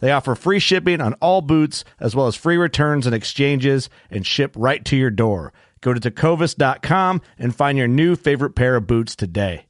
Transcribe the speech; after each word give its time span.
They 0.00 0.12
offer 0.12 0.34
free 0.34 0.58
shipping 0.58 1.00
on 1.00 1.14
all 1.14 1.40
boots, 1.40 1.84
as 1.98 2.14
well 2.14 2.26
as 2.26 2.36
free 2.36 2.56
returns 2.56 3.06
and 3.06 3.14
exchanges, 3.14 3.90
and 4.10 4.26
ship 4.26 4.52
right 4.56 4.84
to 4.86 4.96
your 4.96 5.10
door. 5.10 5.52
Go 5.80 5.92
to 5.94 6.00
tecovas.com 6.00 7.22
and 7.38 7.54
find 7.54 7.78
your 7.78 7.88
new 7.88 8.16
favorite 8.16 8.54
pair 8.54 8.76
of 8.76 8.86
boots 8.86 9.14
today. 9.16 9.66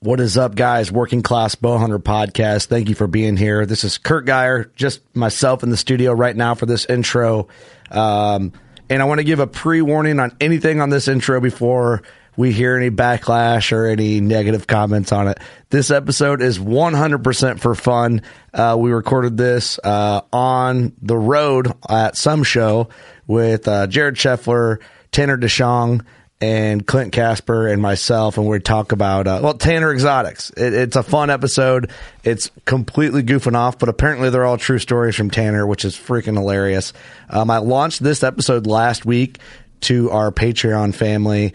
What 0.00 0.20
is 0.20 0.36
up, 0.36 0.54
guys? 0.54 0.92
Working 0.92 1.22
Class 1.22 1.54
Bowhunter 1.54 1.98
Podcast. 1.98 2.66
Thank 2.66 2.90
you 2.90 2.94
for 2.94 3.06
being 3.06 3.38
here. 3.38 3.64
This 3.64 3.84
is 3.84 3.96
Curt 3.96 4.26
Geier, 4.26 4.70
just 4.76 5.00
myself 5.16 5.62
in 5.62 5.70
the 5.70 5.78
studio 5.78 6.12
right 6.12 6.36
now 6.36 6.54
for 6.54 6.66
this 6.66 6.84
intro. 6.84 7.48
Um, 7.90 8.52
and 8.90 9.00
I 9.00 9.06
want 9.06 9.20
to 9.20 9.24
give 9.24 9.40
a 9.40 9.46
pre 9.46 9.80
warning 9.80 10.20
on 10.20 10.36
anything 10.40 10.82
on 10.82 10.90
this 10.90 11.08
intro 11.08 11.40
before 11.40 12.02
we 12.36 12.52
hear 12.52 12.76
any 12.76 12.90
backlash 12.90 13.72
or 13.72 13.86
any 13.86 14.20
negative 14.20 14.66
comments 14.66 15.12
on 15.12 15.28
it. 15.28 15.38
This 15.70 15.90
episode 15.90 16.42
is 16.42 16.58
100% 16.58 17.60
for 17.60 17.74
fun. 17.74 18.22
Uh, 18.52 18.76
we 18.78 18.92
recorded 18.92 19.36
this 19.36 19.78
uh, 19.82 20.22
on 20.32 20.92
the 21.02 21.16
road 21.16 21.72
at 21.88 22.16
some 22.16 22.42
show 22.42 22.88
with 23.26 23.66
uh, 23.68 23.86
Jared 23.86 24.16
Scheffler, 24.16 24.78
Tanner 25.12 25.38
Dishong, 25.38 26.04
and 26.40 26.86
Clint 26.86 27.12
Casper 27.12 27.68
and 27.68 27.80
myself, 27.80 28.36
and 28.36 28.46
we 28.46 28.58
talk 28.58 28.92
about 28.92 29.26
uh, 29.26 29.40
well 29.42 29.54
Tanner 29.54 29.92
Exotics. 29.92 30.50
It, 30.50 30.74
it's 30.74 30.96
a 30.96 31.02
fun 31.02 31.30
episode. 31.30 31.90
It's 32.22 32.50
completely 32.66 33.22
goofing 33.22 33.54
off, 33.54 33.78
but 33.78 33.88
apparently 33.88 34.30
they're 34.30 34.44
all 34.44 34.58
true 34.58 34.78
stories 34.78 35.14
from 35.14 35.30
Tanner, 35.30 35.66
which 35.66 35.84
is 35.84 35.96
freaking 35.96 36.34
hilarious. 36.36 36.92
Um, 37.30 37.50
I 37.50 37.58
launched 37.58 38.02
this 38.02 38.22
episode 38.22 38.66
last 38.66 39.06
week 39.06 39.38
to 39.82 40.10
our 40.10 40.30
Patreon 40.32 40.94
family. 40.94 41.54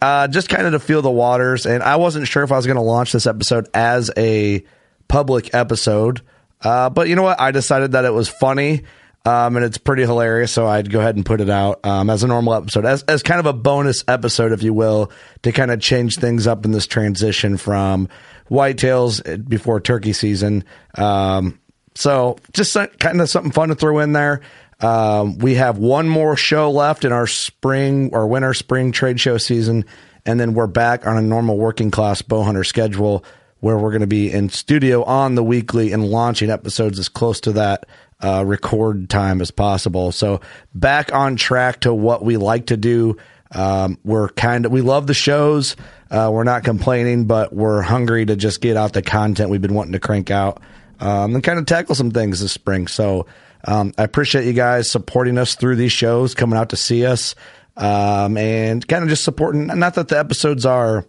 Uh, 0.00 0.28
just 0.28 0.48
kind 0.48 0.66
of 0.66 0.72
to 0.72 0.80
feel 0.80 1.02
the 1.02 1.10
waters, 1.10 1.66
and 1.66 1.82
I 1.82 1.96
wasn't 1.96 2.28
sure 2.28 2.42
if 2.42 2.52
I 2.52 2.56
was 2.56 2.66
going 2.66 2.76
to 2.76 2.82
launch 2.82 3.12
this 3.12 3.26
episode 3.26 3.68
as 3.74 4.10
a 4.16 4.64
public 5.08 5.54
episode, 5.54 6.22
uh, 6.62 6.90
but 6.90 7.08
you 7.08 7.16
know 7.16 7.22
what? 7.22 7.40
I 7.40 7.50
decided 7.50 7.92
that 7.92 8.04
it 8.04 8.12
was 8.12 8.28
funny 8.28 8.82
um, 9.24 9.56
and 9.56 9.64
it's 9.64 9.78
pretty 9.78 10.02
hilarious. 10.02 10.52
So 10.52 10.66
I'd 10.66 10.90
go 10.90 11.00
ahead 11.00 11.16
and 11.16 11.24
put 11.24 11.40
it 11.40 11.50
out 11.50 11.84
um, 11.84 12.10
as 12.10 12.22
a 12.22 12.26
normal 12.26 12.54
episode, 12.54 12.84
as 12.84 13.02
as 13.04 13.22
kind 13.22 13.40
of 13.40 13.46
a 13.46 13.52
bonus 13.52 14.04
episode, 14.08 14.52
if 14.52 14.62
you 14.62 14.74
will, 14.74 15.10
to 15.42 15.52
kind 15.52 15.70
of 15.70 15.80
change 15.80 16.16
things 16.16 16.46
up 16.46 16.64
in 16.64 16.72
this 16.72 16.86
transition 16.86 17.56
from 17.56 18.08
whitetails 18.50 19.48
before 19.48 19.80
turkey 19.80 20.12
season. 20.12 20.64
Um, 20.96 21.58
so 21.94 22.38
just 22.52 22.76
kind 22.98 23.20
of 23.20 23.28
something 23.28 23.52
fun 23.52 23.68
to 23.68 23.74
throw 23.74 23.98
in 23.98 24.12
there. 24.12 24.40
Um, 24.82 25.38
we 25.38 25.54
have 25.54 25.78
one 25.78 26.08
more 26.08 26.36
show 26.36 26.70
left 26.70 27.04
in 27.04 27.12
our 27.12 27.26
spring 27.26 28.10
or 28.12 28.26
winter 28.26 28.52
spring 28.52 28.92
trade 28.92 29.20
show 29.20 29.38
season, 29.38 29.84
and 30.26 30.38
then 30.40 30.54
we're 30.54 30.66
back 30.66 31.06
on 31.06 31.16
a 31.16 31.22
normal 31.22 31.56
working 31.56 31.90
class 31.90 32.20
bow 32.20 32.42
hunter 32.42 32.64
schedule 32.64 33.24
where 33.60 33.78
we're 33.78 33.90
going 33.90 34.00
to 34.00 34.08
be 34.08 34.30
in 34.30 34.48
studio 34.48 35.04
on 35.04 35.36
the 35.36 35.42
weekly 35.42 35.92
and 35.92 36.04
launching 36.04 36.50
episodes 36.50 36.98
as 36.98 37.08
close 37.08 37.40
to 37.42 37.52
that 37.52 37.86
uh, 38.20 38.44
record 38.44 39.08
time 39.08 39.40
as 39.40 39.52
possible. 39.52 40.10
So 40.10 40.40
back 40.74 41.14
on 41.14 41.36
track 41.36 41.80
to 41.80 41.94
what 41.94 42.24
we 42.24 42.36
like 42.36 42.66
to 42.66 42.76
do. 42.76 43.16
Um, 43.52 43.98
we're 44.02 44.30
kind 44.30 44.66
of 44.66 44.72
we 44.72 44.80
love 44.80 45.06
the 45.06 45.14
shows. 45.14 45.76
Uh, 46.10 46.30
we're 46.32 46.44
not 46.44 46.64
complaining, 46.64 47.26
but 47.26 47.52
we're 47.52 47.82
hungry 47.82 48.26
to 48.26 48.34
just 48.34 48.60
get 48.60 48.76
out 48.76 48.94
the 48.94 49.02
content 49.02 49.50
we've 49.50 49.62
been 49.62 49.74
wanting 49.74 49.92
to 49.92 50.00
crank 50.00 50.30
out 50.30 50.60
um, 50.98 51.34
and 51.34 51.44
kind 51.44 51.58
of 51.58 51.66
tackle 51.66 51.94
some 51.94 52.10
things 52.10 52.40
this 52.40 52.52
spring. 52.52 52.86
So 52.86 53.26
um, 53.64 53.92
I 53.98 54.04
appreciate 54.04 54.44
you 54.44 54.52
guys 54.52 54.90
supporting 54.90 55.38
us 55.38 55.54
through 55.54 55.76
these 55.76 55.92
shows, 55.92 56.34
coming 56.34 56.58
out 56.58 56.70
to 56.70 56.76
see 56.76 57.06
us, 57.06 57.34
um, 57.76 58.36
and 58.36 58.86
kind 58.86 59.02
of 59.02 59.08
just 59.08 59.24
supporting. 59.24 59.66
Not 59.66 59.94
that 59.94 60.08
the 60.08 60.18
episodes 60.18 60.66
are 60.66 61.06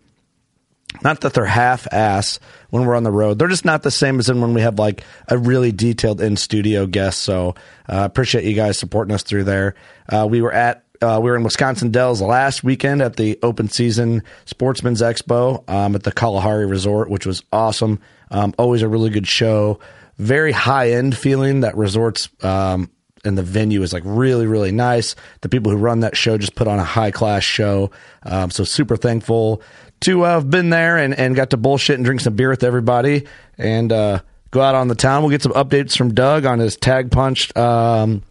not 1.02 1.22
that 1.22 1.34
they're 1.34 1.46
half 1.46 1.88
ass 1.92 2.40
when 2.70 2.86
we're 2.86 2.96
on 2.96 3.04
the 3.04 3.12
road. 3.12 3.40
They're 3.40 3.48
just 3.48 3.66
not 3.66 3.84
the 3.84 3.92
same 3.92 4.20
as 4.20 4.30
in 4.30 4.42
when 4.42 4.54
we 4.54 4.62
have 4.62 4.78
like 4.78 5.04
a 5.28 5.38
really 5.38 5.72
detailed 5.72 6.22
in 6.22 6.38
studio 6.38 6.86
guest. 6.86 7.22
So 7.22 7.56
I 7.88 8.02
uh, 8.02 8.06
appreciate 8.06 8.44
you 8.44 8.54
guys 8.54 8.78
supporting 8.78 9.14
us 9.14 9.24
through 9.24 9.46
there. 9.46 9.76
Uh, 10.08 10.28
we 10.30 10.42
were 10.42 10.54
at 10.54 10.86
uh, 11.02 11.20
we 11.22 11.30
were 11.30 11.36
in 11.36 11.44
Wisconsin 11.44 11.92
Dells 11.92 12.22
last 12.22 12.64
weekend 12.64 13.02
at 13.02 13.18
the 13.18 13.38
open 13.44 13.68
season 13.68 14.24
Sportsman's 14.46 15.02
Expo 15.02 15.68
um, 15.70 15.96
at 15.96 16.04
the 16.04 16.12
Kalahari 16.12 16.66
Resort, 16.66 17.10
which 17.10 17.26
was 17.26 17.44
awesome. 17.52 18.00
Um, 18.32 18.54
always 18.58 18.82
a 18.84 18.88
really 18.88 19.10
good 19.10 19.28
show. 19.28 19.80
Very 20.18 20.52
high 20.52 20.92
end 20.92 21.18
feeling 21.18 21.62
that 21.62 21.76
resorts 21.76 22.30
um, 22.42 22.90
and 23.26 23.38
the 23.38 23.44
venue 23.44 23.82
is 23.82 23.94
like 23.94 24.04
really 24.06 24.48
really 24.48 24.72
nice. 24.72 25.16
The 25.42 25.50
people 25.50 25.72
who 25.72 25.78
run 25.78 26.02
that 26.02 26.16
show 26.16 26.38
just 26.38 26.56
put 26.56 26.68
on 26.68 26.80
a 26.80 26.84
high 26.84 27.12
class 27.12 27.44
show. 27.44 27.92
Um, 28.24 28.52
so 28.52 28.64
super 28.64 28.98
thankful 28.98 29.62
to 30.02 30.24
uh, 30.24 30.32
have 30.36 30.50
been 30.50 30.70
there 30.70 30.98
and, 30.98 31.14
and 31.14 31.36
got 31.36 31.52
to 31.52 31.58
bullshit 31.58 31.96
and 31.96 32.06
drink 32.06 32.22
some 32.22 32.36
beer 32.36 32.50
with 32.50 32.64
everybody 32.64 33.26
and 33.58 33.92
uh, 33.92 34.20
go 34.52 34.62
out 34.62 34.76
on 34.76 34.88
the 34.88 34.96
town. 34.96 35.24
We'll 35.24 35.32
get 35.32 35.42
some 35.42 35.54
updates 35.54 35.98
from 35.98 36.14
Doug 36.14 36.46
on 36.46 36.60
his 36.60 36.76
tag 36.76 37.12
punched 37.12 37.56
um, 37.58 38.22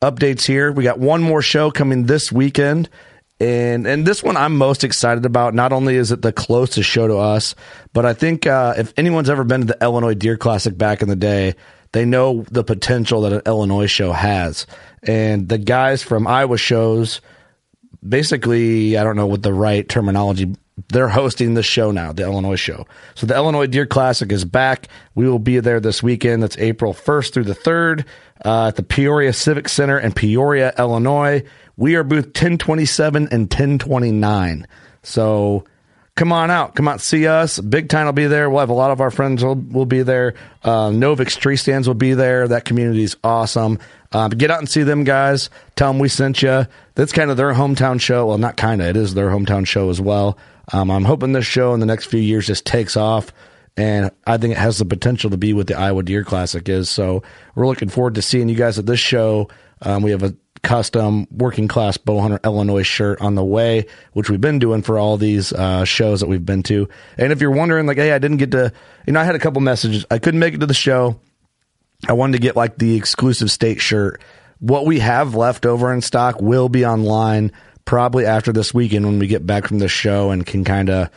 updates 0.00 0.44
here. 0.44 0.72
We 0.72 0.84
got 0.84 0.98
one 0.98 1.22
more 1.22 1.42
show 1.42 1.70
coming 1.70 2.06
this 2.06 2.32
weekend. 2.32 2.88
And 3.42 3.88
and 3.88 4.06
this 4.06 4.22
one 4.22 4.36
I'm 4.36 4.56
most 4.56 4.84
excited 4.84 5.26
about. 5.26 5.52
Not 5.52 5.72
only 5.72 5.96
is 5.96 6.12
it 6.12 6.22
the 6.22 6.32
closest 6.32 6.88
show 6.88 7.08
to 7.08 7.16
us, 7.16 7.56
but 7.92 8.06
I 8.06 8.14
think 8.14 8.46
uh, 8.46 8.74
if 8.78 8.92
anyone's 8.96 9.28
ever 9.28 9.42
been 9.42 9.62
to 9.62 9.66
the 9.66 9.78
Illinois 9.82 10.14
Deer 10.14 10.36
Classic 10.36 10.78
back 10.78 11.02
in 11.02 11.08
the 11.08 11.16
day, 11.16 11.56
they 11.90 12.04
know 12.04 12.44
the 12.52 12.62
potential 12.62 13.22
that 13.22 13.32
an 13.32 13.42
Illinois 13.44 13.88
show 13.88 14.12
has. 14.12 14.68
And 15.02 15.48
the 15.48 15.58
guys 15.58 16.04
from 16.04 16.28
Iowa 16.28 16.56
shows, 16.56 17.20
basically, 18.06 18.96
I 18.96 19.02
don't 19.02 19.16
know 19.16 19.26
what 19.26 19.42
the 19.42 19.52
right 19.52 19.88
terminology 19.88 20.54
they're 20.88 21.08
hosting 21.08 21.54
the 21.54 21.64
show 21.64 21.90
now, 21.90 22.12
the 22.12 22.22
Illinois 22.22 22.56
show. 22.56 22.86
So 23.14 23.26
the 23.26 23.34
Illinois 23.34 23.66
Deer 23.66 23.86
Classic 23.86 24.30
is 24.30 24.44
back. 24.44 24.86
We 25.14 25.28
will 25.28 25.38
be 25.40 25.58
there 25.58 25.80
this 25.80 26.00
weekend. 26.00 26.44
That's 26.44 26.56
April 26.58 26.94
1st 26.94 27.32
through 27.32 27.44
the 27.44 27.54
3rd 27.54 28.04
uh, 28.44 28.68
at 28.68 28.76
the 28.76 28.82
Peoria 28.82 29.32
Civic 29.32 29.68
Center 29.68 29.98
in 29.98 30.12
Peoria, 30.12 30.72
Illinois. 30.78 31.42
We 31.82 31.96
are 31.96 32.04
booth 32.04 32.26
1027 32.26 33.24
and 33.32 33.52
1029. 33.52 34.68
So 35.02 35.64
come 36.14 36.30
on 36.30 36.48
out. 36.48 36.76
Come 36.76 36.86
out 36.86 37.00
see 37.00 37.26
us. 37.26 37.58
Big 37.58 37.88
Tine 37.88 38.06
will 38.06 38.12
be 38.12 38.28
there. 38.28 38.48
We'll 38.48 38.60
have 38.60 38.70
a 38.70 38.72
lot 38.72 38.92
of 38.92 39.00
our 39.00 39.10
friends 39.10 39.42
will, 39.42 39.56
will 39.56 39.84
be 39.84 40.04
there. 40.04 40.34
Uh, 40.62 40.90
Novix 40.90 41.36
Tree 41.36 41.56
Stands 41.56 41.88
will 41.88 41.96
be 41.96 42.14
there. 42.14 42.46
That 42.46 42.66
community 42.66 43.02
is 43.02 43.16
awesome. 43.24 43.80
Um, 44.12 44.30
get 44.30 44.48
out 44.48 44.60
and 44.60 44.68
see 44.68 44.84
them 44.84 45.02
guys. 45.02 45.50
Tell 45.74 45.92
them 45.92 45.98
we 45.98 46.08
sent 46.08 46.40
you. 46.40 46.68
That's 46.94 47.10
kind 47.10 47.32
of 47.32 47.36
their 47.36 47.52
hometown 47.52 48.00
show. 48.00 48.26
Well, 48.26 48.38
not 48.38 48.56
kind 48.56 48.80
of. 48.80 48.86
It 48.86 48.96
is 48.96 49.14
their 49.14 49.30
hometown 49.30 49.66
show 49.66 49.90
as 49.90 50.00
well. 50.00 50.38
Um, 50.72 50.88
I'm 50.88 51.04
hoping 51.04 51.32
this 51.32 51.46
show 51.46 51.74
in 51.74 51.80
the 51.80 51.86
next 51.86 52.04
few 52.04 52.20
years 52.20 52.46
just 52.46 52.64
takes 52.64 52.96
off 52.96 53.32
and 53.76 54.12
I 54.24 54.36
think 54.36 54.52
it 54.52 54.58
has 54.58 54.78
the 54.78 54.84
potential 54.84 55.30
to 55.30 55.36
be 55.36 55.52
what 55.52 55.66
the 55.66 55.76
Iowa 55.76 56.04
Deer 56.04 56.22
Classic 56.22 56.68
is. 56.68 56.88
So 56.88 57.24
we're 57.56 57.66
looking 57.66 57.88
forward 57.88 58.14
to 58.14 58.22
seeing 58.22 58.48
you 58.48 58.54
guys 58.54 58.78
at 58.78 58.86
this 58.86 59.00
show. 59.00 59.48
Um, 59.80 60.04
we 60.04 60.12
have 60.12 60.22
a 60.22 60.36
custom 60.62 61.26
working 61.30 61.68
class 61.68 61.96
bowhunter 61.96 62.42
Illinois 62.44 62.84
shirt 62.84 63.20
on 63.20 63.34
the 63.34 63.44
way, 63.44 63.86
which 64.12 64.30
we've 64.30 64.40
been 64.40 64.58
doing 64.58 64.82
for 64.82 64.98
all 64.98 65.16
these 65.16 65.52
uh, 65.52 65.84
shows 65.84 66.20
that 66.20 66.28
we've 66.28 66.46
been 66.46 66.62
to. 66.62 66.88
And 67.18 67.32
if 67.32 67.40
you're 67.40 67.50
wondering, 67.50 67.86
like, 67.86 67.96
hey, 67.96 68.12
I 68.12 68.18
didn't 68.18 68.36
get 68.36 68.52
to, 68.52 68.72
you 69.06 69.12
know, 69.12 69.20
I 69.20 69.24
had 69.24 69.34
a 69.34 69.40
couple 69.40 69.60
messages. 69.60 70.06
I 70.10 70.18
couldn't 70.18 70.40
make 70.40 70.54
it 70.54 70.60
to 70.60 70.66
the 70.66 70.74
show. 70.74 71.20
I 72.08 72.14
wanted 72.14 72.32
to 72.32 72.38
get 72.38 72.56
like 72.56 72.78
the 72.78 72.94
exclusive 72.96 73.50
state 73.50 73.80
shirt. 73.80 74.20
What 74.58 74.86
we 74.86 75.00
have 75.00 75.34
left 75.34 75.66
over 75.66 75.92
in 75.92 76.00
stock 76.00 76.40
will 76.40 76.68
be 76.68 76.86
online 76.86 77.52
probably 77.84 78.26
after 78.26 78.52
this 78.52 78.72
weekend 78.72 79.04
when 79.06 79.18
we 79.18 79.26
get 79.26 79.46
back 79.46 79.66
from 79.66 79.78
the 79.78 79.88
show 79.88 80.30
and 80.30 80.46
can 80.46 80.64
kind 80.64 80.88
of 80.88 81.10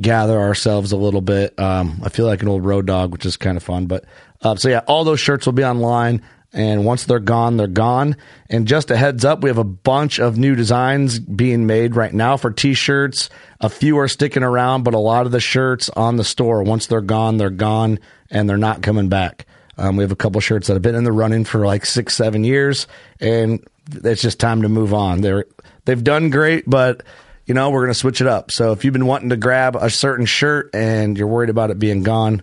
gather 0.00 0.38
ourselves 0.38 0.92
a 0.92 0.96
little 0.96 1.20
bit. 1.20 1.58
Um, 1.58 2.00
I 2.04 2.08
feel 2.08 2.26
like 2.26 2.42
an 2.42 2.48
old 2.48 2.64
road 2.64 2.86
dog, 2.86 3.12
which 3.12 3.26
is 3.26 3.36
kind 3.36 3.56
of 3.56 3.62
fun. 3.62 3.86
But 3.86 4.04
uh, 4.42 4.56
so 4.56 4.68
yeah, 4.68 4.80
all 4.86 5.04
those 5.04 5.20
shirts 5.20 5.46
will 5.46 5.52
be 5.52 5.64
online. 5.64 6.22
And 6.52 6.84
once 6.84 7.04
they're 7.04 7.18
gone, 7.18 7.56
they're 7.56 7.66
gone. 7.66 8.16
And 8.50 8.68
just 8.68 8.90
a 8.90 8.96
heads 8.96 9.24
up, 9.24 9.42
we 9.42 9.48
have 9.48 9.58
a 9.58 9.64
bunch 9.64 10.20
of 10.20 10.36
new 10.36 10.54
designs 10.54 11.18
being 11.18 11.66
made 11.66 11.96
right 11.96 12.12
now 12.12 12.36
for 12.36 12.50
t-shirts. 12.50 13.30
A 13.60 13.70
few 13.70 13.98
are 13.98 14.08
sticking 14.08 14.42
around, 14.42 14.82
but 14.82 14.92
a 14.92 14.98
lot 14.98 15.24
of 15.24 15.32
the 15.32 15.40
shirts 15.40 15.88
on 15.90 16.16
the 16.16 16.24
store, 16.24 16.62
once 16.62 16.86
they're 16.86 17.00
gone, 17.00 17.38
they're 17.38 17.48
gone 17.48 17.98
and 18.30 18.48
they're 18.48 18.58
not 18.58 18.82
coming 18.82 19.08
back. 19.08 19.46
Um, 19.78 19.96
we 19.96 20.04
have 20.04 20.12
a 20.12 20.16
couple 20.16 20.40
shirts 20.40 20.66
that 20.66 20.74
have 20.74 20.82
been 20.82 20.94
in 20.94 21.04
the 21.04 21.12
running 21.12 21.44
for 21.44 21.64
like 21.64 21.86
six, 21.86 22.14
seven 22.14 22.44
years, 22.44 22.86
and 23.20 23.66
it's 23.90 24.22
just 24.22 24.38
time 24.38 24.62
to 24.62 24.68
move 24.68 24.92
on. 24.92 25.22
They're 25.22 25.46
they've 25.84 26.02
done 26.02 26.30
great, 26.30 26.68
but 26.68 27.02
you 27.46 27.54
know 27.54 27.70
we're 27.70 27.80
going 27.80 27.92
to 27.92 27.98
switch 27.98 28.20
it 28.20 28.26
up. 28.26 28.50
So 28.50 28.72
if 28.72 28.84
you've 28.84 28.92
been 28.92 29.06
wanting 29.06 29.30
to 29.30 29.36
grab 29.36 29.76
a 29.76 29.88
certain 29.88 30.26
shirt 30.26 30.70
and 30.74 31.16
you're 31.16 31.26
worried 31.26 31.50
about 31.50 31.70
it 31.70 31.78
being 31.78 32.02
gone, 32.02 32.42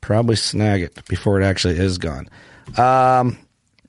probably 0.00 0.36
snag 0.36 0.82
it 0.82 1.04
before 1.08 1.40
it 1.40 1.44
actually 1.44 1.78
is 1.78 1.98
gone. 1.98 2.28
Um, 2.76 3.36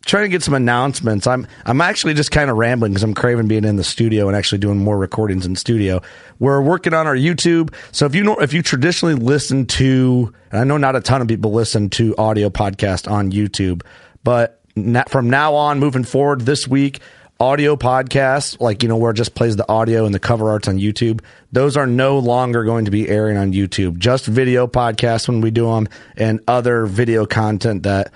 trying 0.09 0.23
to 0.23 0.29
get 0.29 0.43
some 0.43 0.53
announcements. 0.53 1.27
I'm 1.27 1.47
I'm 1.65 1.79
actually 1.81 2.13
just 2.15 2.31
kind 2.31 2.49
of 2.49 2.57
rambling 2.57 2.91
because 2.91 3.03
I'm 3.03 3.13
craving 3.13 3.47
being 3.47 3.63
in 3.63 3.75
the 3.75 3.83
studio 3.83 4.27
and 4.27 4.35
actually 4.35 4.57
doing 4.57 4.79
more 4.79 4.97
recordings 4.97 5.45
in 5.45 5.55
studio. 5.55 6.01
We're 6.39 6.61
working 6.61 6.93
on 6.93 7.07
our 7.07 7.15
YouTube. 7.15 7.73
So 7.91 8.05
if 8.05 8.15
you 8.15 8.23
know 8.23 8.35
if 8.37 8.51
you 8.51 8.61
traditionally 8.61 9.15
listen 9.15 9.65
to, 9.67 10.33
and 10.51 10.59
I 10.59 10.63
know 10.63 10.77
not 10.77 10.95
a 10.95 11.01
ton 11.01 11.21
of 11.21 11.27
people 11.27 11.51
listen 11.51 11.89
to 11.91 12.15
audio 12.17 12.49
podcast 12.49 13.09
on 13.09 13.31
YouTube, 13.31 13.83
but 14.23 14.61
from 15.09 15.29
now 15.29 15.55
on, 15.55 15.79
moving 15.79 16.03
forward, 16.03 16.41
this 16.41 16.67
week. 16.67 16.99
Audio 17.41 17.77
podcasts, 17.77 18.59
like, 18.59 18.83
you 18.83 18.89
know, 18.89 18.97
where 18.97 19.11
it 19.11 19.13
just 19.13 19.33
plays 19.33 19.55
the 19.55 19.65
audio 19.71 20.03
and 20.03 20.13
the 20.13 20.19
cover 20.19 20.49
arts 20.49 20.67
on 20.67 20.77
YouTube, 20.77 21.21
those 21.53 21.77
are 21.77 21.87
no 21.87 22.19
longer 22.19 22.65
going 22.65 22.83
to 22.83 22.91
be 22.91 23.07
airing 23.07 23.37
on 23.37 23.53
YouTube. 23.53 23.97
Just 23.97 24.25
video 24.25 24.67
podcasts 24.67 25.25
when 25.25 25.39
we 25.39 25.49
do 25.49 25.67
them 25.67 25.87
and 26.17 26.41
other 26.49 26.85
video 26.85 27.25
content 27.25 27.83
that 27.83 28.11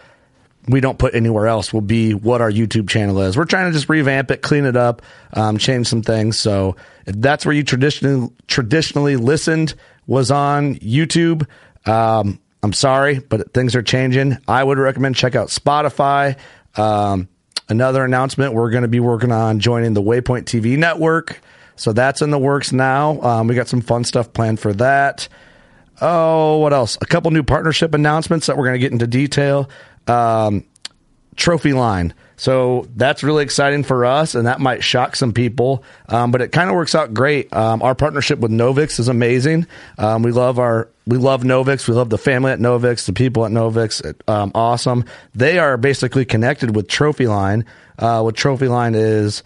we 0.68 0.80
don't 0.80 0.98
put 0.98 1.14
anywhere 1.14 1.48
else 1.48 1.74
will 1.74 1.82
be 1.82 2.14
what 2.14 2.42
our 2.42 2.52
YouTube 2.52 2.90
channel 2.90 3.20
is. 3.22 3.36
We're 3.36 3.46
trying 3.46 3.70
to 3.70 3.74
just 3.74 3.90
revamp 3.90 4.32
it, 4.32 4.42
clean 4.42 4.66
it 4.66 4.78
up, 4.78 5.02
um, 5.34 5.58
change 5.58 5.88
some 5.88 6.02
things. 6.02 6.40
So 6.40 6.76
if 7.06 7.16
that's 7.20 7.46
where 7.46 7.54
you 7.54 7.64
traditionally 7.64 8.30
traditionally 8.48 9.16
listened 9.18 9.74
was 10.08 10.32
on 10.32 10.76
YouTube. 10.76 11.48
Um, 11.86 12.40
I'm 12.62 12.74
sorry, 12.74 13.20
but 13.20 13.54
things 13.54 13.76
are 13.76 13.82
changing. 13.82 14.38
I 14.48 14.64
would 14.64 14.78
recommend 14.78 15.16
check 15.16 15.36
out 15.36 15.50
Spotify. 15.50 16.38
Um, 16.76 17.28
another 17.68 18.06
announcement: 18.06 18.54
we're 18.54 18.70
going 18.70 18.84
to 18.84 18.88
be 18.88 19.02
working 19.02 19.32
on 19.32 19.60
joining 19.60 19.94
the 19.94 20.02
Waypoint 20.02 20.44
TV 20.44 20.78
network. 20.78 21.42
So 21.76 21.92
that's 21.92 22.22
in 22.22 22.30
the 22.30 22.38
works 22.38 22.72
now. 22.72 23.20
Um, 23.22 23.48
we 23.48 23.56
got 23.56 23.68
some 23.68 23.82
fun 23.82 24.04
stuff 24.04 24.32
planned 24.32 24.60
for 24.60 24.74
that. 24.74 25.28
Oh, 26.02 26.58
what 26.60 26.74
else? 26.74 26.98
A 27.02 27.06
couple 27.06 27.32
new 27.32 27.44
partnership 27.44 27.94
announcements 27.94 28.48
that 28.48 28.58
we're 28.58 28.66
going 28.66 28.76
to 28.76 28.80
get 28.80 28.92
into 28.92 29.08
detail 29.08 29.70
um, 30.08 30.66
trophy 31.36 31.74
line. 31.74 32.14
So 32.36 32.88
that's 32.96 33.24
really 33.24 33.44
exciting 33.44 33.84
for 33.84 34.06
us, 34.06 34.36
and 34.36 34.48
that 34.48 34.60
might 34.60 34.84
shock 34.84 35.16
some 35.16 35.34
people. 35.34 35.84
Um, 36.10 36.32
but 36.32 36.42
it 36.42 36.52
kind 36.52 36.70
of 36.70 36.76
works 36.76 36.96
out 36.96 37.14
great. 37.14 37.54
Um, 37.54 37.82
our 37.82 37.96
partnership 37.96 38.40
with 38.40 38.52
Novix 38.52 39.00
is 39.00 39.08
amazing. 39.08 39.68
Um, 39.98 40.24
we 40.24 40.32
love 40.32 40.60
our 40.60 40.90
we 41.06 41.18
love 41.18 41.44
Novix. 41.44 41.88
We 41.88 41.94
love 41.94 42.10
the 42.10 42.18
family 42.18 42.52
at 42.52 42.60
Novix, 42.60 43.06
the 43.06 43.14
people 43.14 43.46
at 43.46 43.52
Novix. 43.52 44.04
Um, 44.28 44.52
awesome. 44.56 45.06
They 45.36 45.60
are 45.60 45.78
basically 45.78 46.26
connected 46.26 46.76
with 46.76 46.88
Trophy 46.88 47.28
Line. 47.28 47.66
Uh, 48.00 48.22
what 48.22 48.36
Trophy 48.36 48.68
Line 48.68 48.96
is 48.96 49.44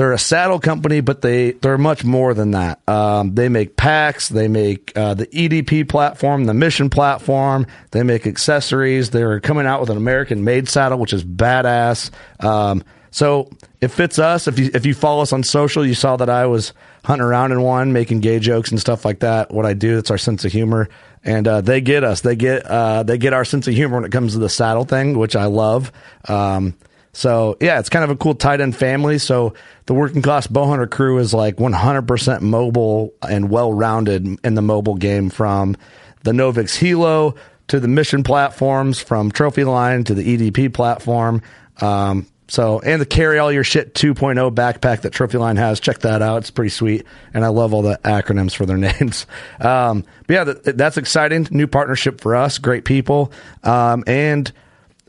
they're 0.00 0.12
a 0.12 0.18
saddle 0.18 0.58
company, 0.58 1.02
but 1.02 1.20
they 1.20 1.50
they're 1.50 1.76
much 1.76 2.04
more 2.04 2.32
than 2.32 2.52
that. 2.52 2.80
Um, 2.88 3.34
they 3.34 3.50
make 3.50 3.76
packs, 3.76 4.30
they 4.30 4.48
make 4.48 4.96
uh, 4.96 5.12
the 5.12 5.26
EDP 5.26 5.90
platform, 5.90 6.46
the 6.46 6.54
Mission 6.54 6.88
platform. 6.88 7.66
They 7.90 8.02
make 8.02 8.26
accessories. 8.26 9.10
They're 9.10 9.40
coming 9.40 9.66
out 9.66 9.78
with 9.78 9.90
an 9.90 9.98
American 9.98 10.42
made 10.42 10.70
saddle, 10.70 10.98
which 10.98 11.12
is 11.12 11.22
badass. 11.22 12.10
Um, 12.42 12.82
so 13.10 13.50
it 13.82 13.88
fits 13.88 14.18
us. 14.18 14.48
If 14.48 14.58
you 14.58 14.70
if 14.72 14.86
you 14.86 14.94
follow 14.94 15.20
us 15.20 15.34
on 15.34 15.42
social, 15.42 15.84
you 15.84 15.92
saw 15.92 16.16
that 16.16 16.30
I 16.30 16.46
was 16.46 16.72
hunting 17.04 17.26
around 17.26 17.52
in 17.52 17.60
one, 17.60 17.92
making 17.92 18.20
gay 18.20 18.38
jokes 18.38 18.70
and 18.70 18.80
stuff 18.80 19.04
like 19.04 19.20
that. 19.20 19.52
What 19.52 19.66
I 19.66 19.74
do, 19.74 19.98
it's 19.98 20.10
our 20.10 20.16
sense 20.16 20.46
of 20.46 20.52
humor, 20.52 20.88
and 21.24 21.46
uh, 21.46 21.60
they 21.60 21.82
get 21.82 22.04
us. 22.04 22.22
They 22.22 22.36
get 22.36 22.64
uh, 22.64 23.02
they 23.02 23.18
get 23.18 23.34
our 23.34 23.44
sense 23.44 23.68
of 23.68 23.74
humor 23.74 23.96
when 23.96 24.06
it 24.06 24.12
comes 24.12 24.32
to 24.32 24.38
the 24.38 24.48
saddle 24.48 24.86
thing, 24.86 25.18
which 25.18 25.36
I 25.36 25.44
love. 25.44 25.92
Um, 26.26 26.74
so 27.12 27.56
yeah, 27.60 27.78
it's 27.78 27.88
kind 27.88 28.04
of 28.04 28.10
a 28.10 28.16
cool 28.16 28.34
tight 28.34 28.60
end 28.60 28.76
family. 28.76 29.18
So 29.18 29.54
the 29.86 29.94
working 29.94 30.22
class 30.22 30.46
bowhunter 30.46 30.88
crew 30.88 31.18
is 31.18 31.34
like 31.34 31.56
100% 31.56 32.40
mobile 32.40 33.14
and 33.28 33.50
well 33.50 33.72
rounded 33.72 34.26
in 34.44 34.54
the 34.54 34.62
mobile 34.62 34.94
game 34.94 35.30
from 35.30 35.76
the 36.22 36.32
Novix 36.32 36.76
Hilo 36.76 37.34
to 37.68 37.80
the 37.80 37.88
mission 37.88 38.22
platforms, 38.22 39.00
from 39.00 39.30
Trophy 39.30 39.64
Line 39.64 40.04
to 40.04 40.14
the 40.14 40.36
EDP 40.36 40.72
platform. 40.72 41.42
Um, 41.80 42.26
so, 42.48 42.80
and 42.80 43.00
the 43.00 43.06
carry 43.06 43.38
all 43.38 43.52
your 43.52 43.62
shit 43.62 43.94
2.0 43.94 44.52
backpack 44.52 45.02
that 45.02 45.12
Trophy 45.12 45.38
Line 45.38 45.56
has. 45.56 45.78
Check 45.78 46.00
that 46.00 46.20
out. 46.20 46.38
It's 46.38 46.50
pretty 46.50 46.70
sweet. 46.70 47.06
And 47.32 47.44
I 47.44 47.48
love 47.48 47.72
all 47.72 47.82
the 47.82 48.00
acronyms 48.02 48.56
for 48.56 48.66
their 48.66 48.76
names. 48.76 49.24
Um, 49.60 50.04
but 50.26 50.34
yeah, 50.34 50.44
that, 50.44 50.76
that's 50.76 50.96
exciting. 50.96 51.46
New 51.52 51.68
partnership 51.68 52.20
for 52.20 52.34
us. 52.34 52.58
Great 52.58 52.84
people. 52.84 53.32
Um, 53.62 54.02
and, 54.08 54.50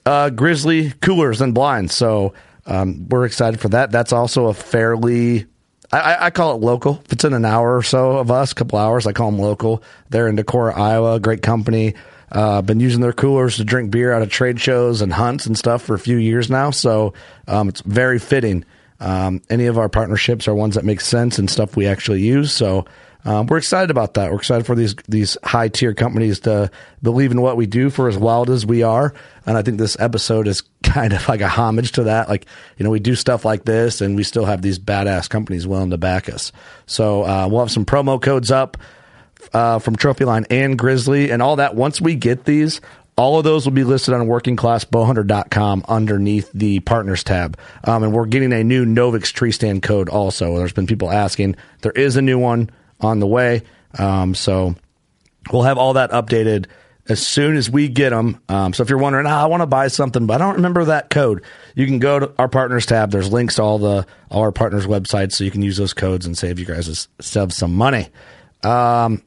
uh, 0.06 0.30
Grizzly 0.30 0.92
coolers 1.02 1.42
and 1.42 1.54
blinds. 1.54 1.96
So 1.96 2.34
um, 2.66 3.08
we're 3.10 3.26
excited 3.26 3.60
for 3.60 3.70
that. 3.70 3.92
That's 3.92 4.14
also 4.14 4.48
a 4.48 4.54
fairly 4.54 5.46
I, 5.94 6.28
I, 6.28 6.30
call 6.30 6.56
it 6.56 6.62
local. 6.62 7.02
If 7.06 7.12
it's 7.12 7.26
in 7.26 7.34
an 7.34 7.44
hour 7.44 7.76
or 7.76 7.84
so 7.84 8.18
of 8.18 8.32
us, 8.32 8.54
a 8.54 8.56
couple 8.56 8.80
hours, 8.80 9.06
I 9.06 9.12
call 9.12 9.30
them 9.30 9.42
local. 9.42 9.84
They're 10.10 10.28
in 10.30 10.38
Decorah, 10.38 10.78
Iowa. 10.78 11.20
Great 11.20 11.42
company. 11.42 11.96
Uh, 12.32 12.62
been 12.62 12.80
using 12.80 13.02
their 13.02 13.12
coolers 13.12 13.58
to 13.58 13.66
drink 13.66 13.92
beer 13.92 14.14
out 14.14 14.22
of 14.22 14.30
trade 14.30 14.62
shows 14.62 15.02
and 15.02 15.12
hunts 15.12 15.46
and 15.46 15.58
stuff 15.58 15.82
for 15.82 15.94
a 15.94 16.00
few 16.00 16.16
years 16.16 16.50
now. 16.50 16.72
So 16.72 17.14
um, 17.46 17.68
it's 17.68 17.82
very 17.82 18.20
fitting. 18.20 18.64
Um, 19.02 19.42
any 19.50 19.66
of 19.66 19.78
our 19.78 19.90
partnerships 19.90 20.48
are 20.48 20.56
ones 20.56 20.76
that 20.76 20.86
make 20.86 21.02
sense 21.02 21.40
and 21.40 21.50
stuff 21.50 21.76
we 21.76 21.88
actually 21.88 22.22
use. 22.22 22.54
So 22.54 22.86
um, 23.24 23.46
we're 23.48 23.58
excited 23.58 23.92
about 23.92 24.16
that. 24.16 24.32
We're 24.32 24.38
excited 24.38 24.66
for 24.66 24.76
these 24.76 24.96
these 25.08 25.38
high 25.44 25.68
tier 25.68 25.94
companies 25.94 26.42
to 26.42 26.72
believe 27.02 27.32
in 27.32 27.42
what 27.42 27.58
we 27.58 27.66
do 27.68 27.90
for 27.90 28.08
as 28.08 28.18
wild 28.18 28.50
as 28.50 28.66
we 28.66 28.84
are. 28.84 29.14
And 29.46 29.58
I 29.58 29.62
think 29.62 29.78
this 29.78 29.98
episode 30.00 30.48
is 30.48 30.64
kind 30.84 31.14
of 31.14 31.28
like 31.28 31.42
a 31.42 31.48
homage 31.48 31.94
to 31.94 32.04
that. 32.04 32.30
Like, 32.30 32.46
you 32.78 32.84
know, 32.84 32.90
we 32.90 33.00
do 33.00 33.16
stuff 33.16 33.46
like 33.46 33.64
this 33.66 34.02
and 34.02 34.16
we 34.16 34.24
still 34.24 34.46
have 34.46 34.62
these 34.62 34.80
badass 34.80 35.30
companies 35.30 35.68
willing 35.68 35.92
to 35.92 35.98
back 35.98 36.30
us. 36.30 36.52
So 36.86 37.24
uh, 37.24 37.48
we'll 37.50 37.62
have 37.62 37.72
some 37.72 37.86
promo 37.86 38.22
codes 38.22 38.52
up 38.52 38.78
uh, 39.54 39.80
from 39.80 39.96
Trophy 39.96 40.26
Line 40.26 40.46
and 40.50 40.78
Grizzly 40.78 41.32
and 41.32 41.42
all 41.42 41.58
that. 41.58 41.76
Once 41.76 42.02
we 42.02 42.16
get 42.16 42.46
these, 42.46 42.82
all 43.18 43.38
of 43.38 43.44
those 43.44 43.66
will 43.66 43.74
be 43.74 43.84
listed 43.84 44.14
on 44.14 44.28
workingclassbowhunter.com 44.28 45.86
underneath 45.88 46.50
the 46.54 46.80
partners 46.80 47.24
tab. 47.24 47.58
Um, 47.84 48.04
and 48.04 48.14
we're 48.14 48.26
getting 48.26 48.54
a 48.54 48.64
new 48.64 48.86
Novix 48.86 49.32
tree 49.32 49.52
stand 49.52 49.84
code 49.84 50.10
also. 50.10 50.58
There's 50.58 50.74
been 50.74 50.88
people 50.88 51.12
asking. 51.12 51.56
There 51.82 51.92
is 51.92 52.16
a 52.16 52.22
new 52.22 52.40
one 52.40 52.70
on 53.02 53.20
the 53.20 53.28
way. 53.28 53.64
Um, 53.98 54.36
so 54.36 54.76
we'll 55.52 55.64
have 55.64 55.78
all 55.78 55.94
that 55.94 56.12
updated 56.12 56.68
as 57.10 57.26
soon 57.26 57.58
as 57.58 57.70
we 57.70 57.88
get 57.90 58.12
them. 58.12 58.40
Um, 58.48 58.74
so 58.74 58.84
if 58.84 58.90
you're 58.90 59.00
wondering, 59.00 59.26
ah, 59.26 59.44
I 59.44 59.46
want 59.48 59.62
to 59.62 59.68
buy 59.68 59.88
something, 59.88 60.28
but 60.28 60.36
I 60.36 60.46
don't 60.46 60.56
remember 60.56 60.86
that 60.86 61.10
code, 61.10 61.44
you 61.76 61.86
can 61.86 62.00
go 62.00 62.20
to 62.20 62.32
our 62.38 62.48
partners 62.48 62.86
tab. 62.86 63.12
There's 63.12 63.32
links 63.32 63.56
to 63.56 63.64
all 63.64 63.80
the 63.80 64.06
all 64.30 64.42
our 64.42 64.52
partners' 64.52 64.88
websites, 64.88 65.34
so 65.34 65.44
you 65.44 65.52
can 65.52 65.62
use 65.62 65.78
those 65.78 65.94
codes 65.94 66.26
and 66.26 66.38
save 66.38 66.60
you 66.60 66.66
guys 66.66 67.08
save 67.20 67.54
some 67.54 67.76
money. 67.76 68.08
Um, 68.64 69.22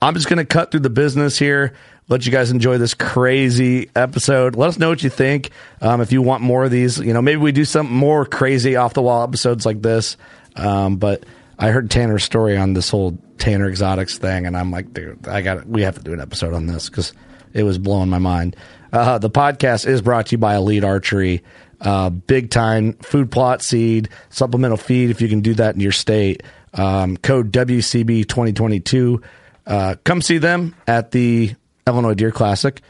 I'm 0.00 0.14
just 0.14 0.28
going 0.28 0.38
to 0.38 0.44
cut 0.44 0.70
through 0.70 0.80
the 0.80 0.90
business 0.90 1.38
here. 1.38 1.74
Let 2.08 2.26
you 2.26 2.32
guys 2.32 2.50
enjoy 2.50 2.76
this 2.76 2.92
crazy 2.92 3.90
episode. 3.96 4.56
Let 4.56 4.68
us 4.68 4.78
know 4.78 4.90
what 4.90 5.02
you 5.02 5.08
think. 5.08 5.50
Um, 5.80 6.02
if 6.02 6.12
you 6.12 6.20
want 6.20 6.42
more 6.42 6.64
of 6.64 6.70
these, 6.70 6.98
you 6.98 7.14
know, 7.14 7.22
maybe 7.22 7.40
we 7.40 7.52
do 7.52 7.64
some 7.64 7.90
more 7.90 8.26
crazy 8.26 8.76
off 8.76 8.92
the 8.92 9.00
wall 9.00 9.22
episodes 9.22 9.64
like 9.64 9.80
this. 9.80 10.18
Um, 10.56 10.96
but 10.96 11.24
I 11.58 11.70
heard 11.70 11.90
Tanner's 11.90 12.24
story 12.24 12.56
on 12.56 12.74
this 12.74 12.90
whole 12.90 13.18
Tanner 13.38 13.68
Exotics 13.68 14.18
thing, 14.18 14.46
and 14.46 14.56
I'm 14.56 14.70
like, 14.70 14.92
dude, 14.92 15.26
I 15.28 15.42
got 15.42 15.66
we 15.66 15.82
have 15.82 15.96
to 15.96 16.02
do 16.02 16.12
an 16.12 16.20
episode 16.20 16.54
on 16.54 16.66
this 16.66 16.88
because 16.88 17.12
it 17.52 17.62
was 17.62 17.78
blowing 17.78 18.08
my 18.08 18.18
mind. 18.18 18.56
Uh, 18.92 19.18
the 19.18 19.30
podcast 19.30 19.86
is 19.86 20.02
brought 20.02 20.26
to 20.26 20.32
you 20.32 20.38
by 20.38 20.56
Elite 20.56 20.84
Archery, 20.84 21.42
uh, 21.80 22.10
Big 22.10 22.50
Tine 22.50 22.94
food 22.94 23.30
plot 23.30 23.62
seed 23.62 24.08
supplemental 24.30 24.76
feed 24.76 25.10
if 25.10 25.20
you 25.20 25.28
can 25.28 25.40
do 25.40 25.54
that 25.54 25.74
in 25.74 25.80
your 25.80 25.92
state. 25.92 26.42
Um, 26.72 27.16
code 27.16 27.52
WCB 27.52 28.28
2022. 28.28 29.22
Uh, 29.66 29.94
come 30.04 30.20
see 30.20 30.38
them 30.38 30.74
at 30.86 31.12
the 31.12 31.54
Illinois 31.86 32.14
Deer 32.14 32.32
Classic. 32.32 32.80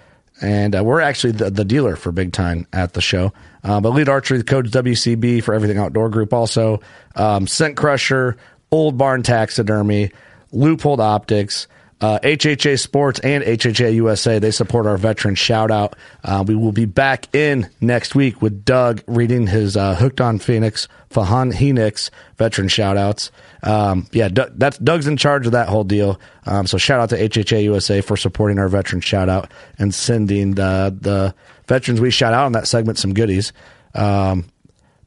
And 0.41 0.75
uh, 0.75 0.83
we're 0.83 1.01
actually 1.01 1.35
the, 1.35 1.51
the 1.51 1.65
dealer 1.65 1.95
for 1.95 2.11
Big 2.11 2.33
Tine 2.33 2.67
at 2.73 2.93
the 2.95 3.01
show. 3.01 3.33
Uh, 3.63 3.81
but 3.81 3.91
Elite 3.91 4.09
Archery, 4.09 4.39
the 4.39 4.45
code's 4.45 4.73
WCB 4.73 5.43
for 5.43 5.55
Everything 5.55 5.79
Outdoor 5.79 6.09
Group 6.09 6.33
also. 6.33 6.81
Um, 7.15 7.47
Scent 7.47 7.77
Crusher, 7.77 8.37
Old 8.75 8.99
Barn 8.99 9.23
Taxidermy, 9.23 10.11
Leupold 10.53 10.99
Optics, 10.99 11.69
uh, 12.01 12.19
HHA 12.25 12.81
Sports 12.81 13.21
and 13.21 13.45
HHA 13.45 13.95
USA. 13.95 14.41
They 14.41 14.51
support 14.51 14.85
our 14.87 14.97
veteran 14.97 15.37
shout 15.37 15.71
out. 15.71 15.95
Uh, 16.25 16.43
we 16.45 16.57
will 16.57 16.73
be 16.73 16.85
back 16.85 17.33
in 17.33 17.71
next 17.81 18.17
week 18.17 18.43
with 18.43 18.65
Doug 18.65 19.01
reading 19.07 19.47
his 19.47 19.77
uh, 19.77 19.95
Hooked 19.95 20.21
on 20.21 20.41
Phoenix, 20.41 20.89
Fahan 21.09 21.53
Henix 21.53 22.11
veteran 22.37 22.67
shout 22.67 22.97
outs. 22.97 23.31
Um, 23.63 24.09
yeah, 24.11 24.27
Doug, 24.27 24.59
that's 24.59 24.77
Doug's 24.79 25.07
in 25.07 25.19
charge 25.19 25.47
of 25.47 25.53
that 25.53 25.69
whole 25.69 25.85
deal. 25.85 26.21
Um, 26.45 26.67
so 26.67 26.77
shout 26.77 26.99
out 26.99 27.11
to 27.11 27.29
HHA 27.29 27.63
USA 27.63 28.01
for 28.01 28.17
supporting 28.17 28.59
our 28.59 28.69
veteran 28.69 29.03
shout 29.03 29.29
out 29.29 29.53
and 29.79 29.95
sending 29.95 30.57
the, 30.57 30.93
the 31.01 31.33
veterans 31.69 32.01
we 32.01 32.11
shout 32.11 32.35
out 32.35 32.47
on 32.47 32.53
that 32.53 32.67
segment 32.67 32.99
some 32.99 33.15
goodies. 33.15 33.53
Um, 33.95 34.47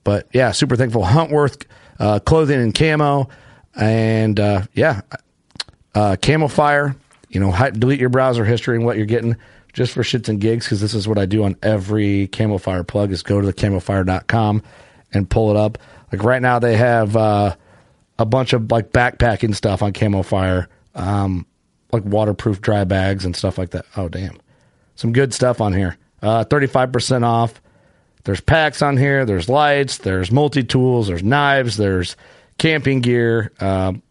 but 0.05 0.29
yeah, 0.31 0.53
super 0.53 0.77
thankful. 0.77 1.03
Huntworth 1.03 1.65
uh, 1.99 2.19
clothing 2.19 2.61
and 2.61 2.73
camo, 2.73 3.27
and 3.77 4.39
uh, 4.39 4.61
yeah, 4.73 5.01
uh, 5.95 6.15
Camo 6.21 6.47
Fire. 6.47 6.95
You 7.29 7.39
know, 7.39 7.51
hi- 7.51 7.71
delete 7.71 7.99
your 7.99 8.09
browser 8.09 8.45
history 8.45 8.75
and 8.75 8.85
what 8.85 8.97
you're 8.97 9.05
getting 9.05 9.35
just 9.73 9.93
for 9.93 10.01
shits 10.01 10.27
and 10.29 10.41
gigs 10.41 10.65
because 10.65 10.81
this 10.81 10.93
is 10.93 11.07
what 11.07 11.17
I 11.17 11.25
do 11.25 11.43
on 11.43 11.55
every 11.61 12.27
Camo 12.27 12.57
Fire 12.57 12.83
plug 12.83 13.11
is 13.11 13.21
go 13.21 13.39
to 13.39 13.45
the 13.45 13.53
camofire.com 13.53 14.63
and 15.13 15.29
pull 15.29 15.51
it 15.51 15.57
up. 15.57 15.77
Like 16.11 16.23
right 16.23 16.41
now, 16.41 16.59
they 16.59 16.75
have 16.77 17.15
uh, 17.15 17.55
a 18.17 18.25
bunch 18.25 18.53
of 18.53 18.71
like 18.71 18.91
backpacking 18.91 19.53
stuff 19.55 19.81
on 19.83 19.93
Camo 19.93 20.23
Fire, 20.23 20.67
um, 20.95 21.45
like 21.91 22.03
waterproof 22.03 22.61
dry 22.61 22.85
bags 22.85 23.25
and 23.25 23.35
stuff 23.35 23.57
like 23.57 23.71
that. 23.71 23.85
Oh 23.95 24.07
damn, 24.09 24.37
some 24.95 25.13
good 25.13 25.33
stuff 25.33 25.61
on 25.61 25.73
here. 25.73 25.97
Uh, 26.21 26.43
Thirty-five 26.43 26.91
percent 26.91 27.23
off. 27.25 27.61
There's 28.23 28.41
packs 28.41 28.81
on 28.81 28.97
here. 28.97 29.25
There's 29.25 29.47
lights. 29.47 29.99
There's 29.99 30.31
multi 30.31 30.63
tools. 30.63 31.07
There's 31.07 31.23
knives. 31.23 31.77
There's 31.77 32.15
camping 32.57 33.01
gear. 33.01 33.51
Um, 33.59 34.01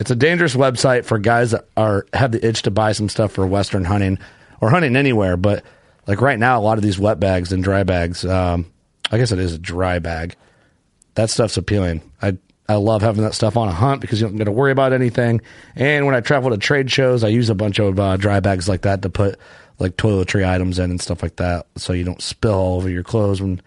it's 0.00 0.10
a 0.10 0.16
dangerous 0.16 0.54
website 0.54 1.04
for 1.04 1.18
guys 1.18 1.50
that 1.50 1.66
are 1.76 2.06
have 2.12 2.32
the 2.32 2.46
itch 2.46 2.62
to 2.62 2.70
buy 2.70 2.92
some 2.92 3.08
stuff 3.08 3.32
for 3.32 3.46
Western 3.46 3.84
hunting 3.84 4.18
or 4.60 4.70
hunting 4.70 4.96
anywhere. 4.96 5.36
But 5.36 5.64
like 6.06 6.20
right 6.20 6.38
now, 6.38 6.58
a 6.58 6.62
lot 6.62 6.78
of 6.78 6.84
these 6.84 6.98
wet 6.98 7.18
bags 7.18 7.52
and 7.52 7.62
dry 7.62 7.82
bags. 7.82 8.24
Um, 8.24 8.72
I 9.10 9.18
guess 9.18 9.32
it 9.32 9.38
is 9.38 9.54
a 9.54 9.58
dry 9.58 9.98
bag. 9.98 10.36
That 11.14 11.30
stuff's 11.30 11.56
appealing. 11.56 12.02
I 12.22 12.38
I 12.68 12.74
love 12.74 13.02
having 13.02 13.24
that 13.24 13.34
stuff 13.34 13.56
on 13.56 13.68
a 13.68 13.72
hunt 13.72 14.00
because 14.02 14.20
you 14.20 14.28
don't 14.28 14.36
got 14.36 14.44
to 14.44 14.52
worry 14.52 14.72
about 14.72 14.92
anything. 14.92 15.40
And 15.74 16.04
when 16.04 16.14
I 16.14 16.20
travel 16.20 16.50
to 16.50 16.58
trade 16.58 16.90
shows, 16.90 17.24
I 17.24 17.28
use 17.28 17.48
a 17.48 17.54
bunch 17.54 17.78
of 17.78 17.98
uh, 17.98 18.18
dry 18.18 18.40
bags 18.40 18.68
like 18.68 18.82
that 18.82 19.02
to 19.02 19.10
put 19.10 19.38
like 19.78 19.96
toiletry 19.96 20.46
items 20.46 20.78
in 20.78 20.90
and 20.90 21.00
stuff 21.00 21.22
like 21.22 21.36
that, 21.36 21.66
so 21.76 21.92
you 21.92 22.04
don't 22.04 22.20
spill 22.20 22.54
all 22.54 22.76
over 22.76 22.90
your 22.90 23.04
clothes 23.04 23.40
when 23.40 23.60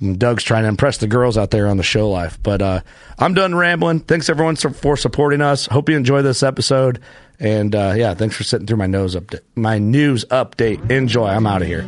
Doug's 0.00 0.44
trying 0.44 0.62
to 0.62 0.68
impress 0.68 0.98
the 0.98 1.08
girls 1.08 1.36
out 1.36 1.50
there 1.50 1.66
on 1.66 1.76
the 1.76 1.82
show 1.82 2.08
life. 2.08 2.38
But 2.42 2.62
uh, 2.62 2.80
I'm 3.18 3.34
done 3.34 3.54
rambling. 3.54 4.00
Thanks 4.00 4.28
everyone 4.28 4.56
for- 4.56 4.96
supporting 4.96 5.40
us. 5.40 5.66
Hope 5.66 5.88
you 5.88 5.96
enjoy 5.96 6.22
this 6.22 6.42
episode. 6.42 7.00
And 7.40 7.74
uh, 7.74 7.94
yeah, 7.96 8.14
thanks 8.14 8.36
for 8.36 8.44
sitting 8.44 8.66
through 8.66 8.78
my 8.78 8.86
nose 8.86 9.14
update, 9.14 9.40
my 9.54 9.78
news 9.78 10.24
update. 10.26 10.90
Enjoy. 10.90 11.26
I'm 11.26 11.46
out 11.46 11.62
of 11.62 11.68
here. 11.68 11.86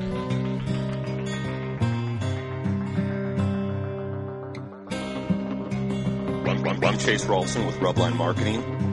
Run 6.80 6.98
Chase 6.98 7.24
Rolson 7.24 7.66
with 7.66 7.76
Rubline 7.76 8.16
Marketing. 8.16 8.62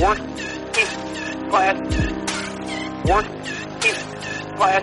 Working 0.00 0.26
class. 1.50 1.78
Working 3.06 3.44
class. 4.56 4.82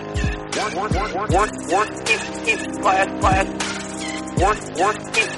Work, 0.55 0.75
work, 0.75 0.93
work, 0.93 1.29
work, 1.29 1.51
working 1.69 2.81
class, 2.81 3.19
class. 3.19 3.47
Work, 4.39 4.59
working 4.79 5.29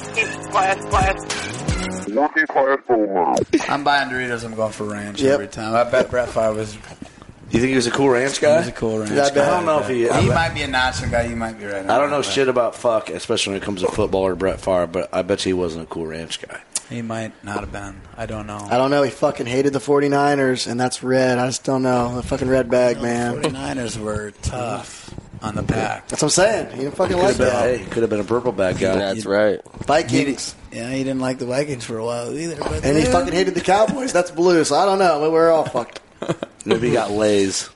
class, 0.51 0.85
class. 0.85 2.07
Working 2.07 2.45
class 2.47 2.79
bow. 2.87 3.35
I'm 3.67 3.83
buying 3.83 4.09
Doritos. 4.09 4.43
I'm 4.45 4.53
going 4.53 4.71
for 4.71 4.83
ranch 4.85 5.21
Yep. 5.21 5.33
every 5.33 5.47
time. 5.47 5.73
I 5.75 5.83
bet 5.89 6.09
Brett 6.11 6.29
Favre 6.29 6.53
was, 6.53 6.75
You 6.75 7.59
think 7.59 7.69
he 7.69 7.75
was 7.75 7.87
a 7.87 7.91
cool 7.91 8.09
ranch 8.09 8.39
guy? 8.39 8.51
he 8.53 8.57
was 8.59 8.67
a 8.67 8.71
cool 8.73 8.99
ranch 8.99 9.11
Yeah, 9.11 9.23
I 9.25 9.29
guy. 9.31 9.47
I 9.47 9.49
don't 9.49 9.65
know 9.65 9.79
if 9.79 9.87
he. 9.89 10.03
He 10.03 10.09
I, 10.09 10.21
might 10.27 10.53
be 10.53 10.61
a 10.61 10.67
nacho 10.67 11.09
guy. 11.09 11.23
You 11.25 11.35
might 11.35 11.57
be 11.59 11.65
right. 11.65 11.89
I 11.89 11.97
don't 11.97 12.11
know 12.11 12.21
shit 12.21 12.47
about 12.47 12.75
fuck, 12.75 13.09
especially 13.09 13.53
when 13.53 13.61
it 13.63 13.65
comes 13.65 13.81
to 13.81 13.87
football 13.87 14.21
or 14.21 14.35
Brett 14.35 14.61
Favre, 14.61 14.85
but 14.85 15.09
I 15.11 15.23
bet 15.23 15.43
you 15.45 15.49
he 15.55 15.59
wasn't 15.59 15.85
a 15.85 15.87
cool 15.87 16.05
ranch 16.05 16.39
guy. 16.47 16.61
He 16.93 17.01
might 17.01 17.43
not 17.43 17.61
have 17.61 17.71
been. 17.71 17.99
I 18.15 18.25
don't 18.27 18.45
know. 18.45 18.67
I 18.69 18.77
don't 18.77 18.91
know. 18.91 19.01
He 19.03 19.09
fucking 19.09 19.47
hated 19.47 19.73
the 19.73 19.79
49ers, 19.79 20.67
and 20.69 20.79
that's 20.79 21.01
red. 21.01 21.39
I 21.39 21.47
just 21.47 21.63
don't 21.63 21.81
know. 21.81 22.15
The 22.17 22.23
fucking 22.23 22.47
red 22.47 22.69
bag, 22.69 23.01
man. 23.01 23.41
The 23.41 23.49
49ers 23.49 23.97
were 23.99 24.31
tough 24.43 25.13
on 25.41 25.55
the 25.55 25.63
pack. 25.63 26.07
That's 26.07 26.21
what 26.21 26.27
I'm 26.27 26.29
saying. 26.29 26.71
He 26.75 26.83
didn't 26.83 26.95
fucking 26.95 27.17
like 27.17 27.35
Could 27.37 27.47
have 27.47 27.53
been, 27.63 27.71
that. 27.71 27.79
hey, 27.79 27.85
could 27.89 28.03
have 28.03 28.09
been 28.11 28.19
a 28.19 28.23
purple 28.23 28.51
bag 28.51 28.77
guy. 28.77 28.95
That's 28.95 29.25
right. 29.25 29.59
Vikings. 29.85 30.55
Yeah, 30.71 30.89
he 30.91 31.03
didn't 31.03 31.19
like 31.19 31.39
the 31.39 31.45
Vikings 31.47 31.83
for 31.83 31.97
a 31.97 32.05
while 32.05 32.31
either. 32.37 32.55
But 32.57 32.85
And 32.85 32.95
he 32.97 33.05
fucking 33.05 33.33
hated 33.33 33.55
the 33.55 33.61
Cowboys. 33.61 34.13
That's 34.13 34.29
blue, 34.31 34.63
so 34.63 34.75
I 34.75 34.85
don't 34.85 34.99
know. 34.99 35.31
We're 35.31 35.49
all 35.51 35.65
fucked. 35.65 35.99
Maybe 36.65 36.87
he 36.89 36.93
got 36.93 37.11
lays, 37.11 37.69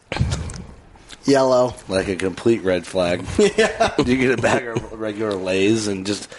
Yellow. 1.25 1.73
like 1.89 2.07
a 2.07 2.15
complete 2.15 2.61
red 2.63 2.85
flag. 2.87 3.25
yeah. 3.57 3.95
Do 3.97 4.11
you 4.15 4.17
get 4.27 4.39
a 4.39 4.41
bag 4.41 4.65
of 4.67 4.93
regular 4.93 5.33
lays 5.33 5.87
and 5.87 6.05
just 6.05 6.33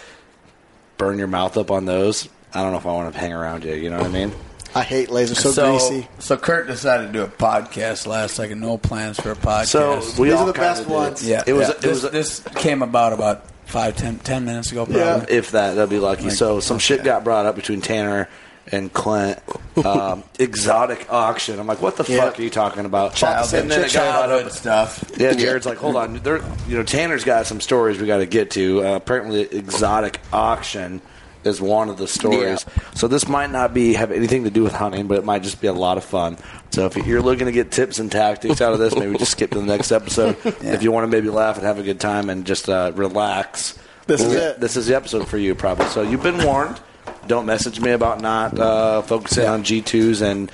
burn 0.97 1.19
your 1.19 1.27
mouth 1.27 1.57
up 1.57 1.69
on 1.69 1.85
those? 1.85 2.27
I 2.53 2.61
don't 2.63 2.71
know 2.71 2.77
if 2.77 2.85
I 2.85 2.91
want 2.91 3.13
to 3.13 3.19
hang 3.19 3.33
around 3.33 3.63
you. 3.63 3.73
You 3.75 3.89
know 3.89 3.97
what 3.97 4.07
I 4.07 4.09
mean? 4.09 4.31
I 4.75 4.83
hate 4.83 5.09
lasers. 5.09 5.37
So, 5.37 5.51
so, 5.51 5.71
greasy. 5.71 6.07
so 6.19 6.37
Curt 6.37 6.67
decided 6.67 7.07
to 7.07 7.13
do 7.13 7.23
a 7.23 7.27
podcast 7.27 8.05
last 8.05 8.35
second. 8.35 8.59
No 8.59 8.77
plans 8.77 9.19
for 9.19 9.31
a 9.31 9.35
podcast. 9.35 9.65
So 9.67 9.95
we 10.21 10.29
These 10.29 10.37
all 10.37 10.43
are 10.43 10.45
the 10.47 10.53
kinda 10.53 10.59
best 10.69 10.83
did. 10.83 10.91
ones. 10.91 11.27
yeah, 11.27 11.43
it 11.47 11.53
was. 11.53 11.69
yeah. 11.69 11.73
It 11.75 11.81
this, 11.81 12.03
was. 12.03 12.11
this 12.11 12.39
came 12.55 12.81
about 12.83 13.13
about 13.13 13.45
five, 13.65 13.95
ten, 13.97 14.19
ten 14.19 14.45
minutes 14.45 14.71
ago. 14.71 14.85
Probably. 14.85 15.01
Yeah. 15.01 15.25
if 15.27 15.51
that, 15.51 15.73
that'd 15.73 15.89
be 15.89 15.97
lucky. 15.99 16.25
Like, 16.25 16.33
so 16.33 16.59
some 16.59 16.77
shit 16.79 17.03
got 17.03 17.23
brought 17.23 17.45
up 17.47 17.55
between 17.55 17.81
Tanner 17.81 18.29
and 18.71 18.93
Clint. 18.93 19.39
Um, 19.83 20.23
exotic 20.39 21.07
auction. 21.11 21.59
I'm 21.59 21.65
like, 21.65 21.81
what 21.81 21.97
the 21.97 22.03
Yeah. 22.11 22.25
fuck 22.25 22.37
are 22.39 22.41
you 22.43 22.51
talking 22.51 22.85
about? 22.85 23.15
Childhood, 23.15 23.61
And 23.61 23.71
then 23.71 23.79
it 23.79 23.93
got 23.93 24.27
childhood 24.27 24.45
up. 24.45 24.51
stuff. 24.51 25.03
Yeah, 25.17 25.33
Jared's 25.33 25.65
like, 25.65 25.79
hold 25.79 25.95
on. 25.95 26.13
There, 26.19 26.41
you 26.67 26.77
know, 26.77 26.83
Tanner's 26.83 27.23
got 27.23 27.47
some 27.47 27.59
stories 27.61 27.99
we 27.99 28.05
got 28.05 28.17
to 28.17 28.27
get 28.27 28.51
to. 28.51 28.85
Uh, 28.85 28.95
apparently, 28.97 29.41
exotic 29.41 30.19
auction 30.31 31.01
is 31.43 31.61
one 31.61 31.89
of 31.89 31.97
the 31.97 32.07
stories. 32.07 32.65
So 32.95 33.07
this 33.07 33.27
might 33.27 33.49
not 33.51 33.73
be 33.73 33.93
have 33.93 34.11
anything 34.11 34.43
to 34.43 34.49
do 34.49 34.63
with 34.63 34.73
hunting, 34.73 35.07
but 35.07 35.17
it 35.17 35.25
might 35.25 35.43
just 35.43 35.61
be 35.61 35.67
a 35.67 35.73
lot 35.73 35.97
of 35.97 36.03
fun. 36.03 36.37
So 36.71 36.85
if 36.85 36.95
you're 36.97 37.21
looking 37.21 37.45
to 37.45 37.51
get 37.51 37.71
tips 37.71 37.99
and 37.99 38.11
tactics 38.11 38.61
out 38.61 38.73
of 38.73 38.79
this, 38.79 38.95
maybe 38.95 39.17
just 39.17 39.31
skip 39.31 39.51
to 39.51 39.59
the 39.59 39.65
next 39.65 39.91
episode. 39.91 40.37
If 40.61 40.83
you 40.83 40.91
want 40.91 41.03
to 41.03 41.07
maybe 41.07 41.29
laugh 41.29 41.57
and 41.57 41.65
have 41.65 41.79
a 41.79 41.83
good 41.83 41.99
time 41.99 42.29
and 42.29 42.45
just 42.45 42.69
uh, 42.69 42.91
relax, 42.95 43.77
This 44.07 44.21
is 44.21 44.33
it. 44.33 44.59
This 44.59 44.75
is 44.77 44.87
the 44.87 44.95
episode 44.95 45.27
for 45.27 45.37
you, 45.37 45.55
probably. 45.55 45.85
So 45.87 46.01
you've 46.01 46.23
been 46.23 46.43
warned. 46.45 46.79
Don't 47.27 47.45
message 47.45 47.79
me 47.79 47.91
about 47.91 48.21
not 48.21 48.57
uh, 48.59 49.01
focusing 49.03 49.47
on 49.47 49.63
G2s 49.63 50.21
and 50.21 50.51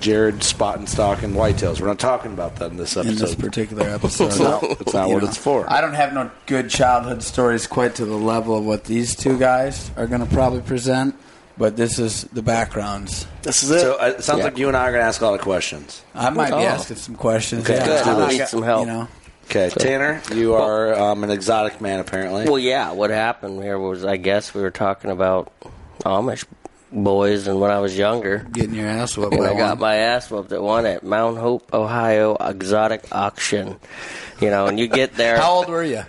Jared 0.00 0.42
spot 0.42 0.78
and 0.78 0.88
stock 0.88 1.22
and 1.22 1.34
whitetails. 1.34 1.80
We're 1.80 1.86
not 1.88 1.98
talking 1.98 2.32
about 2.32 2.56
that 2.56 2.70
in 2.70 2.76
this 2.76 2.96
episode. 2.96 3.12
in 3.12 3.18
this 3.18 3.34
particular 3.34 3.88
episode. 3.88 4.26
It's 4.26 4.38
not- 4.38 4.62
it's 4.64 4.92
not 4.94 5.08
what 5.08 5.22
know, 5.22 5.28
it's 5.28 5.36
for. 5.38 5.70
I 5.72 5.80
don't 5.80 5.94
have 5.94 6.12
no 6.12 6.30
good 6.46 6.68
childhood 6.70 7.22
stories 7.22 7.66
quite 7.66 7.94
to 7.96 8.04
the 8.04 8.16
level 8.16 8.56
of 8.58 8.64
what 8.64 8.84
these 8.84 9.16
two 9.16 9.38
guys 9.38 9.90
are 9.96 10.06
going 10.06 10.20
to 10.26 10.32
probably 10.34 10.60
present, 10.60 11.14
but 11.58 11.76
this 11.76 11.98
is 11.98 12.24
the 12.24 12.42
backgrounds. 12.42 13.26
This 13.42 13.62
is 13.62 13.70
it. 13.70 13.80
So 13.80 14.00
uh, 14.00 14.06
it 14.18 14.22
sounds 14.24 14.38
Yeah. 14.40 14.44
like 14.44 14.58
you 14.58 14.68
and 14.68 14.76
I 14.76 14.82
are 14.88 14.92
going 14.92 15.00
to 15.02 15.06
ask 15.06 15.20
a 15.20 15.24
lot 15.24 15.34
of 15.34 15.40
questions. 15.40 16.02
I 16.14 16.30
might 16.30 16.52
Oh. 16.52 16.58
be 16.58 16.64
asking 16.66 16.96
some 16.96 17.14
questions. 17.14 17.64
Okay, 17.64 17.76
yeah, 17.78 17.86
let's 17.92 18.06
I 18.06 18.26
this. 18.28 18.38
got- 18.38 18.48
Some 18.50 18.62
help. 18.62 18.80
You 18.86 18.92
know, 18.92 19.08
Okay, 19.48 19.70
Tanner, 19.70 20.20
you 20.34 20.54
are 20.54 20.92
um, 20.94 21.22
an 21.22 21.30
exotic 21.30 21.80
man, 21.80 22.00
apparently. 22.00 22.46
Well, 22.46 22.58
yeah. 22.58 22.90
What 22.92 23.10
happened 23.10 23.62
here 23.62 23.78
was, 23.78 24.04
I 24.04 24.16
guess, 24.16 24.52
we 24.52 24.60
were 24.60 24.72
talking 24.72 25.08
about 25.10 25.52
Amish 26.04 26.44
boys 26.92 27.46
and 27.46 27.60
when 27.60 27.70
I 27.70 27.80
was 27.80 27.96
younger. 27.96 28.46
Getting 28.52 28.74
your 28.74 28.88
ass 28.88 29.16
whooped 29.16 29.34
And 29.34 29.44
I 29.46 29.54
got 29.54 29.70
one. 29.70 29.78
my 29.80 29.96
ass 29.96 30.30
whooped 30.30 30.52
at 30.52 30.62
one 30.62 30.86
at 30.86 31.02
Mount 31.02 31.38
Hope, 31.38 31.72
Ohio 31.74 32.36
exotic 32.40 33.04
auction. 33.12 33.76
You 34.40 34.50
know, 34.50 34.66
and 34.66 34.78
you 34.78 34.86
get 34.88 35.14
there 35.14 35.38
How 35.40 35.52
old 35.52 35.68
were 35.68 35.82
you? 35.84 36.02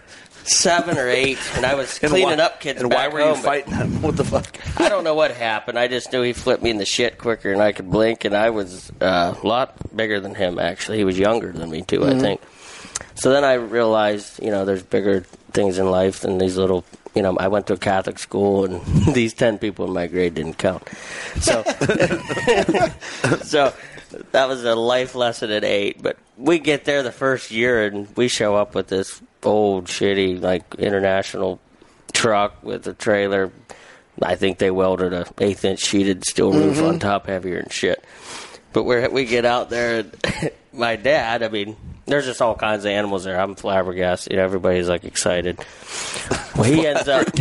seven 0.43 0.97
or 0.97 1.09
eight, 1.09 1.37
and 1.55 1.65
I 1.65 1.75
was 1.75 1.99
And 2.01 2.09
cleaning 2.09 2.37
why- 2.37 2.43
up 2.45 2.61
kids 2.61 2.81
And 2.81 2.93
why 2.93 3.09
were 3.09 3.19
you 3.19 3.25
home. 3.25 3.35
but 3.35 3.43
fighting 3.43 3.73
him? 3.73 4.01
What 4.01 4.15
the 4.15 4.23
fuck? 4.23 4.57
I 4.79 4.87
don't 4.87 5.03
know 5.03 5.13
what 5.13 5.31
happened. 5.31 5.77
I 5.77 5.87
just 5.89 6.13
knew 6.13 6.21
he 6.21 6.31
flipped 6.31 6.63
me 6.63 6.69
in 6.69 6.77
the 6.77 6.85
shit 6.85 7.17
quicker 7.17 7.51
than 7.51 7.59
I 7.59 7.73
could 7.73 7.89
blink, 7.91 8.23
and 8.23 8.33
I 8.33 8.51
was 8.51 8.89
uh, 9.01 9.35
a 9.41 9.45
lot 9.45 9.75
bigger 9.95 10.21
than 10.21 10.35
him. 10.35 10.57
Actually, 10.57 10.99
he 10.99 11.03
was 11.03 11.19
younger 11.19 11.51
than 11.51 11.69
me 11.69 11.81
too. 11.81 12.05
I 12.05 12.17
think. 12.17 12.39
So 13.15 13.31
then 13.31 13.43
I 13.43 13.55
realized, 13.55 14.41
you 14.41 14.51
know, 14.51 14.63
there's 14.63 14.83
bigger 14.83 15.21
things 15.51 15.79
in 15.79 15.89
life 15.91 16.21
than 16.21 16.37
these 16.37 16.55
little. 16.55 16.85
You 17.17 17.23
know, 17.23 17.35
I 17.35 17.47
went 17.47 17.65
to 17.67 17.73
a 17.73 17.77
Catholic 17.77 18.19
school, 18.19 18.65
and 18.65 18.85
these 19.15 19.33
ten 19.33 19.57
people 19.57 19.87
in 19.87 19.93
my 19.93 20.05
grade 20.05 20.35
didn't 20.35 20.59
count. 20.59 20.87
So, 21.39 21.63
so 23.41 23.73
that 24.33 24.47
was 24.47 24.63
a 24.63 24.75
life 24.75 25.15
lesson 25.15 25.49
at 25.49 25.63
eight. 25.63 25.99
But 25.99 26.17
we 26.37 26.59
get 26.59 26.85
there 26.85 27.01
the 27.01 27.11
first 27.11 27.49
year, 27.49 27.87
and 27.87 28.07
we 28.15 28.27
show 28.27 28.55
up 28.55 28.75
with 28.75 28.89
this 28.89 29.19
old, 29.41 29.85
shitty, 29.85 30.39
like 30.39 30.75
international 30.75 31.59
truck 32.13 32.61
with 32.61 32.85
a 32.85 32.93
trailer. 32.93 33.51
I 34.21 34.35
think 34.35 34.59
they 34.59 34.69
welded 34.69 35.11
a 35.11 35.25
eighth 35.39 35.65
inch 35.65 35.79
sheeted 35.79 36.23
steel 36.23 36.53
roof 36.53 36.77
mm-hmm. 36.77 36.85
on 36.85 36.99
top, 36.99 37.25
heavier 37.25 37.57
and 37.57 37.73
shit. 37.73 38.05
But 38.73 38.83
we 38.83 39.07
we 39.07 39.25
get 39.25 39.43
out 39.43 39.71
there, 39.71 40.01
and 40.01 40.51
my 40.71 40.97
dad. 40.97 41.41
I 41.41 41.47
mean, 41.47 41.77
there's 42.07 42.25
just 42.25 42.41
all 42.41 42.55
kinds 42.55 42.83
of 42.85 42.91
animals 42.91 43.23
there. 43.25 43.39
I'm 43.39 43.55
flabbergasted. 43.55 44.33
Everybody's 44.33 44.89
like 44.89 45.03
excited. 45.05 45.59
Well, 46.55 46.63
he 46.63 46.87
ends 46.87 47.07
up. 47.07 47.27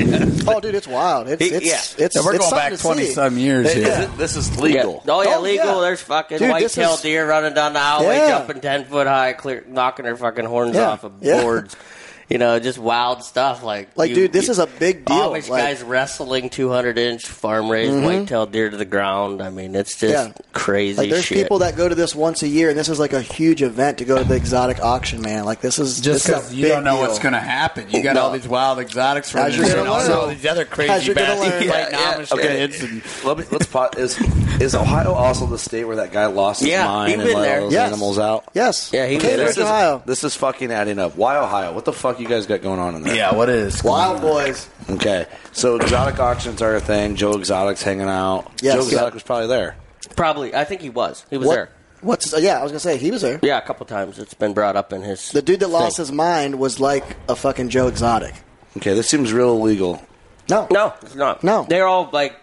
Oh, 0.49 0.61
dude, 0.61 0.75
it's 0.77 0.87
wild. 0.87 1.29
It's 1.29 1.43
He- 1.43 1.51
it's 1.51 1.67
yeah. 1.67 2.05
it's, 2.05 2.15
Yeah, 2.15 2.23
we're 2.25 2.35
it's 2.35 2.39
going 2.39 2.51
something 2.51 2.57
back 2.59 2.73
to 2.73 2.79
twenty 2.79 3.07
see. 3.07 3.13
some 3.15 3.37
years 3.39 3.73
Hey, 3.73 3.81
here. 3.83 3.93
is 3.93 3.99
it- 4.01 4.17
this 4.17 4.37
is 4.37 4.61
legal. 4.61 5.03
Yeah. 5.05 5.13
Oh 5.13 5.23
yeah, 5.23 5.35
Oh, 5.37 5.41
legal. 5.41 5.67
yeah. 5.77 5.81
There's 5.81 6.03
fucking 6.03 6.39
Dude, 6.39 6.47
this 6.49 6.77
white-tailed 6.77 6.95
is- 6.99 7.03
deer 7.03 7.29
running 7.29 7.55
down 7.55 7.73
the 7.73 7.81
highway, 7.81 8.17
Yeah. 8.17 8.29
jumping 8.39 8.61
ten 8.61 8.85
foot 8.85 9.07
high, 9.09 9.33
clear, 9.33 9.65
knocking 9.67 10.05
their 10.05 10.17
fucking 10.17 10.45
horns 10.45 10.77
Yeah. 10.77 10.91
off 10.91 11.03
of 11.05 11.13
Yeah. 11.21 11.43
boards. 11.43 11.75
You 12.29 12.39
know, 12.39 12.59
just 12.59 12.77
wild 12.79 13.23
stuff. 13.23 13.63
Like, 13.63 13.91
Like, 13.95 14.09
you- 14.11 14.17
dude, 14.17 14.33
this 14.33 14.47
you- 14.47 14.51
is 14.51 14.59
a 14.59 14.67
big 14.67 15.05
deal. 15.05 15.31
Amish 15.31 15.49
Like- 15.49 15.63
guys 15.63 15.83
wrestling 15.85 16.51
200 16.51 16.99
inch 16.99 17.25
farm 17.25 17.69
raised 17.71 17.93
mm-hmm. 17.93 18.05
white-tailed 18.05 18.51
deer 18.51 18.69
to 18.69 18.77
the 18.77 18.85
ground. 18.85 19.41
I 19.41 19.51
mean, 19.51 19.77
it's 19.77 19.95
just 19.95 20.13
Yeah. 20.13 20.33
crazy 20.53 20.99
Like 20.99 21.11
there's 21.11 21.25
shit. 21.25 21.39
people 21.39 21.61
that 21.61 21.77
go 21.77 21.89
to 21.89 21.95
this 21.95 22.17
once 22.17 22.43
a 22.43 22.49
year, 22.49 22.69
and 22.71 22.77
this 22.77 22.89
is 22.89 22.99
like 22.99 23.13
a 23.13 23.21
huge 23.23 23.63
event 23.63 23.99
to 23.99 24.05
go 24.05 24.19
to 24.19 24.25
the 24.25 24.35
exotic 24.35 24.83
auction, 24.83 25.21
man. 25.23 25.45
Like 25.45 25.61
this 25.61 25.79
is 25.79 26.01
Just 26.01 26.27
this 26.27 26.37
because 26.37 26.53
you 26.53 26.63
big 26.65 26.73
don't 26.73 26.83
know 26.83 26.95
deal. 26.97 27.03
what's 27.03 27.21
going 27.21 27.35
to 27.35 27.39
happen. 27.39 27.87
You 27.91 28.03
got 28.03 28.17
No. 28.17 28.23
all 28.23 28.31
these 28.33 28.49
wild 28.49 28.81
exotics 28.81 29.29
As 29.29 29.57
running 29.57 29.71
you're 29.71 29.79
and 29.81 29.89
also 29.89 30.21
all 30.23 30.27
these 30.27 30.45
other 30.47 30.65
crazy 30.65 31.07
you're 31.07 31.15
gonna 31.15 31.27
bad 31.29 31.39
learn. 31.39 31.51
fighting 31.53 31.69
Yeah, 31.95 32.25
okay. 32.33 32.43
kids. 32.69 32.83
And, 32.83 33.03
Let 33.25 33.39
me 33.39 33.45
let's 33.53 33.67
pot 33.67 33.99
is 33.99 34.19
is 34.61 34.75
Ohio 34.75 35.13
also 35.13 35.47
the 35.47 35.59
state 35.59 35.85
where 35.85 35.97
that 35.97 36.13
guy 36.13 36.27
lost 36.27 36.61
his 36.61 36.71
Yeah, 36.71 36.87
mind 36.89 37.13
and 37.21 37.25
let 37.25 37.43
there. 37.43 37.57
all 37.59 37.65
those 37.67 37.73
Yes. 37.73 37.87
animals 37.89 38.19
out? 38.19 38.45
Yes. 38.55 38.91
Yeah, 38.93 39.07
he 39.07 39.15
was 39.17 39.23
Cambridge, 39.23 39.37
there. 39.39 39.47
This 39.49 39.57
is, 39.59 39.63
Ohio. 39.65 40.03
this 40.07 40.25
is 40.25 40.35
fucking 40.35 40.73
adding 40.73 40.99
up. 40.99 41.15
Why 41.17 41.37
Ohio? 41.37 41.73
What 41.73 41.85
the 41.85 41.93
fuck 41.93 42.16
you 42.21 42.29
guys 42.29 42.47
got 42.47 42.63
going 42.63 42.79
on 42.81 42.95
in 42.95 43.03
there? 43.03 43.15
yeah, 43.15 43.35
what 43.35 43.49
is? 43.49 43.83
Wild 43.85 44.21
boys. 44.21 44.69
Okay, 44.89 45.27
so 45.53 45.77
exotic 45.77 46.19
auctions 46.19 46.63
are 46.63 46.75
a 46.77 46.81
thing. 46.81 47.17
Joe 47.17 47.33
Exotic's 47.35 47.83
hanging 47.83 48.09
out. 48.09 48.51
Yes. 48.63 48.75
Joe 48.75 48.83
Exotic 48.83 49.15
was 49.15 49.23
probably 49.23 49.49
there. 49.49 49.77
Probably, 50.17 50.55
I 50.55 50.65
think 50.65 50.81
he 50.81 50.91
was. 50.91 51.25
He 51.31 51.37
was 51.37 51.47
What? 51.49 51.55
there. 51.55 51.69
What's 52.03 52.39
yeah? 52.41 52.59
I 52.61 52.63
was 52.63 52.73
gonna 52.73 52.81
say 52.81 52.99
he 52.99 53.11
was 53.11 53.23
there. 53.23 53.41
Yeah, 53.43 53.59
a 53.59 53.63
couple 53.63 53.87
times. 53.87 54.19
It's 54.19 54.35
been 54.35 54.53
brought 54.53 54.77
up 54.77 54.93
in 54.93 55.03
his. 55.03 55.31
The 55.33 55.43
dude 55.43 55.61
that 55.61 55.69
lost 55.69 55.97
his 55.97 56.13
mind 56.13 56.59
was 56.59 56.79
like 56.79 57.05
a 57.29 57.35
fucking 57.35 57.71
Joe 57.71 57.89
Exotic. 57.89 58.35
Okay, 58.77 58.93
this 58.95 59.09
seems 59.09 59.33
real 59.33 59.51
illegal. 59.57 60.03
No. 60.49 60.69
No, 60.71 60.93
it's 61.03 61.15
not. 61.15 61.43
No. 61.43 61.65
they're 61.69 61.87
all 61.87 62.11
like 62.13 62.37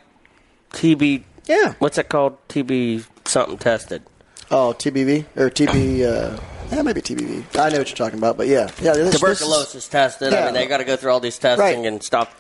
TB. 0.72 1.24
Yeah. 1.46 1.74
What's 1.80 1.98
it 1.98 2.10
called? 2.10 2.38
TB 2.50 3.06
something 3.26 3.58
tested. 3.58 4.04
Oh, 4.52 4.74
TBV 4.78 5.26
or 5.38 5.50
TB. 5.50 6.04
Uh, 6.04 6.40
yeah, 6.76 6.82
maybe 6.82 7.02
TBV. 7.02 7.44
I 7.60 7.70
know 7.70 7.78
what 7.80 7.90
you're 7.90 7.96
talking 7.98 8.18
about, 8.20 8.38
but 8.38 8.48
yeah, 8.48 8.70
yeah. 8.82 8.94
This, 8.94 9.16
Tuberculosis 9.20 9.88
tested. 9.88 10.34
I 10.34 10.38
Yeah. 10.40 10.46
mean, 10.46 10.54
they 10.56 10.66
got 10.68 10.78
to 10.78 10.84
go 10.86 10.96
through 10.96 11.12
all 11.12 11.20
these 11.20 11.38
testing 11.38 11.60
Right. 11.82 11.86
and 11.86 12.04
stuff 12.04 12.34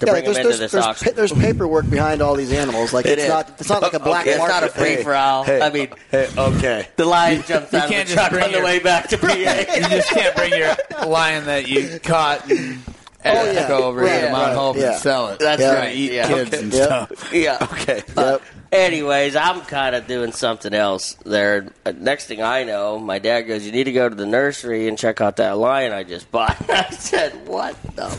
to 0.00 0.06
yeah, 0.06 0.12
bring 0.12 0.24
them 0.24 0.32
there's, 0.32 0.36
into 0.38 0.48
there's, 0.48 0.58
this 0.60 0.72
there's, 0.72 0.84
auction. 0.84 1.08
pa- 1.08 1.14
there's 1.14 1.32
paperwork 1.32 1.90
behind 1.90 2.22
all 2.22 2.34
these 2.34 2.52
animals. 2.52 2.92
Like 2.94 3.04
It 3.06 3.12
it's 3.12 3.22
is. 3.24 3.28
not 3.28 3.50
it's 3.60 3.68
not 3.68 3.82
like 3.82 3.92
a 3.94 3.98
black 4.00 4.26
it's 4.26 4.38
market. 4.38 4.52
not 4.54 4.64
a 4.64 4.68
free 4.68 4.94
thing. 4.96 5.04
for 5.04 5.14
all. 5.14 5.44
Hey. 5.44 5.60
I 5.60 5.70
mean, 5.70 5.88
Hey, 6.10 6.28
okay. 6.38 6.88
the 6.96 7.04
lion 7.04 7.42
jumps 7.46 7.74
out 7.74 7.84
of 7.84 8.08
the 8.08 8.14
truck 8.14 8.30
bring 8.30 8.44
on 8.44 8.52
the 8.52 8.60
way 8.62 8.78
back 8.78 9.08
to 9.08 9.18
PA. 9.18 9.28
you 9.34 9.82
just 9.88 10.08
can't 10.10 10.34
bring 10.36 10.52
your 10.54 10.74
lion 11.06 11.44
that 11.46 11.68
you 11.68 11.98
caught 12.00 12.50
and, 12.50 12.78
and 13.22 13.38
Oh, 13.38 13.52
yeah. 13.52 13.68
go 13.68 13.82
over 13.84 14.00
Right, 14.00 14.10
here 14.12 14.20
to 14.26 14.32
Mount 14.32 14.46
right, 14.46 14.54
Hope 14.56 14.76
yeah. 14.78 14.92
and 14.92 15.00
sell 15.02 15.28
it. 15.28 15.38
That's 15.38 15.60
Yeah. 15.60 15.74
right. 15.74 15.94
Eat 15.94 16.12
yeah. 16.12 16.28
kids 16.28 16.48
Okay. 16.54 16.62
and 16.62 16.72
Yep. 16.72 16.84
stuff. 16.86 17.32
Yeah. 17.34 17.58
Okay. 17.72 18.02
Yep. 18.16 18.42
Anyways, 18.72 19.34
I'm 19.34 19.62
kind 19.62 19.96
of 19.96 20.06
doing 20.06 20.30
something 20.30 20.72
else 20.72 21.14
there. 21.24 21.72
Uh, 21.84 21.92
Next 21.96 22.26
thing 22.26 22.40
I 22.40 22.62
know, 22.62 23.00
my 23.00 23.18
dad 23.18 23.42
goes, 23.42 23.64
"You 23.66 23.72
need 23.72 23.84
to 23.84 23.92
go 23.92 24.08
to 24.08 24.14
the 24.14 24.26
nursery 24.26 24.86
and 24.86 24.96
check 24.96 25.20
out 25.20 25.36
that 25.36 25.58
lion 25.58 25.92
I 25.92 26.04
just 26.04 26.30
bought." 26.30 26.56
I 26.70 26.88
said, 26.90 27.48
"What 27.48 27.74
the? 27.96 28.16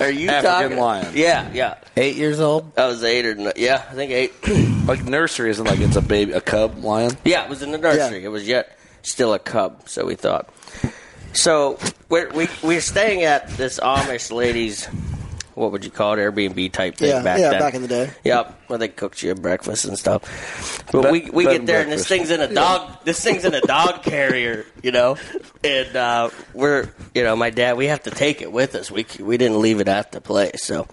Are 0.00 0.10
you 0.10 0.28
African 0.28 0.70
talking?" 0.70 0.78
lion. 0.78 1.12
Yeah, 1.14 1.48
yeah. 1.52 1.74
Eight 1.96 2.16
years 2.16 2.40
old. 2.40 2.72
I 2.76 2.86
was 2.86 3.04
eight 3.04 3.26
or 3.26 3.32
n- 3.38 3.52
yeah, 3.54 3.84
I 3.88 3.94
think 3.94 4.10
eight. 4.12 4.32
Like 4.86 5.04
nursery 5.04 5.50
isn't 5.50 5.64
like 5.64 5.80
it's 5.80 5.96
a 5.96 6.00
baby, 6.00 6.30
a 6.30 6.40
cub 6.40 6.84
lion. 6.84 7.10
yeah, 7.24 7.42
it 7.42 7.50
was 7.50 7.62
in 7.62 7.72
the 7.72 7.78
nursery. 7.78 8.20
Yeah. 8.20 8.26
It 8.26 8.28
was 8.30 8.46
yet 8.46 8.78
still 9.02 9.34
a 9.34 9.38
cub, 9.40 9.88
so 9.88 10.04
we 10.06 10.14
thought. 10.14 10.48
So 11.32 11.76
we're, 12.08 12.30
we 12.32 12.46
we're 12.62 12.80
staying 12.80 13.22
at 13.24 13.48
this 13.56 13.80
Amish 13.80 14.30
lady's. 14.30 14.88
What 15.56 15.72
would 15.72 15.84
you 15.86 15.90
call 15.90 16.12
it? 16.12 16.16
Airbnb 16.18 16.70
type 16.72 16.96
thing 16.96 17.08
Yeah, 17.08 17.22
back 17.22 17.38
yeah, 17.40 17.50
then. 17.50 17.60
back 17.60 17.72
in 17.74 17.80
the 17.82 17.88
day. 17.88 18.10
Yep, 18.24 18.60
where 18.66 18.78
they 18.78 18.88
cooked 18.88 19.22
you 19.22 19.34
breakfast 19.34 19.86
and 19.86 19.98
stuff. 19.98 20.84
But 20.92 21.02
Bed- 21.04 21.12
we 21.12 21.30
we 21.30 21.44
get 21.44 21.56
and 21.60 21.68
there 21.68 21.80
and 21.80 21.90
this 21.90 22.06
thing's 22.06 22.30
in 22.30 22.40
a 22.42 22.52
dog. 22.52 23.04
This 23.04 23.24
thing's 23.24 23.44
in 23.46 23.54
a 23.54 23.62
dog 23.62 24.02
carrier, 24.02 24.66
you 24.82 24.92
know, 24.92 25.16
and 25.64 25.96
uh, 25.96 26.30
we're 26.52 26.90
you 27.14 27.24
know 27.24 27.34
my 27.36 27.48
dad. 27.50 27.78
We 27.78 27.86
have 27.86 28.02
to 28.02 28.10
take 28.10 28.42
it 28.42 28.52
with 28.52 28.74
us. 28.74 28.90
We 28.90 29.06
we 29.18 29.38
didn't 29.38 29.60
leave 29.62 29.80
it 29.80 29.88
at 29.88 30.12
the 30.12 30.20
place, 30.20 30.62
so 30.62 30.86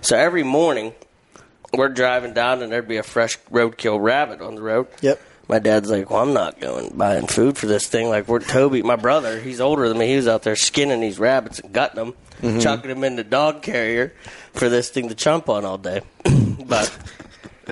so 0.00 0.16
every 0.16 0.42
morning 0.42 0.92
we're 1.72 1.88
driving 1.88 2.34
down 2.34 2.62
and 2.64 2.72
there'd 2.72 2.88
be 2.88 2.96
a 2.96 3.04
fresh 3.04 3.38
roadkill 3.50 4.02
rabbit 4.02 4.40
on 4.40 4.56
the 4.56 4.62
road. 4.62 4.88
Yep. 5.02 5.20
My 5.50 5.58
dad's 5.58 5.90
like, 5.90 6.08
"Well, 6.10 6.22
I'm 6.22 6.32
not 6.32 6.60
going 6.60 6.92
buying 6.96 7.26
food 7.26 7.58
for 7.58 7.66
this 7.66 7.86
thing." 7.88 8.08
Like, 8.08 8.28
we're 8.28 8.38
Toby, 8.38 8.82
my 8.82 8.96
brother. 8.96 9.40
He's 9.40 9.60
older 9.60 9.88
than 9.88 9.98
me. 9.98 10.06
He 10.08 10.16
was 10.16 10.28
out 10.28 10.44
there 10.44 10.54
skinning 10.56 11.00
these 11.00 11.18
rabbits 11.18 11.58
and 11.58 11.72
gutting 11.72 11.96
them, 11.96 12.14
Mm-hmm. 12.40 12.60
chucking 12.60 12.88
them 12.88 13.04
in 13.04 13.16
the 13.16 13.24
dog 13.24 13.60
carrier 13.60 14.14
for 14.54 14.68
this 14.70 14.88
thing 14.88 15.08
to 15.10 15.14
chomp 15.14 15.48
on 15.50 15.64
all 15.66 15.76
day. 15.76 16.00
but 16.66 16.96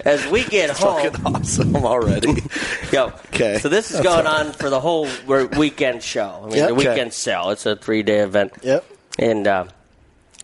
as 0.05 0.27
we 0.27 0.45
get 0.45 0.71
home, 0.71 1.03
Fucking 1.11 1.25
awesome 1.27 1.77
already. 1.77 2.35
Yo, 2.93 3.13
Okay. 3.33 3.59
So 3.61 3.69
this 3.71 3.91
is 3.93 4.01
going 4.01 4.27
on 4.27 4.53
for 4.53 4.69
the 4.71 4.81
whole 4.81 5.09
weekend 5.57 6.03
show. 6.03 6.41
I 6.43 6.47
mean, 6.49 6.57
Yep. 6.57 6.69
the 6.69 6.75
Okay. 6.75 6.89
weekend 6.91 7.13
sale. 7.15 7.51
It's 7.51 7.65
a 7.65 7.77
three 7.77 8.03
day 8.03 8.19
event. 8.19 8.53
Yep. 8.63 8.85
And 9.21 9.47
uh, 9.47 9.65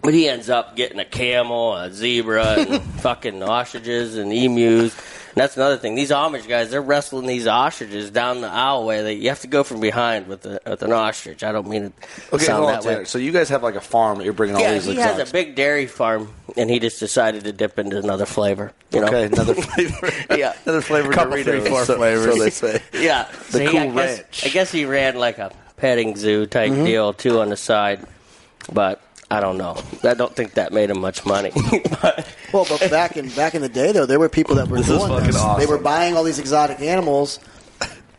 but 0.03 0.15
he 0.15 0.29
ends 0.29 0.49
up 0.51 0.77
getting 0.77 0.99
a 1.01 1.05
camel, 1.05 1.75
a 1.77 1.91
zebra, 1.93 2.45
and 2.61 2.83
fucking 3.01 3.43
ostriches 3.43 4.17
and 4.17 4.33
emus. 4.33 4.95
And 5.35 5.43
that's 5.43 5.57
another 5.57 5.77
thing. 5.77 5.97
These 5.97 6.11
Amish 6.13 6.47
guys, 6.47 6.71
they're 6.71 6.81
wrestling 6.81 7.27
these 7.27 7.49
ostriches 7.49 8.11
down 8.13 8.41
the 8.41 8.47
aisleway. 8.47 9.03
They, 9.03 9.15
you 9.15 9.31
have 9.31 9.41
to 9.41 9.49
go 9.49 9.65
from 9.65 9.81
behind 9.81 10.29
with, 10.29 10.43
the, 10.43 10.61
with 10.65 10.81
an 10.85 10.93
ostrich. 10.93 11.43
I 11.43 11.51
don't 11.51 11.67
mean 11.69 11.83
to 11.91 11.93
Okay, 12.37 12.45
sound 12.45 12.69
that 12.69 12.85
way. 12.85 13.05
So 13.05 13.19
you 13.19 13.33
guys 13.33 13.49
have 13.49 13.65
like 13.65 13.75
a 13.75 13.81
farm 13.81 14.19
that 14.19 14.25
you're 14.25 14.33
bringing 14.33 14.55
all 14.55 14.63
these. 14.63 14.69
Yeah, 14.71 14.75
these 14.75 14.85
he 14.85 14.93
exotics. 14.93 15.19
has 15.19 15.31
a 15.31 15.33
big 15.33 15.57
dairy 15.57 15.87
farm, 15.89 16.31
and 16.57 16.71
he 16.71 16.79
just 16.79 17.01
decided 17.01 17.43
to 17.45 17.53
dip 17.53 17.81
into 17.81 17.99
another 17.99 18.27
flavor. 18.27 18.73
You 18.93 19.01
know? 19.01 19.07
Okay, 19.09 19.25
another 19.25 19.55
flavor. 19.55 20.11
Yeah. 20.39 20.55
another 20.65 20.81
flavor. 20.81 21.13
Couple, 21.13 21.33
Doritos, 21.37 21.45
three, 21.45 21.69
four 21.69 21.85
so, 21.85 21.97
flavors. 21.97 22.25
So 22.37 22.39
they 22.39 22.51
say. 22.51 22.83
Yeah, 23.05 23.29
The 23.51 23.61
he- 23.63 23.67
cool 23.69 23.81
I 23.81 23.87
guess, 23.87 24.19
ranch. 24.19 24.47
I 24.47 24.49
guess 24.51 24.71
he 24.71 24.85
ran 24.85 25.17
like 25.17 25.39
a 25.39 25.51
petting 25.79 26.15
zoo 26.17 26.47
type 26.47 26.71
Mm-hmm. 26.71 26.85
deal 26.85 27.13
too 27.13 27.41
on 27.41 27.49
the 27.49 27.57
side, 27.57 28.07
but 28.73 29.03
I 29.35 29.41
don't 29.41 29.59
know. 29.59 29.77
I 30.05 30.15
don't 30.15 30.35
think 30.35 30.55
that 30.55 30.73
made 30.73 30.91
him 30.91 31.01
much 31.01 31.27
money. 31.27 31.51
but, 32.03 32.27
Well, 32.53 32.65
but 32.69 32.89
back 32.89 33.17
in 33.17 33.31
back 33.31 33.57
in 33.57 33.63
the 33.63 33.69
day, 33.69 33.91
though, 33.91 34.07
there 34.07 34.21
were 34.21 34.29
people 34.29 34.55
that 34.57 34.69
were 34.69 34.77
This 34.77 34.89
is 34.89 34.97
doing 34.97 35.09
fucking 35.09 35.33
this. 35.33 35.57
They 35.59 35.67
were 35.67 35.79
buying 35.79 36.17
all 36.17 36.23
these 36.23 36.39
exotic 36.39 36.81
animals, 36.81 37.41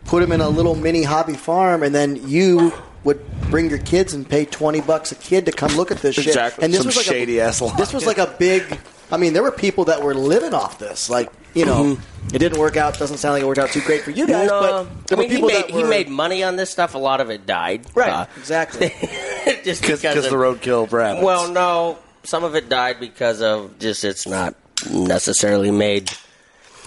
put 0.04 0.20
them 0.20 0.34
in 0.34 0.42
a 0.42 0.50
little 0.50 0.76
mini 0.76 1.04
hobby 1.04 1.36
farm, 1.36 1.84
and 1.84 1.96
then 1.96 2.28
you 2.28 2.74
would 3.06 3.26
bring 3.50 3.70
your 3.70 3.80
kids 3.80 4.14
and 4.14 4.28
pay 4.28 4.44
twenty 4.44 4.82
bucks 4.82 5.14
a 5.14 5.16
kid 5.16 5.46
to 5.46 5.54
come 5.54 5.74
look 5.78 5.90
at 5.90 6.00
this 6.00 6.16
shit. 6.16 6.36
And 6.62 6.74
this 6.74 6.80
Some 6.80 6.88
was 6.88 6.98
like 6.98 7.06
shady 7.06 7.40
a, 7.40 7.48
ass 7.48 7.62
line. 7.62 7.78
This 7.78 7.94
was 7.94 8.06
like 8.06 8.18
a 8.18 8.36
big. 8.38 8.64
I 9.12 9.18
mean, 9.18 9.34
there 9.34 9.44
were 9.44 9.52
people 9.52 9.86
that 9.86 10.02
were 10.02 10.14
living 10.14 10.54
off 10.54 10.80
this. 10.80 11.10
Like 11.10 11.32
you 11.56 11.66
know, 11.66 11.98
it 12.34 12.40
didn't 12.40 12.60
work 12.60 12.76
out. 12.76 13.00
Doesn't 13.00 13.18
sound 13.18 13.34
like 13.34 13.42
it 13.44 13.46
worked 13.46 13.60
out 13.60 13.70
too 13.70 13.82
great 13.82 14.02
for 14.02 14.12
you 14.12 14.28
guys. 14.28 14.50
no, 14.50 14.60
but 14.60 15.08
there 15.08 15.18
I 15.18 15.22
mean 15.22 15.30
were 15.30 15.36
he 15.36 15.42
made, 15.42 15.64
that 15.64 15.70
he 15.72 15.84
made 15.84 16.10
money 16.10 16.44
on 16.44 16.58
this 16.58 16.70
stuff. 16.70 16.96
A 16.96 16.98
lot 16.98 17.22
of 17.22 17.30
it 17.30 17.46
died. 17.46 17.86
right. 17.96 18.12
Uh, 18.12 18.26
exactly. 18.38 18.90
just 19.64 19.82
Because 19.82 20.02
because 20.02 20.26
of, 20.26 20.32
the 20.32 20.38
roadkill 20.38 20.92
rabbits. 20.92 21.24
Well, 21.24 21.52
no, 21.52 21.98
some 22.24 22.44
of 22.44 22.56
it 22.56 22.68
died 22.68 23.00
because 23.00 23.42
of 23.42 23.80
just 23.80 24.04
it's 24.04 24.28
not 24.28 24.56
necessarily 24.92 25.72
made 25.72 26.12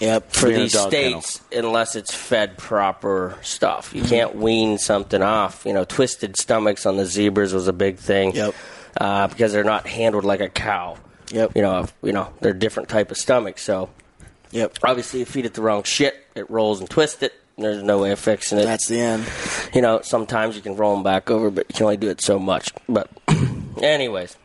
yep. 0.00 0.32
for 0.32 0.50
these 0.50 0.74
dog 0.74 0.90
states 0.90 1.40
unless 1.50 1.96
it's 1.96 2.14
fed 2.14 2.58
proper 2.58 3.38
stuff. 3.42 3.94
You 3.94 4.02
can't 4.02 4.36
wean 4.36 4.76
something 4.76 5.22
off. 5.22 5.64
You 5.64 5.72
know, 5.72 5.84
twisted 5.84 6.36
stomachs 6.36 6.84
on 6.84 6.96
the 6.98 7.06
zebras 7.06 7.54
was 7.54 7.68
a 7.68 7.72
big 7.72 7.98
thing. 7.98 8.34
Yep. 8.34 8.54
Uh, 9.00 9.28
because 9.28 9.52
they're 9.52 9.64
not 9.64 9.86
handled 9.86 10.24
like 10.24 10.40
a 10.40 10.48
cow. 10.48 10.98
Yep. 11.30 11.52
You 11.56 11.62
know, 11.62 11.86
you 12.02 12.12
know, 12.12 12.32
they're 12.40 12.52
different 12.52 12.88
type 12.88 13.10
of 13.10 13.16
stomachs. 13.16 13.62
So 13.62 13.90
Yep. 14.50 14.78
Obviously, 14.82 15.20
you 15.20 15.26
feed 15.26 15.44
it 15.46 15.54
the 15.54 15.60
wrong 15.62 15.82
shit, 15.82 16.14
it 16.34 16.48
rolls 16.50 16.80
and 16.80 16.88
twists 16.88 17.22
it. 17.22 17.34
There's 17.58 17.82
no 17.82 17.98
way 17.98 18.12
of 18.12 18.18
fixing 18.20 18.58
it. 18.58 18.64
That's 18.64 18.86
the 18.88 19.00
end. 19.00 19.26
you 19.74 19.82
know, 19.82 20.00
sometimes 20.02 20.56
you 20.56 20.62
can 20.62 20.76
roll 20.76 20.94
them 20.94 21.02
back 21.02 21.28
over, 21.30 21.50
but 21.50 21.66
you 21.68 21.74
can 21.74 21.82
only 21.84 21.96
do 21.96 22.08
it 22.08 22.20
so 22.22 22.38
much. 22.38 22.70
But, 22.88 23.10
anyways, 23.82 24.36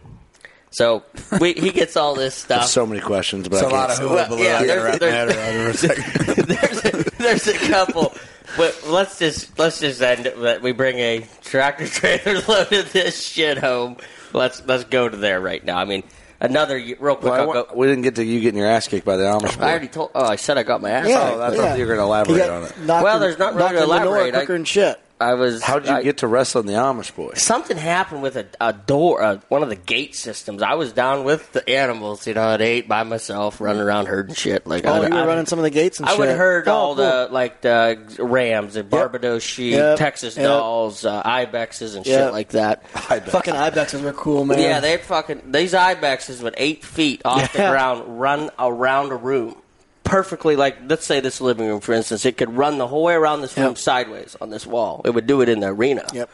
so 0.71 1.03
we, 1.39 1.53
he 1.53 1.69
gets 1.71 1.95
all 1.95 2.15
this 2.15 2.33
stuff. 2.35 2.65
So 2.65 2.85
many 2.87 2.99
questions, 3.01 3.47
but 3.47 3.57
It's 3.61 3.65
I 3.65 3.69
a 3.69 3.71
lot 3.71 3.89
can't 3.89 3.91
of 3.91 3.97
say- 3.97 4.03
hula 4.03 4.15
Well, 4.15 4.29
baloo. 4.29 4.43
yeah, 4.43 4.57
I 4.57 4.65
gotta 4.65 4.81
there's- 4.81 4.83
wrap 4.83 5.01
my 5.01 5.07
head 5.07 5.29
there's- 5.29 5.83
around 5.83 5.99
it 5.99 6.03
for 6.03 6.31
a 6.41 6.45
there's, 6.45 6.85
a, 6.85 7.17
there's 7.17 7.47
a 7.47 7.57
couple, 7.69 8.13
but 8.57 8.83
let's 8.87 9.19
just 9.19 9.57
let's 9.59 9.79
just 9.79 10.01
end 10.01 10.25
it. 10.25 10.39
that 10.41 10.61
We 10.63 10.71
bring 10.71 10.97
a 10.97 11.25
tractor 11.43 11.87
trailer 11.87 12.41
load 12.47 12.73
of 12.73 12.91
this 12.91 13.23
shit 13.25 13.59
home. 13.59 13.97
Let's 14.33 14.65
let's 14.65 14.85
go 14.85 15.07
to 15.07 15.15
there 15.15 15.39
right 15.39 15.63
now. 15.63 15.77
I 15.77 15.85
mean, 15.85 16.01
another 16.43 16.75
real 16.75 17.15
quick. 17.15 17.23
Well, 17.31 17.49
I 17.49 17.53
go. 17.53 17.67
we 17.75 17.87
didn't 17.87 18.03
get 18.03 18.15
to 18.15 18.23
you 18.23 18.39
getting 18.39 18.57
your 18.59 18.67
ass 18.67 18.87
kicked 18.87 19.05
by 19.05 19.17
the 19.17 19.23
Amish. 19.23 19.57
boy. 19.57 19.63
I 19.65 19.69
already 19.71 19.87
told. 19.87 20.11
Oh, 20.13 20.23
I 20.25 20.35
said 20.35 20.57
I 20.57 20.63
got 20.63 20.81
my 20.81 20.91
ass. 20.91 21.07
Yeah, 21.07 21.31
Oh, 21.33 21.41
I 21.41 21.49
thought 21.49 21.55
yeah. 21.63 21.75
you 21.75 21.81
were 21.87 21.95
going 21.95 21.99
to 21.99 22.03
elaborate 22.03 22.49
on 22.49 22.63
it. 22.63 22.73
Well, 22.85 23.19
there's 23.19 23.39
not 23.39 23.55
really 23.55 23.63
knocked 23.65 23.77
to 23.77 23.83
in 23.83 23.89
the 23.89 23.95
elaborate. 23.95 24.35
I- 24.35 24.37
quicker 24.39 24.53
than 24.53 24.65
shit. 24.65 24.99
I 25.23 25.33
was. 25.35 25.63
How'd 25.63 25.85
you 25.87 25.93
I- 25.93 26.03
get 26.03 26.17
to 26.19 26.27
wrestling 26.27 26.65
the 26.67 26.73
Amish 26.73 27.15
boy? 27.15 27.33
Something 27.35 27.77
happened 27.77 28.21
with 28.21 28.35
a, 28.35 28.45
a 28.61 28.73
door, 28.73 29.23
uh, 29.23 29.39
one 29.49 29.63
of 29.63 29.69
the 29.69 29.75
gate 29.75 30.15
systems. 30.15 30.61
I 30.61 30.73
was 30.75 30.91
down 30.93 31.23
with 31.23 31.51
the 31.53 31.67
animals, 31.69 32.27
you 32.27 32.33
know, 32.33 32.51
at 32.53 32.61
eight 32.61 32.87
by 32.87 33.03
myself, 33.03 33.59
running 33.61 33.81
around 33.81 34.07
herding 34.07 34.35
shit. 34.35 34.67
Like, 34.67 34.85
Oh, 34.85 34.91
I, 34.93 35.07
you 35.07 35.13
were 35.13 35.21
I- 35.21 35.25
running 35.25 35.45
some 35.45 35.59
of 35.59 35.63
the 35.63 35.69
gates 35.69 35.99
and 35.99 36.07
I 36.07 36.11
shit. 36.11 36.19
would 36.19 36.29
have 36.29 36.37
heard 36.37 36.67
Oh, 36.67 36.73
all 36.73 36.95
cool. 36.95 37.03
the 37.05 37.27
like 37.31 37.61
the 37.61 37.97
Rams, 38.19 38.73
the 38.75 38.83
Barbados 38.83 39.43
sheep, 39.43 39.73
Yep. 39.73 39.97
Texas 39.97 40.35
Yep. 40.37 40.45
Dalls, 40.45 41.05
uh, 41.05 41.23
ibexes, 41.23 41.95
and 41.95 42.05
shit 42.05 42.31
like 42.31 42.49
that. 42.49 42.87
Fucking 42.89 43.53
ibexes 43.53 44.03
were 44.03 44.13
cool, 44.13 44.45
man. 44.45 44.59
Yeah, 44.59 44.79
they 44.79 44.97
fucking 44.97 45.51
these 45.51 45.73
ibexes 45.73 46.41
with 46.43 46.53
eight 46.57 46.83
feet 46.83 47.21
off 47.25 47.39
Yeah. 47.41 47.47
the 47.65 47.71
ground 47.71 48.19
run 48.19 48.49
around 48.59 49.11
a 49.11 49.15
room 49.15 49.55
perfectly. 50.13 50.55
Like 50.55 50.77
let's 50.87 51.05
say 51.07 51.19
this 51.21 51.41
living 51.41 51.67
room, 51.67 51.79
for 51.81 51.93
instance, 51.93 52.25
it 52.25 52.37
could 52.37 52.55
run 52.55 52.77
the 52.77 52.87
whole 52.87 53.03
way 53.03 53.13
around 53.15 53.41
this 53.41 53.57
room 53.57 53.69
Yep. 53.69 53.77
sideways 53.79 54.37
on 54.39 54.49
this 54.51 54.67
wall. 54.67 55.01
It 55.05 55.09
would 55.11 55.25
do 55.25 55.41
it 55.41 55.49
in 55.49 55.59
the 55.61 55.67
arena. 55.67 56.05
Yep. 56.13 56.29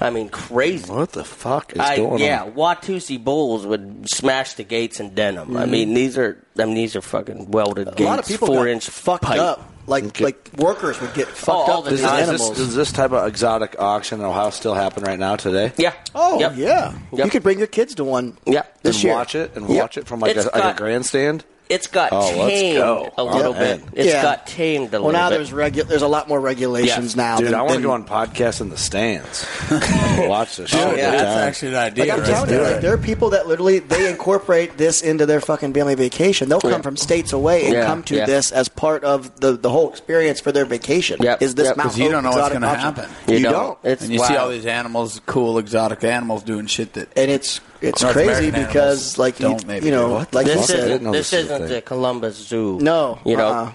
I 0.00 0.10
mean, 0.10 0.28
crazy. 0.28 0.92
What 0.92 1.12
the 1.12 1.22
fuck 1.24 1.72
is 1.72 1.78
I, 1.78 1.96
going 1.98 2.20
yeah, 2.20 2.42
on? 2.42 2.52
Watusi 2.54 3.22
Bulls 3.22 3.64
would 3.64 4.10
smash 4.10 4.54
the 4.54 4.64
gates 4.64 4.98
and 4.98 5.14
den 5.14 5.36
them. 5.36 5.56
I 5.56 5.66
mean, 5.66 5.94
these 5.94 6.18
are 6.18 6.36
I 6.58 6.64
mean, 6.64 6.74
these 6.74 6.96
are 6.96 7.00
fucking 7.00 7.52
welded 7.52 7.86
gates. 7.86 7.94
Mm-hmm. 7.98 8.02
a 8.04 8.06
lot 8.10 8.18
of 8.18 8.26
people 8.26 8.48
four 8.48 8.64
got 8.64 8.68
inch 8.72 8.88
fucked 8.90 9.22
pipe. 9.24 9.38
up. 9.38 9.70
Like 9.86 10.18
like 10.20 10.50
workers 10.56 11.00
would 11.00 11.14
get 11.14 11.28
fucked 11.28 11.68
all 11.68 11.78
up 11.78 11.84
the 11.84 11.90
with 11.92 12.00
these 12.00 12.08
time. 12.08 12.22
Is 12.22 12.28
this, 12.30 12.40
animals. 12.40 12.56
does 12.56 12.74
this 12.74 12.90
type 12.90 13.12
of 13.12 13.28
exotic 13.28 13.76
auction 13.78 14.18
in 14.18 14.24
Ohio 14.26 14.50
still 14.50 14.74
happen 14.74 15.04
right 15.04 15.18
now 15.18 15.36
today? 15.36 15.72
Yeah. 15.76 15.92
oh 16.14 16.40
Yep. 16.40 16.52
yeah, 16.56 16.98
Yep. 17.12 17.24
you 17.26 17.30
could 17.30 17.42
bring 17.44 17.58
your 17.58 17.66
kids 17.68 17.94
to 17.96 18.04
one. 18.04 18.36
Yeah. 18.46 18.62
this 18.82 18.96
and 18.96 19.04
year. 19.04 19.12
watch 19.14 19.34
it 19.36 19.54
and 19.54 19.68
Yep. 19.68 19.80
watch 19.82 19.98
it 19.98 20.06
from 20.08 20.20
like, 20.20 20.34
a, 20.36 20.40
It's 20.40 20.52
like 20.54 20.74
a 20.74 20.76
grandstand. 20.76 21.44
It's 21.66 21.86
got 21.86 22.10
Oh, 22.12 22.30
tamed 22.30 22.76
go. 22.76 23.10
a 23.16 23.24
little 23.24 23.52
Oh, 23.54 23.58
bit. 23.58 23.80
man. 23.80 23.82
It's 23.94 24.08
Yeah. 24.12 24.20
got 24.22 24.46
tamed 24.46 24.92
a 24.92 25.00
Well, 25.00 25.10
little 25.10 25.12
bit. 25.12 25.12
Well, 25.12 25.12
now 25.12 25.28
bit. 25.30 25.36
there's 25.36 25.50
regu- 25.84 25.88
there's 25.88 26.02
a 26.02 26.06
lot 26.08 26.28
more 26.28 26.38
regulations 26.38 27.06
Yes. 27.12 27.16
now. 27.16 27.38
Dude, 27.38 27.46
than, 27.48 27.54
I 27.54 27.60
want 27.62 27.70
to 27.70 27.74
than- 27.76 27.82
go 27.84 27.90
on 27.92 28.04
podcast 28.04 28.60
in 28.60 28.68
the 28.68 28.76
stands. 28.76 29.46
watch 30.18 30.56
this 30.56 30.72
oh, 30.74 30.76
shit. 30.76 30.86
Oh, 30.88 30.94
yeah, 30.94 31.10
that's 31.12 31.22
time. 31.22 31.48
actually 31.48 31.68
an 31.68 31.74
idea. 31.76 32.04
Like 32.04 32.12
I'm 32.12 32.18
Let's 32.18 32.30
telling 32.30 32.50
you, 32.52 32.60
like, 32.60 32.80
there 32.80 32.92
are 32.92 32.98
people 32.98 33.30
that 33.30 33.46
literally 33.48 33.78
they 33.78 34.10
incorporate 34.10 34.76
this 34.76 35.00
into 35.02 35.24
their 35.26 35.40
fucking 35.40 35.72
family 35.72 35.94
vacation. 35.94 36.48
They'll 36.50 36.60
come 36.60 36.70
Yeah. 36.72 36.80
from 36.82 36.96
states 36.98 37.32
away 37.32 37.64
and 37.64 37.72
Yeah, 37.74 37.86
come 37.86 38.02
to 38.04 38.16
yeah. 38.16 38.26
this 38.26 38.52
as 38.52 38.68
part 38.68 39.02
of 39.04 39.40
the, 39.40 39.52
the 39.56 39.70
whole 39.70 39.88
experience 39.90 40.40
for 40.40 40.52
their 40.52 40.66
vacation. 40.66 41.18
Yep, 41.22 41.42
Is 41.42 41.54
this 41.54 41.68
yep. 41.68 41.76
Mount 41.78 41.88
'Cause 41.90 41.98
you 41.98 42.10
don't 42.10 42.24
know 42.24 42.30
what's 42.30 42.52
gonna 42.52 42.68
happen. 42.68 43.08
You, 43.26 43.38
You 43.38 43.42
don't. 43.44 43.52
don't. 43.52 43.78
It's 43.84 44.02
and 44.02 44.12
you 44.12 44.18
see 44.24 44.36
all 44.36 44.50
these 44.50 44.66
animals, 44.66 45.20
cool 45.26 45.58
exotic 45.58 46.04
animals 46.04 46.42
doing 46.42 46.66
shit 46.66 46.92
that 46.92 47.08
and 47.16 47.30
it's 47.30 47.60
it's 47.80 48.02
North 48.02 48.14
crazy 48.14 48.48
American 48.48 48.66
because 48.66 49.18
like 49.18 49.38
you, 49.40 49.48
don't 49.48 49.66
maybe 49.66 49.86
you 49.86 49.92
know 49.92 50.08
do 50.18 50.22
it. 50.22 50.32
like 50.34 50.46
This 50.46 50.66
said 50.66 50.76
didn't 50.76 50.90
isn't 50.90 51.02
know 51.04 51.12
this 51.12 51.30
this 51.30 51.44
isn't 51.44 51.66
the 51.68 51.82
Columbus 51.82 52.36
Zoo. 52.36 52.78
no 52.80 53.18
you 53.24 53.36
know 53.36 53.48
uh-uh. 53.48 53.72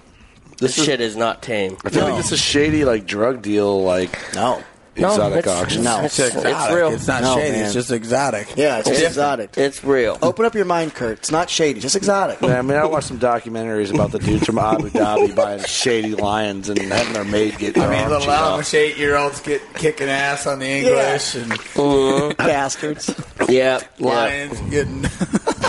this 0.58 0.78
is- 0.78 0.86
shit 0.86 1.02
is 1.02 1.16
not 1.16 1.42
tame. 1.42 1.78
I 1.86 1.90
feel 1.90 2.02
No. 2.04 2.10
like 2.14 2.18
this 2.22 2.32
is 2.32 2.40
shady, 2.40 2.86
like 2.86 3.06
drug 3.06 3.42
deal, 3.42 3.84
like 3.84 4.18
no 4.36 4.62
exotic 5.08 5.38
it's, 5.40 5.48
auction. 5.48 5.84
No. 5.84 6.02
It's, 6.02 6.20
it's 6.20 6.36
it's, 6.36 6.72
real. 6.72 6.90
It's 6.90 7.08
not 7.08 7.22
No, 7.24 7.36
shady. 7.36 7.52
man. 7.52 7.66
It's 7.66 7.74
just 7.74 7.92
exotic. 7.92 8.54
yeah 8.56 8.80
it's 8.80 8.90
just 8.90 9.04
exotic. 9.04 9.58
It's 9.58 9.84
real. 9.84 10.18
Open 10.22 10.46
up 10.46 10.56
your 10.56 10.66
mind, 10.66 10.94
Curt. 10.94 11.20
It's 11.20 11.32
not 11.32 11.50
shady, 11.50 11.80
just 11.80 11.96
exotic. 11.96 12.42
Yeah, 12.42 12.60
I 12.60 12.62
mean, 12.62 12.78
I 12.78 12.86
watched 12.86 13.08
some 13.08 13.20
documentaries 13.20 13.94
about 13.94 14.12
the 14.12 14.20
dudes 14.20 14.46
from 14.46 14.58
Abu 14.58 14.90
Dhabi 14.90 15.36
buying 15.36 15.64
shady 15.64 16.16
lions 16.16 16.70
and 16.70 16.80
having 16.80 17.14
their 17.14 17.24
maid 17.24 17.58
get 17.58 17.78
I 17.78 17.90
mean, 17.90 18.00
arm 18.00 18.10
little 18.10 18.26
chewed 18.26 18.34
off. 18.34 18.60
Amish 18.62 18.74
eight-year-olds 18.74 19.42
get 19.42 19.62
kicking 19.76 20.10
ass 20.10 20.48
on 20.48 20.60
the 20.60 20.68
English 20.68 21.36
and 21.36 21.52
mm-hmm. 21.52 22.38
Bastards. 22.38 23.14
Yeah. 23.48 23.82
yeah. 23.98 24.08
lions 24.08 24.60
getting. 24.70 25.06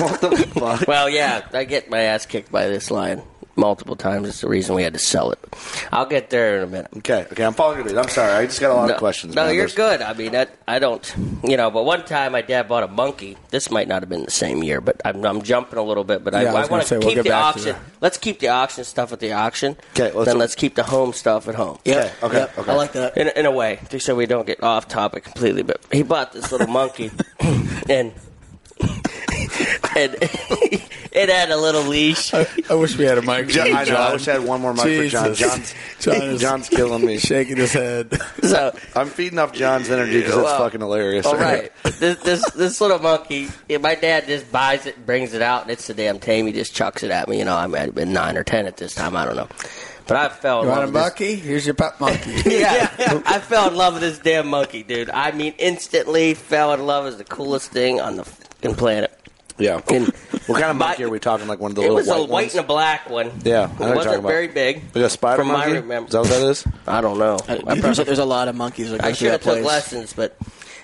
What 0.00 0.18
the 0.22 0.30
fuck? 0.54 0.88
Well, 0.88 1.10
yeah, 1.10 1.46
I 1.52 1.64
get 1.64 1.90
my 1.90 1.98
ass 1.98 2.24
kicked 2.24 2.50
by 2.50 2.68
this 2.68 2.90
lion 2.90 3.20
multiple 3.56 3.96
times. 3.96 4.28
It's 4.28 4.40
the 4.40 4.48
reason 4.48 4.74
we 4.74 4.82
had 4.82 4.92
to 4.94 4.98
sell 4.98 5.30
it. 5.32 5.38
I'll 5.92 6.06
get 6.06 6.30
there 6.30 6.56
in 6.58 6.62
a 6.62 6.66
minute. 6.66 6.88
Okay, 6.98 7.26
okay, 7.32 7.44
I'm 7.44 7.52
following 7.54 7.78
your 7.78 7.88
lead. 7.88 7.96
I'm 7.98 8.08
sorry. 8.08 8.32
I 8.32 8.46
just 8.46 8.60
got 8.60 8.70
a 8.70 8.74
lot 8.74 8.88
no, 8.88 8.94
of 8.94 8.98
questions. 8.98 9.34
No, 9.34 9.44
man. 9.46 9.54
you're 9.54 9.66
There's- 9.68 9.98
good. 9.98 10.02
I 10.02 10.12
mean, 10.14 10.32
that, 10.32 10.50
I 10.66 10.78
don't, 10.78 11.14
you 11.44 11.56
know. 11.56 11.70
But 11.70 11.84
one 11.84 12.04
time, 12.04 12.32
my 12.32 12.42
dad 12.42 12.68
bought 12.68 12.82
a 12.82 12.88
monkey. 12.88 13.36
This 13.50 13.70
might 13.70 13.88
not 13.88 14.02
have 14.02 14.08
been 14.08 14.24
the 14.24 14.30
same 14.30 14.62
year, 14.62 14.80
but 14.80 15.00
I'm, 15.04 15.24
I'm 15.24 15.42
jumping 15.42 15.78
a 15.78 15.82
little 15.82 16.04
bit. 16.04 16.24
But 16.24 16.32
Yeah, 16.34 16.40
I 16.40 16.42
I, 16.44 16.48
I 16.48 16.52
want 16.54 16.68
gonna 16.70 16.82
say, 16.84 16.98
we'll 16.98 17.14
keep 17.14 17.24
the 17.24 17.32
auction. 17.32 17.72
that. 17.72 17.80
Let's 18.00 18.16
keep 18.18 18.38
the 18.40 18.48
auction 18.48 18.84
stuff 18.84 19.12
at 19.12 19.20
the 19.20 19.32
auction. 19.32 19.76
Okay, 19.94 20.12
let's- 20.12 20.26
then 20.26 20.38
let's 20.38 20.54
keep 20.54 20.74
the 20.74 20.84
home 20.84 21.12
stuff 21.12 21.48
at 21.48 21.54
home. 21.54 21.78
Yep. 21.84 22.22
Okay, 22.22 22.36
Yep. 22.38 22.58
okay. 22.58 22.72
I 22.72 22.74
like 22.74 22.92
that. 22.92 23.16
In, 23.16 23.28
in 23.36 23.46
a 23.46 23.50
way, 23.50 23.80
just 23.90 24.06
so 24.06 24.14
we 24.14 24.26
don't 24.26 24.46
get 24.46 24.62
off 24.62 24.88
topic 24.88 25.24
completely. 25.24 25.62
But 25.62 25.80
he 25.92 26.02
bought 26.02 26.32
this 26.32 26.50
little 26.52 26.66
monkey, 26.68 27.10
and 27.88 28.12
and 30.00 30.16
it 31.12 31.28
had 31.28 31.50
a 31.50 31.56
little 31.56 31.82
leash. 31.82 32.32
I, 32.34 32.46
I 32.68 32.74
wish 32.74 32.96
we 32.96 33.04
had 33.04 33.18
a 33.18 33.22
mic. 33.22 33.48
John, 33.48 33.72
I 33.74 33.84
know. 33.84 33.96
I 33.96 34.12
wish 34.12 34.26
I 34.28 34.32
had 34.32 34.44
one 34.44 34.60
more 34.60 34.72
mic 34.74 34.82
for 34.82 35.06
John. 35.08 35.34
Jesus. 35.34 35.38
John's, 35.38 35.74
John 36.00 36.14
is 36.22 36.40
John's 36.40 36.68
killing 36.68 37.04
me. 37.04 37.18
shaking 37.18 37.56
his 37.56 37.72
head. 37.72 38.20
So 38.42 38.76
I'm 38.94 39.08
feeding 39.08 39.38
off 39.38 39.52
John's 39.52 39.90
energy 39.90 40.18
because 40.20 40.34
it's 40.34 40.42
Well, 40.44 40.58
fucking 40.58 40.80
hilarious. 40.80 41.26
All 41.26 41.36
right, 41.36 41.72
this 41.98 42.18
this 42.20 42.50
this 42.52 42.80
little 42.80 42.98
monkey. 42.98 43.48
yeah, 43.68 43.78
My 43.78 43.94
dad 43.94 44.26
just 44.26 44.50
buys 44.50 44.86
it, 44.86 44.96
and 44.96 45.06
brings 45.06 45.34
it 45.34 45.42
out, 45.42 45.62
and 45.62 45.70
it's 45.70 45.86
the 45.86 45.94
damn 45.94 46.18
tame. 46.18 46.46
He 46.46 46.52
just 46.52 46.74
chucks 46.74 47.02
it 47.02 47.10
at 47.10 47.28
me. 47.28 47.38
You 47.38 47.44
know, 47.44 47.56
I 47.56 47.66
might 47.66 47.80
have 47.80 47.94
been 47.94 48.12
nine 48.12 48.36
or 48.36 48.44
ten 48.44 48.66
at 48.66 48.76
this 48.76 48.94
time. 48.94 49.16
I 49.16 49.24
don't 49.24 49.36
know, 49.36 49.48
but 50.06 50.16
I 50.16 50.28
fell 50.28 50.60
in 50.60 50.64
You 50.68 50.70
love 50.70 50.78
want 50.78 50.82
a 50.82 50.86
with 50.86 50.94
this. 50.94 51.02
monkey? 51.02 51.34
Here's 51.36 51.66
your 51.66 51.74
pet 51.74 52.00
monkey. 52.00 52.30
Yeah, 52.46 52.90
I 53.26 53.38
fell 53.40 53.68
in 53.68 53.76
love 53.76 53.94
with 53.94 54.02
this 54.02 54.18
damn 54.18 54.48
monkey, 54.48 54.82
dude. 54.82 55.10
I 55.10 55.32
mean, 55.32 55.54
instantly 55.58 56.34
fell 56.34 56.72
in 56.72 56.86
love. 56.86 57.06
Is 57.06 57.16
the 57.18 57.24
coolest 57.24 57.70
thing 57.70 58.00
on 58.00 58.16
the 58.16 58.24
fucking 58.24 58.74
planet. 58.76 59.16
Yeah. 59.60 59.80
And 59.90 60.06
What 60.46 60.58
kind 60.60 60.70
of 60.70 60.76
my- 60.76 60.86
monkey 60.88 61.04
are 61.04 61.08
we 61.10 61.18
talking? 61.20 61.46
Like 61.46 61.60
one 61.60 61.70
of 61.70 61.74
the 61.76 61.82
It 61.82 61.92
little 61.92 61.96
was 61.96 62.08
a 62.08 62.12
white 62.12 62.20
white 62.28 62.30
ones? 62.44 62.54
and 62.54 62.64
a 62.64 62.66
black 62.66 63.08
one. 63.10 63.30
Yeah, 63.44 63.62
I 63.62 63.66
know 63.66 63.66
it 63.66 63.68
what 63.68 63.78
you're 63.78 63.94
wasn't 63.96 64.14
talking 64.14 64.22
very 64.28 64.48
big. 64.48 64.82
Like 64.94 65.04
a 65.04 65.10
spider 65.10 65.36
from 65.42 65.48
monkey? 65.48 65.80
my. 65.82 65.98
Is 65.98 66.10
that 66.12 66.18
what 66.20 66.28
that 66.30 66.42
is? 66.50 66.64
I 66.86 67.00
don't 67.00 67.18
know. 67.18 67.34
Uh, 67.36 67.38
I, 67.38 67.46
There's, 67.74 67.80
probably- 67.80 68.04
there's 68.04 68.18
a 68.18 68.24
lot 68.24 68.48
of 68.48 68.56
monkeys 68.56 68.90
that 68.90 69.00
go 69.00 69.06
I 69.06 69.10
through 69.12 69.16
should 69.16 69.26
that 69.28 69.32
have 69.32 69.42
took 69.42 69.52
place. 69.54 69.64
lessons, 69.66 70.12
but 70.14 70.36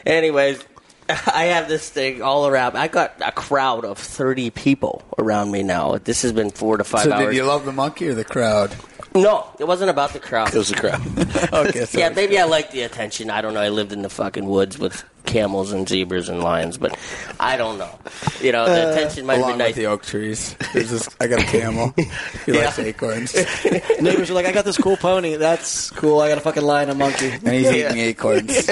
anyways, 0.05 0.63
I 1.09 1.45
have 1.47 1.69
this 1.69 1.89
thing 1.89 2.23
all 2.23 2.47
around. 2.47 2.77
I 2.77 2.89
got 2.89 3.15
a 3.25 3.33
crowd 3.33 3.85
of 3.85 3.99
thirty 3.99 4.51
people 4.51 5.03
around 5.19 5.51
me 5.51 5.63
now. 5.63 5.99
This 5.99 6.23
has 6.23 6.33
been 6.33 6.51
four 6.51 6.77
to 6.77 6.85
five 6.85 7.05
so 7.05 7.13
hours. 7.13 7.27
did 7.27 7.37
you 7.37 7.45
love 7.45 7.65
the 7.65 7.73
monkey 7.73 8.09
or 8.09 8.15
the 8.15 8.25
crowd? 8.25 8.75
No, 9.23 9.47
it 9.59 9.67
wasn't 9.67 9.91
about 9.91 10.13
the 10.13 10.21
crowd. 10.21 10.55
It 10.55 10.59
was 10.59 10.71
a 10.71 10.77
crowd. 10.77 11.03
Okay, 11.53 11.85
so 11.85 11.99
yeah, 11.99 12.09
maybe 12.11 12.39
I 12.39 12.45
like 12.45 12.71
the 12.71 12.83
attention. 12.83 13.31
I 13.31 13.41
don't 13.41 13.55
know. 13.55 13.61
I 13.61 13.69
lived 13.69 13.93
in 13.93 14.03
the 14.03 14.09
fucking 14.09 14.47
woods 14.47 14.79
with 14.79 15.05
camels 15.25 15.73
and 15.73 15.89
zebras 15.89 16.29
and 16.29 16.43
lions, 16.43 16.77
but 16.79 16.99
I 17.39 17.57
don't 17.57 17.79
know. 17.79 17.99
You 18.41 18.53
know, 18.53 18.67
the 18.67 18.89
uh, 18.89 18.93
attention 18.93 19.27
might 19.27 19.35
have 19.35 19.43
along 19.43 19.53
been 19.53 19.59
nice. 19.59 19.69
with 19.69 19.77
the 19.77 19.87
oak 19.87 20.03
trees. 20.03 20.57
There's 20.73 20.91
this, 20.91 21.09
I 21.21 21.27
got 21.27 21.41
a 21.41 21.45
camel. 21.45 21.95
He 22.47 22.53
likes 22.53 22.79
acorns, 22.79 23.35
Neighbors 24.01 24.31
are 24.31 24.35
like, 24.35 24.47
I 24.47 24.53
got 24.53 24.65
this 24.65 24.79
cool 24.79 24.97
pony. 24.97 25.37
That's 25.37 25.91
cool. 25.91 26.21
I 26.21 26.29
got 26.29 26.39
a 26.39 26.41
fucking 26.41 26.63
lion 26.63 26.91
and 26.91 27.01
a 27.01 27.05
monkey. 27.05 27.31
and 27.31 27.49
he's 27.49 27.71
eating 27.71 27.99
acorns. 27.99 28.67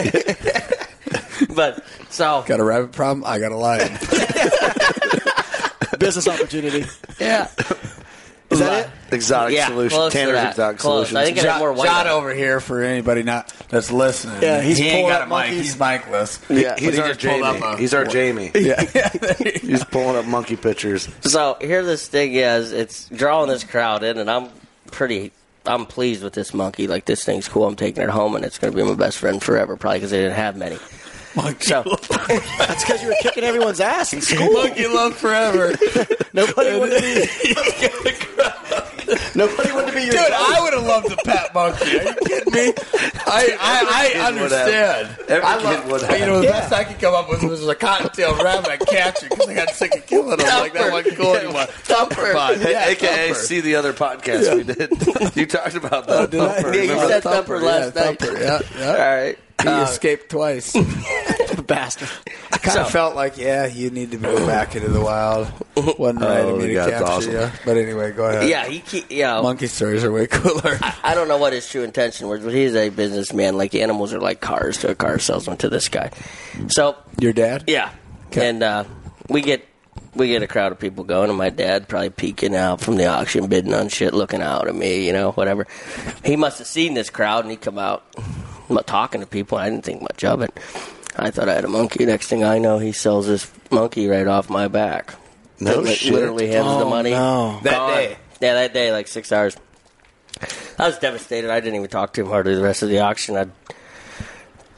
but 1.54 1.84
so 2.10 2.44
got 2.46 2.60
a 2.60 2.64
rabbit 2.64 2.92
problem? 2.92 3.24
I 3.26 3.38
got 3.38 3.52
a 3.52 3.56
lion. 3.56 3.92
Business 5.98 6.28
opportunity. 6.28 6.84
yeah, 7.18 7.48
Is 8.54 8.58
that 8.60 8.86
it? 8.86 9.14
Exotic 9.14 9.54
Yeah, 9.56 9.68
solution. 9.68 9.96
close 9.98 10.12
to 10.12 10.18
Tanner's 10.18 10.34
that. 10.34 10.50
exotic 10.50 10.78
Close. 10.80 11.08
solutions. 11.08 11.16
I 11.18 11.24
think 11.34 11.46
I 11.46 11.52
have 11.52 11.58
more 11.60 11.72
white. 11.72 11.86
John 11.86 12.00
on 12.00 12.06
it. 12.06 12.10
over 12.16 12.34
here 12.34 12.58
for 12.60 12.82
anybody 12.82 13.22
not 13.22 13.52
that's 13.68 13.92
listening. 13.92 14.42
Yeah, 14.42 14.60
he's 14.60 14.78
he 14.78 14.86
ain't 14.88 14.94
pulling 15.06 15.08
got 15.12 15.20
a 15.20 15.22
up 15.24 15.28
mic. 15.28 15.30
monkeys. 15.30 15.58
He's 15.58 15.76
micless. 15.76 16.40
Yeah. 16.62 16.76
He's 16.78 16.94
he 16.96 17.00
our 17.00 17.12
Jamie. 17.14 17.42
up 17.44 17.62
a- 17.62 17.76
He's 17.76 17.94
our 17.94 18.04
Jamie. 18.04 18.50
Yeah. 18.54 18.82
He's 19.60 19.84
pulling 19.84 20.16
up 20.16 20.24
monkey 20.24 20.56
pictures. 20.56 21.08
So 21.22 21.56
here 21.60 21.84
this 21.84 22.08
thing 22.08 22.34
is, 22.34 22.72
it's 22.72 23.08
drawing 23.10 23.48
this 23.48 23.62
crowd 23.64 24.02
in, 24.02 24.18
and 24.18 24.30
I'm 24.30 24.48
pretty, 24.90 25.32
I'm 25.66 25.86
pleased 25.86 26.22
with 26.24 26.32
this 26.34 26.52
monkey. 26.54 26.86
Like 26.86 27.04
this 27.04 27.24
thing's 27.24 27.48
cool. 27.48 27.66
I'm 27.66 27.76
taking 27.76 28.02
it 28.02 28.10
home, 28.10 28.34
and 28.36 28.44
it's 28.44 28.58
going 28.58 28.72
to 28.72 28.76
be 28.76 28.82
my 28.82 28.94
best 28.94 29.18
friend 29.18 29.42
forever, 29.42 29.76
probably 29.76 29.98
because 29.98 30.10
they 30.10 30.20
didn't 30.22 30.36
have 30.36 30.56
many. 30.56 30.78
So 31.34 31.82
That's 32.58 32.84
because 32.84 33.02
you 33.02 33.08
were 33.08 33.16
kicking 33.20 33.44
everyone's 33.44 33.80
ass 33.80 34.12
in 34.12 34.20
school. 34.20 34.52
Monkey 34.52 34.86
love 34.86 35.16
forever. 35.16 35.74
Nobody 36.32 36.78
wanted 36.78 37.00
to 37.00 37.02
be. 37.02 37.24
Nobody 39.34 39.72
wanted 39.72 39.88
to 39.88 39.92
be 39.96 40.02
your 40.04 40.12
Dude, 40.12 40.28
goat. 40.28 40.30
I 40.32 40.60
would 40.62 40.72
have 40.74 40.84
loved 40.84 41.12
a 41.12 41.16
pet 41.16 41.52
monkey. 41.54 41.98
Are 41.98 42.02
you 42.04 42.14
kidding 42.24 42.52
me? 42.52 42.72
I, 43.26 43.56
I, 43.60 44.12
I 44.14 44.26
understand. 44.28 45.16
Every 45.28 45.44
I 45.44 45.56
kid 45.56 45.64
love, 45.64 45.90
would 45.90 46.02
have. 46.02 46.18
You 46.20 46.26
know, 46.26 46.40
the 46.40 46.46
Yeah. 46.46 46.60
best 46.60 46.72
I 46.72 46.84
could 46.84 47.00
come 47.00 47.14
up 47.14 47.28
with 47.28 47.42
was 47.42 47.66
a 47.66 47.74
cottontail 47.74 48.36
rabbit. 48.42 48.68
I 48.70 48.74
it 48.74 49.28
because 49.28 49.48
I 49.48 49.54
got 49.54 49.70
sick 49.70 49.94
of 49.94 50.06
killing 50.06 50.36
them. 50.36 50.46
Like 50.46 50.72
that 50.74 50.92
one 50.92 51.04
cool 51.16 51.34
anymore. 51.34 51.66
Thumper. 51.66 52.32
But, 52.32 52.58
Hey, 52.58 52.72
yeah, 52.72 52.86
AKA, 52.88 53.28
Thumper. 53.28 53.34
see 53.34 53.60
the 53.60 53.74
other 53.76 53.92
podcast 53.92 54.56
we 54.56 54.62
did. 54.62 55.36
you 55.36 55.46
talked 55.46 55.74
about 55.74 56.06
that. 56.06 56.16
Oh, 56.20 56.26
did 56.26 56.40
I? 56.40 56.62
Thumper. 56.62 56.74
Yeah, 56.74 56.82
you 56.82 57.08
said 57.08 57.08
that? 57.08 57.22
Thumper 57.24 57.60
last 57.60 57.94
yeah, 57.96 58.04
night. 58.04 58.18
Thumper, 58.18 58.40
yeah, 58.40 58.60
yeah. 58.78 58.88
All 58.88 59.16
right. 59.16 59.38
He 59.62 59.68
Uh, 59.68 59.84
escaped 59.84 60.30
twice. 60.30 60.72
bastard. 61.66 62.08
I 62.52 62.58
kind 62.58 62.78
of 62.78 62.86
So- 62.86 62.90
felt 62.92 63.14
like, 63.16 63.38
yeah, 63.38 63.66
you 63.66 63.90
need 63.90 64.10
to 64.10 64.16
go 64.18 64.46
back 64.46 64.74
into 64.76 64.88
the 64.90 65.00
wild. 65.00 65.46
One 65.96 66.16
night 66.16 66.28
right 66.28 66.44
Oh, 66.44 66.54
of 66.56 66.60
me 66.60 66.68
to 66.68 66.74
that's 66.74 66.90
capture 66.90 67.04
awesome. 67.06 67.32
you. 67.32 67.50
But 67.64 67.76
anyway, 67.76 68.12
go 68.12 68.24
ahead. 68.26 68.48
yeah, 68.48 68.66
he, 68.66 68.80
ke- 68.80 69.10
you 69.10 69.22
know, 69.22 69.42
Monkey 69.42 69.66
stories 69.66 70.04
are 70.04 70.12
way 70.12 70.26
cooler. 70.26 70.78
I 71.02 71.14
don't 71.14 71.28
know 71.28 71.38
what 71.38 71.52
his 71.52 71.68
true 71.68 71.82
intention 71.82 72.28
was, 72.28 72.40
but 72.40 72.52
he's 72.52 72.74
a 72.74 72.90
businessman. 72.90 73.56
Like 73.56 73.74
animals 73.74 74.12
are 74.12 74.20
like 74.20 74.40
cars 74.40 74.78
to 74.78 74.90
a 74.90 74.94
car 74.94 75.18
salesman 75.18 75.56
to 75.58 75.68
this 75.68 75.88
guy. 75.88 76.10
So 76.68 76.96
Your 77.18 77.32
dad? 77.32 77.64
yeah, 77.66 77.90
and 78.36 78.62
uh, 78.62 78.84
we 79.28 79.40
get 79.40 79.66
we 80.14 80.28
get 80.28 80.42
a 80.42 80.46
crowd 80.46 80.70
of 80.72 80.78
people 80.78 81.02
going, 81.04 81.28
and 81.28 81.38
my 81.38 81.50
dad 81.50 81.88
probably 81.88 82.10
peeking 82.10 82.54
out 82.54 82.80
from 82.80 82.96
the 82.96 83.06
auction, 83.06 83.46
bidding 83.48 83.74
on 83.74 83.88
shit, 83.88 84.14
looking 84.14 84.42
out 84.42 84.68
at 84.68 84.74
me, 84.74 85.06
you 85.06 85.12
know, 85.12 85.32
whatever. 85.32 85.66
He 86.24 86.36
must 86.36 86.58
have 86.58 86.68
seen 86.68 86.94
this 86.94 87.10
crowd, 87.10 87.44
and 87.44 87.50
he 87.50 87.56
come 87.56 87.78
out 87.78 88.04
I'm 88.74 88.78
not 88.78 88.88
talking 88.88 89.20
to 89.20 89.26
people. 89.28 89.56
I 89.56 89.70
didn't 89.70 89.84
think 89.84 90.02
much 90.02 90.24
of 90.24 90.42
it. 90.42 90.52
I 91.16 91.30
thought 91.30 91.48
I 91.48 91.54
had 91.54 91.64
a 91.64 91.68
monkey. 91.68 92.04
Next 92.04 92.26
thing 92.26 92.42
I 92.42 92.58
know, 92.58 92.78
he 92.78 92.90
sells 92.90 93.28
this 93.28 93.48
monkey 93.70 94.08
right 94.08 94.26
off 94.26 94.50
my 94.50 94.66
back. 94.66 95.14
No 95.60 95.78
Like, 95.78 95.96
shit. 95.96 96.12
Literally 96.12 96.48
hands 96.48 96.66
the 96.78 96.84
Oh, 96.84 96.90
money. 96.90 97.10
no. 97.10 97.60
That 97.62 97.72
Gone. 97.74 97.90
day? 97.94 98.16
Yeah, 98.40 98.54
that 98.54 98.74
day, 98.74 98.90
like 98.90 99.06
six 99.06 99.30
hours. 99.30 99.56
I 100.76 100.88
was 100.88 100.98
devastated. 100.98 101.50
I 101.52 101.60
didn't 101.60 101.76
even 101.76 101.88
talk 101.88 102.14
to 102.14 102.22
him 102.22 102.26
hardly 102.26 102.56
the 102.56 102.62
rest 102.64 102.82
of 102.82 102.88
the 102.88 102.98
auction. 102.98 103.36
I 103.36 103.46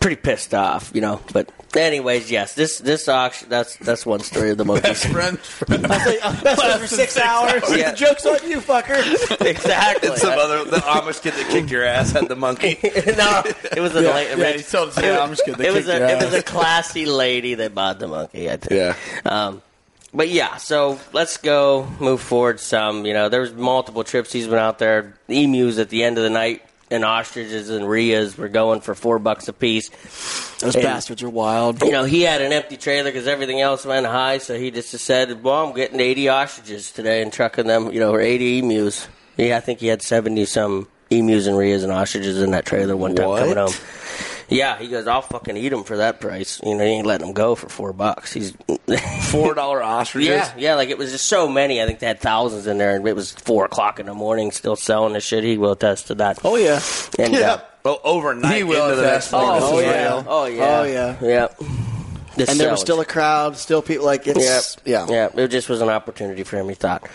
pretty 0.01 0.17
pissed 0.17 0.55
off, 0.55 0.91
you 0.95 1.01
know. 1.01 1.21
But 1.33 1.51
anyways, 1.77 2.31
yes, 2.31 2.55
this 2.55 2.79
this 2.79 3.09
auction 3.09 3.49
that's 3.49 3.77
that's 3.79 4.05
one 4.07 4.21
story 4.21 4.51
of 4.51 4.59
the 4.59 4.65
monkeys. 4.65 5.05
Friend, 5.05 5.39
friend. 5.39 5.85
That's 5.85 6.79
for 6.79 6.87
six 6.87 7.17
hours. 7.19 7.63
Yeah. 7.77 7.91
The 7.91 7.97
joke's 7.97 8.27
on 8.27 8.49
you, 8.49 8.61
fucker. 8.61 9.41
exactly. 9.47 10.09
And 10.11 10.19
some 10.19 10.39
other 10.39 10.65
the 10.65 10.77
Amish 10.79 11.23
kid 11.23 11.35
that 11.35 11.49
kicked 11.51 11.71
your 11.71 11.85
ass 11.85 12.13
had 12.13 12.29
the 12.29 12.37
monkey. 12.37 12.79
no, 12.83 13.43
it 13.73 13.81
was 13.81 13.95
a 13.97 14.03
Yeah, 14.03 14.15
late. 14.15 14.39
yeah, 14.39 14.53
he 14.53 14.63
told 14.63 14.91
us, 14.91 15.03
yeah, 15.03 15.21
I'm 15.21 15.31
just 15.31 15.45
kidding. 15.45 15.65
It 15.65 15.73
was 15.73 15.89
a 15.89 15.99
your 15.99 16.09
it 16.09 16.23
was 16.25 16.35
a 16.35 16.43
classy 16.43 17.07
lady 17.07 17.55
that 17.55 17.75
bought 17.75 17.99
the 17.99 18.09
monkey. 18.09 18.51
I 18.51 18.57
think. 18.57 18.73
Yeah. 18.73 18.95
Um, 19.25 19.63
but 20.15 20.29
yeah, 20.31 20.57
so 20.57 20.99
let's 21.13 21.37
go 21.37 21.87
move 22.01 22.23
forward 22.23 22.59
some. 22.59 23.05
You 23.05 23.13
know, 23.13 23.29
there's 23.29 23.53
multiple 23.53 24.03
trips 24.03 24.33
he's 24.33 24.47
been 24.47 24.59
out 24.59 24.79
there. 24.79 25.15
Emus 25.29 25.79
at 25.79 25.91
the 25.91 26.05
end 26.05 26.17
of 26.17 26.25
the 26.25 26.31
night, 26.31 26.63
and 26.91 27.05
ostriches 27.05 27.69
and 27.71 27.85
rheas 27.85 28.37
were 28.39 28.49
going 28.49 28.81
for 28.81 28.95
four 28.95 29.19
bucks 29.19 29.49
a 29.49 29.53
piece. 29.53 29.91
Those 30.61 30.75
And- 30.77 30.85
bastards 30.85 31.23
are 31.23 31.29
wild. 31.31 31.83
You 31.83 31.91
know, 31.91 32.05
he 32.05 32.23
had 32.23 32.41
an 32.43 32.53
empty 32.53 32.77
trailer 32.77 33.11
because 33.11 33.27
everything 33.27 33.61
else 33.61 33.85
went 33.85 34.07
high, 34.07 34.39
so 34.39 34.57
he 34.59 34.71
just 34.71 34.91
said, 34.91 35.43
"Well, 35.43 35.67
I'm 35.67 35.75
getting 35.75 36.01
80 36.01 36.29
ostriches 36.29 36.93
today 36.93 37.23
and 37.23 37.33
trucking 37.33 37.67
them, 37.67 37.93
you 37.93 38.01
know, 38.01 38.13
or 38.13 38.21
80 38.21 38.59
emus." 38.61 39.09
Yeah, 39.37 39.57
I 39.57 39.61
think 39.61 39.81
he 39.81 39.89
had 39.89 40.01
70 40.03 40.45
some 40.47 40.89
emus 41.11 41.47
and 41.47 41.57
rheas 41.57 41.83
and 41.83 41.93
ostriches 41.93 42.41
in 42.41 42.53
that 42.53 42.65
trailer 42.67 42.97
one 42.97 43.15
time 43.15 43.29
What? 43.29 43.41
coming 43.41 43.57
home. 43.57 43.75
Yeah, 44.49 44.79
he 44.79 44.87
goes, 44.89 45.07
"I'll 45.09 45.23
fucking 45.23 45.57
eat 45.57 45.71
them 45.71 45.83
for 45.85 45.97
that 45.97 46.21
price." 46.21 46.61
You 46.65 46.75
know, 46.77 46.85
he 46.85 46.91
ain't 46.91 47.07
letting 47.07 47.27
them 47.27 47.35
go 47.35 47.55
for 47.57 47.69
four 47.69 47.93
bucks. 47.93 48.33
He's 48.33 48.53
Four 49.31 49.55
dollar 49.55 49.83
ostriches. 49.83 50.29
yeah, 50.29 50.53
yeah, 50.57 50.75
like 50.77 50.89
it 50.89 50.99
was 50.99 51.11
just 51.11 51.27
so 51.27 51.49
many. 51.49 51.83
I 51.83 51.87
think 51.87 51.99
they 51.99 52.07
had 52.07 52.21
thousands 52.21 52.67
in 52.69 52.79
there, 52.79 52.95
and 52.95 53.07
it 53.07 53.17
was 53.17 53.33
four 53.33 53.65
o'clock 53.65 53.99
in 53.99 54.07
the 54.07 54.15
morning, 54.15 54.53
still 54.53 54.77
selling 54.77 55.15
the 55.15 55.21
shit. 55.21 55.43
He 55.43 55.59
will 55.59 55.73
attest 55.73 56.07
to 56.09 56.15
that. 56.17 56.39
Oh 56.45 56.57
yeah. 56.57 56.81
and 57.19 57.33
yeah. 57.35 57.53
uh, 57.53 57.61
Oh, 57.89 58.01
overnight 58.03 58.57
He 58.57 58.65
will 58.65 58.85
into 58.91 58.97
the 59.01 59.09
attest 59.09 59.31
next 59.31 59.31
to 59.31 59.37
morning. 59.37 59.61
this 59.61 59.71
oh 59.73 59.79
yeah, 59.81 60.03
real. 60.15 60.25
oh 60.29 60.45
yeah, 60.47 60.79
Oh, 60.81 60.85
yeah. 60.85 61.17
yeah. 61.23 61.49
The 62.37 62.51
And 62.51 62.59
there 62.61 62.71
was 62.73 62.81
still 62.81 63.01
a 63.01 63.05
crowd, 63.05 63.57
still 63.57 63.81
people 63.81 64.05
like 64.07 64.27
Yep. 64.27 64.37
it's 64.39 64.77
yeah. 64.85 65.07
Yeah, 65.09 65.29
it 65.37 65.49
just 65.49 65.69
was 65.69 65.81
an 65.81 65.89
opportunity 65.89 66.43
for 66.43 66.57
him, 66.57 66.69
he 66.69 66.75
thought. 66.75 67.09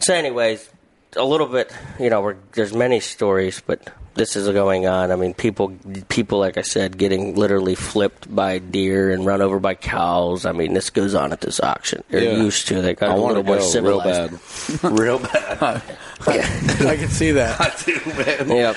So, 0.00 0.14
anyways, 0.14 0.68
a 1.16 1.24
little 1.24 1.46
bit, 1.46 1.72
you 2.00 2.10
know, 2.10 2.20
we're, 2.20 2.36
there's 2.52 2.72
many 2.74 2.98
stories, 3.00 3.62
but 3.64 3.80
this 4.18 4.36
is 4.36 4.46
going 4.48 4.86
on. 4.86 5.10
I 5.10 5.16
mean, 5.16 5.32
people, 5.32 5.74
people, 6.10 6.38
like 6.38 6.58
I 6.58 6.62
said, 6.62 6.98
getting 6.98 7.34
literally 7.36 7.74
flipped 7.74 8.32
by 8.34 8.58
deer 8.58 9.10
and 9.10 9.24
run 9.24 9.40
over 9.40 9.58
by 9.58 9.74
cows. 9.74 10.44
I 10.44 10.52
mean, 10.52 10.74
this 10.74 10.90
goes 10.90 11.14
on 11.14 11.32
at 11.32 11.40
this 11.40 11.60
auction. 11.60 12.04
They're 12.10 12.22
Yeah. 12.24 12.42
used 12.42 12.68
to. 12.68 12.82
They 12.82 12.94
got 12.94 13.10
I 13.10 13.14
a 13.14 13.20
want 13.20 13.36
little 13.36 13.44
to 13.44 13.82
more 13.82 13.82
go 13.82 13.88
real 13.88 14.00
bad, 14.00 14.38
real 15.00 15.18
bad. 15.18 15.82
yeah. 16.28 16.90
I 16.90 16.96
can 16.96 17.08
see 17.08 17.30
that. 17.32 17.58
I 17.60 17.72
do, 17.84 18.46
man. 18.46 18.56
Yep. 18.56 18.76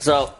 So, 0.00 0.34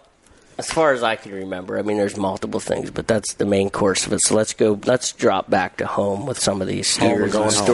as 0.58 0.68
far 0.70 0.92
as 0.92 1.02
I 1.04 1.14
can 1.16 1.32
remember, 1.32 1.78
I 1.78 1.82
mean, 1.82 1.98
there's 1.98 2.16
multiple 2.16 2.58
things, 2.60 2.90
but 2.90 3.06
that's 3.06 3.34
the 3.34 3.46
main 3.46 3.70
course 3.70 4.06
of 4.06 4.12
it. 4.12 4.20
So 4.24 4.34
let's 4.34 4.54
go. 4.54 4.80
Let's 4.86 5.12
drop 5.12 5.48
back 5.48 5.76
to 5.76 5.86
home 5.86 6.26
with 6.26 6.38
some 6.40 6.60
of 6.60 6.66
these 6.68 6.88
steers 6.88 7.32
going 7.32 7.44
and 7.48 7.54
home. 7.54 7.66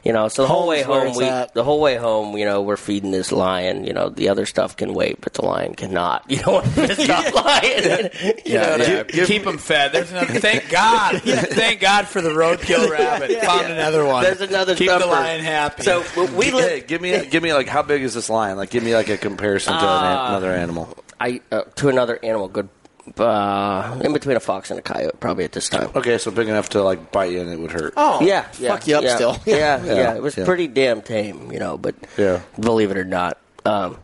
Stories. 0.00 0.06
You 0.06 0.12
know, 0.12 0.28
so 0.28 0.42
the 0.42 0.48
whole 0.48 0.66
way 0.68 0.82
home, 0.82 1.14
we 1.16 1.24
at. 1.24 1.54
the 1.54 1.62
whole 1.64 1.80
way 1.80 1.96
home, 1.96 2.36
you 2.36 2.44
know, 2.44 2.62
we're 2.62 2.76
feeding 2.76 3.10
this 3.10 3.32
lion. 3.32 3.84
You 3.84 3.92
know, 3.92 4.08
the 4.08 4.28
other 4.30 4.46
stuff 4.46 4.76
can 4.76 4.94
wait, 4.94 5.20
but 5.20 5.34
the 5.34 5.44
lion 5.44 5.74
cannot. 5.74 6.24
You 6.30 6.38
don't 6.38 6.54
want 6.54 6.66
to 6.66 6.86
piss 6.86 7.08
off 7.10 7.34
lion. 7.34 8.10
You 8.44 8.54
Yeah, 8.54 8.76
know, 8.76 8.84
yeah. 8.84 9.02
give- 9.04 9.26
keep 9.28 9.44
them 9.44 9.58
fed. 9.70 9.92
There's 9.92 10.10
another. 10.10 10.40
Thank 10.40 10.68
God. 10.70 11.20
Thank 11.22 11.80
God 11.80 12.06
for 12.06 12.20
the 12.20 12.30
roadkill 12.30 12.88
rabbit. 12.90 13.40
Found 13.42 13.66
another 13.72 14.04
one. 14.04 14.24
There's 14.24 14.40
another 14.40 14.74
Keep 14.74 14.88
the 14.88 14.98
thumper. 15.00 15.06
lion 15.14 15.40
happy. 15.44 15.82
So 15.82 16.02
w- 16.14 16.36
we 16.36 16.46
Hey, 16.50 16.80
give 16.80 17.00
me, 17.00 17.12
a, 17.12 17.24
give 17.26 17.42
me 17.42 17.52
like 17.52 17.68
how 17.68 17.82
big 17.82 18.02
is 18.02 18.14
this 18.14 18.28
lion? 18.30 18.56
Like, 18.56 18.70
give 18.70 18.82
me 18.82 18.94
like 18.94 19.08
a 19.08 19.16
comparison 19.18 19.72
to 19.74 19.78
an, 19.78 19.84
Uh, 19.84 20.26
another 20.30 20.52
animal. 20.52 20.96
I 21.20 21.40
uh, 21.52 21.62
to 21.76 21.88
another 21.88 22.18
animal. 22.22 22.48
Good. 22.48 22.68
Uh, 23.18 24.00
in 24.04 24.12
between 24.12 24.36
a 24.36 24.40
fox 24.40 24.70
and 24.70 24.78
a 24.78 24.82
coyote, 24.82 25.18
probably 25.20 25.44
at 25.44 25.52
this 25.52 25.68
time. 25.68 25.90
Okay, 25.94 26.18
so 26.18 26.30
big 26.30 26.48
enough 26.48 26.70
to 26.70 26.82
like 26.82 27.10
bite 27.12 27.32
you 27.32 27.40
and 27.40 27.50
it 27.50 27.58
would 27.58 27.72
hurt. 27.72 27.94
Oh 27.96 28.20
yeah, 28.22 28.46
yeah, 28.58 28.70
fuck 28.76 28.86
you 28.86 28.96
up 28.96 29.04
yeah, 29.04 29.14
still. 29.16 29.36
Yeah, 29.46 29.56
yeah, 29.84 29.94
Yeah, 29.94 30.14
It 30.14 30.22
was 30.22 30.36
yeah. 30.36 30.44
pretty 30.44 30.68
damn 30.68 31.02
tame, 31.02 31.50
you 31.52 31.58
know. 31.58 31.76
But 31.78 31.94
Yeah. 32.16 32.40
believe 32.58 32.90
it 32.90 32.96
or 32.98 33.04
not, 33.04 33.38
um, 33.64 33.98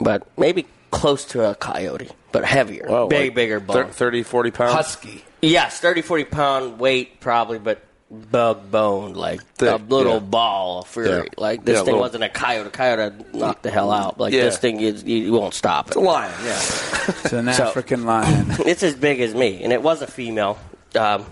but 0.00 0.26
maybe 0.38 0.66
close 0.90 1.24
to 1.26 1.48
a 1.50 1.54
coyote, 1.54 2.10
but 2.32 2.44
heavier, 2.44 2.86
Wow, 2.88 3.08
big, 3.08 3.28
like 3.30 3.34
bigger 3.34 3.60
bone, 3.60 3.90
30, 3.90 4.22
40 4.22 4.50
pounds, 4.50 4.72
husky. 4.74 5.24
yes, 5.42 5.80
30, 5.80 6.02
40 6.02 6.24
pound 6.24 6.78
weight 6.78 7.20
probably, 7.20 7.58
but 7.58 7.82
bug 8.10 8.70
boned, 8.70 9.16
like 9.16 9.44
Thick, 9.56 9.68
a 9.68 9.76
little 9.76 10.14
yeah. 10.14 10.18
ball 10.20 10.80
of 10.80 10.88
fury. 10.88 11.08
Yeah. 11.10 11.22
Like 11.36 11.64
this 11.64 11.74
Yeah, 11.74 11.78
thing 11.80 11.86
little- 11.86 12.00
wasn't 12.00 12.24
a 12.24 12.28
coyote. 12.28 12.66
A 12.66 12.70
coyote 12.70 13.12
knocked 13.34 13.62
the 13.62 13.70
hell 13.70 13.90
out. 13.92 14.18
Like 14.18 14.32
Yeah. 14.32 14.44
this 14.44 14.58
thing, 14.58 14.80
you, 14.80 14.92
you 14.92 15.32
won't 15.32 15.54
stop 15.54 15.86
it. 15.86 15.88
It's 15.88 15.96
a 15.96 16.00
lion. 16.00 16.32
Yeah. 16.44 16.52
It's 16.52 17.32
an 17.32 17.52
So- 17.52 17.64
African 17.64 18.04
lion. 18.04 18.46
it's 18.66 18.82
as 18.82 18.94
big 18.94 19.20
as 19.20 19.34
me, 19.34 19.62
and 19.62 19.72
it 19.72 19.82
was 19.82 20.00
a 20.02 20.06
female. 20.06 20.58
Um, 20.94 21.26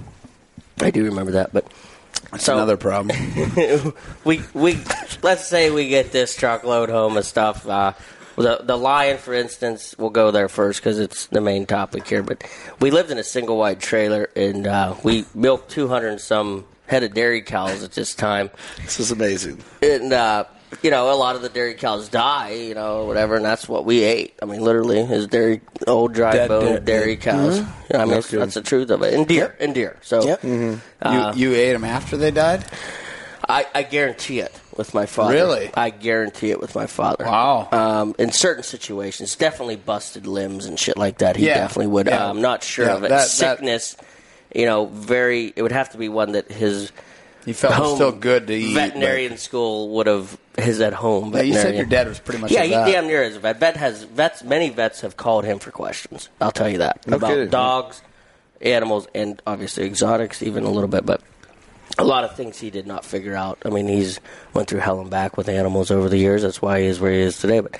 I 0.80 0.90
do 0.90 1.04
remember 1.04 1.32
that, 1.32 1.54
but 1.54 1.66
That's 2.30 2.44
so 2.44 2.54
another 2.54 2.76
problem. 2.76 3.16
we 4.24 4.42
we 4.52 4.78
let's 5.22 5.46
say 5.46 5.70
we 5.70 5.88
get 5.88 6.12
this 6.12 6.36
truckload 6.36 6.90
home 6.90 7.16
of 7.16 7.24
stuff. 7.24 7.66
Uh, 7.66 7.92
the 8.44 8.60
the 8.62 8.76
lion, 8.76 9.18
for 9.18 9.32
instance, 9.34 9.94
we'll 9.98 10.10
go 10.10 10.30
there 10.30 10.48
first 10.48 10.80
because 10.80 10.98
it's 10.98 11.26
the 11.26 11.40
main 11.40 11.66
topic 11.66 12.06
here. 12.06 12.22
But 12.22 12.44
we 12.80 12.90
lived 12.90 13.10
in 13.10 13.18
a 13.18 13.24
single 13.24 13.56
wide 13.56 13.80
trailer, 13.80 14.28
and 14.36 14.66
uh, 14.66 14.94
we 15.02 15.24
milked 15.34 15.70
two 15.70 15.88
hundred 15.88 16.08
and 16.08 16.20
some 16.20 16.64
head 16.86 17.02
of 17.02 17.14
dairy 17.14 17.42
cows 17.42 17.82
at 17.82 17.92
this 17.92 18.14
time. 18.14 18.50
This 18.82 19.00
is 19.00 19.10
amazing. 19.10 19.62
And 19.82 20.12
uh, 20.12 20.44
you 20.82 20.90
know, 20.90 21.12
a 21.12 21.16
lot 21.16 21.36
of 21.36 21.42
the 21.42 21.48
dairy 21.48 21.74
cows 21.74 22.08
die, 22.08 22.50
you 22.52 22.74
know, 22.74 23.06
whatever, 23.06 23.36
and 23.36 23.44
that's 23.44 23.68
what 23.68 23.84
we 23.84 24.02
ate. 24.02 24.34
I 24.42 24.44
mean, 24.46 24.60
literally, 24.60 24.98
is 25.00 25.26
dairy 25.28 25.60
old 25.86 26.12
dry 26.12 26.32
Dead 26.32 26.48
bone 26.48 26.64
dairy- 26.64 26.80
dairy 26.80 27.16
cows. 27.16 27.60
Mm-hmm. 27.60 27.70
You 27.92 27.98
know, 27.98 27.98
I 27.98 28.04
mean, 28.04 28.14
that's, 28.14 28.30
that's 28.30 28.54
the 28.54 28.62
truth 28.62 28.90
of 28.90 29.02
it. 29.02 29.14
And 29.14 29.26
deer, 29.26 29.56
and 29.60 29.74
deer. 29.74 29.96
So 30.02 30.24
Yep. 30.24 30.44
uh, 31.02 31.32
you 31.36 31.50
you 31.50 31.54
ate 31.56 31.72
them 31.72 31.84
after 31.84 32.16
they 32.16 32.30
died? 32.32 32.64
I, 33.48 33.66
I 33.74 33.82
guarantee 33.84 34.40
it 34.40 34.52
with 34.76 34.94
my 34.94 35.06
father. 35.06 35.34
Really? 35.34 35.70
I 35.74 35.90
guarantee 35.90 36.50
it 36.50 36.60
with 36.60 36.74
my 36.74 36.86
father. 36.86 37.24
Wow. 37.24 37.68
Um, 37.72 38.14
in 38.18 38.32
certain 38.32 38.62
situations, 38.62 39.34
definitely 39.36 39.76
busted 39.76 40.26
limbs 40.26 40.66
and 40.66 40.78
shit 40.78 40.96
like 40.96 41.18
that. 41.18 41.36
He 41.36 41.46
Yeah. 41.46 41.54
definitely 41.54 41.88
would. 41.88 42.06
Yeah. 42.06 42.28
I'm 42.28 42.40
not 42.40 42.62
sure 42.62 42.86
Yeah, 42.86 42.94
of 42.96 43.04
it. 43.04 43.08
that- 43.08 43.18
that- 43.18 43.28
Sickness, 43.28 43.96
you 44.54 44.66
know, 44.66 44.86
very. 44.86 45.52
It 45.56 45.62
would 45.62 45.72
have 45.72 45.90
to 45.90 45.98
be 45.98 46.08
one 46.08 46.32
that 46.32 46.50
his 46.50 46.92
He 47.44 47.52
felt 47.52 47.74
home 47.74 47.96
still 47.96 48.12
good 48.12 48.46
to 48.48 48.54
eat. 48.54 48.74
veterinarian 48.74 49.36
school 49.38 49.90
would 49.90 50.06
have 50.06 50.36
his 50.58 50.80
at 50.80 50.92
home. 50.94 51.30
but- 51.30 51.46
Yeah, 51.46 51.54
you 51.54 51.60
said 51.62 51.74
your 51.76 51.84
dad 51.84 52.08
was 52.08 52.18
pretty 52.18 52.40
much 52.40 52.50
Yeah, 52.50 52.62
a 52.62 52.64
he 52.64 52.70
vet. 52.70 52.86
damn 52.86 53.06
near 53.06 53.22
is 53.22 53.36
a 53.36 53.38
vet. 53.40 53.60
Vet 53.60 53.76
has 53.76 54.02
vets. 54.04 54.42
Many 54.42 54.68
vets 54.70 55.02
have 55.02 55.16
called 55.16 55.44
him 55.44 55.58
for 55.58 55.70
questions. 55.70 56.28
I'll 56.40 56.50
tell 56.52 56.68
you 56.68 56.78
that 56.78 57.00
about 57.06 57.50
dogs, 57.50 58.00
animals, 58.60 59.06
and 59.14 59.40
obviously 59.46 59.84
exotics, 59.84 60.42
even 60.42 60.64
a 60.64 60.70
little 60.70 60.88
bit. 60.88 61.04
But 61.06 61.20
a 61.98 62.04
lot 62.04 62.24
of 62.24 62.36
things 62.36 62.58
he 62.58 62.70
did 62.70 62.86
not 62.86 63.04
figure 63.04 63.34
out. 63.34 63.58
I 63.64 63.70
mean, 63.70 63.88
he's 63.88 64.20
went 64.54 64.68
through 64.68 64.80
hell 64.80 65.00
and 65.00 65.10
back 65.10 65.36
with 65.36 65.48
animals 65.48 65.90
over 65.90 66.08
the 66.08 66.18
years. 66.18 66.42
That's 66.42 66.60
why 66.60 66.80
he 66.80 66.86
is 66.86 67.00
where 67.00 67.12
he 67.12 67.20
is 67.20 67.38
today. 67.38 67.60
But 67.60 67.78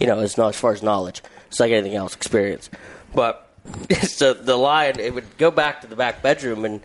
you 0.00 0.06
know, 0.06 0.20
it's 0.20 0.38
not 0.38 0.48
as 0.50 0.56
far 0.56 0.72
as 0.72 0.82
knowledge. 0.82 1.22
It's 1.48 1.60
like 1.60 1.72
anything 1.72 1.94
else, 1.96 2.14
experience. 2.14 2.70
But 3.14 3.48
so 4.02 4.34
the 4.34 4.56
lion, 4.56 5.00
it 5.00 5.14
would 5.14 5.36
go 5.38 5.50
back 5.50 5.80
to 5.82 5.86
the 5.86 5.96
back 5.96 6.22
bedroom 6.22 6.64
and. 6.64 6.80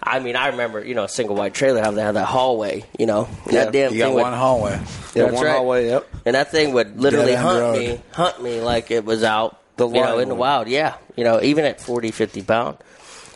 I 0.00 0.20
mean, 0.20 0.36
I 0.36 0.46
remember, 0.50 0.84
you 0.84 0.94
know, 0.94 1.02
a 1.02 1.08
single 1.08 1.34
white 1.34 1.54
trailer 1.54 1.80
having 1.80 1.96
to 1.96 2.02
have 2.02 2.14
that 2.14 2.26
hallway, 2.26 2.84
you 2.96 3.06
know. 3.06 3.28
Yeah, 3.50 3.64
that 3.64 3.72
damn 3.72 3.92
you 3.92 3.98
got 3.98 4.04
thing 4.06 4.14
would- 4.14 4.22
one 4.22 4.32
hallway. 4.32 4.70
Yeah, 5.12 5.24
That's 5.24 5.32
one 5.34 5.44
right. 5.44 5.52
hallway. 5.56 5.86
Yep. 5.88 6.08
And 6.24 6.34
that 6.36 6.52
thing 6.52 6.72
would 6.74 7.00
literally 7.00 7.32
Dead 7.32 7.40
hunt 7.42 7.58
road. 7.60 7.78
me, 7.80 8.00
hunt 8.12 8.40
me 8.40 8.60
like 8.60 8.92
it 8.92 9.04
was 9.04 9.24
out, 9.24 9.58
The 9.76 9.88
you 9.88 9.94
know, 10.00 10.20
in 10.20 10.28
the 10.28 10.36
wild. 10.36 10.68
Yeah, 10.68 10.94
you 11.16 11.24
know, 11.24 11.42
even 11.42 11.64
at 11.64 11.80
40, 11.80 12.12
50 12.12 12.42
pound, 12.42 12.78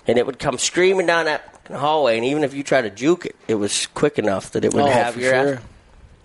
and 0.06 0.18
it 0.18 0.24
would 0.24 0.38
come 0.38 0.56
screaming 0.56 1.06
down 1.06 1.24
that 1.24 1.51
fucking 1.62 1.76
hallway. 1.76 2.16
And 2.16 2.24
even 2.26 2.44
if 2.44 2.54
you 2.54 2.62
try 2.62 2.80
to 2.82 2.90
juke 2.90 3.26
it, 3.26 3.36
it 3.48 3.54
was 3.54 3.86
quick 3.88 4.18
enough 4.18 4.52
that 4.52 4.64
it 4.64 4.72
would 4.74 4.84
Oh, 4.84 4.90
have 4.90 5.16
your 5.16 5.30
sure. 5.32 5.54
ass. 5.56 5.62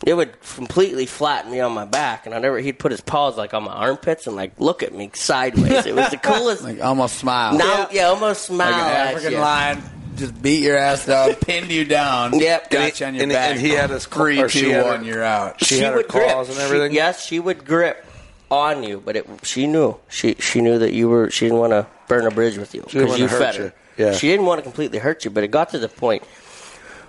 It 0.06 0.13
would 0.13 0.39
completely 0.41 1.08
flatten 1.08 1.50
me 1.52 1.60
on 1.60 1.71
my 1.71 1.86
back, 1.86 2.28
and 2.28 2.36
I 2.36 2.39
never. 2.39 2.60
He'd 2.60 2.78
put 2.78 2.91
his 2.91 3.02
paws 3.02 3.36
like 3.36 3.56
on 3.56 3.63
my 3.63 3.71
armpits 3.73 4.28
and 4.28 4.36
like 4.36 4.52
look 4.60 4.84
at 4.84 4.93
me 4.93 5.10
sideways. 5.15 5.88
It 5.88 5.95
was 5.95 6.12
the 6.12 6.17
coolest. 6.23 6.63
Like 6.63 6.80
almost 6.82 7.15
smile. 7.17 7.58
now, 7.58 7.88
yeah. 7.91 8.04
almost 8.10 8.43
smile 8.45 8.71
like 8.71 8.80
an 8.80 8.88
at 8.91 9.08
African 9.08 9.32
you. 9.34 9.39
lion 9.39 9.84
just 10.15 10.39
beat 10.39 10.62
your 10.63 10.78
ass 10.78 11.06
down, 11.08 11.34
pinned 11.41 11.71
you 11.71 11.84
down. 11.84 12.38
Yep. 12.39 12.69
got 12.69 13.00
you 13.00 13.06
on 13.08 13.13
your 13.15 13.23
and, 13.23 13.32
back. 13.32 13.52
and 13.52 13.60
he 13.60 13.69
had 13.69 13.89
his 13.89 14.06
three, 14.06 14.39
or 14.39 14.47
two, 14.50 14.84
one. 14.84 15.04
You're 15.04 15.23
out. 15.23 15.63
She, 15.65 15.80
had 15.80 15.91
her 15.91 15.97
would 15.97 16.08
grip. 16.08 16.28
claws 16.30 16.50
and 16.50 16.58
She- 16.58 16.63
everything. 16.63 16.91
yes, 16.93 17.26
she 17.26 17.39
would 17.39 17.65
grip 17.65 18.06
on 18.52 18.84
you, 18.84 19.02
but 19.04 19.15
it, 19.15 19.28
she 19.43 19.65
knew. 19.65 19.97
She 20.10 20.36
she 20.36 20.62
knew 20.62 20.78
that 20.78 20.93
you 20.93 21.10
were. 21.10 21.32
She 21.32 21.45
didn't 21.45 21.58
want 21.60 21.71
to 21.71 21.88
burn 22.08 22.26
a 22.28 22.32
bridge 22.32 22.58
with 22.60 22.76
you 22.76 22.82
because 22.84 23.17
you 23.17 23.28
hurt 23.28 23.39
fed 23.39 23.56
you. 23.56 23.62
her. 23.63 23.73
Yeah. 23.98 24.14
She 24.14 24.28
didn't 24.28 24.46
want 24.46 24.60
to 24.60 24.64
completely 24.64 25.00
hurt 25.00 25.26
you, 25.26 25.32
but 25.32 25.44
it 25.44 25.50
got 25.50 25.70
to 25.70 25.80
the 25.80 25.90
point 25.90 26.24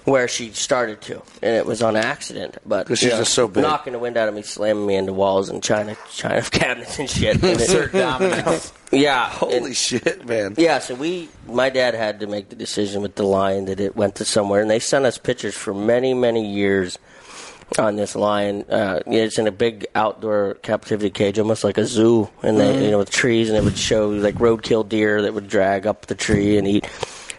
where 0.04 0.26
she 0.26 0.50
started 0.52 1.00
to, 1.02 1.22
and 1.42 1.54
it 1.54 1.66
was 1.66 1.82
on 1.82 1.94
accident. 1.94 2.56
But 2.64 2.88
she's 2.88 3.04
know, 3.04 3.18
just 3.18 3.34
so 3.34 3.46
big. 3.46 3.62
knocking 3.62 3.92
the 3.92 3.98
wind 3.98 4.16
out 4.16 4.28
of 4.28 4.34
me, 4.34 4.42
slamming 4.42 4.86
me 4.86 4.94
into 4.96 5.12
walls 5.12 5.48
and 5.50 5.62
china 5.62 5.96
china 6.10 6.42
cabinets 6.50 6.98
and 6.98 7.08
shit. 7.10 7.42
And 7.44 7.92
dominance. 7.92 8.72
yeah, 8.90 9.28
Holy 9.28 9.74
shit, 9.74 10.26
man! 10.26 10.54
yeah, 10.56 10.78
so 10.78 10.94
we, 10.94 11.28
my 11.46 11.68
dad 11.68 11.94
had 11.94 12.20
to 12.20 12.26
make 12.26 12.48
the 12.48 12.56
decision 12.56 13.02
with 13.02 13.16
the 13.16 13.22
lion 13.22 13.66
that 13.66 13.80
it 13.80 13.96
went 13.96 14.14
to 14.16 14.24
somewhere, 14.24 14.62
and 14.62 14.70
they 14.70 14.78
sent 14.80 15.04
us 15.04 15.18
pictures 15.18 15.54
for 15.54 15.74
many, 15.74 16.14
many 16.14 16.50
years 16.50 16.98
on 17.78 17.96
this 17.96 18.14
lion. 18.16 18.64
Uh, 18.70 19.00
it's 19.06 19.38
in 19.38 19.46
a 19.46 19.52
big 19.52 19.86
outdoor 19.94 20.54
captivity 20.62 21.10
cage, 21.10 21.38
almost 21.38 21.64
like 21.64 21.78
a 21.78 21.84
zoo, 21.84 22.28
and 22.42 22.58
they, 22.58 22.84
you 22.84 22.90
know, 22.90 22.98
with 22.98 23.10
trees, 23.10 23.48
and 23.48 23.58
it 23.58 23.64
would 23.64 23.76
show 23.76 24.08
like 24.10 24.36
roadkill 24.36 24.88
deer 24.88 25.22
that 25.22 25.34
would 25.34 25.48
drag 25.48 25.86
up 25.86 26.06
the 26.06 26.14
tree 26.14 26.56
and 26.58 26.66
eat. 26.66 26.88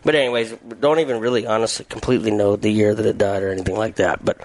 But 0.04 0.15
anyways, 0.15 0.54
don't 0.80 1.00
even 1.00 1.20
really 1.20 1.46
honestly 1.46 1.86
completely 1.89 2.32
know 2.32 2.56
the 2.56 2.70
year 2.70 2.94
that 2.96 3.06
it 3.06 3.18
died 3.18 3.44
or 3.44 3.50
anything 3.52 3.76
like 3.76 3.96
that. 3.96 4.24
But 4.24 4.38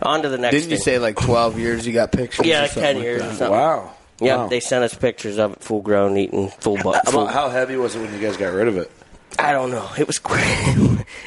on 0.00 0.22
to 0.22 0.28
the 0.28 0.38
next. 0.38 0.54
Didn't 0.54 0.70
you 0.70 0.76
thing. 0.76 0.84
say 0.84 0.98
like 0.98 1.16
12 1.16 1.58
years 1.58 1.86
you 1.86 1.92
got 1.92 2.10
pictures? 2.12 2.46
Yeah, 2.46 2.60
or 2.60 2.62
like 2.62 2.72
ten 2.72 2.96
years 2.98 3.20
or 3.22 3.28
something. 3.30 3.50
Wow. 3.50 3.92
Yeah, 4.20 4.36
Wow. 4.36 4.46
they 4.48 4.60
sent 4.60 4.84
us 4.84 4.94
pictures 4.94 5.38
of 5.38 5.52
it, 5.54 5.60
full 5.60 5.82
grown, 5.82 6.16
eating 6.16 6.48
full 6.48 6.76
butt. 6.76 7.02
How, 7.04 7.10
full- 7.10 7.26
how 7.26 7.48
heavy 7.48 7.76
was 7.76 7.96
it 7.96 8.00
when 8.00 8.14
you 8.14 8.20
guys 8.20 8.36
got 8.36 8.52
rid 8.54 8.68
of 8.68 8.76
it? 8.76 8.90
I 9.38 9.52
don't 9.52 9.70
know. 9.70 9.88
It 9.98 10.06
was 10.06 10.18
quick. 10.18 10.42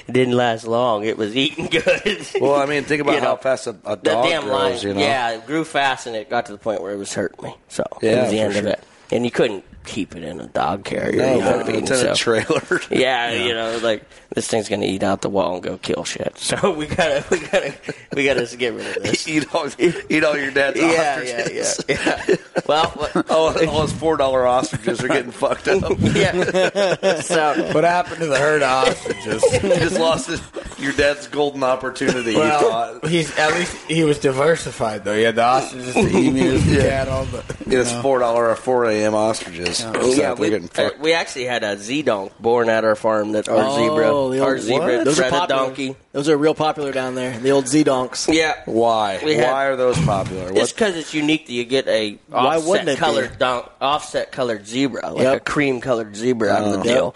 it 0.07 0.11
didn't 0.11 0.35
last 0.35 0.65
long. 0.65 1.03
It 1.05 1.17
was 1.17 1.35
eating 1.35 1.65
good. 1.67 2.25
Well, 2.41 2.55
I 2.55 2.65
mean, 2.65 2.83
think 2.83 3.01
about 3.01 3.15
You 3.15 3.21
know, 3.21 3.27
how 3.27 3.35
fast 3.37 3.67
a, 3.67 3.71
a 3.85 3.95
dog 3.95 4.25
damn 4.25 4.43
grows. 4.43 4.53
lion. 4.53 4.87
You 4.87 4.93
know, 4.93 4.99
Yeah, 4.99 5.31
it 5.31 5.45
grew 5.47 5.63
fast, 5.65 6.07
and 6.07 6.15
it 6.15 6.29
got 6.29 6.45
to 6.47 6.51
the 6.51 6.57
point 6.57 6.81
where 6.81 6.93
it 6.93 6.97
was 6.97 7.13
hurting 7.13 7.43
me. 7.43 7.55
So 7.67 7.83
it 8.01 8.19
was 8.21 8.31
the 8.31 8.39
end 8.39 8.55
of 8.55 8.63
sure. 8.63 8.71
it. 8.71 8.83
And 9.11 9.25
you 9.25 9.31
couldn't 9.31 9.63
keep 9.87 10.15
it 10.15 10.23
in 10.23 10.39
a 10.39 10.47
dog 10.47 10.83
carrier. 10.83 11.17
No, 11.17 11.33
you 11.35 11.41
know 11.41 11.57
what 11.57 11.65
I 11.65 11.71
mean? 11.71 11.83
it's 11.83 11.91
in 12.01 12.07
a 12.07 12.13
trailer. 12.15 12.61
Yeah, 12.91 13.31
you 13.31 13.53
know, 13.53 13.79
like 13.81 14.03
this 14.35 14.47
thing's 14.47 14.69
gonna 14.69 14.85
eat 14.85 15.01
out 15.03 15.21
the 15.21 15.29
wall 15.29 15.55
and 15.55 15.63
go 15.63 15.77
kill 15.77 16.03
shit. 16.03 16.37
So 16.37 16.71
we 16.77 16.85
gotta, 16.85 17.23
we 17.31 17.39
gotta, 17.39 17.73
we 18.15 18.25
gotta 18.25 18.55
get 18.57 18.73
rid 18.73 18.97
of 18.97 19.03
this. 19.03 19.27
eat 19.27 19.53
all, 19.55 19.67
eat 19.79 20.23
all 20.23 20.37
your 20.37 20.51
dad's 20.51 20.77
Yeah, 20.79 20.91
yeah, 21.21 21.41
ostriches. 21.41 21.85
yeah, 21.89 22.23
yeah. 22.27 22.35
Well, 22.67 22.89
what, 22.91 23.25
Oh, 23.29 23.67
all 23.69 23.81
his 23.81 23.93
four 23.93 24.17
dollar 24.17 24.45
ostriches 24.45 25.03
are 25.03 25.07
getting 25.07 25.31
fucked 25.31 25.67
up. 25.69 25.93
yeah. 25.99 27.21
So 27.21 27.71
What 27.73 27.83
happened 27.83 28.19
to 28.19 28.27
the 28.27 28.37
herd 28.37 28.61
of 28.63 28.87
ostriches? 28.87 29.43
he 29.51 29.59
just 29.69 29.99
lost 29.99 30.27
his, 30.27 30.41
your 30.79 30.93
dad's 30.93 31.27
golden 31.27 31.63
opportunity. 31.63 32.35
Well, 32.35 32.59
thought. 32.99 33.07
he's 33.09 33.35
at 33.37 33.53
least 33.53 33.75
he 33.87 34.03
was 34.03 34.19
diversified 34.19 35.03
though. 35.05 35.15
He 35.15 35.23
had 35.23 35.35
the 35.35 35.43
ostriches, 35.43 35.93
the 35.93 36.01
emus, 36.01 36.63
the 36.65 36.71
Yeah. 36.75 36.81
cattle. 36.89 37.25
The, 37.25 37.43
It 37.75 37.77
was 37.77 37.91
four 38.01 38.19
dollar 38.19 38.49
or 38.49 38.55
four 38.55 38.85
a.m. 38.85 39.13
ostriches. 39.15 39.76
So 39.77 39.93
yeah, 40.13 40.33
they're 40.33 40.35
we, 40.35 40.49
getting 40.49 40.69
uh, 40.77 40.89
we 40.99 41.13
actually 41.13 41.45
had 41.45 41.63
a 41.63 41.77
Z 41.77 42.03
donk 42.03 42.37
born 42.39 42.69
at 42.69 42.83
our 42.83 42.95
farm 42.95 43.33
that 43.33 43.47
our 43.49 43.55
Oh, 43.57 43.75
zebra, 43.75 44.05
the 44.05 44.11
old- 44.11 44.39
our 44.39 44.57
zebra, 44.59 44.97
What? 44.97 45.05
Those 45.05 45.19
are 45.19 45.23
a 45.25 45.29
popular. 45.29 45.65
donkey. 45.65 45.95
Those 46.13 46.29
are 46.29 46.37
real 46.37 46.53
popular 46.55 46.91
down 46.91 47.15
there. 47.15 47.37
The 47.37 47.51
old 47.51 47.67
Z 47.67 47.83
donks. 47.83 48.27
Yeah, 48.29 48.53
Why? 48.65 49.19
We 49.23 49.35
had- 49.35 49.51
Why 49.51 49.65
are 49.65 49.75
those 49.75 49.97
popular? 50.03 50.49
It's 50.49 50.53
What? 50.59 50.69
because 50.73 50.95
it's 50.95 51.13
unique 51.13 51.45
that 51.47 51.53
you 51.53 51.63
get 51.65 51.87
a 51.87 52.17
Why 52.27 52.57
wouldn't 52.57 52.67
offset 52.67 52.87
it 52.87 52.95
be? 52.95 52.99
colored 52.99 53.39
donk, 53.39 53.69
offset 53.81 54.31
colored 54.31 54.67
zebra, 54.67 55.11
like 55.11 55.23
Yep. 55.23 55.35
a 55.37 55.39
cream 55.41 55.81
colored 55.81 56.15
zebra 56.15 56.49
out 56.49 56.63
of 56.63 56.71
the 56.73 56.79
Oh. 56.79 56.83
deal. 56.83 57.15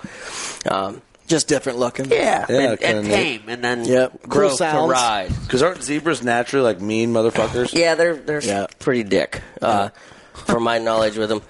Um, 0.69 1.01
Just 1.27 1.47
different 1.47 1.79
looking. 1.79 2.11
yeah, 2.11 2.45
Yeah, 2.49 2.71
and, 2.71 2.81
and 2.83 3.05
tame, 3.07 3.43
and 3.47 3.63
then 3.63 3.85
Yep. 3.85 4.11
Cool 4.23 4.29
grow 4.29 4.49
to 4.49 4.55
sounds. 4.57 4.91
ride. 4.91 5.31
Because 5.43 5.63
aren't 5.63 5.81
zebras 5.81 6.21
naturally 6.21 6.65
like 6.65 6.81
mean 6.81 7.13
motherfuckers? 7.13 7.73
Yeah, 7.73 7.95
they're 7.95 8.15
they're 8.15 8.41
Yeah. 8.43 8.67
pretty 8.79 9.03
dick, 9.03 9.41
uh, 9.61 9.89
from 10.33 10.63
my 10.63 10.77
knowledge 10.77 11.17
with 11.17 11.29
them. 11.29 11.41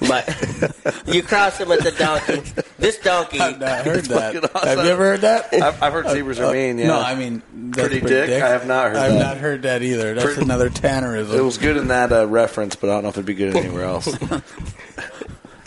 But 0.00 1.04
you 1.06 1.22
cross 1.22 1.58
him 1.58 1.68
with 1.68 1.80
the 1.82 1.90
donkey. 1.92 2.42
This 2.78 2.98
donkey, 2.98 3.38
I've 3.40 3.58
not 3.60 3.84
heard 3.84 4.04
that. 4.06 4.54
awesome. 4.54 4.68
Have 4.68 4.84
you 4.84 4.90
ever 4.90 5.04
heard 5.04 5.20
that? 5.22 5.52
I've, 5.52 5.82
I've 5.82 5.92
heard 5.92 6.08
zebras 6.08 6.40
are 6.40 6.52
mean. 6.52 6.78
Yeah. 6.78 6.86
No, 6.88 7.00
I 7.00 7.14
mean 7.14 7.42
that's 7.52 7.88
Pretty 7.88 8.06
dick? 8.06 8.42
I 8.42 8.48
have 8.48 8.66
not 8.66 8.88
heard 8.88 8.96
I've 8.96 9.12
that. 9.12 9.18
not 9.18 9.36
heard 9.38 9.62
that 9.62 9.82
either. 9.82 10.14
That's 10.14 10.24
Pretty- 10.24 10.42
another 10.42 10.70
tannerism. 10.70 11.34
it 11.34 11.42
was 11.42 11.58
good 11.58 11.76
in 11.76 11.88
that 11.88 12.12
uh, 12.12 12.26
reference, 12.26 12.76
but 12.76 12.90
I 12.90 12.94
don't 12.94 13.02
know 13.02 13.08
if 13.10 13.16
it'd 13.16 13.26
be 13.26 13.34
good 13.34 13.56
anywhere 13.56 13.84
else. 13.84 14.08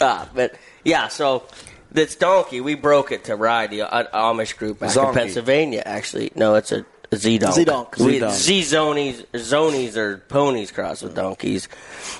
Ah, 0.01 0.27
but 0.35 0.55
yeah, 0.83 1.07
so 1.07 1.43
this 1.91 2.15
donkey, 2.15 2.59
we 2.61 2.75
broke 2.75 3.11
it 3.11 3.25
to 3.25 3.35
ride 3.35 3.69
the 3.69 3.83
uh, 3.83 4.03
Amish 4.13 4.57
group 4.57 4.79
back 4.79 4.89
Zonky. 4.89 5.09
in 5.09 5.13
Pennsylvania. 5.13 5.83
Actually, 5.85 6.31
no, 6.35 6.55
it's 6.55 6.71
a, 6.71 6.79
a 6.79 6.85
Z 7.17 7.37
donk. 7.39 7.55
Z-donk. 7.55 7.95
Z-donk. 7.95 8.33
Z 8.33 8.61
zonies, 8.61 9.25
zonies 9.33 9.95
are 9.97 10.17
ponies 10.29 10.71
crossed 10.71 11.03
with 11.03 11.15
donkeys. 11.15 11.67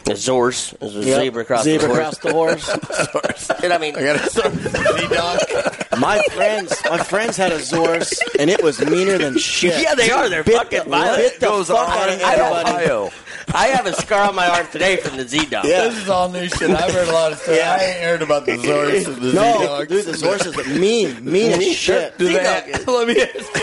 A 0.07 0.11
zorse 0.11 0.73
is 0.81 0.95
a 0.95 0.99
Yep. 0.99 1.19
zebra 1.21 1.45
crossed 1.45 1.63
Zebra 1.65 1.87
with 1.89 1.97
crossed 1.97 2.21
the 2.21 2.31
horse. 2.31 2.67
horse. 2.69 3.49
and 3.63 3.71
I 3.73 3.77
mean, 3.77 3.95
I 3.95 4.03
got 4.03 4.15
a 4.25 4.29
Z-donk. 4.29 5.99
my 5.99 6.21
friends, 6.31 6.73
my 6.89 6.97
friends 6.97 7.37
had 7.37 7.51
a 7.51 7.59
Zorse, 7.59 8.17
and 8.39 8.49
it 8.49 8.63
was 8.63 8.79
meaner 8.85 9.17
than 9.17 9.37
shit. 9.37 9.81
yeah, 9.81 9.95
they 9.95 10.09
are. 10.11 10.29
They're 10.29 10.43
Bit 10.43 10.55
fucking 10.57 10.83
the, 10.85 10.89
violent. 10.89 11.17
bit 11.17 11.39
the 11.39 11.45
Goes 11.47 11.67
fuck 11.67 11.87
on 11.89 11.97
out 11.97 12.09
of 12.09 12.15
in 12.15 12.21
everybody. 12.21 12.69
Ohio. 12.69 13.11
I 13.53 13.67
have 13.67 13.85
a 13.85 13.93
scar 13.93 14.29
on 14.29 14.35
my 14.35 14.47
arm 14.47 14.65
today 14.71 14.97
from 14.97 15.17
the 15.17 15.27
Z 15.27 15.45
donk. 15.47 15.65
Yeah. 15.67 15.83
This 15.89 15.97
is 15.97 16.09
all 16.09 16.29
new 16.29 16.47
shit. 16.47 16.69
I've 16.71 16.91
heard 16.93 17.07
a 17.09 17.11
lot 17.11 17.31
of 17.33 17.39
stuff. 17.39 17.55
Yeah. 17.55 17.77
I 17.79 17.83
ain't 17.83 18.03
heard 18.03 18.21
about 18.21 18.45
the 18.45 18.53
Zorse 18.53 19.05
and 19.05 19.15
the 19.17 19.33
No, 19.33 19.59
Z-donks. 19.59 19.87
dude, 19.89 20.05
the 20.05 20.11
Zorses 20.13 20.57
are 20.65 20.79
mean, 20.79 21.23
mean 21.23 21.51
as 21.51 21.75
shit. 21.75 22.17
Do 22.17 22.25
they 22.25 22.33
Z-donk 22.35 22.65
have, 22.67 22.87
let 22.87 23.07
me 23.07 23.21
ask. 23.21 23.53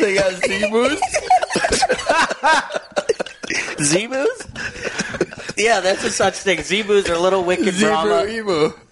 They 0.00 0.14
got 0.14 0.32
zemus? 0.42 1.00
Zemus? 3.80 5.29
Yeah, 5.62 5.80
that's 5.80 6.04
a 6.04 6.10
such 6.10 6.34
thing. 6.36 6.58
Zebus 6.58 7.08
are 7.08 7.16
little 7.18 7.44
wicked 7.44 7.74
Zebra 7.74 8.02
Brahma. 8.02 8.26
emu. 8.30 8.72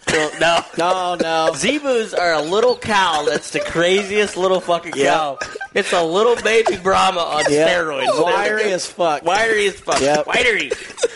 No. 0.40 0.61
No, 0.78 1.16
no. 1.16 1.50
Zebus 1.52 2.18
are 2.18 2.33
a 2.33 2.40
little 2.40 2.78
cow 2.78 3.24
that's 3.28 3.50
the 3.50 3.61
craziest 3.61 4.38
little 4.38 4.59
fucking 4.61 4.94
Yeah. 4.96 5.11
cow. 5.12 5.38
It's 5.74 5.92
a 5.92 6.02
little 6.02 6.35
baby 6.37 6.78
Brahma 6.78 7.20
on 7.20 7.44
Yeah. 7.50 7.68
steroids. 7.68 8.22
Wiry 8.24 8.62
They're- 8.64 8.74
as 8.74 8.87
fuck. 8.87 9.22
Wiry 9.22 9.66
as 9.66 9.74
fuck. 9.74 10.00
Yep. 10.00 10.26
Wiry. 10.26 10.70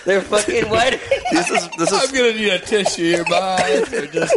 They're 0.04 0.20
fucking 0.20 0.68
wiry. 0.68 1.00
This 1.30 1.48
is 1.50 1.68
this 1.78 1.90
I'm 1.94 2.14
gonna 2.14 2.34
need 2.34 2.50
a 2.52 2.58
tissue 2.58 3.04
here, 3.14 3.24
bye. 3.24 3.82
Or 3.94 4.06
just- 4.12 4.36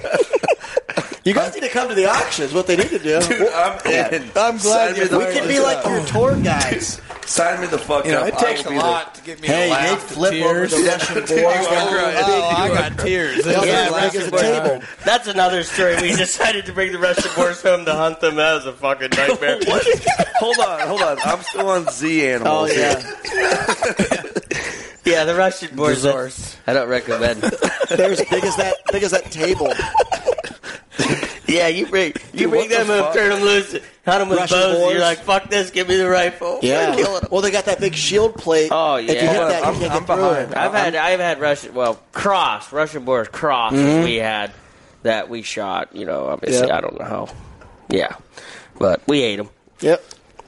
You 1.25 1.33
guys 1.33 1.53
need 1.53 1.61
to 1.63 1.69
come 1.69 1.89
to 1.89 1.95
the 1.95 2.05
auction. 2.05 2.45
Is 2.45 2.53
what 2.53 2.65
they 2.67 2.77
need 2.77 2.89
to 2.89 2.99
do. 2.99 3.19
Dude, 3.19 3.49
I'm 3.51 3.79
in. 3.91 4.23
I'm 4.37 4.57
glad 4.57 4.59
Sign 4.59 4.93
me 4.93 4.99
you 4.99 5.07
the 5.09 5.17
we 5.19 5.25
could 5.33 5.47
be 5.49 5.59
like 5.59 5.83
your 5.85 6.05
tour 6.05 6.35
guys. 6.37 7.01
Sign 7.25 7.59
me 7.61 7.67
the 7.67 7.77
fuck 7.79 8.05
You 8.05 8.11
know, 8.11 8.21
up. 8.21 8.27
it 8.27 8.35
I 8.35 8.39
takes 8.39 8.61
a 8.61 8.63
be 8.65 8.69
there. 8.75 8.79
lot 8.83 9.15
to 9.15 9.21
get 9.23 9.41
me 9.41 9.47
Hey, 9.47 9.53
to 9.69 9.75
they 9.75 9.91
laugh. 9.91 9.99
flip 10.01 10.33
over 10.43 10.67
tears. 10.67 10.71
the 10.71 10.83
Russian 10.83 11.15
boars. 11.15 11.27
Oh, 11.37 12.53
I 12.55 12.67
got 12.69 12.99
tears. 12.99 13.43
They'll 13.43 13.65
yeah, 13.65 13.87
is 14.05 14.13
big 14.13 14.21
as 14.21 14.27
a 14.27 14.31
table. 14.31 14.83
That's 15.03 15.27
another 15.27 15.63
story. 15.63 15.95
We 16.01 16.15
decided 16.15 16.65
to 16.67 16.73
bring 16.73 16.91
the 16.91 16.99
Russian 16.99 17.31
horse 17.31 17.61
home 17.63 17.85
to 17.85 17.93
hunt 17.93 18.19
them. 18.21 18.35
That 18.35 18.53
was 18.53 18.65
a 18.67 18.73
fucking 18.73 19.09
nightmare. 19.11 19.59
hold 20.35 20.59
on, 20.59 20.79
hold 20.87 21.01
on. 21.01 21.17
I'm 21.25 21.41
still 21.41 21.67
on 21.69 21.89
Z 21.89 22.27
animals. 22.27 22.71
Oh 22.71 22.73
animals. 22.73 23.05
yeah, 23.33 24.23
yeah, 25.05 25.23
the 25.25 25.35
Russian 25.35 25.75
boars. 25.75 26.05
I 26.67 26.73
don't 26.73 26.87
recommend. 26.89 27.41
they're 27.89 28.11
as 28.11 28.23
big 28.29 28.43
as 28.43 28.55
that, 28.57 28.75
big 28.91 29.03
as 29.03 29.11
that 29.11 29.31
table. 29.31 29.73
Yeah, 31.47 31.67
you 31.67 31.85
bring 31.87 32.13
you 32.33 32.39
Dude, 32.39 32.49
bring 32.49 32.61
what 32.61 32.69
the 32.69 32.83
them 32.85 33.03
up, 33.03 33.13
turn 33.13 33.29
them 33.29 33.41
loose, 33.41 33.71
hunt 33.73 34.19
them 34.19 34.29
with 34.29 34.39
Russian 34.39 34.57
bows. 34.57 34.65
and 34.71 34.79
boars. 34.79 34.93
You're 34.93 35.01
like, 35.01 35.19
fuck 35.19 35.49
this, 35.49 35.71
give 35.71 35.87
me 35.87 35.95
the 35.97 36.09
rifle. 36.09 36.59
Yeah. 36.61 36.95
Killing 36.95 37.23
'em. 37.23 37.27
Well, 37.31 37.41
they 37.41 37.51
got 37.51 37.65
that 37.65 37.79
big 37.79 37.95
shield 37.95 38.35
plate. 38.35 38.69
Oh, 38.71 38.95
yeah. 38.97 39.11
If 39.11 39.21
you 39.21 39.27
hit 39.27 39.37
Hold 39.37 39.51
that, 39.51 39.63
on, 39.63 39.73
you 39.75 39.79
can't 39.81 39.91
I'm- 39.91 40.05
get 40.05 40.15
through 40.15 40.25
I'm 40.25 40.35
it. 40.43 40.49
behind. 40.49 40.55
I've 40.55 40.73
had 40.73 40.95
I've 40.95 41.19
had 41.19 41.39
Russian 41.41 41.73
well 41.73 41.99
cross 42.13 42.71
Russian 42.73 43.05
boars 43.05 43.27
cross 43.27 43.73
Mm-hmm. 43.73 44.03
we 44.03 44.15
had 44.15 44.51
that 45.03 45.29
we 45.29 45.41
shot. 45.43 45.95
You 45.95 46.05
know, 46.05 46.27
obviously 46.27 46.67
Yep. 46.67 46.77
I 46.77 46.81
don't 46.81 46.99
know 46.99 47.05
how. 47.05 47.27
Yeah, 47.89 48.15
but 48.79 49.01
we 49.07 49.21
ate 49.21 49.37
them. 49.37 49.49
Yep. 49.81 50.03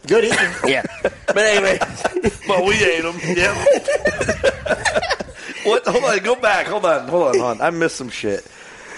Good 0.07 0.23
eating. 0.25 0.49
Yeah, 0.67 0.83
but 1.27 1.37
anyway, 1.37 1.77
But 2.47 2.65
we 2.65 2.73
ate 2.83 3.03
them. 3.03 3.19
Yep. 3.23 3.55
what? 5.65 5.85
Hold 5.85 6.03
on. 6.03 6.19
Go 6.19 6.35
back. 6.35 6.67
Hold 6.67 6.85
on. 6.85 7.07
Hold 7.07 7.35
on. 7.35 7.39
Hold 7.39 7.57
on. 7.59 7.61
I 7.61 7.69
missed 7.71 7.95
some 7.97 8.09
shit. 8.09 8.45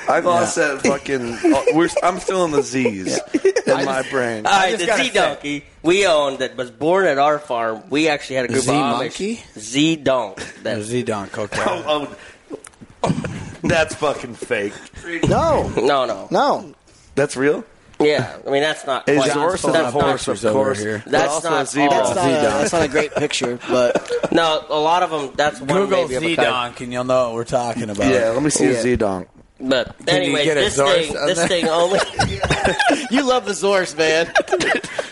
I 0.10 0.20
lost 0.22 0.56
that 0.56 0.82
fucking. 0.82 1.38
oh, 1.44 1.66
we're, 1.74 1.90
I'm 2.04 2.20
still 2.20 2.44
in 2.46 2.52
the 2.52 2.64
Z's 2.64 3.20
in 3.68 3.86
my 3.86 4.04
brain. 4.10 4.46
All 4.46 4.52
right, 4.52 4.72
just 4.72 4.82
the 4.82 4.88
gotta 4.88 5.04
Z 5.04 5.10
say- 5.10 5.14
donkey 5.16 5.66
we 5.84 6.06
owned 6.08 6.40
that 6.40 6.58
was 6.58 6.72
born 6.72 7.06
at 7.06 7.18
our 7.18 7.40
farm. 7.40 7.84
We 7.90 8.10
actually 8.10 8.38
had 8.38 8.46
a 8.46 8.48
group 8.50 8.64
Z 8.64 8.72
of 8.72 8.76
Amish. 8.76 8.98
monkey? 8.98 9.44
Z 9.58 9.96
donk. 9.98 10.38
That 10.64 10.82
Z 10.82 11.04
Donk. 11.04 11.38
Okay. 11.38 11.62
Oh, 11.66 12.18
oh 13.04 13.12
that's 13.64 13.96
fucking 13.96 14.34
fake. 14.36 14.74
No, 15.28 15.70
no, 15.70 16.06
no, 16.06 16.28
no. 16.32 16.74
That's 17.16 17.36
real. 17.38 17.64
Yeah, 18.02 18.38
I 18.48 18.50
mean 18.50 18.62
that's 18.62 18.86
not. 18.88 19.08
Is 19.10 19.18
quite, 19.22 19.32
Zorse 19.32 19.72
that's 19.74 19.94
not- 19.94 19.94
horse, 19.94 20.28
of 20.30 20.46
over 20.46 20.54
course. 20.54 20.80
here. 20.80 21.04
That's 21.06 21.44
not 21.44 21.64
a 21.64 21.66
zebra. 21.66 21.90
That's 21.98 22.16
not, 22.16 22.30
a, 22.30 22.32
that's 22.34 22.74
not 22.74 22.82
a 22.84 22.88
great 22.88 23.14
picture, 23.14 23.60
but 23.70 24.32
No, 24.32 24.64
a 24.70 24.80
lot 24.80 25.04
of 25.04 25.10
them. 25.12 25.34
That's 25.36 25.60
one 25.60 25.68
Google 25.68 26.04
maybe 26.04 26.16
of 26.16 26.24
a 26.24 26.26
Z 26.28 26.36
kind. 26.38 26.46
Donk 26.48 26.82
and 26.82 26.94
you'll 26.94 27.04
know 27.04 27.26
what 27.28 27.36
we're 27.36 27.44
talking 27.44 27.90
about. 27.90 28.10
Yeah, 28.12 28.30
let 28.30 28.42
me 28.42 28.50
see 28.50 28.66
Yeah. 28.66 28.72
a 28.72 28.82
Z 28.82 28.96
donk. 28.96 29.28
But 29.62 29.96
you 30.08 30.14
anyway, 30.14 30.46
get 30.46 30.58
a 30.58 30.62
this 30.62 30.78
Zorse 30.78 31.08
thing, 31.08 31.18
on 31.18 31.28
this 31.28 31.38
there? 31.40 31.48
thing 31.48 31.68
only. 31.68 32.00
you 33.12 33.24
love 33.24 33.46
the 33.46 33.52
Zorse, 33.52 33.98
man. 33.98 34.32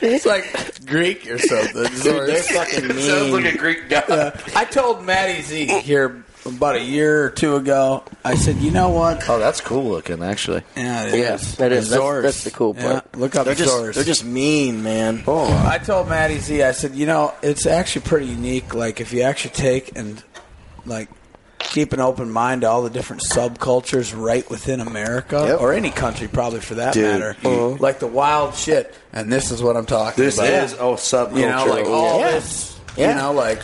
It's 0.02 0.26
like 0.26 0.86
Greek 0.86 1.30
or 1.30 1.38
something. 1.38 1.84
Dude, 2.02 2.28
they're 2.28 2.44
fucking 2.44 2.88
mean. 2.96 3.46
a 3.46 3.58
Greek 3.58 3.90
guy. 3.90 4.00
Uh, 4.00 4.32
I 4.56 4.64
told 4.66 5.04
Maddie 5.04 5.42
Z 5.42 5.66
here 5.82 6.24
about 6.46 6.76
a 6.78 6.82
year 6.84 7.26
or 7.26 7.30
two 7.30 7.58
ago. 7.58 8.04
I 8.24 8.36
said, 8.36 8.56
you 8.58 8.72
know 8.72 8.88
what? 8.90 9.28
Oh, 9.28 9.38
that's 9.38 9.60
cool 9.60 9.84
looking, 9.90 10.24
actually. 10.24 10.62
Yeah, 10.78 11.04
it 11.08 11.20
Yeah, 11.20 11.34
is. 11.36 11.56
that 11.58 11.74
is. 11.74 11.90
That's- 11.90 12.08
Zorse. 12.08 12.22
that's 12.22 12.44
the 12.46 12.52
cool 12.52 12.74
Yeah, 12.78 12.84
part. 13.02 13.18
look 13.18 13.36
up 13.36 13.46
They're 13.48 13.56
just 13.56 13.76
Zorse. 13.76 13.96
they're 13.96 14.04
just 14.06 14.24
mean, 14.24 14.82
man. 14.82 15.24
Oh, 15.28 15.46
I 15.68 15.78
told 15.78 16.08
Maddie 16.08 16.38
Z, 16.40 16.64
I 16.64 16.72
said, 16.72 16.96
you 16.96 17.06
know, 17.06 17.34
it's 17.42 17.66
actually 17.66 18.04
pretty 18.04 18.28
unique. 18.28 18.74
Like, 18.74 19.02
if 19.02 19.12
you 19.12 19.24
actually 19.24 19.56
take 19.56 19.98
and, 19.98 20.24
like, 20.86 21.10
keep 21.60 21.94
an 21.94 22.00
open 22.00 22.30
mind 22.30 22.62
to 22.62 22.70
all 22.70 22.84
the 22.84 22.90
different 22.90 23.24
subcultures 23.30 24.16
right 24.16 24.48
within 24.50 24.80
America, 24.80 25.46
Yep. 25.50 25.62
or 25.62 25.74
any 25.74 25.90
country, 25.90 26.28
probably 26.28 26.60
for 26.62 26.76
that 26.76 26.94
Dude. 26.94 27.04
matter. 27.06 27.36
Mm-hmm. 27.44 27.82
Like 27.82 28.00
the 28.00 28.08
wild 28.08 28.56
shit. 28.56 28.94
And 29.14 29.32
this 29.32 29.52
is 29.52 29.62
what 29.62 29.76
I'm 29.76 29.86
talking 29.86 30.24
this 30.24 30.38
about. 30.38 30.50
is 30.52 30.74
oh 30.76 30.94
subculture. 30.94 31.36
You 31.40 31.48
know, 31.48 31.66
like 31.66 31.86
all 31.88 32.20
Yeah. 32.20 32.32
this, 32.32 32.78
Yeah. 32.96 33.10
you 33.10 33.16
know, 33.22 33.32
like, 33.34 33.62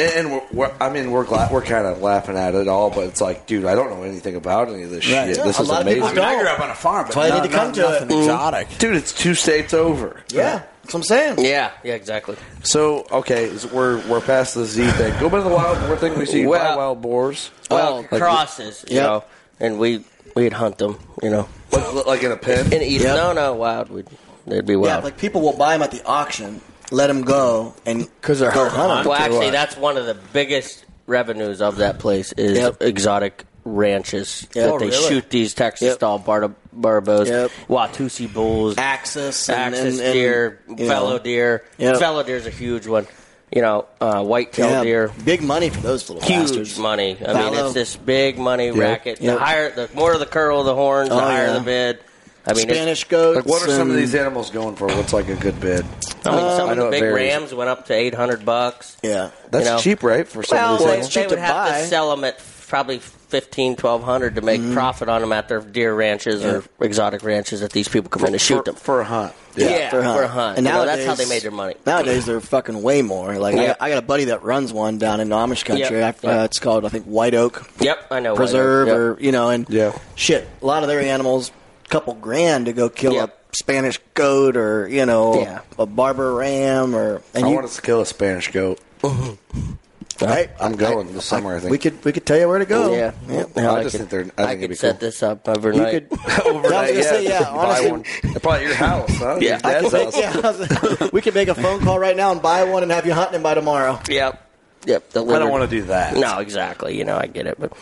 And, 0.00 0.12
and 0.28 0.32
we're, 0.32 0.42
we're, 0.52 0.72
I 0.80 0.88
mean, 0.90 1.10
we're 1.10 1.24
glad 1.24 1.52
we're 1.52 1.62
kind 1.62 1.86
of 1.86 2.00
laughing 2.02 2.36
at 2.36 2.54
it 2.54 2.68
all, 2.68 2.90
but 2.90 3.04
it's 3.04 3.20
like, 3.20 3.46
dude, 3.46 3.64
I 3.66 3.74
don't 3.74 3.90
know 3.90 4.02
anything 4.02 4.36
about 4.36 4.68
any 4.68 4.82
of 4.84 4.90
this 4.90 5.06
Right. 5.10 5.26
shit. 5.28 5.36
Yeah, 5.38 5.44
this 5.44 5.58
a 5.58 5.62
is 5.62 5.68
lot 5.68 5.82
of 5.82 5.86
people 5.88 6.08
amazing, 6.08 6.18
I 6.18 6.20
mean, 6.20 6.24
I 6.24 6.32
don't. 6.32 6.40
grew 6.40 6.48
up 6.50 6.60
on 6.60 6.70
a 6.70 6.74
farm, 6.74 7.06
but 7.06 7.14
That's 7.14 7.16
why 7.16 7.22
they 7.24 7.36
no, 7.36 7.42
need 7.42 7.50
to 7.50 7.56
come 7.56 7.68
no- 7.68 7.74
to 7.74 7.80
it. 7.96 8.00
nothing 8.02 8.18
exotic. 8.18 8.68
Mm-hmm. 8.68 8.78
dude. 8.78 8.96
It's 8.96 9.12
two 9.12 9.34
states 9.34 9.74
over. 9.74 10.22
Yeah, 10.30 10.62
that's 10.82 10.94
what 10.94 11.00
I'm 11.00 11.02
saying. 11.04 11.44
yeah, 11.44 11.70
yeah, 11.84 11.94
exactly. 11.94 12.36
So 12.62 13.06
okay, 13.12 13.56
so 13.56 13.68
we're 13.68 14.06
we're 14.08 14.20
past 14.20 14.54
the 14.54 14.64
Z 14.64 14.90
thing. 14.92 15.12
Go 15.20 15.28
back 15.30 15.42
to 15.42 15.48
the 15.48 15.54
wild 15.54 15.78
boar 15.86 15.96
thing. 15.96 16.18
We 16.18 16.26
see 16.26 16.46
Well- 16.46 16.60
wild, 16.64 16.78
wild 16.78 17.02
boars. 17.02 17.50
Well, 17.70 17.96
Like- 18.10 18.20
crosses, 18.20 18.84
you 18.88 18.96
Yep. 18.96 19.04
know, 19.04 19.24
and 19.60 19.78
we 19.78 20.04
we'd 20.34 20.52
hunt 20.52 20.78
them, 20.78 20.98
you 21.22 21.30
know, 21.30 21.48
like, 21.72 22.06
like 22.06 22.22
in 22.22 22.32
a 22.32 22.36
pen. 22.36 22.72
and 22.72 22.82
eat. 22.82 23.00
Yep. 23.02 23.16
No, 23.16 23.32
no, 23.32 23.54
wild. 23.54 23.90
We'd 23.90 24.06
they'd 24.46 24.64
be 24.66 24.72
Yeah, 24.74 24.78
wild. 24.78 25.04
like 25.04 25.18
people 25.18 25.40
will 25.42 25.52
buy 25.56 25.72
them 25.74 25.82
at 25.82 25.90
the 25.90 26.04
auction, 26.04 26.60
let 26.90 27.06
them 27.08 27.22
go, 27.22 27.74
and 27.86 28.00
because 28.20 28.40
they're 28.40 28.50
go 28.52 28.68
hard 28.68 28.72
to 28.72 28.76
hunt. 28.78 29.06
well, 29.08 29.18
actually, 29.18 29.50
that's 29.50 29.76
one 29.76 29.96
of 29.96 30.06
the 30.06 30.16
biggest 30.32 30.84
revenues 31.06 31.60
of 31.60 31.76
that 31.76 31.98
place 31.98 32.32
is 32.32 32.58
Yep. 32.58 32.82
exotic 32.82 33.44
ranches 33.64 34.46
Yep. 34.54 34.64
that 34.64 34.72
Oh, 34.72 34.78
they 34.78 34.86
really? 34.88 35.08
shoot 35.08 35.30
these 35.30 35.54
Texas 35.54 35.86
Yep. 35.88 35.94
style 35.96 36.18
bar- 36.18 36.50
barbos, 36.76 37.26
Yep. 37.28 37.50
Watusi 37.68 38.32
bulls, 38.32 38.74
Axis, 38.78 39.48
and, 39.48 39.74
axis 39.74 39.98
and, 39.98 40.06
and, 40.06 40.12
deer, 40.14 40.60
you 40.76 40.88
fallow 40.88 41.12
know, 41.12 41.18
deer. 41.18 41.64
Yep. 41.78 41.96
Fallow 41.98 42.22
deer's 42.22 42.46
a 42.46 42.50
huge 42.50 42.86
one. 42.86 43.06
You 43.52 43.62
know, 43.62 43.86
uh, 44.00 44.22
white-tailed 44.22 44.70
yeah, 44.70 44.82
deer. 44.84 45.10
big 45.24 45.42
money 45.42 45.70
for 45.70 45.80
those 45.80 46.08
little 46.08 46.22
Huge 46.22 46.48
bastards. 46.50 46.78
money. 46.78 47.16
I 47.20 47.32
mean, 47.34 47.42
Fallow. 47.52 47.64
it's 47.66 47.74
this 47.74 47.96
big 47.96 48.38
money 48.38 48.70
racket. 48.70 49.20
Yep. 49.20 49.34
The 49.38 49.44
higher, 49.44 49.70
the 49.72 49.88
more 49.92 50.16
the 50.18 50.26
curl 50.26 50.60
of 50.60 50.66
the 50.66 50.74
horns, 50.74 51.08
the 51.08 51.16
Oh, 51.16 51.18
higher 51.18 51.46
yeah. 51.48 51.52
the 51.54 51.60
bid. 51.60 51.98
I 52.46 52.52
mean, 52.54 52.62
it's- 52.62 52.76
Spanish 52.76 53.04
goats. 53.04 53.36
Like, 53.36 53.46
what 53.46 53.62
are 53.62 53.66
some 53.72 53.90
of 53.90 53.96
and- 53.96 53.98
these 53.98 54.14
animals 54.14 54.50
going 54.50 54.76
for? 54.76 54.86
What's 54.86 55.12
like 55.12 55.28
a 55.28 55.34
good 55.34 55.60
bid? 55.60 55.84
I 56.26 56.30
mean, 56.30 56.56
some 56.56 56.68
I 56.68 56.72
of 56.72 56.78
know 56.78 56.84
the 56.86 56.90
big 56.90 57.02
rams 57.02 57.54
went 57.54 57.70
up 57.70 57.86
to 57.86 57.94
eight 57.94 58.14
hundred 58.14 58.44
bucks. 58.44 58.96
Yeah, 59.02 59.30
That's 59.50 59.64
You 59.66 59.70
know? 59.72 59.78
cheap, 59.78 60.02
right? 60.02 60.26
For 60.26 60.42
some 60.42 60.56
Well, 60.58 60.72
of 60.74 60.78
these 60.78 60.86
they, 60.86 60.90
animals. 60.92 61.06
it's 61.06 61.14
cheap 61.14 61.22
they 61.24 61.26
would 61.28 61.34
to 61.36 61.40
have 61.42 61.66
buy. 61.72 61.80
to 61.80 61.86
sell 61.86 62.10
them 62.10 62.24
at 62.24 62.38
probably 62.68 62.98
fifteen, 62.98 63.76
twelve 63.76 64.02
hundred 64.02 64.34
to 64.36 64.40
make 64.42 64.60
profit 64.72 65.08
on 65.08 65.20
them 65.20 65.32
at 65.32 65.48
their 65.48 65.60
deer 65.60 65.94
ranches 65.94 66.44
or 66.44 66.64
exotic 66.80 67.22
ranches 67.22 67.60
that 67.60 67.72
these 67.72 67.88
people 67.88 68.08
come 68.10 68.24
in 68.26 68.32
to 68.32 68.38
shoot 68.38 68.58
for, 68.58 68.62
them. 68.64 68.74
for 68.74 69.00
a 69.00 69.04
hunt. 69.04 69.32
Yeah, 69.56 69.90
for 69.90 70.00
for 70.02 70.22
a 70.22 70.24
a 70.26 70.28
hunt. 70.28 70.58
And 70.58 70.66
You 70.66 70.72
know, 70.72 70.84
nowadays, 70.84 71.04
that's 71.06 71.18
how 71.18 71.24
they 71.24 71.28
made 71.28 71.42
their 71.42 71.50
money. 71.50 71.74
Nowadays, 71.84 72.24
they're 72.26 72.40
fucking 72.40 72.80
way 72.82 73.02
more. 73.02 73.36
Like 73.38 73.56
I, 73.56 73.66
got, 73.66 73.76
I 73.80 73.88
got 73.90 73.98
a 73.98 74.06
buddy 74.06 74.24
that 74.26 74.44
runs 74.44 74.72
one 74.72 74.98
down 74.98 75.18
in 75.20 75.28
Amish 75.30 75.64
country. 75.64 75.98
Yep. 75.98 76.24
I- 76.24 76.28
Uh, 76.28 76.32
Yep. 76.36 76.44
it's 76.44 76.58
called 76.60 76.84
I 76.84 76.88
think 76.88 77.06
White 77.06 77.34
Oak 77.34 77.68
Yep, 77.80 78.06
I 78.12 78.20
know. 78.20 78.36
Preserve, 78.36 78.86
Yep. 78.88 78.96
or 78.96 79.16
you 79.20 79.32
know, 79.32 79.48
and 79.48 79.66
Yeah. 79.68 79.92
shit. 80.14 80.46
A 80.62 80.66
lot 80.66 80.82
of 80.84 80.88
their 80.88 81.00
animals, 81.00 81.50
couple 81.88 82.14
grand 82.14 82.66
to 82.66 82.72
go 82.72 82.88
kill 82.88 83.14
Yep. 83.14 83.28
a 83.28 83.32
Spanish 83.52 83.98
goat 84.14 84.56
or 84.56 84.88
you 84.88 85.06
know 85.06 85.40
Yeah. 85.40 85.60
a 85.78 85.86
Barber 85.86 86.34
ram 86.34 86.94
or 86.94 87.22
and 87.34 87.44
I 87.44 87.48
you 87.48 87.54
want 87.54 87.66
us 87.66 87.76
to 87.76 87.82
kill 87.82 88.00
a 88.00 88.06
Spanish 88.06 88.50
goat. 88.52 88.80
right. 90.20 90.50
I'm 90.60 90.76
going 90.76 91.12
this 91.14 91.24
summer. 91.24 91.56
I 91.56 91.60
think 91.60 91.70
We 91.70 91.78
could 91.78 92.04
we 92.04 92.12
could 92.12 92.26
tell 92.26 92.38
you 92.38 92.46
where 92.48 92.58
to 92.58 92.66
go. 92.66 92.92
Yeah, 92.94 93.12
Yeah. 93.28 93.44
Yeah, 93.56 93.72
I 93.72 93.82
just 93.82 93.96
could, 93.96 94.08
think 94.08 94.10
they're- 94.10 94.32
I 94.38 94.42
I, 94.42 94.46
think 94.48 94.58
it'd 94.58 94.60
could 94.60 94.68
be 94.70 94.74
set 94.76 94.90
cool. 94.92 95.08
this 95.08 95.22
up 95.22 95.46
You 95.46 95.52
overnight. 95.54 96.10
could 96.10 96.18
overnight. 96.46 96.72
I 96.72 96.80
was 96.82 96.90
gonna 96.90 97.02
say, 97.04 97.24
yeah, 97.24 97.40
buy 97.44 97.48
honestly- 97.50 97.90
one. 97.90 98.04
Probably 98.40 98.50
at 98.60 98.62
your 98.66 98.74
house, 98.74 99.16
huh? 99.16 99.38
Yeah. 99.40 99.50
Your 99.50 99.58
dad's 99.58 99.92
make, 99.92 100.14
house. 100.14 101.00
yeah, 101.00 101.08
we 101.12 101.20
could 101.22 101.34
make 101.34 101.48
a 101.48 101.54
phone 101.54 101.80
call 101.80 101.98
right 101.98 102.16
now 102.16 102.32
and 102.32 102.42
buy 102.42 102.64
one 102.64 102.82
and 102.82 102.92
have 102.92 103.06
you 103.06 103.14
hunting 103.14 103.40
it 103.40 103.42
by 103.42 103.54
tomorrow. 103.54 103.98
Yep. 104.08 104.46
Yep. 104.86 105.04
I 105.10 105.38
don't 105.38 105.50
want 105.50 105.68
to 105.68 105.76
do 105.76 105.82
that. 105.86 106.16
No, 106.16 106.38
exactly. 106.38 106.96
You 106.96 107.04
know, 107.04 107.16
I 107.18 107.26
get 107.26 107.46
it. 107.46 107.58
But, 107.60 107.72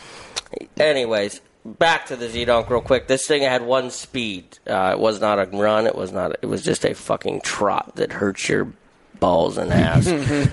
anyways, 0.76 1.40
back 1.72 2.06
to 2.06 2.16
the 2.16 2.28
Z 2.28 2.44
Donk 2.46 2.70
real 2.70 2.80
quick. 2.80 3.06
This 3.06 3.26
thing 3.26 3.42
had 3.42 3.62
one 3.62 3.90
speed. 3.90 4.58
Uh, 4.66 4.90
it 4.92 4.98
was 4.98 5.20
not 5.20 5.38
a 5.38 5.44
run. 5.44 5.86
It 5.86 5.94
was 5.94 6.12
not. 6.12 6.32
It 6.42 6.46
was 6.46 6.62
just 6.62 6.84
a 6.84 6.94
fucking 6.94 7.40
trot 7.42 7.96
that 7.96 8.12
hurts 8.12 8.48
your 8.48 8.72
balls 9.20 9.58
and 9.58 9.72
ass. 9.72 10.06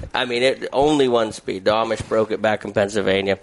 I 0.13 0.25
mean, 0.25 0.43
it 0.43 0.67
only 0.73 1.07
one 1.07 1.31
speed. 1.31 1.65
The 1.65 1.71
Amish 1.71 2.07
broke 2.07 2.31
it 2.31 2.41
back 2.41 2.65
in 2.65 2.73
Pennsylvania. 2.73 3.39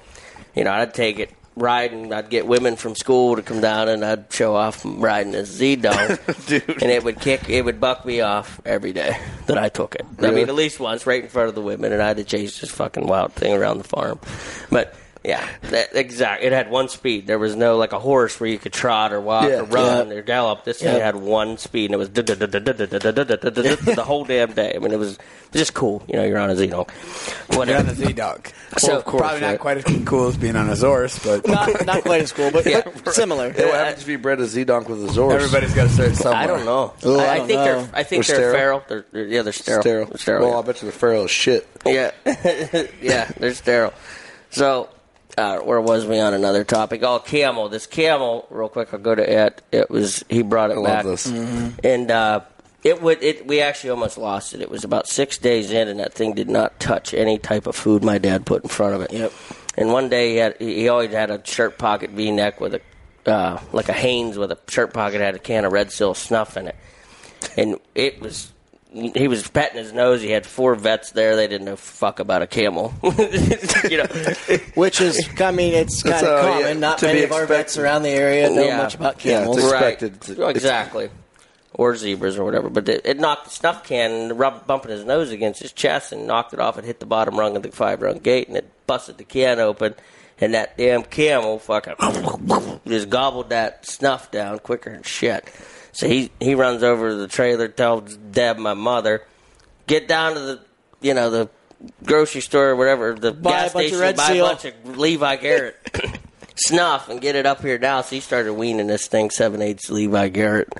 You 0.55 0.65
know, 0.65 0.73
I'd 0.73 0.95
take 0.95 1.19
it 1.19 1.31
riding. 1.57 2.13
I'd 2.13 2.31
get 2.31 2.47
women 2.47 2.77
from 2.77 2.95
school 2.95 3.37
to 3.37 3.43
come 3.43 3.61
down 3.61 3.89
and 3.89 4.05
I'd 4.05 4.33
show 4.33 4.55
off 4.55 4.83
riding 4.85 5.33
this 5.33 5.49
Z 5.51 5.77
Donk, 5.77 6.21
Dude. 6.47 6.69
and 6.69 6.91
it 6.91 7.05
would 7.05 7.21
kick. 7.21 7.49
It 7.49 7.65
would 7.65 7.81
buck 7.81 8.05
me 8.05 8.21
off 8.21 8.61
every 8.65 8.93
day 8.93 9.17
that 9.47 9.59
I 9.59 9.69
took 9.69 9.95
it. 9.95 10.07
I 10.21 10.31
mean, 10.31 10.49
at 10.49 10.55
least 10.55 10.81
once, 10.81 11.07
right 11.07 11.23
in 11.23 11.29
front 11.29 11.49
of 11.49 11.55
the 11.55 11.63
women, 11.63 11.93
and 11.93 12.03
I 12.03 12.09
had 12.09 12.17
to 12.19 12.25
chase 12.25 12.61
this 12.61 12.71
fucking 12.71 13.07
wild 13.07 13.33
thing 13.33 13.53
around 13.55 13.79
the 13.79 13.85
farm. 13.85 14.19
But 14.71 14.95
yeah, 15.25 15.47
that, 15.71 15.95
exact. 15.95 16.43
It 16.43 16.53
had 16.53 16.71
one 16.71 16.89
speed. 16.89 17.27
There 17.27 17.39
was 17.39 17.55
no 17.57 17.77
like 17.77 17.93
a 17.93 17.99
horse 17.99 18.39
where 18.41 18.51
you 18.51 18.59
could 18.59 18.73
trot 18.73 19.13
or 19.13 19.21
walk 19.21 19.49
Yeah. 19.49 19.61
or 19.61 19.65
run 19.65 20.09
Yeah. 20.09 20.15
or 20.17 20.23
gallop. 20.23 20.65
This 20.65 20.81
thing 20.81 20.97
Yeah. 20.97 21.05
had 21.05 21.17
one 21.17 21.59
speed, 21.59 21.87
and 21.87 21.95
it 21.95 21.99
was 21.99 22.11
the 22.11 24.05
whole 24.05 24.25
damn 24.25 24.53
day. 24.53 24.73
I 24.75 24.79
mean, 24.79 24.93
it 24.93 24.99
was 24.99 25.19
just 25.53 25.75
cool. 25.75 26.03
You 26.09 26.17
know, 26.17 26.25
you're 26.25 26.39
on 26.39 26.51
a 26.51 26.55
Xeno. 26.55 26.71
You're 26.71 26.79
on 26.81 27.57
Whatever. 27.59 27.93
the 27.93 28.07
Z 28.07 28.13
Dog. 28.15 28.49
So, 28.79 28.97
of 28.97 29.05
course, 29.05 29.21
Probably 29.21 29.41
not 29.43 29.47
right. 29.51 29.61
quite 29.61 29.77
as 29.79 29.85
cool 30.07 30.29
as 30.29 30.37
being 30.39 30.57
on 30.57 30.69
a 30.71 30.73
Zorse, 30.73 31.23
but 31.23 31.47
Not 31.47 31.85
not 31.87 32.03
quite 32.03 32.23
as 32.23 32.33
cool, 32.33 32.51
but, 32.51 32.65
Yeah. 32.67 32.81
but 33.05 33.15
similar. 33.15 33.53
Hey, 33.53 33.67
what 33.67 33.75
happens 33.75 34.03
if 34.03 34.09
you 34.09 34.19
bred 34.19 34.41
a 34.41 34.47
Z 34.47 34.65
donk 34.65 34.89
with 34.89 35.05
a 35.05 35.09
Zorse? 35.13 35.35
everybody's 35.35 35.75
got 35.75 35.85
to 35.85 35.91
start 35.91 36.17
somewhere. 36.17 36.41
I 36.43 36.47
don't 36.47 36.65
know. 36.65 36.95
Ooh, 37.05 37.19
I, 37.19 37.25
I 37.25 37.33
I 37.35 37.39
don't 37.39 37.47
think 37.47 37.59
know. 37.59 37.65
they're. 37.65 37.89
I 37.93 38.03
think 38.03 38.27
They're 38.27 38.37
they're, 38.39 38.51
sterile? 38.51 38.81
feral. 38.81 38.83
They're, 38.89 39.05
they're- 39.13 39.27
yeah, 39.27 39.43
they're 39.43 39.53
sterile. 39.53 39.83
sterile. 39.83 40.07
They're 40.07 40.19
sterile. 40.19 40.49
Well, 40.51 40.59
I 40.59 40.63
bet 40.63 40.81
you 40.83 40.87
the 40.87 40.93
feral 40.97 41.25
is 41.27 41.31
shit. 41.31 41.69
Yeah, 41.87 42.11
yeah, 43.03 43.31
they're 43.39 43.55
sterile. 43.55 43.93
So, 44.51 44.89
uh, 45.39 45.59
where 45.59 45.81
was 45.81 46.07
we 46.07 46.19
on 46.21 46.35
another 46.35 46.65
topic? 46.65 47.03
Oh, 47.03 47.19
camel. 47.19 47.69
This 47.69 47.87
camel, 47.87 48.47
real 48.51 48.69
quick. 48.69 48.93
I'll 48.93 49.01
go 49.01 49.15
to 49.15 49.47
it. 49.47 49.63
It 49.73 49.91
was 49.91 50.25
he 50.29 50.43
brought 50.43 50.71
it 50.71 50.75
I 50.75 50.81
love 50.81 50.85
back, 50.85 51.05
this. 51.05 51.27
and 51.27 52.11
uh, 52.11 52.41
it 52.83 53.01
would. 53.01 53.23
It 53.23 53.47
we 53.47 53.61
actually 53.61 53.91
almost 53.91 54.19
lost 54.19 54.55
it. 54.55 54.61
It 54.61 54.71
was 54.71 54.85
about 54.85 55.09
six 55.09 55.39
days 55.39 55.71
in, 55.71 55.89
and 55.89 56.01
that 56.01 56.13
thing 56.13 56.35
did 56.35 56.51
not 56.51 56.79
touch 56.81 57.15
any 57.15 57.39
type 57.39 57.67
of 57.67 57.75
food 57.77 58.05
my 58.05 58.19
dad 58.19 58.45
put 58.45 58.63
in 58.63 58.69
front 58.69 58.95
of 58.95 59.01
it. 59.03 59.13
Yep. 59.13 59.33
And 59.77 59.93
one 59.93 60.09
day 60.11 60.33
he 60.33 60.37
had 60.37 60.57
he 60.59 60.89
always 60.89 61.13
had 61.13 61.31
a 61.31 61.45
shirt 61.47 61.79
pocket 61.79 62.11
V 62.11 62.31
neck 62.31 62.61
with 62.61 62.75
a 62.75 63.31
uh, 63.31 63.61
like 63.73 63.89
a 63.89 63.95
Hanes 63.95 64.37
with 64.37 64.53
a 64.53 64.59
shirt 64.69 64.93
pocket 64.93 65.21
had 65.21 65.35
a 65.35 65.39
can 65.39 65.65
of 65.65 65.73
Red 65.73 65.91
Seal 65.93 66.13
snuff 66.15 66.57
in 66.57 66.69
it, 66.69 66.77
and 67.57 67.79
it 67.95 68.21
was. 68.21 68.52
He 68.93 69.27
was 69.27 69.49
patting 69.49 69.79
his 69.79 69.93
nose. 69.93 70.21
He 70.21 70.31
had 70.31 70.45
four 70.45 70.75
vets 70.75 71.13
there. 71.13 71.35
They 71.37 71.49
didn't 71.49 71.65
know 71.65 71.77
fuck 71.77 72.21
about 72.21 72.43
a 72.43 72.47
camel. 72.47 72.93
you 73.03 73.97
know, 73.97 74.05
Which 74.75 75.01
is, 75.01 75.27
I 75.41 75.51
mean, 75.51 75.73
it's 75.73 76.03
kind 76.03 76.15
That's, 76.15 76.23
of 76.25 76.29
uh, 76.29 76.43
common. 76.43 76.61
yeah, 76.67 76.73
Not 76.75 77.03
many 77.03 77.23
of 77.23 77.33
our 77.33 77.47
vets 77.47 77.79
around 77.79 78.03
the 78.03 78.11
area 78.11 78.51
know 78.51 78.63
Yeah. 78.65 78.77
much 78.77 78.95
about 78.95 79.19
camels. 79.19 79.57
it's 79.59 79.73
right? 79.73 79.93
expected 79.95 80.21
to- 80.37 80.49
exactly. 80.49 81.09
Or 81.75 81.97
zebras 81.97 82.37
or 82.39 82.45
whatever. 82.45 82.69
But 82.69 82.87
it, 82.91 83.01
it 83.07 83.19
knocked 83.19 83.45
the 83.45 83.51
snuff 83.51 83.83
can, 83.85 84.11
and 84.11 84.39
rubbed, 84.39 84.67
bumping 84.67 84.91
his 84.91 85.07
nose 85.07 85.31
against 85.31 85.63
his 85.63 85.73
chest, 85.73 86.13
and 86.13 86.27
knocked 86.27 86.53
it 86.53 86.61
off. 86.61 86.77
and 86.77 86.87
hit 86.87 87.01
the 87.01 87.07
bottom 87.07 87.39
rung 87.39 87.57
of 87.57 87.63
the 87.63 87.73
five 87.73 88.03
rung 88.03 88.19
gate, 88.19 88.49
and 88.49 88.59
it 88.59 88.71
busted 88.87 89.17
the 89.17 89.25
can 89.25 89.59
open. 89.59 89.95
And 90.39 90.53
that 90.55 90.77
damn 90.77 91.03
camel 91.05 91.59
fucking 91.61 91.95
just 92.87 93.09
gobbled 93.09 93.51
that 93.51 93.87
snuff 93.87 94.31
down 94.31 94.59
quicker 94.59 94.91
than 94.93 95.03
shit. 95.03 95.49
So 95.93 96.09
he 96.09 96.31
he 96.41 96.55
runs 96.55 96.83
over 96.83 97.11
to 97.11 97.17
the 97.17 97.29
trailer, 97.29 97.69
tells 97.69 98.17
Deb, 98.17 98.59
my 98.59 98.75
mother, 98.75 99.25
get 99.87 100.09
down 100.09 100.35
to 100.35 100.41
the 100.41 100.61
you 101.01 101.15
know 101.15 101.31
the 101.31 101.51
grocery 102.05 102.41
store 102.41 102.71
or 102.71 102.77
whatever, 102.77 103.15
the 103.15 103.33
Buy 103.33 103.51
a 103.51 103.53
gas 103.65 103.73
bunch 103.73 103.85
of 103.85 103.89
station, 103.89 104.01
Red 104.01 104.17
buy 104.17 104.33
Seal." 104.33 104.47
a 104.47 104.49
bunch 104.49 104.65
of 104.65 104.99
Levi 104.99 105.37
Garrett. 105.37 106.19
snuff 106.55 107.09
and 107.09 107.21
get 107.21 107.35
it 107.35 107.47
up 107.47 107.63
here 107.63 107.79
now. 107.79 108.03
So 108.03 108.15
he 108.15 108.21
started 108.21 108.55
weaning 108.55 108.87
this 108.87 109.07
thing 109.07 109.31
seven 109.31 109.63
eighths 109.63 109.91
Levi 109.91 110.29
Garrett 110.29 110.73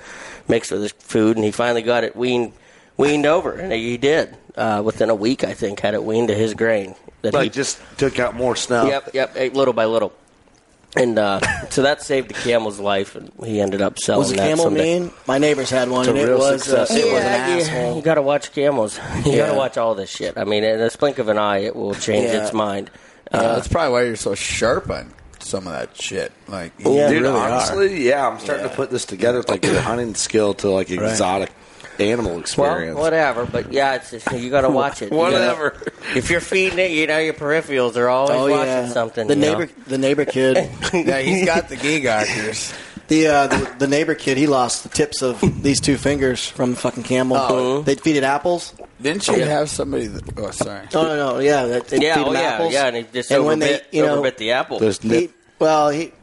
mixed 0.47 0.71
with 0.71 0.81
his 0.81 0.91
food, 0.91 1.35
and 1.35 1.43
he 1.45 1.51
finally 1.51 1.81
got 1.81 2.03
it 2.03 2.15
weaned 2.15 2.53
weaned 2.97 3.25
over, 3.25 3.53
and 3.53 3.71
he 3.71 3.97
did 3.97 4.35
uh, 4.55 4.81
within 4.83 5.09
a 5.09 5.15
week. 5.15 5.43
I 5.43 5.53
think 5.53 5.79
had 5.79 5.93
it 5.93 6.03
weaned 6.03 6.29
to 6.29 6.35
his 6.35 6.53
grain. 6.53 6.95
That 7.21 7.33
Like 7.33 7.45
he 7.45 7.49
just 7.49 7.79
took 7.97 8.19
out 8.19 8.35
more 8.35 8.55
snuff. 8.55 8.87
Yep, 8.87 9.09
yep, 9.13 9.33
ate 9.35 9.53
little 9.53 9.73
by 9.73 9.85
little. 9.85 10.13
And 10.95 11.17
uh, 11.17 11.39
so 11.69 11.81
that 11.81 12.03
saved 12.03 12.29
the 12.29 12.35
camel's 12.35 12.79
life, 12.79 13.15
and 13.15 13.31
he 13.43 13.59
ended 13.59 13.81
up 13.81 13.97
selling 13.97 14.19
Was 14.19 14.31
a 14.31 14.35
that 14.35 14.47
camel 14.49 14.65
someday. 14.65 14.99
mean? 14.99 15.11
My 15.27 15.39
neighbors 15.39 15.69
had 15.71 15.89
one, 15.89 16.01
It's 16.01 16.07
a 16.09 16.11
and 16.11 16.19
it 16.19 16.25
real 16.27 16.37
was 16.37 16.69
uh, 16.71 16.85
success. 16.85 16.91
it 17.03 17.11
was 17.11 17.23
an 17.23 17.31
Yeah, 17.31 17.55
you, 17.55 17.61
asshole. 17.61 17.95
you 17.95 18.01
got 18.03 18.15
to 18.15 18.21
watch 18.21 18.51
camels. 18.53 18.99
You 19.25 19.31
Yeah. 19.31 19.37
got 19.47 19.51
to 19.53 19.57
watch 19.57 19.77
all 19.77 19.95
this 19.95 20.11
shit. 20.11 20.37
I 20.37 20.43
mean, 20.43 20.63
in 20.63 20.79
a 20.79 20.89
blink 20.91 21.17
of 21.17 21.29
an 21.29 21.39
eye, 21.39 21.59
it 21.59 21.75
will 21.75 21.95
change 21.95 22.31
Yeah. 22.31 22.43
its 22.43 22.53
mind. 22.53 22.91
Uh, 23.33 23.37
Uh, 23.37 23.55
that's 23.55 23.67
probably 23.67 23.91
why 23.91 24.03
you're 24.03 24.15
so 24.15 24.35
sharp 24.35 24.89
on 24.91 25.11
some 25.39 25.65
of 25.65 25.73
that 25.73 25.99
shit. 25.99 26.31
Like, 26.47 26.73
you 26.77 26.93
Yeah, 26.93 27.09
Dude, 27.09 27.23
really 27.23 27.39
are. 27.39 27.49
honestly, 27.49 28.07
yeah, 28.07 28.27
I'm 28.27 28.39
starting 28.39 28.69
to 28.69 28.75
put 28.75 28.91
this 28.91 29.05
together 29.05 29.39
with 29.39 29.49
like 29.49 29.65
your 29.65 29.81
hunting 29.81 30.13
skill 30.13 30.53
to 30.55 30.69
like 30.69 30.91
exotic 30.91 31.49
animal 31.99 32.39
experience. 32.39 32.57
well, 32.57 32.71
experience. 32.73 32.99
whatever. 32.99 33.45
But 33.45 33.71
yeah, 33.73 33.95
it's 33.95 34.11
just, 34.11 34.31
you 34.31 34.49
got 34.49 34.61
to 34.61 34.69
watch 34.81 35.01
it. 35.01 35.05
You 35.11 35.17
gotta- 35.17 35.33
Whatever. 35.33 35.77
if 36.15 36.29
you're 36.29 36.39
feeding 36.41 36.79
it, 36.79 36.91
you 36.91 37.07
know 37.07 37.19
your 37.19 37.33
peripherals 37.33 37.95
are 37.97 38.09
always 38.09 38.37
Oh 38.37 38.49
watching 38.49 38.67
yeah, 38.67 38.87
something. 38.89 39.27
The 39.27 39.35
you 39.35 39.41
know? 39.41 39.59
neighbor, 39.59 39.71
the 39.87 39.97
neighbor 39.97 40.25
kid, 40.25 40.57
yeah, 40.93 41.19
he's 41.19 41.45
got 41.45 41.69
the 41.69 41.75
gigakers. 41.77 42.75
the, 43.07 43.27
uh, 43.27 43.47
the 43.47 43.75
the 43.79 43.87
neighbor 43.87 44.15
kid. 44.15 44.37
He 44.37 44.47
lost 44.47 44.83
the 44.83 44.89
tips 44.89 45.21
of 45.21 45.39
these 45.61 45.79
two 45.81 45.97
fingers 45.97 46.47
from 46.47 46.71
the 46.71 46.77
fucking 46.77 47.03
camel. 47.03 47.37
Oh. 47.37 47.81
They'd 47.81 47.99
feed 48.01 48.15
it 48.15 48.23
apples. 48.23 48.73
Didn't 49.01 49.27
you 49.27 49.41
have 49.43 49.69
somebody? 49.69 50.07
That, 50.07 50.39
oh, 50.39 50.51
sorry. 50.51 50.87
No, 50.93 51.03
no, 51.03 51.15
no. 51.33 51.39
Yeah, 51.39 51.65
that- 51.65 51.87
they'd 51.89 52.01
Yeah, 52.01 52.15
feed 52.15 52.21
oh 52.25 52.29
him 52.29 52.33
yeah, 52.35 52.41
apples. 52.41 52.73
yeah, 52.73 52.87
and 52.87 52.95
he 52.97 53.03
just 53.11 53.31
And 53.31 53.45
when 53.45 53.59
they, 53.59 53.81
you 53.91 54.03
know, 54.05 54.21
overbit 54.21 54.37
the 54.37 54.51
apple. 54.51 54.79
There's 54.79 54.99
He, 54.99 55.29
well, 55.59 55.89
he 55.89 56.13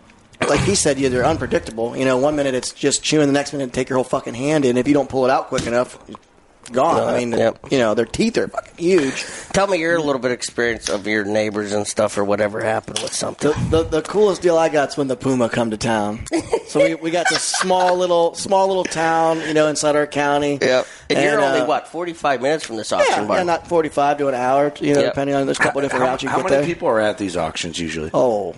like 0.48 0.60
he 0.60 0.74
said, 0.74 0.98
yeah, 0.98 1.08
they're 1.08 1.24
unpredictable. 1.24 1.96
You 1.96 2.04
know, 2.04 2.16
one 2.16 2.36
minute 2.36 2.54
it's 2.54 2.72
just 2.72 3.02
chewing, 3.02 3.26
the 3.26 3.32
next 3.32 3.52
minute 3.52 3.72
take 3.72 3.88
your 3.88 3.96
whole 3.96 4.04
fucking 4.04 4.34
hand 4.34 4.64
in. 4.64 4.76
If 4.76 4.88
you 4.88 4.94
don't 4.94 5.08
pull 5.08 5.24
it 5.24 5.30
out 5.30 5.48
quick 5.48 5.66
enough, 5.66 5.98
gone. 6.72 7.02
I 7.12 7.18
mean, 7.18 7.32
Yep. 7.32 7.66
you 7.72 7.78
know, 7.78 7.94
their 7.94 8.04
teeth 8.06 8.38
are 8.38 8.46
fucking 8.48 8.74
huge. 8.76 9.24
Tell 9.52 9.66
me 9.66 9.78
your 9.78 9.98
little 10.00 10.20
bit 10.20 10.30
of 10.30 10.36
experience 10.36 10.88
of 10.88 11.06
your 11.06 11.24
neighbors 11.24 11.72
and 11.72 11.86
stuff, 11.86 12.16
or 12.16 12.24
whatever 12.24 12.60
happened 12.62 13.00
with 13.00 13.12
something. 13.12 13.50
The, 13.70 13.82
the, 13.82 14.00
the 14.00 14.02
coolest 14.02 14.40
deal 14.42 14.56
I 14.56 14.68
got 14.68 14.90
is 14.90 14.96
when 14.96 15.08
the 15.08 15.16
puma 15.16 15.48
come 15.48 15.70
to 15.72 15.76
town. 15.76 16.24
So 16.68 16.84
we, 16.84 16.94
we 16.94 17.10
got 17.10 17.26
this 17.28 17.42
small 17.42 17.96
little 17.96 18.34
small 18.34 18.68
little 18.68 18.84
town, 18.84 19.40
you 19.40 19.54
know, 19.54 19.66
inside 19.66 19.96
our 19.96 20.06
county. 20.06 20.58
Yep. 20.62 20.86
And, 21.10 21.18
you're 21.24 21.40
uh, 21.40 21.52
only 21.54 21.66
what 21.66 21.88
45 21.88 22.40
minutes 22.40 22.64
from 22.64 22.76
this 22.76 22.92
auction 22.92 23.12
Yeah, 23.22 23.24
barn. 23.24 23.38
yeah, 23.40 23.42
not 23.44 23.66
forty 23.66 23.88
five 23.88 24.18
to 24.18 24.28
an 24.28 24.34
hour. 24.34 24.72
You 24.80 24.94
know, 24.94 25.00
Yep. 25.00 25.12
depending 25.12 25.34
on 25.34 25.46
there's 25.46 25.58
a 25.58 25.62
couple 25.62 25.80
different 25.80 26.04
how, 26.04 26.10
routes 26.12 26.22
you 26.22 26.28
how 26.28 26.36
can 26.36 26.44
many 26.44 26.54
get 26.56 26.60
there. 26.66 26.66
people 26.74 26.86
are 26.88 27.00
at 27.00 27.18
these 27.18 27.36
auctions 27.36 27.80
usually? 27.80 28.10
Oh, 28.14 28.54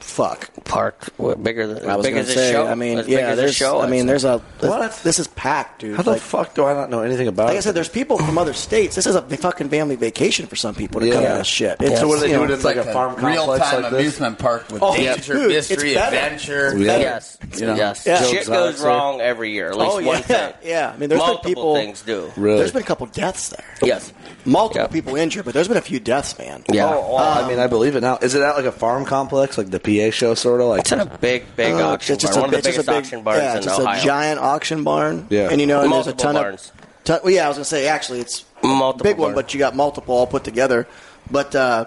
fuck. 0.00 0.50
park 0.64 1.08
what, 1.16 1.42
bigger 1.42 1.66
than 1.66 1.88
I 1.88 1.96
was 1.96 2.04
big 2.06 2.14
going 2.14 2.26
as 2.26 2.32
to 2.34 2.38
say. 2.38 2.52
show. 2.52 2.66
I 2.66 2.74
mean, 2.74 2.98
as 2.98 3.08
yeah, 3.08 3.34
there's. 3.34 3.54
show. 3.56 3.80
I 3.80 3.84
I'd 3.84 3.90
mean, 3.90 4.06
there's 4.06 4.24
a. 4.24 4.42
This, 4.60 4.68
What? 4.70 5.00
This 5.04 5.18
is 5.18 5.28
packed, 5.28 5.80
dude. 5.80 5.96
How 5.96 6.02
the 6.02 6.12
Like, 6.12 6.20
fuck 6.20 6.54
do 6.54 6.64
I 6.64 6.74
not 6.74 6.90
know 6.90 7.00
anything 7.02 7.28
about 7.28 7.44
it? 7.44 7.46
like 7.48 7.56
I 7.58 7.60
said, 7.60 7.74
there's 7.74 7.88
people 7.88 8.18
from 8.18 8.38
other 8.38 8.52
states. 8.52 8.94
This 8.96 9.06
is 9.06 9.14
a 9.14 9.22
fucking 9.22 9.68
family 9.68 9.96
vacation 9.96 10.46
for 10.46 10.56
some 10.56 10.74
people 10.74 11.00
to 11.00 11.10
come 11.10 11.22
Yeah. 11.22 11.32
to 11.32 11.38
this 11.38 11.46
shit. 11.46 11.76
Yeah. 11.80 11.96
so 11.96 12.08
what 12.08 12.16
do 12.16 12.20
they 12.22 12.26
you 12.28 12.32
do 12.34 12.38
know, 12.38 12.44
it 12.44 12.48
in 12.50 12.54
It's 12.54 12.64
like, 12.64 12.76
like 12.76 12.86
a 12.86 12.92
farm 12.92 13.14
real 13.24 13.46
time 13.58 13.82
like 13.82 13.90
this? 13.92 14.00
amusement 14.00 14.38
park 14.38 14.70
with 14.70 14.82
Oh, 14.82 14.96
danger, 14.96 15.34
dude, 15.34 15.48
mystery, 15.48 15.96
adventure. 15.96 16.76
Yeah. 16.76 16.96
Yes, 16.98 17.38
You 17.56 17.66
know, 17.66 17.74
yes. 17.74 18.04
Yeah. 18.06 18.22
Shit 18.24 18.46
goes 18.46 18.80
out 18.82 18.86
wrong 18.86 19.20
every 19.20 19.52
year. 19.52 19.68
At 19.70 19.78
least 19.78 19.92
Oh, 19.92 19.96
one 19.96 20.04
yeah, 20.06 20.20
thing. 20.20 20.54
yeah. 20.64 20.92
I 20.94 20.96
mean, 20.98 21.08
there's 21.08 21.22
been 21.22 21.38
people- 21.38 21.74
things 21.76 22.02
do. 22.02 22.32
Really? 22.36 22.58
There's 22.58 22.72
been 22.72 22.82
a 22.82 22.86
couple 22.86 23.06
deaths 23.06 23.50
there. 23.50 23.64
Yes. 23.82 24.12
Multiple 24.44 24.82
Yeah. 24.82 24.86
people 24.88 25.16
injured, 25.16 25.44
but 25.44 25.54
there's 25.54 25.68
been 25.68 25.76
a 25.76 25.80
few 25.82 26.00
deaths, 26.00 26.36
man. 26.38 26.64
Yeah. 26.72 26.86
Oh, 26.94 27.14
well, 27.14 27.44
I 27.44 27.48
mean, 27.48 27.58
I 27.58 27.66
believe 27.66 27.96
it 27.96 28.00
now. 28.00 28.16
Is 28.22 28.34
it 28.34 28.42
at 28.42 28.56
like 28.56 28.64
a 28.64 28.72
farm 28.72 29.04
complex, 29.04 29.58
like 29.58 29.70
the 29.70 29.80
PA 29.86 30.10
show, 30.10 30.34
sort 30.34 30.60
of 30.60 30.68
like? 30.68 30.80
It's 30.80 30.92
in 30.92 31.00
a 31.00 31.06
big, 31.06 31.44
big 31.56 31.74
Uh, 31.74 31.88
auction 31.88 32.14
it's 32.14 32.22
just 32.22 32.34
barn. 32.34 32.38
a- 32.38 32.46
One 32.46 32.48
of 32.48 32.50
the 32.52 32.58
it's 32.58 32.66
biggest 32.76 32.88
a 32.88 32.90
big- 32.92 32.98
auction 33.04 33.22
barns 33.22 33.42
yeah, 33.42 33.56
in 33.56 33.62
just 33.62 33.80
Ohio. 33.80 34.00
a 34.00 34.04
giant 34.04 34.40
auction 34.40 34.84
barn. 34.84 35.26
Yeah. 35.30 35.48
and 35.50 35.60
you 35.60 35.66
know, 35.66 35.82
and 35.82 35.92
there's 35.92 36.06
a 36.06 36.12
ton 36.12 36.34
barns. 36.34 36.72
of. 36.74 37.04
Ton, 37.04 37.20
well, 37.24 37.32
yeah, 37.32 37.44
I 37.44 37.48
was 37.48 37.56
gonna 37.56 37.64
say 37.64 37.86
actually 37.86 38.20
it's 38.20 38.44
Multiple 38.62 39.04
big 39.04 39.18
one, 39.18 39.34
but 39.34 39.52
you 39.54 39.58
got 39.58 39.76
multiple 39.76 40.14
all 40.14 40.26
put 40.26 40.42
together. 40.44 40.86
But 41.30 41.54
uh, 41.54 41.84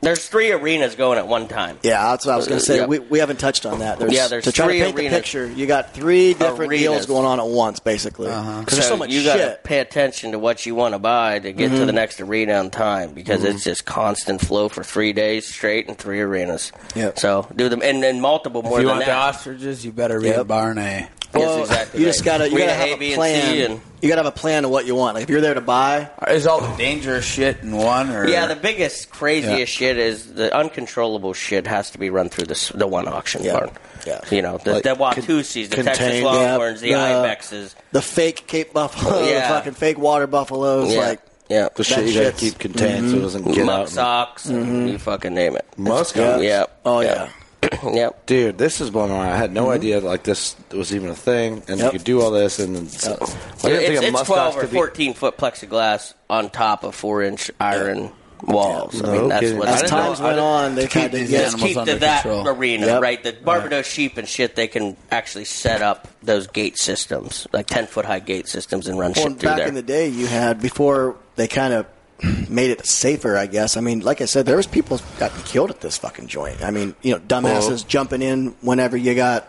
There's 0.00 0.28
three 0.28 0.52
arenas 0.52 0.94
going 0.94 1.18
at 1.18 1.26
one 1.28 1.48
time. 1.48 1.78
yeah, 1.82 2.10
that's 2.10 2.24
what 2.26 2.32
I 2.32 2.36
was 2.36 2.46
gonna 2.46 2.60
say. 2.60 2.78
Uh, 2.78 2.82
yeah. 2.82 2.86
We, 2.86 2.98
we 3.00 3.18
haven't 3.18 3.38
touched 3.40 3.66
on 3.66 3.80
that. 3.80 3.98
There's, 3.98 4.12
Yeah, 4.12 4.28
there's 4.28 4.44
to 4.44 4.52
try 4.52 4.66
three 4.66 4.78
to 4.78 4.84
paint 4.86 4.96
arenas. 4.96 5.12
the 5.12 5.16
picture. 5.18 5.46
You 5.46 5.66
got 5.66 5.92
three 5.94 6.34
different 6.34 6.70
Arenas. 6.72 6.80
deals 6.80 7.06
going 7.06 7.26
on 7.26 7.40
at 7.40 7.46
once, 7.46 7.80
basically. 7.80 8.28
Uh-huh. 8.30 8.60
Because 8.60 8.74
there's 8.78 8.88
so 8.88 8.96
much 8.96 9.10
you 9.10 9.24
gotta 9.24 9.58
pay 9.64 9.80
attention 9.80 10.32
to 10.32 10.38
what 10.38 10.64
you 10.66 10.74
want 10.74 10.94
to 10.94 10.98
buy 10.98 11.38
to 11.38 11.52
get 11.52 11.68
to 11.70 11.74
Mm-hmm. 11.76 11.86
the 11.86 11.92
next 11.92 12.20
arena 12.20 12.54
on 12.54 12.70
time 12.70 13.12
because 13.12 13.40
mm-hmm. 13.40 13.54
it's 13.54 13.64
just 13.64 13.84
constant 13.84 14.40
flow 14.40 14.68
for 14.68 14.82
three 14.82 15.12
days 15.12 15.46
straight 15.46 15.88
in 15.88 15.94
three 15.94 16.20
arenas. 16.20 16.72
Yep. 16.94 17.18
So 17.18 17.46
do 17.54 17.68
them 17.68 17.80
and 17.82 18.02
then 18.02 18.20
multiple 18.20 18.62
more 18.62 18.78
If 18.78 18.82
you 18.82 18.88
than 18.88 18.96
want 18.98 19.06
the 19.06 19.12
ostriches, 19.14 19.84
you 19.84 19.92
better 19.92 20.18
read 20.20 20.36
Yep. 20.36 20.46
Barn 20.46 20.78
A. 20.78 21.08
Well, 21.34 21.58
yes, 21.58 21.68
exactly. 21.68 22.00
you 22.00 22.06
right. 22.06 22.12
just 22.12 22.24
gotta 22.24 22.48
you 22.48 22.56
Read 22.56 22.66
gotta 22.66 22.84
A, 22.84 22.88
have 22.88 22.98
B, 22.98 23.06
a 23.06 23.08
and 23.08 23.16
plan. 23.16 23.42
C 23.52 23.62
and- 23.64 23.80
you 24.00 24.08
gotta 24.08 24.22
have 24.22 24.32
a 24.32 24.36
plan 24.36 24.64
of 24.64 24.70
what 24.70 24.86
you 24.86 24.94
want. 24.94 25.14
Like 25.16 25.24
if 25.24 25.30
you're 25.30 25.40
there 25.40 25.54
to 25.54 25.60
buy, 25.60 26.08
Is 26.28 26.46
all 26.46 26.60
the 26.60 26.76
dangerous 26.76 27.24
shit 27.24 27.60
in 27.62 27.72
one? 27.76 28.10
Or 28.10 28.26
Yeah, 28.28 28.46
the 28.46 28.54
biggest, 28.56 29.10
craziest 29.10 29.58
Yeah. 29.58 29.64
shit 29.64 29.98
is 29.98 30.34
the 30.34 30.54
uncontrollable 30.56 31.32
shit 31.34 31.66
has 31.66 31.90
to 31.90 31.98
be 31.98 32.08
run 32.08 32.28
through 32.28 32.46
this, 32.46 32.68
the 32.68 32.86
one 32.86 33.08
auction 33.08 33.42
Yeah. 33.42 33.52
barn. 33.54 33.70
Yeah. 34.06 34.20
You 34.30 34.42
know, 34.42 34.58
the, 34.58 34.74
Like 34.74 34.82
the 34.84 34.94
con- 34.94 35.14
Watusis, 35.14 35.68
the 35.68 35.82
Texas 35.82 35.98
contained, 35.98 36.24
Longhorns, 36.24 36.80
the 36.80 36.92
the- 36.92 36.98
Ibexes. 36.98 37.74
the 37.92 38.00
fake 38.02 38.46
Cape 38.46 38.72
Buffalo, 38.72 39.24
Yeah. 39.24 39.48
the 39.48 39.54
fucking 39.54 39.74
fake 39.74 39.98
water 39.98 40.28
buffaloes, 40.28 40.94
Yeah. 40.94 41.00
like 41.00 41.20
yeah. 41.48 41.68
the 41.74 41.82
shit 41.84 41.96
that 41.98 42.06
you 42.06 42.20
gotta 42.22 42.32
keep 42.36 42.58
contained 42.58 43.10
so 43.10 43.16
it 43.16 43.20
doesn't 43.20 43.42
mm-hmm. 43.42 43.52
get 43.52 43.66
Muck 43.66 43.80
out. 43.80 43.88
socks, 43.88 44.46
and 44.46 44.64
mm-hmm. 44.64 44.86
you 44.88 44.98
fucking 44.98 45.34
name 45.34 45.56
it. 45.56 45.66
Musk 45.76 46.16
Yeah. 46.16 46.38
Yep. 46.38 46.80
Oh 46.86 47.00
yep. 47.00 47.16
yeah. 47.16 47.28
yep. 47.92 48.26
Dude, 48.26 48.58
this 48.58 48.80
is 48.80 48.90
blowing 48.90 49.10
my 49.10 49.18
mind. 49.18 49.30
I 49.32 49.36
had 49.36 49.52
no 49.52 49.64
mm-hmm. 49.64 49.70
idea 49.72 50.00
like 50.00 50.22
this 50.22 50.54
was 50.70 50.94
even 50.94 51.10
a 51.10 51.14
thing, 51.14 51.62
and 51.68 51.78
Yep. 51.80 51.92
you 51.92 51.98
could 51.98 52.04
do 52.04 52.20
all 52.20 52.30
this. 52.30 52.58
And 52.58 52.76
it's, 52.76 53.06
I 53.06 53.10
didn't 53.12 53.22
it's 53.22 53.62
think 53.62 54.02
a 54.02 54.06
it's 54.06 54.16
muskox 54.16 54.26
12 54.26 54.56
or 54.56 54.60
could 54.60 54.70
be. 54.70 54.76
14 54.76 55.14
foot 55.14 55.36
plexiglass 55.36 56.14
on 56.30 56.50
top 56.50 56.84
of 56.84 56.94
4 56.94 57.22
inch 57.22 57.50
iron 57.60 58.12
walls. 58.42 59.02
I 59.02 59.12
mean, 59.18 59.28
that's 59.28 59.40
kidding. 59.40 59.58
what 59.58 59.68
I 59.68 59.72
As 59.72 59.80
didn't 59.82 59.90
know- 59.96 60.02
times 60.04 60.20
went 60.20 60.38
on, 60.38 60.74
they've 60.76 60.88
to 60.90 61.08
these 61.08 61.30
get 61.30 61.44
animals 61.48 61.62
keep 61.68 61.76
under 61.76 61.92
to 61.94 61.98
that 61.98 62.22
control. 62.22 62.48
arena, 62.48 62.86
Yep. 62.86 63.02
right? 63.02 63.22
The 63.24 63.32
Barbados 63.32 63.86
sheep 63.86 64.16
and 64.16 64.28
shit, 64.28 64.54
they 64.54 64.68
can 64.68 64.96
actually 65.10 65.44
set 65.46 65.82
up 65.82 66.06
those 66.22 66.46
gate 66.46 66.78
systems, 66.78 67.48
like 67.52 67.66
10 67.66 67.88
foot 67.88 68.04
high 68.04 68.20
gate 68.20 68.46
systems, 68.46 68.86
and 68.86 68.96
run 68.96 69.12
Well, 69.16 69.26
shit 69.30 69.40
through 69.40 69.48
back 69.48 69.58
there. 69.58 69.66
in 69.66 69.74
the 69.74 69.82
day, 69.82 70.06
you 70.08 70.28
had 70.28 70.60
before 70.62 71.16
they 71.34 71.48
kind 71.48 71.74
of 71.74 71.86
made 72.48 72.70
it 72.70 72.84
safer. 72.86 73.36
I 73.36 73.46
guess. 73.46 73.76
I 73.76 73.80
mean, 73.80 74.00
like 74.00 74.20
I 74.20 74.24
said, 74.26 74.46
there 74.46 74.56
was 74.56 74.66
people 74.66 75.00
gotten 75.18 75.40
killed 75.42 75.70
at 75.70 75.80
this 75.80 75.96
fucking 75.98 76.26
joint. 76.26 76.62
I 76.62 76.70
mean, 76.70 76.94
you 77.02 77.12
know, 77.14 77.20
dumbasses 77.20 77.86
jumping 77.86 78.22
in 78.22 78.56
whenever 78.60 78.96
you 78.96 79.14
got 79.14 79.48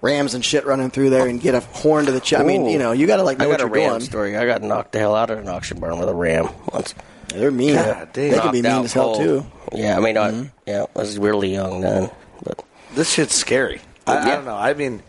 rams 0.00 0.34
and 0.34 0.44
shit 0.44 0.66
running 0.66 0.90
through 0.90 1.10
there 1.10 1.26
and 1.28 1.40
get 1.40 1.54
a 1.54 1.60
horn 1.60 2.06
to 2.06 2.12
the 2.12 2.20
chest. 2.20 2.42
I 2.42 2.44
mean, 2.44 2.66
you 2.66 2.78
know, 2.78 2.92
you 2.92 3.06
got 3.06 3.16
to 3.16 3.22
like 3.22 3.38
know 3.38 3.46
I 3.48 3.50
got 3.52 3.60
a 3.60 3.64
you're 3.64 3.70
ram 3.70 3.90
doing. 3.90 4.00
story. 4.00 4.36
I 4.36 4.46
got 4.46 4.62
knocked 4.62 4.92
the 4.92 4.98
hell 4.98 5.14
out 5.14 5.30
of 5.30 5.38
an 5.38 5.48
auction 5.48 5.78
barn 5.80 5.98
with 5.98 6.08
a 6.08 6.14
ram 6.14 6.48
once. 6.72 6.94
They're 7.28 7.50
mean. 7.50 7.76
God 7.76 8.10
damn. 8.12 8.30
they 8.32 8.38
can 8.40 8.52
be 8.52 8.60
Knocked 8.60 8.64
mean 8.64 8.66
out 8.66 8.84
as 8.84 8.92
hell 8.92 9.14
too. 9.16 9.46
Yeah, 9.72 9.96
I 9.96 10.00
mean, 10.00 10.16
I, 10.18 10.30
Mm-hmm. 10.32 10.48
yeah, 10.66 10.84
I 10.94 10.98
was 10.98 11.16
really 11.18 11.50
young 11.52 11.80
then, 11.80 12.10
but 12.44 12.62
This 12.94 13.10
shit's 13.12 13.34
scary. 13.34 13.80
I, 14.06 14.18
I 14.18 14.34
don't 14.34 14.44
know. 14.44 14.56
I 14.56 14.74
mean, 14.74 15.02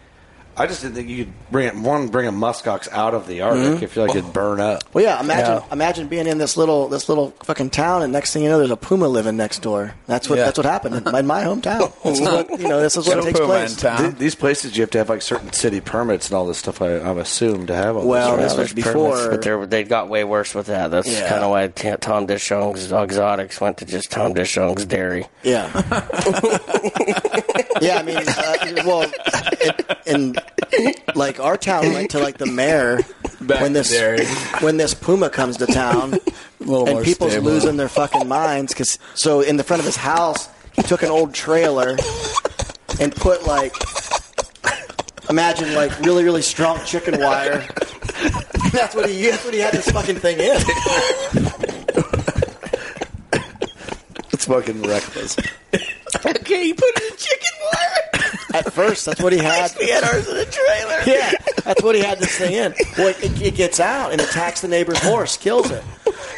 I 0.55 0.67
just 0.67 0.81
didn't 0.83 0.95
think 0.95 1.09
you 1.09 1.25
could 1.25 1.33
bring 1.51 1.67
it, 1.67 1.75
one 1.75 2.09
bring 2.09 2.27
a 2.27 2.31
muskox 2.31 2.87
out 2.91 3.13
of 3.15 3.25
the 3.27 3.41
Arctic. 3.41 3.63
Mm-hmm. 3.63 3.83
I 3.83 3.87
feel 3.87 4.05
like 4.05 4.15
it'd 4.15 4.33
burn 4.33 4.59
up. 4.59 4.83
Well, 4.93 5.03
yeah. 5.03 5.19
Imagine, 5.19 5.45
Yeah. 5.55 5.63
imagine 5.73 6.07
being 6.07 6.27
in 6.27 6.37
this 6.37 6.55
little, 6.57 6.87
this 6.89 7.09
little 7.09 7.31
fucking 7.43 7.71
town, 7.71 8.03
and 8.03 8.13
next 8.13 8.33
thing 8.33 8.43
you 8.43 8.49
know, 8.49 8.59
there's 8.59 8.69
a 8.69 8.77
puma 8.77 9.07
living 9.07 9.35
next 9.35 9.63
door. 9.63 9.95
That's 10.05 10.29
what, 10.29 10.37
Yeah. 10.37 10.45
that's 10.45 10.57
what 10.57 10.65
happened 10.65 10.95
in 10.95 11.03
my, 11.11 11.19
in 11.19 11.25
my 11.27 11.43
hometown. 11.43 11.91
This 12.03 12.19
is 12.19 12.27
what, 12.27 12.59
you 12.59 12.67
know, 12.67 12.79
this 12.81 12.95
is 12.97 13.07
what 13.07 13.23
takes 13.23 13.39
place. 13.39 13.75
Th- 13.77 14.13
these 14.15 14.35
places 14.35 14.77
you 14.77 14.81
have 14.83 14.91
to 14.91 14.97
have 14.99 15.09
like 15.09 15.21
certain 15.23 15.51
city 15.53 15.81
permits 15.81 16.27
and 16.29 16.35
all 16.37 16.45
this 16.45 16.59
stuff. 16.59 16.81
I, 16.81 16.99
I've 17.01 17.17
assumed 17.17 17.67
to 17.69 17.75
have 17.75 17.95
all 17.97 18.05
Well, 18.07 18.37
this. 18.37 18.51
this 18.51 18.57
right? 18.57 18.63
was 18.63 18.73
before- 18.73 19.11
permits, 19.15 19.27
but 19.29 19.41
they're- 19.41 19.65
they 19.65 19.83
got 19.83 20.09
way 20.09 20.23
worse 20.23 20.53
with 20.53 20.67
that. 20.67 20.91
That's 20.91 21.07
Yeah. 21.11 21.29
kind 21.29 21.43
of 21.43 21.49
why 21.49 21.67
T- 21.69 21.95
Tom 21.99 22.27
Dishong's 22.27 22.91
Exotics 22.91 23.59
went 23.59 23.77
to 23.77 23.85
just 23.85 24.11
Tom 24.11 24.33
Dishong's 24.35 24.85
Dairy. 24.85 25.25
Yeah. 25.41 25.69
yeah, 27.81 27.97
I 27.97 28.03
mean, 28.03 28.17
uh, 28.17 28.83
well, 28.85 29.11
and, 30.05 30.37
and 30.37 30.42
like 31.15 31.39
our 31.39 31.57
town 31.57 31.91
went 31.93 32.11
to 32.11 32.19
like 32.19 32.37
the 32.37 32.45
mayor 32.45 32.99
Back 33.41 33.61
when 33.61 33.73
this 33.73 33.89
dairy. 33.91 34.25
when 34.61 34.77
this 34.77 34.93
puma 34.93 35.29
comes 35.29 35.57
to 35.57 35.65
town, 35.65 36.13
and 36.59 37.03
people's 37.05 37.31
stable. 37.31 37.45
losing 37.51 37.77
their 37.77 37.89
fucking 37.89 38.27
minds 38.27 38.73
because 38.73 38.97
so 39.15 39.41
in 39.41 39.57
the 39.57 39.63
front 39.63 39.79
of 39.79 39.85
his 39.85 39.97
house 39.97 40.47
he 40.73 40.81
took 40.81 41.03
an 41.03 41.09
old 41.09 41.33
trailer 41.33 41.97
and 42.99 43.13
put 43.15 43.45
like 43.45 43.75
imagine 45.29 45.73
like 45.75 45.97
really 46.01 46.23
really 46.23 46.41
strong 46.41 46.79
chicken 46.85 47.19
wire. 47.19 47.59
that's 48.71 48.95
what 48.95 49.09
he 49.09 49.27
that's 49.29 49.43
what 49.45 49.53
he 49.53 49.59
had 49.59 49.73
this 49.73 49.89
fucking 49.89 50.15
thing 50.17 50.39
in. 50.39 50.57
It's 54.31 54.45
fucking 54.45 54.81
reckless. 54.83 55.37
Okay, 56.25 56.63
he 56.65 56.73
put 56.73 56.89
it 56.95 57.11
in 57.11 57.17
chicken 57.17 57.51
wire. 57.73 58.32
At 58.53 58.71
first, 58.71 59.05
that's 59.05 59.21
what 59.21 59.33
he 59.33 59.39
had. 59.39 59.71
we 59.79 59.89
had 59.89 60.03
ours 60.03 60.27
in 60.29 60.37
a 60.37 60.45
trailer. 60.45 60.99
Yeah, 61.05 61.31
that's 61.65 61.81
what 61.83 61.95
he 61.95 62.01
had 62.01 62.19
this 62.19 62.37
thing 62.37 62.53
in. 62.53 62.73
Well, 62.97 63.07
it, 63.09 63.41
it 63.41 63.55
gets 63.55 63.79
out 63.79 64.11
and 64.13 64.21
attacks 64.21 64.61
the 64.61 64.67
neighbor's 64.67 64.99
horse, 64.99 65.35
kills 65.37 65.69
it. 65.71 65.83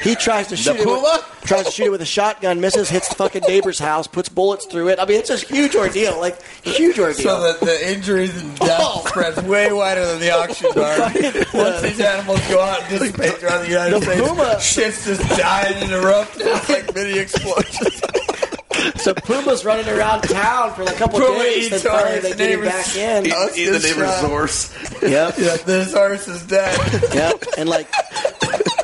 He 0.01 0.15
tries 0.15 0.47
to 0.47 0.57
shoot 0.57 0.77
it. 0.77 0.83
puma? 0.83 1.01
With, 1.01 1.43
tries 1.47 1.65
to 1.65 1.71
shoot 1.71 1.85
it 1.85 1.89
with 1.91 2.01
a 2.01 2.05
shotgun, 2.05 2.59
misses, 2.61 2.89
hits 2.89 3.09
the 3.09 3.15
fucking 3.15 3.43
neighbor's 3.47 3.77
house, 3.79 4.07
puts 4.07 4.29
bullets 4.29 4.65
through 4.65 4.89
it. 4.89 4.99
I 4.99 5.05
mean, 5.05 5.19
it's 5.19 5.29
a 5.29 5.37
huge 5.37 5.75
ordeal, 5.75 6.19
like 6.19 6.41
huge 6.63 6.97
ordeal. 6.99 7.23
So 7.23 7.53
the, 7.59 7.65
the 7.65 7.91
injuries 7.93 8.39
and 8.41 8.55
death 8.59 8.79
Oh. 8.81 9.03
spreads 9.07 9.41
way 9.43 9.71
wider 9.71 10.05
than 10.05 10.19
the 10.19 10.31
auction 10.31 10.69
barn. 10.75 10.99
Once 11.53 11.81
these 11.81 11.99
animals 11.99 12.39
go 12.47 12.59
out 12.61 12.81
and 12.81 12.89
dissipate 12.99 13.43
around 13.43 13.61
the 13.63 13.69
United 13.69 13.99
The 13.99 14.01
States, 14.01 14.27
puma- 14.27 14.61
shit's 14.61 15.05
just 15.05 15.37
dying 15.37 15.75
and 15.83 15.91
erupting. 15.91 16.47
It's 16.47 16.69
like 16.69 16.93
mini 16.95 17.19
explosions. 17.19 18.01
So 18.97 19.13
Puma's 19.13 19.63
running 19.65 19.87
around 19.87 20.21
town 20.23 20.73
for 20.73 20.83
like 20.83 20.95
a 20.95 20.99
couple 20.99 21.19
Puma 21.19 21.39
days, 21.39 21.69
then 21.69 21.79
finally 21.79 22.19
they 22.19 22.31
the 22.31 22.37
get 22.37 22.49
him 22.51 22.61
back 22.65 22.95
in. 22.95 23.25
eat- 23.27 23.33
oh, 23.35 23.49
eat 23.55 23.65
the 23.69 23.79
neighbor's 23.79 24.19
horse. 24.21 24.73
Yep. 25.01 25.35
Yeah, 25.45 25.57
this 25.57 25.93
horse 25.93 26.27
is 26.27 26.43
dead. 26.43 26.77
Yep. 27.13 27.43
And 27.57 27.69
like, 27.69 27.87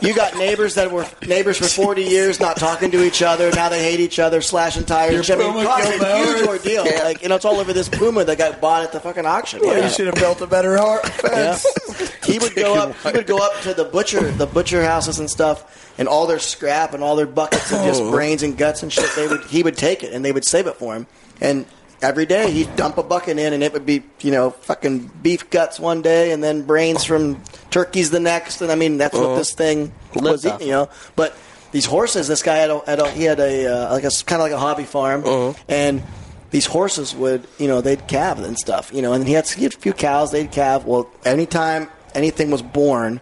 you 0.01 0.13
got 0.15 0.35
neighbors 0.35 0.75
that 0.75 0.91
were 0.91 1.05
neighbors 1.27 1.57
for 1.57 1.65
40 1.65 2.03
years, 2.03 2.39
not 2.39 2.57
talking 2.57 2.91
to 2.91 3.03
each 3.03 3.21
other. 3.21 3.51
Now 3.51 3.69
they 3.69 3.81
hate 3.83 3.99
each 3.99 4.19
other, 4.19 4.41
slashing 4.41 4.83
tires. 4.85 5.27
Your 5.29 5.37
I 5.37 5.41
mean, 5.41 5.53
Puma 5.53 5.69
a 5.69 5.85
huge 5.85 6.01
ours. 6.01 6.47
ordeal. 6.47 6.83
Like, 7.03 7.21
you 7.21 7.29
know, 7.29 7.35
it's 7.35 7.45
all 7.45 7.57
over 7.57 7.71
this 7.73 7.87
Puma 7.89 8.23
that 8.25 8.37
got 8.37 8.59
bought 8.59 8.83
at 8.83 8.91
the 8.91 8.99
fucking 8.99 9.25
auction. 9.25 9.61
Well, 9.61 9.77
Yeah. 9.77 9.85
you 9.85 9.89
should 9.93 10.07
have 10.07 10.15
built 10.15 10.41
a 10.41 10.47
better 10.47 10.77
hor- 10.77 11.01
Yeah. 11.23 11.57
He 12.25 12.39
would 12.39 12.55
go 12.55 12.75
up. 12.75 12.95
He 12.97 13.11
would 13.11 13.27
go 13.27 13.37
up 13.37 13.59
to 13.61 13.73
the 13.73 13.83
butcher, 13.85 14.31
the 14.31 14.45
butcher 14.47 14.83
houses 14.83 15.19
and 15.19 15.29
stuff, 15.29 15.93
and 15.97 16.07
all 16.07 16.27
their 16.27 16.39
scrap 16.39 16.93
and 16.93 17.03
all 17.03 17.15
their 17.15 17.25
buckets 17.27 17.71
of 17.71 17.83
just 17.85 18.01
Oh. 18.01 18.11
brains 18.11 18.43
and 18.43 18.57
guts 18.57 18.83
and 18.83 18.91
shit. 18.91 19.09
They 19.15 19.27
would. 19.27 19.43
He 19.45 19.63
would 19.63 19.77
take 19.77 20.03
it 20.03 20.13
and 20.13 20.23
they 20.25 20.31
would 20.31 20.45
save 20.45 20.67
it 20.67 20.75
for 20.75 20.95
him. 20.95 21.07
And 21.39 21.65
every 22.01 22.25
day 22.25 22.51
he'd 22.51 22.75
dump 22.75 22.97
a 22.97 23.03
bucket 23.03 23.37
in, 23.37 23.53
and 23.53 23.63
it 23.63 23.73
would 23.73 23.85
be 23.85 24.03
you 24.21 24.31
know 24.31 24.51
fucking 24.51 25.11
beef 25.21 25.49
guts 25.49 25.79
one 25.79 26.01
day, 26.01 26.31
and 26.31 26.43
then 26.43 26.63
brains 26.63 27.03
from 27.03 27.41
turkeys 27.69 28.09
the 28.11 28.19
next. 28.19 28.61
And 28.61 28.71
I 28.71 28.75
mean 28.75 28.97
that's 28.97 29.15
what 29.17 29.35
this 29.35 29.53
thing 29.53 29.91
was 30.15 30.45
eating, 30.45 30.67
you 30.67 30.73
know. 30.73 30.89
But 31.15 31.35
these 31.71 31.85
horses, 31.85 32.27
this 32.27 32.43
guy 32.43 32.57
had 32.57 32.69
a, 32.69 32.79
had 32.85 32.99
a 32.99 33.09
he 33.11 33.23
had 33.23 33.39
a 33.39 33.67
uh, 33.67 33.93
like 33.93 34.03
a 34.03 34.09
kind 34.25 34.41
of 34.41 34.45
like 34.45 34.51
a 34.51 34.59
hobby 34.59 34.83
farm, 34.83 35.23
Uh-huh. 35.25 35.53
and 35.69 36.03
these 36.51 36.65
horses 36.65 37.15
would 37.15 37.47
you 37.59 37.67
know 37.67 37.79
they'd 37.81 38.07
calve 38.07 38.39
and 38.43 38.57
stuff, 38.57 38.91
you 38.93 39.01
know. 39.01 39.13
And 39.13 39.25
he 39.27 39.33
had, 39.33 39.47
he 39.49 39.63
had 39.63 39.73
a 39.73 39.77
few 39.77 39.93
cows, 39.93 40.31
they'd 40.31 40.51
calve. 40.51 40.85
Well, 40.85 41.09
anytime 41.25 41.87
anything 42.13 42.51
was 42.51 42.61
born. 42.61 43.21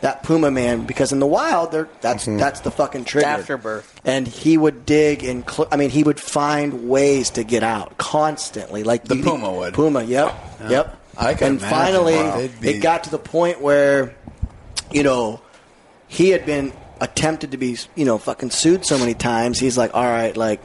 That 0.00 0.22
puma 0.22 0.50
man, 0.50 0.84
because 0.84 1.12
in 1.12 1.18
the 1.18 1.26
wild, 1.26 1.72
they're, 1.72 1.88
that's 2.02 2.24
mm-hmm. 2.26 2.36
that's 2.36 2.60
the 2.60 2.70
fucking 2.70 3.04
trigger. 3.04 3.26
Afterbirth. 3.26 4.00
and 4.04 4.26
he 4.28 4.58
would 4.58 4.84
dig 4.84 5.24
and 5.24 5.48
cl- 5.48 5.68
I 5.72 5.76
mean, 5.76 5.88
he 5.90 6.02
would 6.02 6.20
find 6.20 6.88
ways 6.88 7.30
to 7.30 7.44
get 7.44 7.62
out 7.62 7.96
constantly. 7.96 8.82
Like 8.82 9.04
The 9.04 9.16
you- 9.16 9.22
puma 9.22 9.50
would. 9.52 9.72
Puma, 9.74 10.02
yep, 10.02 10.34
yep. 10.68 11.00
I 11.16 11.32
can 11.34 11.46
and 11.52 11.58
imagine. 11.58 11.70
finally, 11.78 12.14
Wow. 12.16 12.48
Be- 12.60 12.68
it 12.70 12.80
got 12.80 13.04
to 13.04 13.10
the 13.10 13.18
point 13.18 13.60
where, 13.62 14.14
you 14.90 15.02
know, 15.04 15.40
he 16.06 16.30
had 16.30 16.44
been 16.44 16.72
attempted 17.00 17.52
to 17.52 17.56
be, 17.56 17.78
you 17.94 18.04
know, 18.04 18.18
fucking 18.18 18.50
sued 18.50 18.84
so 18.84 18.98
many 18.98 19.14
times. 19.14 19.58
He's 19.58 19.78
like, 19.78 19.94
all 19.94 20.04
right, 20.04 20.36
like, 20.36 20.60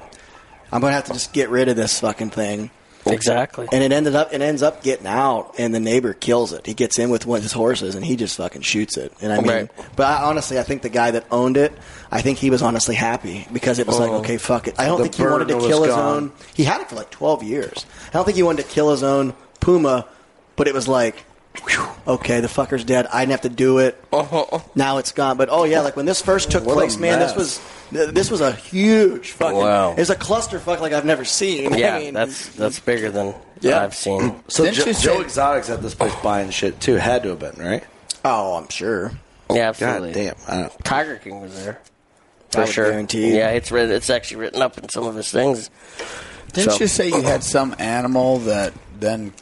I'm 0.71 0.81
gonna 0.81 0.93
have 0.93 1.05
to 1.05 1.13
just 1.13 1.31
get 1.33 1.49
rid 1.49 1.69
of 1.69 1.75
this 1.75 1.99
fucking 2.01 2.31
thing. 2.31 2.71
Exactly. 3.13 3.67
And 3.71 3.83
it 3.83 3.91
ended 3.91 4.15
up, 4.15 4.33
it 4.33 4.41
ends 4.41 4.61
up 4.63 4.83
getting 4.83 5.07
out, 5.07 5.55
and 5.57 5.73
the 5.73 5.79
neighbor 5.79 6.13
kills 6.13 6.53
it. 6.53 6.65
He 6.65 6.73
gets 6.73 6.97
in 6.99 7.09
with 7.09 7.25
one 7.25 7.37
of 7.37 7.43
his 7.43 7.51
horses, 7.53 7.95
and 7.95 8.03
he 8.05 8.15
just 8.15 8.37
fucking 8.37 8.61
shoots 8.61 8.97
it. 8.97 9.13
And 9.21 9.31
I 9.33 9.37
mean, 9.37 9.47
Right. 9.47 9.71
but 9.95 10.07
I, 10.07 10.23
honestly, 10.23 10.59
I 10.59 10.63
think 10.63 10.81
the 10.81 10.89
guy 10.89 11.11
that 11.11 11.25
owned 11.31 11.57
it, 11.57 11.73
I 12.11 12.21
think 12.21 12.37
he 12.37 12.49
was 12.49 12.61
honestly 12.61 12.95
happy 12.95 13.47
because 13.53 13.79
it 13.79 13.87
was 13.87 13.99
like, 13.99 14.11
Oh. 14.11 14.17
okay, 14.19 14.37
fuck 14.37 14.67
it. 14.67 14.75
I 14.79 14.85
don't 14.85 15.01
think 15.01 15.15
he 15.15 15.23
wanted 15.23 15.47
to 15.49 15.59
kill 15.59 15.83
his 15.83 15.93
gone. 15.93 16.15
own. 16.15 16.31
He 16.53 16.63
had 16.63 16.81
it 16.81 16.89
for 16.89 16.95
like 16.95 17.09
12 17.11 17.43
years. 17.43 17.85
I 18.07 18.11
don't 18.13 18.25
think 18.25 18.35
he 18.37 18.43
wanted 18.43 18.63
to 18.63 18.69
kill 18.69 18.91
his 18.91 19.03
own 19.03 19.33
puma, 19.59 20.05
but 20.55 20.67
it 20.67 20.73
was 20.73 20.87
like, 20.87 21.23
whew, 21.67 21.87
okay, 22.15 22.39
the 22.41 22.47
fucker's 22.47 22.83
dead. 22.83 23.07
I 23.07 23.21
didn't 23.21 23.31
have 23.31 23.41
to 23.41 23.49
do 23.49 23.79
it. 23.79 24.01
Uh-huh. 24.11 24.59
Now 24.75 24.97
it's 24.97 25.11
gone. 25.11 25.37
But 25.37 25.49
oh 25.51 25.63
yeah, 25.63 25.81
like 25.81 25.95
when 25.95 26.05
this 26.05 26.21
first 26.21 26.51
took 26.51 26.65
What 26.65 26.73
place, 26.73 26.97
man, 26.97 27.19
this 27.19 27.35
was 27.35 27.61
this 27.91 28.29
was 28.29 28.41
a 28.41 28.51
huge 28.51 29.31
fucking. 29.31 29.57
Wow. 29.57 29.95
It's 29.97 30.09
a 30.09 30.15
clusterfuck 30.15 30.79
like 30.79 30.93
I've 30.93 31.05
never 31.05 31.25
seen. 31.25 31.73
Yeah, 31.77 31.95
I 31.95 31.99
mean, 31.99 32.13
that's 32.13 32.49
that's 32.55 32.79
bigger 32.79 33.09
than 33.11 33.33
Yeah. 33.61 33.83
I've 33.83 33.95
seen. 33.95 34.35
So 34.47 34.63
Didn't 34.65 34.77
Jo- 34.77 34.85
you 34.85 34.93
Joe 34.93 35.21
Exotic's 35.21 35.69
at 35.69 35.81
this 35.81 35.95
place 35.95 36.13
buying 36.23 36.49
shit 36.51 36.79
too. 36.79 36.95
Had 36.95 37.23
to 37.23 37.29
have 37.29 37.39
been 37.39 37.55
right. 37.63 37.83
oh, 38.25 38.55
I'm 38.55 38.69
sure. 38.69 39.11
Yeah, 39.51 39.73
God 39.73 40.13
damn. 40.13 40.35
I 40.47 40.57
don't, 40.61 40.85
Tiger 40.85 41.15
King 41.17 41.41
was 41.41 41.63
there. 41.63 41.79
For 42.51 42.61
would 42.61 42.69
sure. 42.69 42.89
guarantee. 42.91 43.35
Yeah, 43.37 43.49
it's 43.51 43.71
written, 43.71 43.95
it's 43.95 44.09
actually 44.09 44.37
written 44.41 44.61
up 44.61 44.77
in 44.77 44.89
some 44.89 45.05
of 45.05 45.15
his 45.15 45.31
things. 45.31 45.69
Didn't 46.53 46.71
So- 46.73 46.79
you 46.79 46.87
say 46.87 47.07
you 47.09 47.21
had 47.21 47.43
some 47.43 47.75
animal 47.79 48.39
that 48.39 48.73
then 48.99 49.33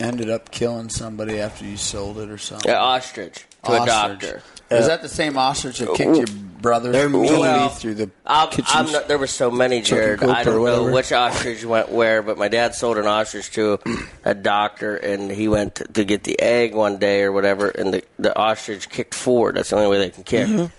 ended 0.00 0.30
up 0.30 0.50
killing 0.50 0.88
somebody 0.88 1.38
after 1.40 1.64
you 1.64 1.76
sold 1.76 2.18
it 2.18 2.28
or 2.30 2.38
something? 2.38 2.70
Yeah, 2.70 2.78
ostrich 2.80 3.44
to 3.64 3.72
a 3.72 3.78
Ostrich. 3.80 4.20
doctor. 4.20 4.42
Was 4.70 4.86
that 4.88 5.02
the 5.02 5.08
same 5.08 5.36
ostrich 5.38 5.78
that 5.78 5.94
kicked 5.94 6.16
your 6.16 6.26
brother 6.60 6.90
They're 6.90 7.08
mean. 7.08 7.24
Well, 7.26 7.68
through 7.68 7.94
the 7.94 8.10
I'm, 8.26 8.48
kitchen? 8.48 8.64
I'm 8.70 8.90
not, 8.90 9.06
there 9.08 9.18
were 9.18 9.26
so 9.28 9.50
many, 9.50 9.82
Jared. 9.82 10.22
I 10.24 10.42
don't 10.42 10.64
know 10.64 10.90
which 10.90 11.12
ostrich 11.12 11.64
went 11.64 11.90
where, 11.92 12.22
but 12.22 12.38
my 12.38 12.48
dad 12.48 12.74
sold 12.74 12.96
an 12.98 13.06
ostrich 13.06 13.50
to 13.52 13.78
a 14.24 14.34
doctor, 14.34 14.96
and 14.96 15.30
he 15.30 15.46
went 15.48 15.76
to, 15.76 15.84
to 15.84 16.04
get 16.04 16.24
the 16.24 16.40
egg 16.40 16.74
one 16.74 16.98
day 16.98 17.22
or 17.22 17.30
whatever, 17.30 17.68
and 17.68 17.94
the, 17.94 18.02
the 18.18 18.36
ostrich 18.36 18.88
kicked 18.88 19.14
forward. 19.14 19.56
That's 19.56 19.70
the 19.70 19.76
only 19.76 19.88
way 19.88 19.98
they 19.98 20.10
can 20.10 20.24
kick, 20.24 20.48
Mm-hmm. 20.48 20.74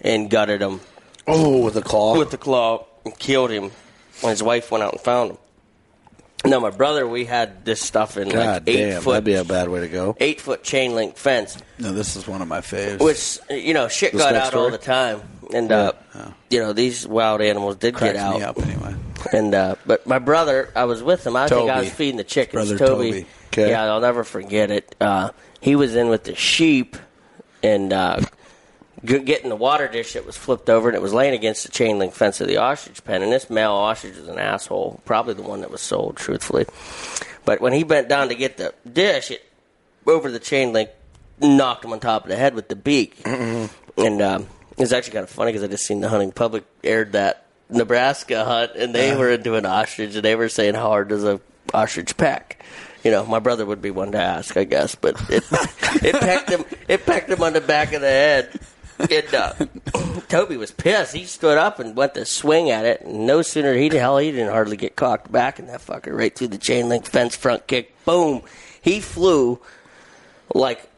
and 0.00 0.30
gutted 0.30 0.60
him 0.62 0.80
oh, 1.28 1.62
with 1.62 1.74
the 1.74 1.82
claw. 1.82 2.18
with 2.18 2.30
the 2.30 2.38
claw 2.38 2.86
and 3.04 3.16
killed 3.18 3.50
him. 3.50 3.64
And 4.22 4.30
his 4.30 4.42
wife 4.42 4.70
went 4.72 4.82
out 4.82 4.92
and 4.94 5.00
found 5.02 5.32
him. 5.32 5.38
Now, 6.50 6.60
my 6.60 6.70
brother, 6.70 7.06
we 7.06 7.24
had 7.24 7.64
this 7.64 7.80
stuff 7.80 8.16
in 8.16 8.28
God 8.28 8.66
like 8.66 8.74
eight 8.74 8.76
damn, 8.90 9.02
foot, 9.02 9.12
that'd 9.12 9.24
be 9.24 9.34
a 9.34 9.44
bad 9.44 9.68
way 9.68 9.80
to 9.80 9.88
go. 9.88 10.16
eight 10.20 10.40
foot 10.40 10.62
chain 10.62 10.94
link 10.94 11.16
fence. 11.16 11.56
no, 11.78 11.92
this 11.92 12.16
is 12.16 12.26
one 12.26 12.42
of 12.42 12.48
my 12.48 12.60
faves. 12.60 13.00
Which 13.00 13.38
you 13.50 13.74
know, 13.74 13.88
shit 13.88 14.12
This 14.12 14.22
got 14.22 14.32
next 14.34 14.48
out 14.48 14.54
all 14.54 14.70
the 14.70 14.78
time, 14.78 15.20
and 15.52 15.70
uh, 15.72 15.92
you 16.50 16.60
know 16.60 16.72
these 16.72 17.06
wild 17.06 17.40
animals 17.40 17.76
did 17.76 17.94
cracks 17.94 18.14
get 18.14 18.22
out. 18.22 18.36
me 18.38 18.42
up 18.42 18.58
anyway. 18.58 18.94
And 19.32 19.54
uh, 19.56 19.74
but 19.84 20.06
my 20.06 20.20
brother, 20.20 20.70
I 20.76 20.84
was 20.84 21.02
with 21.02 21.26
him. 21.26 21.34
I 21.34 21.48
think 21.48 21.68
I 21.68 21.80
was 21.80 21.90
feeding 21.90 22.16
the 22.16 22.22
chickens. 22.22 22.68
Brother 22.68 22.78
Toby, 22.78 23.10
Toby. 23.10 23.26
Okay. 23.48 23.70
yeah, 23.70 23.82
I'll 23.84 24.00
never 24.00 24.22
forget 24.22 24.70
it. 24.70 24.94
Uh, 25.00 25.30
he 25.60 25.74
was 25.74 25.96
in 25.96 26.08
with 26.08 26.22
the 26.24 26.36
sheep 26.36 26.96
and 27.60 27.92
uh, 27.92 28.20
g- 28.20 28.26
getting 29.04 29.48
the 29.48 29.56
water 29.56 29.88
dish 29.88 30.14
that 30.14 30.26
was 30.26 30.36
flipped 30.36 30.70
over, 30.70 30.88
and 30.88 30.96
it 30.96 31.02
was 31.02 31.12
laying 31.12 31.34
against 31.34 31.64
the 31.64 31.70
chain 31.70 31.98
link 31.98 32.14
fence 32.14 32.40
of 32.40 32.48
the 32.48 32.56
ostrich 32.56 33.04
pen. 33.04 33.22
And 33.22 33.32
this 33.32 33.50
male 33.50 33.72
ostrich 33.72 34.16
was 34.16 34.28
an 34.28 34.38
asshole, 34.38 35.00
probably 35.04 35.34
the 35.34 35.42
one 35.42 35.60
that 35.60 35.70
was 35.70 35.80
sold, 35.80 36.16
truthfully. 36.16 36.66
But 37.44 37.60
when 37.60 37.72
he 37.72 37.84
bent 37.84 38.08
down 38.08 38.28
to 38.28 38.34
get 38.34 38.56
the 38.56 38.74
dish, 38.90 39.30
it 39.30 39.42
over 40.06 40.30
the 40.30 40.38
chain 40.38 40.72
link 40.72 40.90
knocked 41.40 41.84
him 41.84 41.92
on 41.92 42.00
top 42.00 42.24
of 42.24 42.30
the 42.30 42.36
head 42.36 42.54
with 42.54 42.68
the 42.68 42.76
beak. 42.76 43.20
And 43.24 44.22
um, 44.22 44.46
it 44.72 44.78
was 44.78 44.92
actually 44.92 45.12
kind 45.12 45.24
of 45.24 45.30
funny 45.30 45.52
because 45.52 45.62
I 45.62 45.68
just 45.68 45.86
seen 45.86 46.00
the 46.00 46.08
hunting 46.08 46.32
public 46.32 46.64
aired 46.82 47.12
that 47.12 47.46
Nebraska 47.68 48.44
hunt, 48.44 48.72
and 48.76 48.94
they 48.94 49.16
were 49.16 49.30
into 49.30 49.54
an 49.54 49.66
ostrich, 49.66 50.14
and 50.14 50.24
they 50.24 50.36
were 50.36 50.48
saying 50.48 50.74
how 50.74 50.88
hard 50.88 51.08
does 51.08 51.24
a 51.24 51.40
ostrich 51.74 52.16
peck. 52.16 52.62
You 53.04 53.10
know, 53.10 53.24
my 53.24 53.38
brother 53.38 53.64
would 53.64 53.80
be 53.80 53.90
one 53.90 54.12
to 54.12 54.18
ask, 54.20 54.56
I 54.56 54.64
guess, 54.64 54.94
but 54.94 55.14
it 55.30 55.44
it 56.04 56.14
pecked 56.20 56.50
him. 56.50 56.64
It 56.88 57.06
pecked 57.06 57.30
him 57.30 57.42
on 57.42 57.52
the 57.52 57.60
back 57.60 57.92
of 57.92 58.00
the 58.00 58.08
head. 58.08 58.60
And 58.98 59.34
uh, 59.34 59.52
Toby 60.28 60.56
was 60.56 60.70
pissed. 60.70 61.14
He 61.14 61.24
stood 61.24 61.58
up 61.58 61.78
and 61.78 61.94
went 61.96 62.14
to 62.14 62.24
swing 62.24 62.70
at 62.70 62.84
it, 62.84 63.02
and 63.02 63.26
no 63.26 63.42
sooner 63.42 63.74
he 63.74 63.88
hell 63.90 64.18
he 64.18 64.30
didn't 64.30 64.50
hardly 64.52 64.76
get 64.76 64.96
cocked 64.96 65.30
back 65.30 65.58
in 65.58 65.66
that 65.66 65.80
fucker 65.80 66.16
right 66.16 66.34
through 66.34 66.48
the 66.48 66.58
chain 66.58 66.88
link 66.88 67.04
fence 67.06 67.36
front 67.36 67.66
kick. 67.66 67.94
Boom! 68.04 68.42
He 68.80 69.00
flew 69.00 69.60
like 70.54 70.88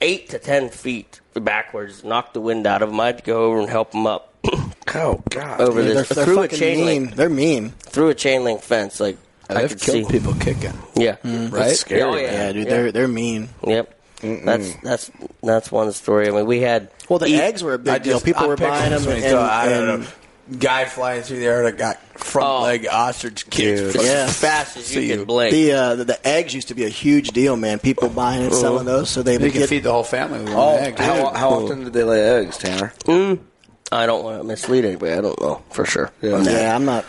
eight 0.00 0.28
to 0.30 0.38
ten 0.38 0.68
feet 0.70 1.20
backwards, 1.34 2.02
knocked 2.04 2.34
the 2.34 2.40
wind 2.40 2.66
out 2.66 2.82
of 2.82 2.90
him. 2.90 2.98
I'd 3.00 3.22
go 3.24 3.44
over 3.44 3.60
and 3.60 3.68
help 3.70 3.92
him 3.94 4.06
up 4.06 4.32
Oh 4.94 5.22
God. 5.30 5.60
over 5.60 5.80
Yeah, 5.80 5.86
they're, 5.86 5.94
this 6.02 6.08
they're 6.10 6.24
through 6.24 6.40
a 6.42 6.48
chain 6.48 6.76
mean. 6.78 6.86
link 6.86 7.14
They're 7.16 7.28
mean. 7.28 7.70
through 7.70 8.08
a 8.08 8.14
chain 8.14 8.44
link 8.44 8.62
fence. 8.62 9.00
Like 9.00 9.18
I 9.48 9.54
They've 9.54 9.68
could 9.70 9.80
killed 9.80 10.06
see. 10.06 10.12
people 10.18 10.34
kicking. 10.34 10.72
Yeah, 10.96 11.16
Right? 11.24 11.76
scary. 11.76 12.02
Oh, 12.02 12.16
Yeah, 12.16 12.52
dude, 12.52 12.64
Yeah. 12.64 12.70
they're 12.70 12.92
they're 12.92 13.08
mean. 13.08 13.48
Yep. 13.66 13.92
That's 14.44 14.74
that's 14.82 15.10
that's 15.42 15.72
one 15.72 15.90
story. 15.92 16.28
I 16.28 16.30
mean, 16.32 16.46
we 16.46 16.60
had 16.60 16.90
Well, 17.08 17.18
the 17.18 17.26
eat- 17.28 17.40
eggs 17.40 17.62
were 17.62 17.74
a 17.74 17.78
big 17.78 17.94
I 17.94 17.98
deal. 17.98 18.14
just- 18.14 18.24
People 18.24 18.42
I'm 18.44 18.48
were 18.50 18.56
buying 18.56 18.90
them, 18.90 19.02
this 19.02 19.14
and, 19.14 19.24
you 19.24 19.30
go, 19.30 19.40
I 19.40 19.68
don't 19.68 20.00
know. 20.00 20.06
Guy 20.60 20.84
flying 20.84 21.22
through 21.22 21.40
the 21.40 21.46
air 21.46 21.64
that 21.64 21.76
got 21.76 21.98
front 22.20 22.48
Oh. 22.48 22.62
leg 22.62 22.86
ostrich 22.86 23.50
kicked. 23.50 23.96
as 23.96 24.04
Yeah. 24.04 24.26
fast 24.28 24.76
as 24.76 24.94
you 24.94 25.02
See 25.02 25.08
could 25.16 25.26
blink. 25.26 25.50
the, 25.52 25.72
uh, 25.72 25.94
the 25.96 26.04
the 26.04 26.26
eggs 26.28 26.54
used 26.54 26.68
to 26.68 26.74
be 26.74 26.84
a 26.84 26.88
huge 26.88 27.30
deal, 27.30 27.56
man. 27.56 27.80
People 27.80 28.08
buying 28.08 28.42
and 28.44 28.54
selling 28.54 28.84
those, 28.86 29.10
so 29.10 29.22
they 29.22 29.32
You 29.32 29.38
can 29.40 29.50
get. 29.50 29.68
feed 29.68 29.82
the 29.82 29.90
whole 29.90 30.04
family 30.04 30.38
with 30.40 30.50
Oh, 30.52 30.74
one 30.74 30.84
egg. 30.84 30.98
how, 31.00 31.32
how 31.34 31.48
often 31.50 31.82
did 31.84 31.92
they 31.92 32.04
lay 32.04 32.20
eggs, 32.20 32.58
Tanner? 32.58 32.92
Mm, 33.06 33.40
I 33.90 34.06
don't 34.06 34.22
want 34.22 34.38
to 34.40 34.44
mislead 34.44 34.84
anybody. 34.84 35.12
I 35.14 35.20
don't 35.20 35.40
know 35.40 35.62
for 35.70 35.84
sure. 35.84 36.12
Yeah. 36.22 36.40
Yeah, 36.42 36.74
I'm 36.76 36.84
not. 36.84 37.04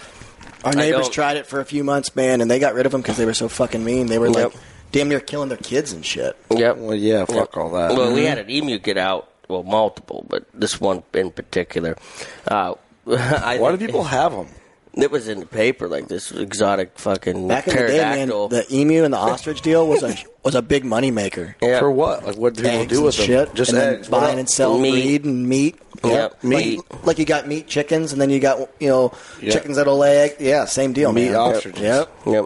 Our 0.64 0.74
neighbors 0.74 1.08
tried 1.10 1.38
it 1.38 1.46
for 1.46 1.60
a 1.60 1.66
few 1.66 1.84
months, 1.84 2.16
man, 2.16 2.42
and 2.42 2.50
they 2.50 2.58
got 2.58 2.74
rid 2.74 2.88
of 2.88 2.92
them 2.92 3.02
because 3.02 3.18
they 3.18 3.26
were 3.26 3.36
so 3.36 3.48
fucking 3.48 3.84
mean. 3.86 4.08
They 4.08 4.18
were 4.18 4.30
like 4.32 4.46
Yep. 4.46 4.54
Damn 4.92 5.10
near 5.10 5.20
killing 5.20 5.50
their 5.50 5.58
kids 5.58 5.92
and 5.94 6.06
shit. 6.06 6.36
Yep. 6.50 6.78
Well, 6.78 6.96
yeah, 6.96 7.26
fuck 7.26 7.56
all 7.58 7.70
that. 7.72 7.92
Well, 7.96 8.14
we 8.14 8.26
had 8.26 8.38
an 8.38 8.50
emu 8.50 8.80
get 8.80 8.98
out. 8.98 9.30
Well, 9.48 9.64
multiple, 9.64 10.26
but 10.28 10.46
this 10.54 10.80
one 10.82 11.04
in 11.14 11.32
particular. 11.32 11.96
Uh, 12.48 12.76
I 13.08 13.58
Why 13.60 13.72
do 13.72 13.78
people 13.78 14.04
have 14.04 14.34
them? 14.34 14.48
It 14.94 15.12
was 15.12 15.28
in 15.28 15.40
the 15.40 15.46
paper, 15.46 15.88
like 15.88 16.08
this 16.08 16.32
exotic 16.32 16.98
fucking 16.98 17.48
Back 17.48 17.68
in 17.68 17.76
the 17.76 17.80
day, 17.86 17.98
man, 18.00 18.28
pterodactyl. 18.30 18.48
the 18.48 18.66
emu 18.76 19.04
and 19.04 19.14
the 19.14 19.18
ostrich 19.18 19.62
deal 19.62 19.88
was 19.88 20.02
a 20.02 20.16
was 20.44 20.56
a 20.56 20.62
big 20.64 20.84
money 20.84 21.12
maker. 21.12 21.56
yeah. 21.62 21.78
For 21.80 21.92
what? 21.92 22.26
Like, 22.26 22.36
what 22.36 22.56
do 22.56 22.64
people 22.64 22.80
Eggs 22.80 22.90
do 22.90 22.96
and 22.98 23.06
with 23.06 23.18
them? 23.18 23.26
shit, 23.28 23.54
Just 23.54 23.72
and 23.74 23.80
eggs. 23.80 24.08
Buying 24.10 24.40
and 24.40 24.50
selling 24.50 24.82
Meat. 24.82 24.92
breed 24.92 25.26
and 25.26 25.48
meat. 25.48 25.76
Yep. 26.04 26.44
Meat. 26.44 26.82
Like 27.06 27.20
you 27.20 27.26
got 27.26 27.48
meat 27.48 27.68
chickens, 27.68 28.12
and 28.12 28.20
then 28.20 28.32
you 28.32 28.40
got 28.40 28.60
you 28.80 28.90
know 28.90 29.14
Yeah. 29.40 29.52
chickens 29.52 29.78
that'll 29.78 29.98
lay 30.00 30.18
egg. 30.18 30.38
Yeah, 30.40 30.66
same 30.66 30.94
deal. 30.94 31.12
Meat 31.14 31.28
man. 31.28 31.36
ostriches. 31.36 31.80
Yep. 31.82 32.10
Yep. 32.26 32.46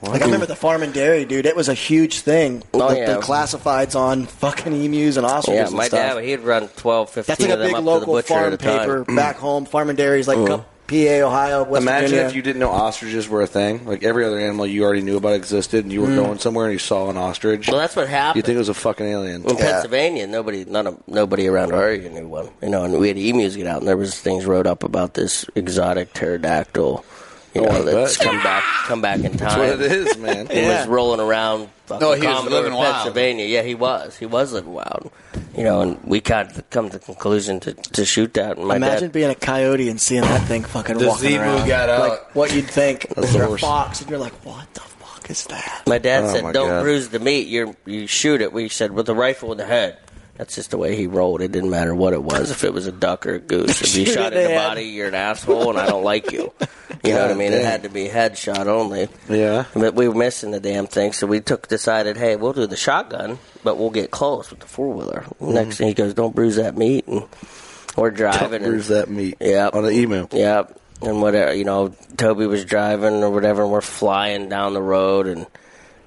Like 0.00 0.22
I 0.22 0.26
remember 0.26 0.46
the 0.46 0.54
farm 0.56 0.82
and 0.84 0.94
dairy, 0.94 1.24
dude. 1.24 1.44
It 1.44 1.56
was 1.56 1.68
a 1.68 1.74
huge 1.74 2.20
thing. 2.20 2.62
Oh, 2.72 2.90
the, 2.90 2.98
yeah. 2.98 3.14
the 3.14 3.20
classifieds 3.20 3.96
on 3.98 4.26
fucking 4.26 4.72
emus 4.72 5.16
and 5.16 5.26
ostriches. 5.26 5.58
Yeah, 5.58 5.66
and 5.66 5.74
my 5.76 5.88
stuff. 5.88 6.14
dad, 6.14 6.24
he'd 6.24 6.40
run 6.40 6.68
12, 6.68 7.10
15 7.10 7.24
That's 7.26 7.40
like 7.40 7.50
a 7.50 7.52
of 7.54 7.58
them 7.58 7.68
big 7.68 7.74
up 7.74 7.80
to 7.80 7.84
the 7.84 7.90
local 7.90 8.14
butcher 8.14 8.28
farm 8.28 8.46
at 8.46 8.52
a 8.52 8.56
time. 8.56 8.78
paper 8.78 9.04
back 9.16 9.36
home. 9.36 9.64
Farm 9.64 9.88
and 9.88 9.98
dairies 9.98 10.28
like 10.28 10.38
Mhm. 10.38 10.64
PA, 10.86 11.20
Ohio, 11.26 11.64
West 11.64 11.82
Imagine 11.82 12.08
Virginia. 12.10 12.28
if 12.28 12.34
you 12.36 12.40
didn't 12.42 12.60
know 12.60 12.70
ostriches 12.70 13.28
were 13.28 13.42
a 13.42 13.46
thing. 13.46 13.84
Like 13.86 14.02
every 14.04 14.24
other 14.24 14.38
animal 14.38 14.66
you 14.66 14.84
already 14.84 15.02
knew 15.02 15.16
about 15.18 15.34
existed, 15.34 15.84
and 15.84 15.92
you 15.92 16.00
were 16.00 16.06
Mm. 16.08 16.16
going 16.16 16.38
somewhere 16.38 16.64
and 16.66 16.72
you 16.72 16.78
saw 16.78 17.10
an 17.10 17.16
ostrich. 17.18 17.68
Well, 17.68 17.78
that's 17.78 17.94
what 17.96 18.08
happened. 18.08 18.36
You 18.36 18.42
think 18.42 18.54
it 18.54 18.58
was 18.60 18.68
a 18.70 18.74
fucking 18.74 19.04
alien? 19.04 19.44
In 19.44 19.56
Pennsylvania, 19.56 20.26
nobody, 20.26 20.64
none 20.64 20.86
of 20.86 20.96
nobody 21.06 21.46
around 21.48 21.72
our 21.72 21.82
area 21.82 22.08
knew 22.08 22.26
one. 22.28 22.48
You 22.62 22.70
know, 22.70 22.84
and 22.84 22.98
we 22.98 23.08
had 23.08 23.18
emus 23.18 23.56
get 23.56 23.66
out, 23.66 23.80
and 23.80 23.88
there 23.88 23.96
was 23.98 24.14
things 24.14 24.46
wrote 24.46 24.66
up 24.68 24.82
about 24.84 25.12
this 25.14 25.44
exotic 25.56 26.14
pterodactyl. 26.14 27.04
You 27.58 27.66
Oh, 27.68 27.72
know, 27.72 27.88
I 27.88 27.94
that's 27.94 28.16
come 28.16 28.42
back, 28.42 28.62
come 28.86 29.00
back 29.02 29.20
in 29.20 29.36
time. 29.36 29.38
That's 29.38 29.56
what 29.56 29.68
it 29.80 29.92
is, 29.92 30.16
man. 30.18 30.46
It 30.50 30.56
Yeah. 30.64 30.80
was 30.80 30.88
rolling 30.88 31.20
around. 31.20 31.68
up 31.90 32.00
No, 32.00 32.10
the 32.14 32.20
he 32.20 32.26
was 32.26 32.44
living 32.44 32.72
wild. 32.74 32.94
Pennsylvania. 32.94 33.46
Yeah, 33.46 33.62
he 33.62 33.74
was. 33.74 34.16
He 34.16 34.26
was 34.26 34.52
living 34.52 34.72
wild. 34.72 35.10
You 35.56 35.64
know, 35.64 35.80
and 35.80 35.98
we 36.04 36.20
kind 36.20 36.48
of 36.50 36.70
come 36.70 36.88
to 36.90 36.98
the 36.98 37.04
conclusion 37.04 37.58
to, 37.60 37.74
to 37.74 38.04
shoot 38.04 38.34
that. 38.34 38.58
My 38.58 38.76
Imagine 38.76 39.08
dad, 39.08 39.12
being 39.12 39.30
a 39.30 39.34
coyote 39.34 39.88
and 39.88 40.00
seeing 40.00 40.20
that 40.22 40.42
thing 40.46 40.62
fucking 40.64 40.98
The 40.98 41.08
walking 41.08 41.30
zebra 41.30 41.46
around. 41.46 41.66
got 41.68 41.88
out. 41.88 42.08
Like 42.10 42.34
what 42.34 42.54
you'd 42.54 42.68
think. 42.68 43.08
That's 43.16 43.34
Or 43.34 43.38
the 43.38 43.46
a 43.46 43.50
worst. 43.50 43.62
fox, 43.64 44.00
and 44.02 44.10
you're 44.10 44.18
like, 44.20 44.34
what 44.44 44.72
the 44.74 44.80
fuck 44.80 45.28
is 45.30 45.44
that? 45.46 45.82
My 45.86 45.98
dad 45.98 46.24
Oh, 46.24 46.32
said, 46.32 46.42
my 46.44 46.52
"Don't 46.52 46.68
God. 46.68 46.82
bruise 46.82 47.08
the 47.08 47.18
meat. 47.18 47.48
You 47.48 47.74
you 47.86 48.06
shoot 48.06 48.40
it." 48.40 48.52
We 48.52 48.68
said, 48.68 48.92
"With 48.92 49.08
a 49.08 49.14
rifle 49.14 49.50
in 49.52 49.58
the 49.58 49.66
head." 49.66 49.96
That's 50.38 50.54
just 50.54 50.70
the 50.70 50.78
way 50.78 50.94
he 50.94 51.08
rolled. 51.08 51.42
It 51.42 51.50
didn't 51.50 51.70
matter 51.70 51.92
what 51.92 52.12
it 52.12 52.22
was. 52.22 52.52
If 52.52 52.62
it 52.62 52.72
was 52.72 52.86
a 52.86 52.92
duck 52.92 53.26
or 53.26 53.34
a 53.34 53.38
goose, 53.40 53.82
if 53.82 53.96
you 53.96 54.06
Shoot 54.06 54.14
shot 54.14 54.32
in 54.32 54.42
the 54.42 54.48
head. 54.48 54.68
body, 54.68 54.84
you're 54.84 55.08
an 55.08 55.14
asshole, 55.14 55.70
and 55.70 55.78
I 55.78 55.86
don't 55.86 56.04
like 56.04 56.32
you. 56.32 56.52
You 57.04 57.12
know 57.12 57.22
what 57.22 57.30
I 57.30 57.34
mean? 57.34 57.52
It 57.52 57.64
had 57.64 57.84
to 57.84 57.88
be 57.88 58.08
headshot 58.08 58.66
only. 58.66 59.08
Yeah. 59.28 59.66
But 59.72 59.94
we 59.94 60.08
were 60.08 60.16
missing 60.16 60.50
the 60.50 60.58
damn 60.58 60.88
thing, 60.88 61.12
so 61.12 61.28
we 61.28 61.40
took 61.40 61.68
decided, 61.68 62.16
hey, 62.16 62.34
we'll 62.34 62.54
do 62.54 62.66
the 62.66 62.76
shotgun, 62.76 63.38
but 63.62 63.78
we'll 63.78 63.90
get 63.90 64.10
close 64.10 64.50
with 64.50 64.60
the 64.60 64.66
four 64.66 64.92
wheeler. 64.92 65.20
Mm-hmm. 65.20 65.54
Next 65.54 65.76
thing 65.76 65.86
he 65.86 65.94
goes, 65.94 66.12
don't 66.12 66.34
bruise 66.34 66.56
that 66.56 66.76
meat, 66.76 67.06
and 67.06 67.24
we're 67.96 68.10
driving. 68.10 68.62
Don't 68.62 68.70
bruise 68.70 68.90
and, 68.90 69.00
that 69.00 69.10
meat. 69.10 69.36
Yep. 69.40 69.74
On 69.74 69.84
the 69.84 69.90
emu. 69.90 70.26
Yep. 70.32 70.80
And 71.02 71.22
whatever, 71.22 71.54
you 71.54 71.64
know, 71.64 71.94
Toby 72.16 72.46
was 72.46 72.64
driving 72.64 73.22
or 73.22 73.30
whatever, 73.30 73.62
and 73.62 73.70
we're 73.70 73.80
flying 73.80 74.48
down 74.48 74.74
the 74.74 74.82
road 74.82 75.28
and 75.28 75.46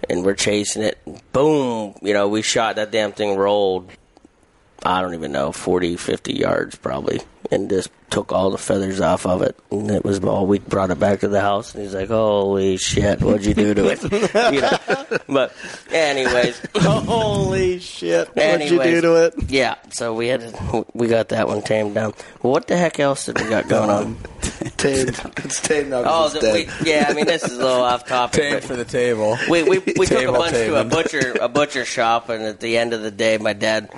and 0.10 0.26
we're 0.26 0.36
chasing 0.36 0.82
it. 0.82 0.98
Boom! 1.32 1.96
You 2.02 2.14
know, 2.14 2.28
we 2.28 2.42
shot 2.42 2.76
that 2.76 2.92
damn 2.92 3.14
thing 3.14 3.38
rolled. 3.38 3.90
I 4.84 5.02
don't 5.02 5.14
even 5.14 5.32
know, 5.32 5.52
40, 5.52 5.96
50 5.98 6.34
yards 6.34 6.76
probably, 6.76 7.22
and 7.52 7.70
just 7.70 7.90
took 8.10 8.32
all 8.34 8.50
the 8.52 8.58
feathers 8.58 9.00
off 9.00 9.26
of 9.26 9.42
it. 9.42 9.56
And 9.72 9.90
it 9.92 10.04
was 10.04 10.20
all 10.24 10.46
we 10.48 10.60
brought 10.60 10.90
it 10.92 11.00
back 11.00 11.20
to 11.22 11.28
the 11.28 11.40
house, 11.40 11.74
and 11.74 11.84
he's 11.84 11.94
like, 11.94 12.10
"Holy 12.10 12.78
shit, 12.78 13.22
what'd 13.22 13.46
you 13.46 13.54
do 13.54 13.74
to 13.76 13.90
it?" 13.90 14.04
you 14.54 14.62
know. 14.62 15.20
But 15.30 15.54
anyways, 15.92 16.60
Holy 16.78 17.80
shit! 17.80 18.28
What'd 18.36 18.70
you 18.70 18.82
do 18.84 19.02
to 19.02 19.16
it? 19.26 19.36
yeah. 19.50 19.76
So 19.92 20.14
we 20.14 20.28
had 20.28 20.42
to, 20.42 20.86
we 20.94 21.08
got 21.08 21.30
that 21.30 21.48
one 21.48 21.62
tamed 21.62 21.96
down. 21.96 22.14
What 22.42 22.68
the 22.68 22.76
heck 22.78 23.00
else 23.00 23.26
did 23.26 23.40
we 23.40 23.48
got 23.50 23.68
going 23.68 23.90
on? 23.90 24.18
Tamed. 24.78 25.20
It's 25.38 25.62
tamed 25.62 25.90
now. 25.92 26.04
'cause 26.04 26.36
Oh, 26.36 26.38
it's 26.40 26.46
the, 26.46 26.84
we, 26.84 26.90
yeah. 26.92 27.06
I 27.08 27.14
mean, 27.14 27.26
this 27.26 27.44
is 27.44 27.54
a 27.58 27.62
little 27.62 27.82
off 27.84 28.06
topic. 28.08 28.42
Tame 28.42 28.54
but 28.56 28.64
for 28.64 28.76
the 28.76 28.86
table. 28.86 29.38
we 29.50 29.62
we, 29.64 29.80
we 29.80 30.06
took 30.06 30.12
a 30.18 30.22
Table 30.22 30.34
bunch 30.34 30.54
to 30.54 30.80
a 30.80 30.84
butcher 30.84 31.36
a 31.40 31.48
butcher 31.50 31.86
shop, 31.86 32.30
and 32.30 32.44
at 32.44 32.60
the 32.60 32.78
end 32.78 32.94
of 32.94 33.02
the 33.04 33.12
day, 33.12 33.38
my 33.38 33.54
dad. 33.54 33.90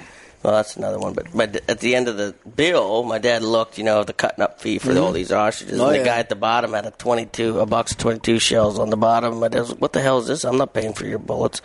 Well, 0.43 0.55
that's 0.55 0.75
another 0.75 0.99
one. 0.99 1.13
But 1.13 1.33
my, 1.33 1.45
at 1.69 1.79
the 1.79 1.95
end 1.95 2.09
of 2.09 2.17
the 2.17 2.35
bill, 2.55 3.03
my 3.03 3.17
dad 3.17 3.43
looked, 3.43 3.77
you 3.77 3.85
know, 3.85 4.03
the 4.03 4.11
cutting 4.11 4.43
up 4.43 4.59
fee 4.59 4.77
for 4.77 4.89
all 4.91 5.05
mm-hmm. 5.05 5.13
these 5.13 5.31
ostriches. 5.31 5.79
Oh, 5.79 5.85
and 5.85 5.95
the 5.95 5.99
yeah. 5.99 6.05
guy 6.05 6.17
at 6.17 6.27
the 6.27 6.35
bottom 6.35 6.73
had 6.73 6.85
a 6.85 6.91
twenty-two, 6.91 7.61
a 7.61 7.65
box 7.65 7.93
of 7.93 7.97
twenty-two 7.99 8.39
shells 8.39 8.77
on 8.77 8.89
the 8.89 8.97
bottom. 8.97 9.39
My 9.39 9.47
dad 9.47 9.61
was 9.61 9.69
like, 9.71 9.81
"What 9.81 9.93
the 9.93 10.01
hell 10.01 10.19
is 10.19 10.27
this? 10.27 10.43
I'm 10.43 10.57
not 10.57 10.73
paying 10.73 10.93
for 10.93 11.07
your 11.07 11.19
bullets." 11.19 11.61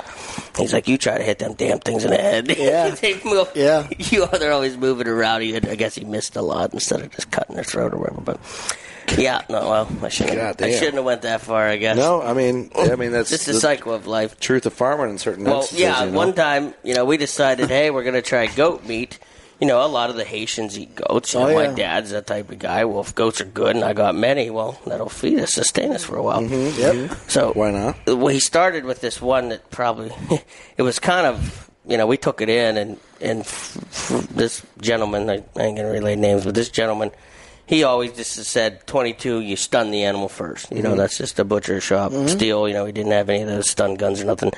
He's 0.56 0.72
like, 0.72 0.86
"You 0.86 0.96
try 0.96 1.18
to 1.18 1.24
hit 1.24 1.40
them 1.40 1.54
damn 1.54 1.80
things 1.80 2.04
in 2.04 2.10
the 2.10 2.18
head." 2.18 2.48
Yeah. 2.58 2.90
they 2.90 3.14
move. 3.24 3.48
Yeah. 3.54 3.88
You 3.98 4.24
are 4.24 4.38
they're 4.38 4.52
always 4.52 4.76
moving 4.76 5.06
around. 5.06 5.42
You, 5.42 5.56
I 5.56 5.74
guess 5.74 5.94
he 5.94 6.04
missed 6.04 6.36
a 6.36 6.42
lot 6.42 6.72
instead 6.72 7.00
of 7.00 7.10
just 7.10 7.30
cutting 7.30 7.56
their 7.56 7.64
throat 7.64 7.92
or 7.92 7.98
whatever. 7.98 8.20
But 8.20 8.40
yeah, 9.18 9.42
no, 9.48 9.60
well, 9.70 9.88
I 10.02 10.08
shouldn't. 10.08 10.36
God 10.36 10.60
I 10.62 10.72
shouldn't 10.72 10.94
have 10.96 11.04
went 11.04 11.22
that 11.22 11.40
far. 11.40 11.66
I 11.66 11.76
guess. 11.76 11.96
No, 11.96 12.20
I 12.20 12.32
mean, 12.34 12.70
I 12.74 12.96
mean 12.96 13.12
that's 13.12 13.32
It's 13.32 13.46
the 13.46 13.52
the 13.52 13.60
cycle 13.60 13.94
of 13.94 14.06
life. 14.06 14.38
truth 14.40 14.66
of 14.66 14.72
farming 14.72 15.10
in 15.10 15.18
certain 15.18 15.44
Well, 15.44 15.56
instances. 15.60 15.80
yeah. 15.80 16.04
you 16.04 16.10
know? 16.10 16.16
One 16.16 16.34
time, 16.34 16.74
you 16.82 16.94
know, 16.94 17.04
we 17.04 17.16
decided, 17.16 17.68
hey, 17.68 17.90
we're 17.90 18.02
going 18.02 18.14
to 18.14 18.22
try 18.22 18.46
goat 18.46 18.84
meat. 18.86 19.18
You 19.60 19.66
know, 19.66 19.84
a 19.84 19.88
lot 19.88 20.08
of 20.08 20.14
the 20.14 20.24
Haitians 20.24 20.78
eat 20.78 20.94
goats. 20.94 21.34
You 21.34 21.40
Oh, 21.40 21.48
know, 21.48 21.54
my 21.54 21.66
dad's 21.74 22.10
that 22.10 22.28
type 22.28 22.48
of 22.52 22.60
guy. 22.60 22.84
Well, 22.84 23.00
if 23.00 23.12
goats 23.16 23.40
are 23.40 23.44
good 23.44 23.74
and 23.74 23.84
I 23.84 23.92
got 23.92 24.14
many, 24.14 24.50
well, 24.50 24.80
that'll 24.86 25.08
feed 25.08 25.40
us, 25.40 25.54
sustain 25.54 25.90
us 25.90 26.04
for 26.04 26.16
a 26.16 26.22
while. 26.22 26.42
Mm-hmm, 26.42 26.80
yep. 26.80 26.94
Mm-hmm. 26.94 27.12
Mm-hmm. 27.12 27.28
So 27.28 27.52
Why 27.54 27.72
not? 27.72 27.96
Well, 28.06 28.28
he 28.28 28.38
started 28.38 28.84
with 28.84 29.00
this 29.00 29.20
one 29.20 29.48
that 29.48 29.68
probably 29.70 30.12
it 30.76 30.82
was 30.82 30.98
kind 31.00 31.26
of 31.26 31.68
you 31.88 31.96
know 31.96 32.06
we 32.06 32.16
took 32.18 32.40
it 32.40 32.48
in 32.48 32.76
and 32.76 33.00
and 33.20 33.40
f- 33.40 33.78
f- 34.12 34.28
this 34.28 34.62
gentleman 34.80 35.28
I, 35.28 35.42
I 35.56 35.62
ain't 35.64 35.76
gonna 35.76 35.90
relay 35.90 36.14
names, 36.14 36.44
but 36.44 36.54
this 36.54 36.68
gentleman 36.68 37.10
he 37.68 37.84
always 37.84 38.12
just 38.14 38.32
said 38.44 38.86
twenty 38.86 39.12
two 39.12 39.40
you 39.40 39.56
stun 39.56 39.90
the 39.90 40.04
animal 40.04 40.28
first. 40.28 40.72
You 40.72 40.82
know 40.82 40.90
mm-hmm. 40.90 40.98
that's 40.98 41.18
just 41.18 41.38
a 41.38 41.44
butcher 41.44 41.80
shop 41.80 42.12
mm-hmm. 42.12 42.26
steel. 42.28 42.66
You 42.66 42.74
know 42.74 42.86
he 42.86 42.92
didn't 42.92 43.12
have 43.12 43.28
any 43.28 43.42
of 43.42 43.48
those 43.48 43.70
stun 43.70 43.94
guns 43.94 44.20
or 44.20 44.24
nothing. 44.24 44.52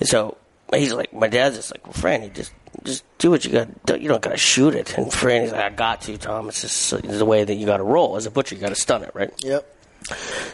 And 0.00 0.08
so 0.08 0.36
he's 0.74 0.92
like 0.92 1.12
my 1.12 1.28
dad's 1.28 1.56
just 1.56 1.72
like 1.72 1.86
well, 1.86 1.94
Franny 1.94 2.32
just. 2.32 2.52
Just 2.82 3.04
do 3.18 3.30
what 3.30 3.44
you 3.44 3.52
got. 3.52 4.00
You 4.02 4.08
don't 4.08 4.20
got 4.20 4.32
to 4.32 4.36
shoot 4.36 4.74
it. 4.74 4.98
And 4.98 5.06
Franny's 5.06 5.52
like, 5.52 5.60
I 5.60 5.70
got 5.70 6.02
to, 6.02 6.18
Tom. 6.18 6.48
It's 6.48 6.60
just 6.60 6.92
it's 6.92 7.18
the 7.18 7.24
way 7.24 7.44
that 7.44 7.54
you 7.54 7.66
got 7.66 7.76
to 7.76 7.84
roll. 7.84 8.16
As 8.16 8.26
a 8.26 8.32
butcher, 8.32 8.56
you 8.56 8.60
got 8.60 8.70
to 8.70 8.74
stun 8.74 9.04
it, 9.04 9.12
right? 9.14 9.32
Yep. 9.44 9.76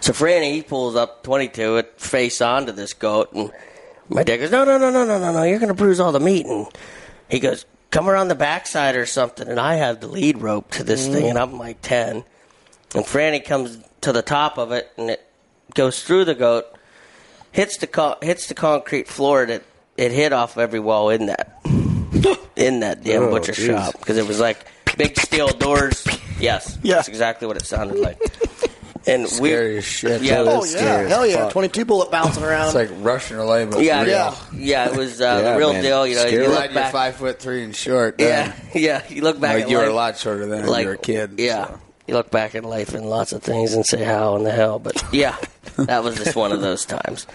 So 0.01 0.13
Franny 0.13 0.53
he 0.53 0.63
pulls 0.63 0.97
up 0.97 1.23
22 1.25 1.79
it 1.79 1.95
face 1.99 2.43
onto 2.43 2.73
this 2.73 2.93
goat, 2.93 3.33
and 3.33 3.51
my 4.11 4.23
dad 4.23 4.37
goes, 4.37 4.51
"No, 4.51 4.65
no, 4.65 4.77
no, 4.77 4.91
no, 4.91 5.07
no, 5.07 5.19
no, 5.19 5.33
no! 5.33 5.43
You're 5.45 5.59
going 5.59 5.69
to 5.69 5.75
bruise 5.75 5.99
all 5.99 6.13
the 6.13 6.21
meat." 6.21 6.47
And 6.47 6.67
he 7.29 7.41
goes, 7.41 7.65
"Come 7.91 8.09
around 8.09 8.29
the 8.29 8.35
backside 8.35 8.97
or 8.97 9.07
something." 9.07 9.49
And 9.49 9.59
I 9.61 9.75
have 9.77 10.01
the 10.01 10.07
lead 10.09 10.39
rope 10.43 10.71
to 10.73 10.85
this 10.85 11.07
thing, 11.09 11.29
and 11.29 11.39
I'm 11.39 11.59
like 11.59 11.79
10. 11.83 12.25
And 12.95 13.05
Franny 13.05 13.45
comes 13.45 13.79
to 14.03 14.13
the 14.13 14.23
top 14.23 14.59
of 14.59 14.73
it, 14.73 14.91
and 14.97 15.11
it 15.11 15.25
goes 15.75 16.03
through 16.03 16.25
the 16.25 16.35
goat, 16.35 16.67
hits 17.53 17.77
the 17.77 17.87
co- 17.87 18.17
hits 18.23 18.47
the 18.47 18.55
concrete 18.55 19.07
floor. 19.09 19.43
And 19.43 19.51
it 19.53 19.65
it 19.97 20.13
hit 20.13 20.33
off 20.33 20.57
every 20.59 20.81
wall 20.81 21.11
in 21.11 21.27
that 21.27 21.57
in 22.57 22.81
that 22.81 23.03
damn 23.05 23.25
Oh, 23.25 23.31
butcher 23.31 23.53
jeez. 23.53 23.67
shop 23.67 23.93
because 23.99 24.17
it 24.17 24.27
was 24.27 24.41
like 24.41 24.65
big 24.97 25.19
steel 25.19 25.49
doors. 25.49 26.07
Yes, 26.41 26.79
Yeah. 26.83 26.97
that's 26.97 27.09
exactly 27.09 27.47
what 27.47 27.57
it 27.57 27.67
sounded 27.67 27.99
like. 27.99 28.19
And 29.07 29.23
we, 29.23 29.29
Scary 29.29 29.79
as 29.79 29.85
shit. 29.85 30.21
Yeah, 30.23 30.41
Oh 30.41 30.61
That's 30.61 30.75
yeah, 30.75 31.09
hell 31.09 31.27
yeah! 31.27 31.37
fuck. 31.45 31.53
Twenty-two 31.53 31.87
bullet 31.87 32.11
bouncing 32.11 32.43
around. 32.45 32.67
It's 32.67 32.75
like 32.75 32.91
Russian 33.03 33.39
roulette, 33.39 33.71
but 33.71 33.83
yeah, 33.83 34.01
real. 34.03 34.11
yeah, 34.11 34.35
yeah. 34.53 34.89
It 34.91 34.97
was 34.97 35.21
uh, 35.23 35.25
Yeah, 35.43 35.53
the 35.53 35.59
real 35.59 35.73
man. 35.73 35.83
deal. 35.83 36.07
You 36.07 36.15
know, 36.17 36.21
Scary. 36.21 36.33
you 36.35 36.39
You're 36.41 36.49
look 36.49 36.59
glad 36.59 36.71
you're 36.73 36.83
back. 36.83 36.93
five 36.93 37.17
foot 37.17 37.39
three 37.39 37.65
and 37.65 37.75
short. 37.75 38.17
Yeah, 38.21 38.49
then. 38.53 38.55
yeah. 38.83 39.03
You 39.09 39.23
look 39.23 39.41
back. 39.41 39.55
Like 39.55 39.65
at 39.65 39.71
you 39.71 39.79
were 39.79 39.85
a 39.85 39.93
lot 39.93 40.19
shorter 40.19 40.45
than 40.47 40.67
like 40.67 40.83
you 40.83 40.89
were 40.89 40.95
a 40.95 40.99
kid. 40.99 41.35
Yeah, 41.39 41.67
so. 41.69 41.81
you 42.09 42.15
look 42.15 42.31
back 42.31 42.55
in 42.55 42.65
life 42.65 42.93
and 42.93 43.07
lots 43.09 43.33
of 43.33 43.43
things 43.43 43.73
and 43.73 43.87
say 43.87 44.05
how 44.05 44.37
in 44.37 44.45
the 44.45 44.53
hell. 44.53 44.79
But 44.79 45.03
yeah, 45.13 45.37
that 45.77 46.05
was 46.05 46.17
just 46.17 46.37
one 46.37 46.53
of 46.53 46.61
those 46.61 46.85
times. 46.85 47.27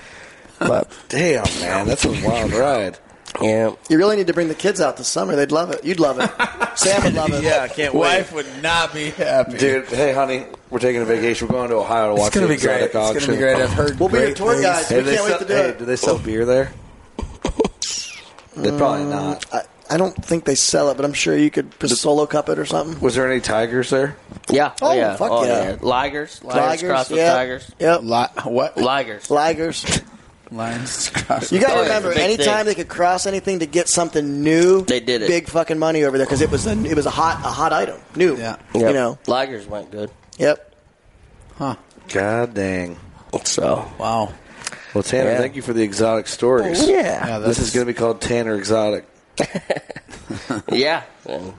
But 0.59 0.89
Damn, 1.09 1.43
man, 1.61 1.88
that's 1.88 2.05
a 2.05 2.11
wild 2.11 2.53
ride. 2.53 2.97
yeah, 3.41 3.74
you 3.89 3.97
really 3.97 4.16
need 4.16 4.28
to 4.28 4.34
bring 4.34 4.47
the 4.47 4.55
kids 4.55 4.80
out 4.80 4.95
this 4.97 5.07
summer. 5.09 5.36
They'd 5.36 5.51
love 5.51 5.72
it. 5.72 5.84
You'd 5.84 5.99
love 5.99 6.20
it. 6.20 6.30
Sam 6.78 7.03
would 7.03 7.13
love 7.13 7.34
it. 7.34 7.43
Yeah, 7.43 7.63
I 7.63 7.68
can't 7.68 7.93
wait. 7.93 7.99
Wife 8.20 8.34
would 8.34 8.61
not 8.61 8.93
be 8.93 9.09
happy. 9.09 9.57
Dude, 9.57 9.88
hey, 9.88 10.13
honey, 10.13 10.45
we're 10.76 10.80
taking 10.80 11.01
a 11.01 11.05
vacation. 11.05 11.47
We're 11.47 11.53
going 11.53 11.69
to 11.69 11.76
Ohio 11.78 12.07
to 12.07 12.11
it's 12.15 12.19
watch 12.21 12.34
gonna 12.34 12.47
the 12.47 12.55
be 12.55 12.59
great. 12.61 12.82
It's 12.84 12.93
gonna 12.93 13.28
be 13.32 13.38
great. 13.38 13.55
I've 13.55 13.69
heard. 13.71 13.97
We'll 13.97 14.09
be 14.09 14.17
your 14.17 14.26
great 14.26 14.36
tour 14.36 14.51
things. 14.51 14.65
guys. 14.65 14.89
Hey, 14.89 14.97
We 14.97 15.03
do 15.03 15.09
they 15.09 15.15
can't 15.15 15.23
wait 15.26 15.30
sell, 15.32 15.39
to 15.39 15.45
do 15.45 15.53
hey, 15.53 15.69
it. 15.69 15.80
do 15.80 15.86
they 15.86 15.95
sell 15.95 16.17
beer 16.19 16.45
there? 16.45 16.73
They 18.57 18.78
probably 18.78 19.03
uh, 19.03 19.09
not. 19.09 19.53
I, 19.53 19.61
I 19.89 19.97
don't 19.97 20.13
think 20.26 20.43
they 20.43 20.55
sell 20.55 20.89
it, 20.91 20.95
but 20.97 21.05
I'm 21.05 21.13
sure 21.13 21.38
you 21.38 21.49
could 21.49 21.80
just 21.80 22.01
solo 22.01 22.26
cup 22.26 22.49
it 22.49 22.59
or 22.59 22.65
something. 22.65 22.99
Was 22.99 23.15
there 23.15 23.32
any 23.32 23.39
tigers 23.39 23.89
there? 23.89 24.17
yeah, 24.49 24.73
Oh, 24.82 24.89
oh 24.89 24.93
yeah, 24.93 25.15
fuck 25.15 25.32
oh, 25.32 25.45
yeah. 25.45 25.76
Ligers, 25.78 26.41
ligers, 26.41 26.51
Tigers, 26.51 26.89
crossed 26.89 27.09
with 27.11 27.19
yeah. 27.19 27.34
tigers, 27.34 27.71
Yep. 27.80 28.01
Li- 28.03 28.51
what? 28.51 28.76
ligers. 28.76 29.28
Ligers. 29.30 30.03
Lions 30.51 31.09
cross. 31.09 31.51
You 31.51 31.59
got 31.59 31.69
to 31.69 31.73
Oh, 31.73 31.76
yeah, 31.78 31.84
remember, 31.84 32.09
it's 32.11 32.17
a 32.19 32.21
big 32.21 32.34
anytime 32.39 32.57
thing. 32.57 32.65
they 32.65 32.76
could 32.76 32.88
cross 32.88 33.26
anything 33.26 33.59
to 33.59 33.65
get 33.65 33.89
something 33.89 34.43
new, 34.43 34.84
They 34.86 34.99
did 34.99 35.21
it. 35.23 35.28
Big 35.28 35.47
fucking 35.47 35.80
money 35.80 36.03
over 36.03 36.17
there 36.17 36.28
because 36.28 36.41
it 36.41 36.51
was 36.51 36.67
a 36.67 36.71
it 36.86 36.95
was 36.95 37.05
a 37.07 37.09
hot 37.11 37.38
a 37.43 37.49
hot 37.49 37.73
item, 37.73 37.99
new. 38.15 38.38
Yeah. 38.38 38.57
Yep. 38.73 38.88
You 38.88 38.93
know. 38.93 39.17
ligers 39.26 39.65
went 39.67 39.89
good. 39.91 40.11
Yep. 40.38 40.75
Huh. 41.57 41.75
God 42.09 42.53
dang. 42.53 42.97
So 43.43 43.89
Wow. 43.97 44.33
Well, 44.93 45.03
Tanner, 45.03 45.31
Yeah. 45.31 45.38
thank 45.39 45.55
you 45.55 45.61
for 45.61 45.73
the 45.73 45.81
exotic 45.83 46.27
stories. 46.27 46.88
yeah, 46.88 47.27
Yeah, 47.27 47.39
This 47.39 47.59
is 47.59 47.71
going 47.71 47.86
to 47.86 47.91
be 47.91 47.97
called 47.97 48.21
Tanner 48.21 48.55
Exotic. 48.55 49.05
yeah. 50.71 51.03
And 51.27 51.53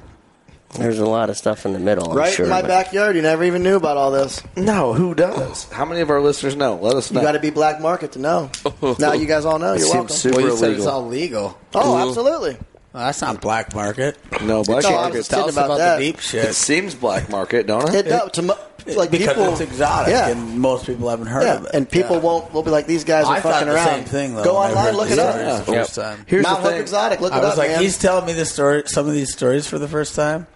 there's 0.75 0.99
a 0.99 1.07
lot 1.07 1.29
of 1.31 1.37
stuff 1.37 1.65
in 1.67 1.73
the 1.73 1.79
middle. 1.79 2.11
I'm 2.11 2.17
right 2.17 2.33
sure, 2.33 2.45
in 2.47 2.51
my 2.51 2.63
but- 2.63 2.69
backyard, 2.69 3.15
you 3.17 3.23
never 3.23 3.45
even 3.45 3.63
knew 3.63 3.77
about 3.77 3.97
all 3.97 4.11
this. 4.11 4.43
No, 4.57 4.93
who 4.95 5.15
does? 5.15 5.65
How 5.71 5.85
many 5.85 6.01
of 6.01 6.11
our 6.11 6.21
listeners 6.21 6.57
know? 6.57 6.77
Let 6.77 6.97
us 6.97 7.11
know. 7.11 7.21
You 7.21 7.27
got 7.27 7.33
to 7.33 7.41
be 7.41 7.51
black 7.51 7.81
market 7.81 8.13
to 8.13 8.19
know. 8.19 8.51
now 8.99 9.13
you 9.13 9.27
guys 9.27 9.45
all 9.45 9.59
know. 9.59 9.75
It 9.75 9.81
You're 9.81 9.89
seems 9.89 9.95
welcome. 9.95 10.09
super 10.17 10.37
well, 10.39 10.47
you 10.47 10.57
said 10.57 10.65
illegal. 10.71 10.85
it's 10.85 10.87
all 10.93 11.07
legal. 11.07 11.59
oh, 11.75 12.09
absolutely. 12.09 12.57
Well, 12.97 13.05
that's 13.05 13.21
not 13.21 13.43
black 13.43 13.75
market. 13.75 14.17
No, 14.43 14.63
black 14.65 14.83
No, 14.85 14.89
I 14.89 14.93
was 14.93 15.01
market. 15.03 15.17
just 15.19 15.31
Tell 15.31 15.41
kidding 15.41 15.49
us 15.51 15.55
about 15.57 15.65
about 15.67 15.79
that. 15.81 15.99
the 15.99 16.13
deep 16.13 16.21
shit. 16.21 16.45
It 16.47 16.55
seems 16.55 16.95
black 16.95 17.29
market, 17.29 17.67
don't 17.67 17.87
it? 17.95 18.07
It, 18.07 18.09
does 18.09 18.31
to 18.33 18.41
mo- 18.43 18.59
like 18.87 19.11
because 19.11 19.29
people, 19.37 19.53
it's 19.53 19.61
exotic, 19.61 20.13
Yeah. 20.15 20.29
and 20.29 20.59
most 20.59 20.87
people 20.87 21.11
haven't 21.11 21.27
heard 21.27 21.43
yeah, 21.43 21.57
of 21.57 21.65
it. 21.67 21.73
and 21.75 21.91
people 21.91 22.17
Yeah. 22.17 22.23
won't. 22.23 22.55
Will 22.55 22.63
be 22.63 22.71
like 22.71 22.87
these 22.87 23.05
guys 23.05 23.27
are 23.27 23.35
I 23.35 23.41
thought 23.41 23.53
fucking 23.53 23.69
the 23.69 23.75
around. 23.75 23.87
same 23.89 24.05
thing 24.07 24.35
though. 24.35 24.45
Go 24.45 24.55
when 24.61 24.63
I 24.63 24.69
online, 24.71 24.85
heard 24.87 24.95
look 24.95 25.09
the 25.09 25.13
it 25.13 25.19
up. 25.19 25.35
stories 25.35 25.59
the 25.59 25.65
first 25.75 25.95
time. 25.95 26.25
Here's 26.27 26.43
Mount 26.43 26.57
the 26.57 26.63
Hope 26.63 26.73
thing. 26.73 26.81
Exotic, 26.81 27.21
look 27.21 27.33
I 27.35 27.37
it 27.37 27.43
was 27.43 27.51
up, 27.51 27.59
like, 27.59 27.71
man. 27.73 27.83
he's 27.83 27.99
telling 27.99 28.25
me 28.25 28.33
the 28.33 28.47
story, 28.47 28.83
some 28.87 29.07
of 29.07 29.13
these 29.13 29.31
stories 29.31 29.67
for 29.67 29.79
the 29.79 29.89
first 29.89 30.15
time, 30.15 30.47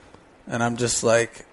and 0.49 0.63
I'm 0.63 0.79
just 0.79 1.05
like, 1.05 1.45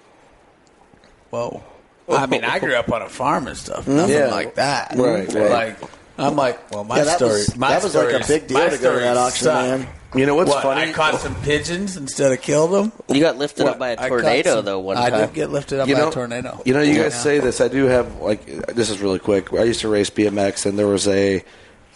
whoa. 1.31 1.63
I 2.09 2.27
mean, 2.27 2.45
I 2.45 2.59
grew 2.59 2.75
up 2.75 2.89
on 2.93 3.01
a 3.01 3.09
farm 3.09 3.47
and 3.47 3.57
stuff, 3.57 3.88
nothing 3.89 4.15
Yeah. 4.15 4.27
like 4.27 4.55
that. 4.55 4.93
Right, 4.95 5.27
right. 5.33 5.49
Like, 5.51 5.77
I'm 6.18 6.36
like, 6.36 6.72
well, 6.72 6.84
my 6.84 6.97
Yeah, 6.97 7.03
that 7.05 7.18
story, 7.18 7.32
was- 7.32 7.55
my 7.57 7.70
that 7.70 7.84
was 7.84 7.95
like 7.95 8.13
a 8.24 8.28
big 8.28 8.47
deal 8.47 8.70
to 8.70 8.78
go 8.78 8.93
to 8.93 8.99
that 8.99 9.18
auction, 9.18 9.43
suck. 9.45 9.80
man. 9.80 9.88
You 10.15 10.26
know 10.26 10.36
what's 10.36 10.49
What, 10.49 10.63
funny? 10.63 10.89
I 10.89 10.93
caught 10.93 11.20
some 11.20 11.36
pigeons 11.41 11.97
instead 11.97 12.32
of 12.32 12.41
killed 12.41 12.72
them. 12.72 12.91
You 13.09 13.20
got 13.20 13.38
lifted 13.38 13.63
What, 13.65 13.74
up 13.74 13.80
by 13.80 13.89
a 13.89 14.07
tornado 14.07 14.55
some- 14.55 14.65
though 14.65 14.80
one 14.80 14.95
time 14.95 15.05
I 15.05 15.09
time. 15.09 15.20
did 15.28 15.34
get 15.34 15.49
lifted 15.51 15.80
up 15.80 15.88
you 15.88 15.95
by 15.95 16.01
know, 16.01 16.07
a 16.09 16.11
tornado. 16.11 16.61
You 16.65 16.74
know, 16.74 16.82
you 16.82 16.95
guys 16.95 17.22
say 17.22 17.39
this. 17.39 17.59
I 17.61 17.68
do 17.68 17.86
have 17.86 18.15
like 18.22 18.45
this 18.74 18.89
is 18.89 18.99
really 18.99 19.20
quick. 19.20 19.53
I 19.53 19.63
used 19.63 19.82
to 19.82 19.89
race 19.89 20.09
BMX, 20.09 20.65
and 20.65 20.80
there 20.80 20.88
was 20.88 21.07
a 21.07 21.43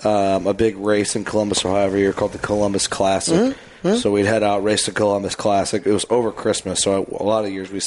um, 0.03 0.45
a 0.47 0.53
big 0.53 0.78
race 0.78 1.15
in 1.15 1.24
Columbus, 1.24 1.63
Ohio, 1.63 1.86
every 1.86 2.01
year 2.01 2.11
called 2.13 2.34
the 2.34 2.38
Columbus 2.39 2.88
Classic. 2.88 3.55
Mm-hmm. 3.84 3.95
So 3.95 4.11
we'd 4.11 4.26
head 4.26 4.43
out, 4.43 4.63
race 4.63 4.86
the 4.86 4.91
Columbus 4.91 5.34
Classic. 5.36 5.86
It 5.86 5.91
was 5.91 6.05
over 6.09 6.32
Christmas, 6.32 6.82
so 6.84 7.01
I, 7.03 7.15
a 7.17 7.24
lot 7.24 7.45
of 7.45 7.51
years 7.51 7.72
we 7.72 7.80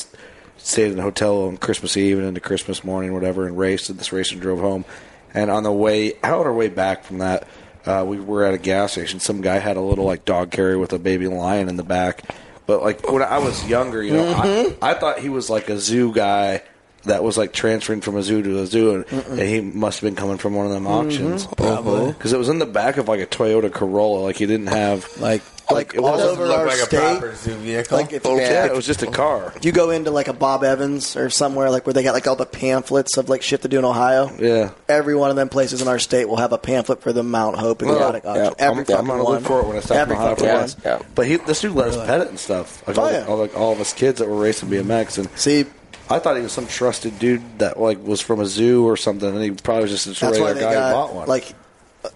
stayed 0.57 0.91
in 0.91 0.99
a 0.99 1.03
hotel 1.03 1.43
on 1.45 1.57
Christmas 1.59 1.97
Eve 1.97 2.19
and 2.19 2.27
into 2.27 2.41
Christmas 2.41 2.83
morning, 2.83 3.13
whatever, 3.13 3.47
and 3.47 3.59
raced. 3.59 3.89
Did 3.89 3.99
this 3.99 4.13
race 4.13 4.33
and 4.33 4.41
drove 4.41 4.59
home. 4.61 4.85
And 5.35 5.51
on 5.51 5.63
the 5.65 5.73
way, 5.73 6.15
out 6.23 6.41
on 6.41 6.47
our 6.47 6.53
way 6.55 6.69
back 6.69 7.05
from 7.05 7.19
that, 7.19 7.47
uh, 7.85 8.05
we 8.07 8.19
were 8.21 8.45
at 8.45 8.55
a 8.55 8.59
gas 8.59 8.93
station. 8.93 9.21
Some 9.21 9.41
guy 9.41 9.59
had 9.59 9.77
a 9.77 9.81
little 9.81 10.05
like 10.05 10.25
dog 10.25 10.51
carrier 10.51 10.79
with 10.79 10.93
a 10.93 10.99
baby 10.99 11.27
lion 11.29 11.69
in 11.69 11.77
the 11.77 11.83
back. 11.83 12.23
But 12.67 12.83
like 12.83 13.11
when 13.11 13.23
I 13.23 13.39
was 13.39 13.67
younger, 13.69 14.03
you 14.03 14.13
know, 14.15 14.25
Mm-hmm. 14.35 14.83
I, 14.85 14.93
I 14.93 14.95
thought 14.95 15.19
he 15.19 15.29
was 15.29 15.51
like 15.51 15.69
a 15.69 15.79
zoo 15.79 16.13
guy 16.15 16.63
that 17.05 17.23
was 17.23 17.37
like 17.37 17.53
transferring 17.53 18.01
from 18.01 18.17
a 18.17 18.23
zoo 18.23 18.43
to 18.43 18.61
a 18.61 18.67
zoo, 18.67 18.95
and, 18.95 19.29
and 19.29 19.41
he 19.41 19.61
must 19.61 20.01
have 20.01 20.07
been 20.09 20.17
coming 20.17 20.39
from 20.39 20.55
one 20.55 20.65
of 20.65 20.73
them 20.73 20.87
auctions, 20.87 21.45
Mm-hmm. 21.47 21.55
Probably. 21.63 22.13
because 22.13 22.33
it 22.33 22.39
was 22.39 22.49
in 22.49 22.59
the 22.59 22.65
back 22.65 22.97
of 22.97 23.09
like 23.09 23.21
a 23.21 23.27
Toyota 23.27 23.71
Corolla. 23.71 24.21
Like 24.21 24.37
he 24.37 24.47
didn't 24.47 24.69
have 24.69 25.07
Like, 25.21 25.43
Like 25.71 25.95
it 25.95 25.99
all 25.99 26.13
wasn't 26.13 26.31
over 26.33 26.47
look 26.47 26.59
our 26.59 26.67
like 26.67 26.77
a 26.79 26.83
state. 26.83 26.99
proper 27.19 27.35
zoo 27.35 27.55
vehicle. 27.55 27.97
Like 27.99 28.13
if, 28.13 28.27
oh, 28.27 28.37
yeah, 28.37 28.65
if 28.67 28.73
it 28.73 28.75
was 28.77 28.87
just 28.87 29.03
a 29.03 29.07
car. 29.11 29.53
you 29.63 29.73
go 29.73 29.91
into 29.91 30.11
like 30.11 30.29
a 30.29 30.33
Bob 30.33 30.63
Evans 30.63 31.17
or 31.17 31.31
somewhere 31.31 31.71
like 31.71 31.87
where 31.87 31.93
they 31.95 32.03
got 32.03 32.13
like 32.15 32.27
all 32.27 32.37
the 32.37 32.45
pamphlets 32.47 33.17
of 33.17 33.29
like 33.29 33.43
shit 33.43 33.63
to 33.63 33.69
do 33.69 33.79
in 33.79 33.85
Ohio. 33.85 34.31
Yeah. 34.39 34.73
Every 34.89 35.15
one 35.17 35.31
of 35.31 35.37
them 35.37 35.49
places 35.49 35.81
in 35.83 35.89
our 35.89 35.99
state 35.99 36.27
will 36.29 36.37
have 36.37 36.53
a 36.53 36.59
pamphlet 36.59 37.01
for 37.01 37.13
the 37.13 37.23
Mount 37.23 37.57
Hope 37.57 37.83
Exotic 37.83 38.25
Yeah, 38.25 38.31
auction. 38.31 38.55
I'm, 38.61 38.79
Every 38.81 38.95
I'm 38.95 39.07
gonna 39.07 39.25
one. 39.25 39.33
look 39.35 39.43
for 39.45 39.61
it 39.61 39.67
when 39.67 39.77
I 39.77 39.81
stop 39.81 40.07
in 40.09 40.13
Ohio 40.15 40.35
for 40.35 40.41
fucking 40.43 40.55
once. 40.55 40.77
Yeah. 40.85 41.03
But 41.15 41.27
he, 41.27 41.37
this 41.37 41.61
dude 41.63 41.73
let 41.75 41.89
us 41.89 41.97
pet 42.07 42.21
it 42.21 42.29
and 42.29 42.39
stuff. 42.39 42.87
Like 42.87 42.99
Oh, 42.99 43.03
all, 43.03 43.13
yeah. 43.13 43.25
all, 43.27 43.47
the, 43.47 43.55
all 43.57 43.73
of 43.73 43.81
us 43.81 43.93
kids 43.93 44.19
that 44.19 44.29
were 44.29 44.37
racing 44.41 44.69
BMX, 44.69 45.19
and 45.19 45.29
See, 45.39 45.65
I 46.11 46.19
thought 46.19 46.37
he 46.37 46.43
was 46.43 46.53
some 46.53 46.67
trusted 46.67 47.19
dude 47.19 47.43
that 47.61 47.81
like 47.81 48.05
was 48.05 48.21
from 48.21 48.41
a 48.41 48.47
zoo 48.47 48.85
or 48.87 48.97
something, 48.99 49.29
and 49.31 49.43
he 49.43 49.51
probably 49.53 49.85
was 49.85 49.93
just 49.93 50.07
a 50.07 50.11
that's 50.11 50.39
regular 50.39 50.55
guy 50.55 50.75
got 50.75 50.89
who 50.89 50.95
bought 50.95 51.15
one. 51.15 51.29
like 51.29 51.55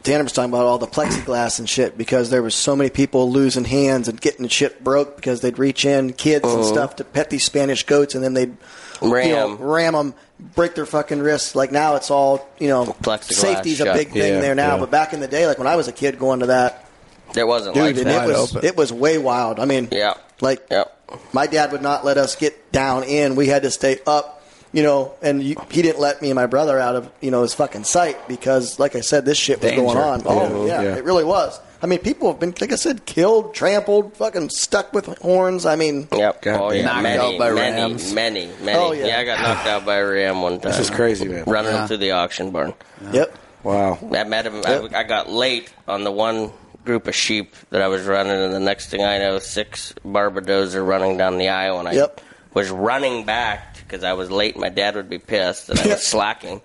Tanner 0.03 0.23
was 0.25 0.33
talking 0.33 0.51
about 0.51 0.67
all 0.67 0.79
the 0.79 0.87
plexiglass 0.87 1.59
and 1.59 1.69
shit 1.69 1.97
because 1.97 2.31
there 2.31 2.43
was 2.43 2.55
so 2.55 2.77
many 2.77 2.91
people 2.91 3.31
losing 3.31 3.65
hands 3.65 4.09
and 4.09 4.21
getting 4.21 4.47
shit 4.49 4.83
broke 4.85 5.17
because 5.17 5.41
they'd 5.41 5.59
reach 5.59 5.85
in 5.85 6.13
kids 6.13 6.45
and 6.45 6.61
uh-huh. 6.61 6.69
stuff 6.73 6.97
to 6.97 7.05
pet 7.05 7.31
these 7.31 7.45
Spanish 7.45 7.85
goats 7.85 8.15
and 8.15 8.23
then 8.23 8.35
they'd 8.35 8.57
Ram. 9.01 9.29
you 9.29 9.35
know, 9.35 9.55
ram 9.55 9.93
them, 9.95 10.15
break 10.57 10.75
their 10.75 10.85
fucking 10.87 11.21
wrists. 11.21 11.55
Like 11.55 11.71
now, 11.73 11.95
it's 11.97 12.11
all 12.11 12.49
you 12.59 12.69
know. 12.69 12.85
Plexiglass 13.03 13.33
Safety's 13.35 13.81
a 13.81 13.85
shut. 13.85 13.97
big 13.97 14.09
thing 14.11 14.35
Yeah, 14.35 14.41
there 14.41 14.55
now, 14.57 14.75
yeah. 14.75 14.81
but 14.81 14.91
back 14.91 15.13
in 15.13 15.21
the 15.21 15.29
day, 15.29 15.47
like 15.47 15.59
when 15.59 15.69
I 15.69 15.77
was 15.77 15.87
a 15.89 15.93
kid 15.93 16.19
going 16.19 16.41
to 16.41 16.47
that, 16.47 16.89
There 17.33 17.47
wasn't 17.47 17.75
dude, 17.75 17.97
like 17.97 18.05
that. 18.05 18.25
it 18.25 18.29
was 18.29 18.57
open. 18.57 18.67
it 18.69 18.77
was 18.77 18.93
way 18.93 19.17
wild. 19.19 19.61
I 19.61 19.67
mean, 19.67 19.89
Yeah. 19.93 20.15
like 20.41 20.67
Yep. 20.71 20.97
my 21.33 21.47
dad 21.47 21.71
would 21.73 21.83
not 21.83 22.05
let 22.05 22.19
us 22.19 22.35
get 22.35 22.73
down 22.73 23.05
in. 23.05 23.37
We 23.37 23.47
had 23.47 23.63
to 23.63 23.71
stay 23.71 24.01
up, 24.07 24.38
you 24.73 24.83
know, 24.83 25.15
and 25.23 25.43
you, 25.43 25.57
he 25.71 25.83
didn't 25.83 26.01
let 26.01 26.21
me 26.23 26.31
and 26.31 26.37
my 26.37 26.47
brother 26.47 26.79
out 26.79 26.97
of 26.97 27.11
you 27.21 27.31
know 27.31 27.43
his 27.43 27.55
fucking 27.55 27.85
sight 27.85 28.29
because, 28.29 28.79
like 28.79 28.95
I 28.97 29.01
said, 29.01 29.25
this 29.25 29.39
shit 29.39 29.61
was 29.63 29.71
Danger. 29.71 29.83
going 29.85 29.99
on. 29.99 30.23
Oh 30.27 30.67
Yeah. 30.67 30.83
yeah, 30.83 30.89
Yeah. 30.89 30.97
it 30.97 31.05
really 31.05 31.25
was. 31.25 31.59
I 31.81 31.87
mean, 31.87 32.01
people 32.01 32.29
have 32.33 32.41
been, 32.41 32.53
like 32.61 32.73
I 32.73 32.75
said, 32.75 33.07
killed, 33.07 33.55
trampled, 33.55 34.17
fucking 34.17 34.51
stuck 34.51 34.93
with 34.93 35.07
horns. 35.21 35.65
I 35.65 35.77
mean, 35.77 36.09
Yep. 36.13 36.43
God 36.43 36.61
oh 36.61 36.73
yeah. 36.73 36.83
Knocked 36.87 37.03
Many, 37.05 37.19
out 37.35 37.39
by 37.39 37.53
many, 37.53 37.81
rams. 37.93 38.13
many, 38.13 38.47
oh, 38.51 38.65
many. 38.65 38.79
Oh, 38.79 38.93
yeah. 38.93 39.21
I 39.21 39.25
got 39.25 39.41
knocked 39.41 39.67
out 39.69 39.87
by 39.87 39.97
a 39.99 40.05
ram 40.07 40.43
one 40.43 40.59
time. 40.59 40.73
this 40.73 40.81
is 40.81 40.91
crazy, 40.91 41.29
man. 41.29 41.45
Running 41.47 41.73
Yeah. 41.73 41.83
him 41.83 41.89
through 41.89 41.97
the 41.99 42.11
auction 42.11 42.51
barn. 42.51 42.75
yep. 43.13 43.37
Wow. 43.63 43.97
I 44.13 44.25
met 44.25 44.47
him. 44.47 44.57
Yep. 44.57 44.93
I, 44.93 45.01
I 45.01 45.03
got 45.05 45.31
late 45.31 45.73
on 45.87 46.03
the 46.03 46.11
one 46.11 46.51
group 46.85 47.07
of 47.07 47.15
sheep 47.15 47.55
that 47.71 47.81
I 47.81 47.87
was 47.87 48.03
running, 48.07 48.33
and 48.33 48.53
the 48.53 48.59
next 48.61 48.89
thing 48.91 49.05
I 49.05 49.19
know, 49.19 49.39
six 49.39 49.95
Barbados 50.05 50.75
are 50.75 50.83
running 50.85 51.17
down 51.17 51.39
the 51.39 51.49
aisle, 51.51 51.79
and 51.79 51.87
I 51.87 51.93
Yep. 51.93 52.21
Was 52.55 52.71
running 52.71 53.25
back 53.25 53.77
because 53.79 54.05
I 54.05 54.13
was 54.15 54.31
late. 54.31 54.57
My 54.57 54.69
dad 54.69 54.95
would 54.97 55.09
be 55.09 55.19
pissed 55.19 55.67
that 55.69 55.81
I 55.81 55.89
was 55.89 56.07
slacking. 56.07 56.61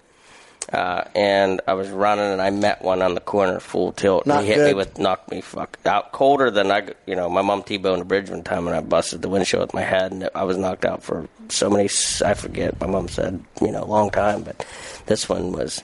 Uh, 0.71 1.03
and 1.13 1.59
I 1.67 1.73
was 1.73 1.89
running, 1.89 2.25
and 2.25 2.41
I 2.41 2.49
met 2.49 2.81
one 2.81 3.01
on 3.01 3.15
the 3.15 3.19
corner, 3.19 3.59
full 3.59 3.91
tilt. 3.91 4.25
Not 4.25 4.39
and 4.39 4.47
he 4.47 4.53
hit 4.53 4.65
me 4.65 4.73
with, 4.73 4.97
knocked 4.97 5.29
me 5.29 5.41
fuck 5.41 5.77
out 5.85 6.13
colder 6.13 6.49
than 6.49 6.71
I, 6.71 6.87
you 7.05 7.15
know, 7.17 7.29
my 7.29 7.41
mom 7.41 7.63
T-boned 7.63 8.01
a 8.01 8.05
bridge 8.05 8.29
one 8.29 8.43
time, 8.43 8.65
and 8.67 8.75
I 8.75 8.79
busted 8.79 9.21
the 9.21 9.27
windshield 9.29 9.61
with 9.61 9.73
my 9.73 9.81
head, 9.81 10.13
and 10.13 10.29
I 10.33 10.45
was 10.45 10.57
knocked 10.57 10.85
out 10.85 11.03
for 11.03 11.27
so 11.49 11.69
many. 11.69 11.89
I 12.25 12.33
forget. 12.33 12.79
My 12.79 12.87
mom 12.87 13.09
said, 13.09 13.43
you 13.61 13.71
know, 13.71 13.83
a 13.83 13.85
long 13.85 14.09
time, 14.09 14.43
but 14.43 14.65
this 15.05 15.27
one 15.27 15.51
was 15.51 15.83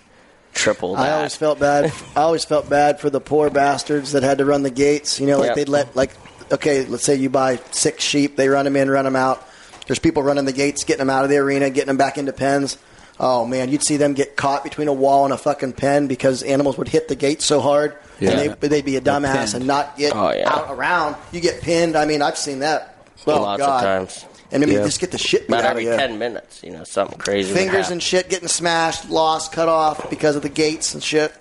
triple. 0.54 0.95
That. 0.95 1.02
I 1.10 1.12
always 1.18 1.36
felt 1.36 1.60
bad. 1.60 1.91
I 2.16 2.22
always 2.22 2.45
felt 2.45 2.70
bad 2.70 3.02
for 3.02 3.10
the 3.10 3.20
poor 3.22 3.50
bastards 3.50 4.14
that 4.14 4.24
had 4.24 4.38
to 4.38 4.45
run 4.45 4.64
the 4.64 4.72
gates. 4.72 5.20
You 5.20 5.28
know, 5.28 5.39
like 5.39 5.47
Yep. 5.47 5.56
they'd 5.58 5.70
let 5.70 5.95
like, 5.95 6.12
okay, 6.54 6.86
let's 6.86 7.04
say 7.04 7.16
you 7.16 7.30
buy 7.30 7.58
six 7.72 8.02
sheep, 8.04 8.38
they 8.38 8.47
run 8.47 8.64
them 8.64 8.78
in, 8.78 8.89
run 8.89 9.04
them 9.06 9.18
out. 9.18 9.45
There's 9.89 9.99
people 9.99 10.23
running 10.23 10.45
the 10.45 10.53
gates, 10.53 10.83
getting 10.85 10.99
them 10.99 11.09
out 11.09 11.23
of 11.23 11.29
the 11.31 11.37
arena, 11.37 11.69
getting 11.69 11.87
them 11.87 11.97
back 11.97 12.17
into 12.17 12.31
pens. 12.31 12.77
Oh 13.19 13.43
man, 13.45 13.69
you'd 13.69 13.83
see 13.83 13.97
them 13.97 14.13
get 14.13 14.37
caught 14.37 14.63
between 14.63 14.87
a 14.87 14.93
wall 14.93 15.25
and 15.25 15.33
a 15.33 15.37
fucking 15.37 15.73
pen 15.73 16.07
because 16.07 16.43
animals 16.43 16.77
would 16.77 16.87
hit 16.87 17.07
the 17.09 17.15
gate 17.15 17.41
so 17.41 17.59
hard, 17.59 17.97
Yeah. 18.19 18.29
and 18.39 18.55
they, 18.61 18.67
they'd 18.69 18.85
be 18.85 18.95
a 18.97 19.01
dumbass 19.01 19.55
and 19.55 19.65
not 19.67 19.97
get 19.97 20.15
Oh, 20.15 20.31
yeah. 20.31 20.47
out 20.49 20.67
around. 20.69 21.15
You 21.31 21.41
get 21.41 21.59
pinned. 21.61 21.97
I 21.97 22.05
mean, 22.05 22.21
I've 22.21 22.37
seen 22.37 22.59
that. 22.59 22.95
Oh, 23.27 23.41
Lots 23.41 23.61
of 23.61 23.67
God. 23.67 23.81
times. 23.81 24.25
And 24.51 24.63
I 24.63 24.67
mean, 24.67 24.77
Yeah. 24.77 24.85
just 24.85 25.01
get 25.01 25.11
the 25.11 25.17
shit 25.17 25.47
beat 25.47 25.55
About 25.55 25.65
out 25.65 25.71
every 25.71 25.87
of 25.87 25.91
you. 25.93 25.97
ten 25.97 26.17
minutes, 26.19 26.61
you 26.63 26.71
know, 26.71 26.83
something 26.83 27.17
crazy. 27.17 27.53
Fingers 27.53 27.75
happen. 27.77 27.93
and 27.93 28.03
shit 28.03 28.29
getting 28.29 28.47
smashed, 28.47 29.09
lost, 29.09 29.51
cut 29.51 29.67
off 29.69 30.09
because 30.11 30.35
of 30.35 30.41
the 30.43 30.49
gates 30.49 30.93
and 30.93 31.03
shit. 31.03 31.33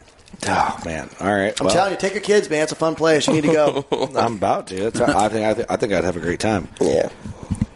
Oh 0.49 0.79
man. 0.85 1.09
All 1.21 1.33
right. 1.35 1.59
I'm 1.61 1.69
telling 1.69 1.93
you, 1.93 1.97
take 1.99 2.15
your 2.15 2.23
kids, 2.23 2.49
man. 2.51 2.63
It's 2.63 2.73
a 2.73 2.77
fun 2.77 2.95
place. 2.97 3.27
You 3.29 3.35
need 3.35 3.45
to 3.45 3.53
go. 3.53 3.85
I'm 4.17 4.37
about 4.37 4.67
to. 4.69 4.91
That's, 4.91 5.01
I 5.01 5.29
think 5.29 5.47
I, 5.47 5.55
think 5.55 5.71
I 5.71 5.77
think 5.77 5.93
I'd 5.93 6.05
have 6.05 6.17
a 6.17 6.21
great 6.21 6.41
time. 6.41 6.69
Yeah. 6.81 7.09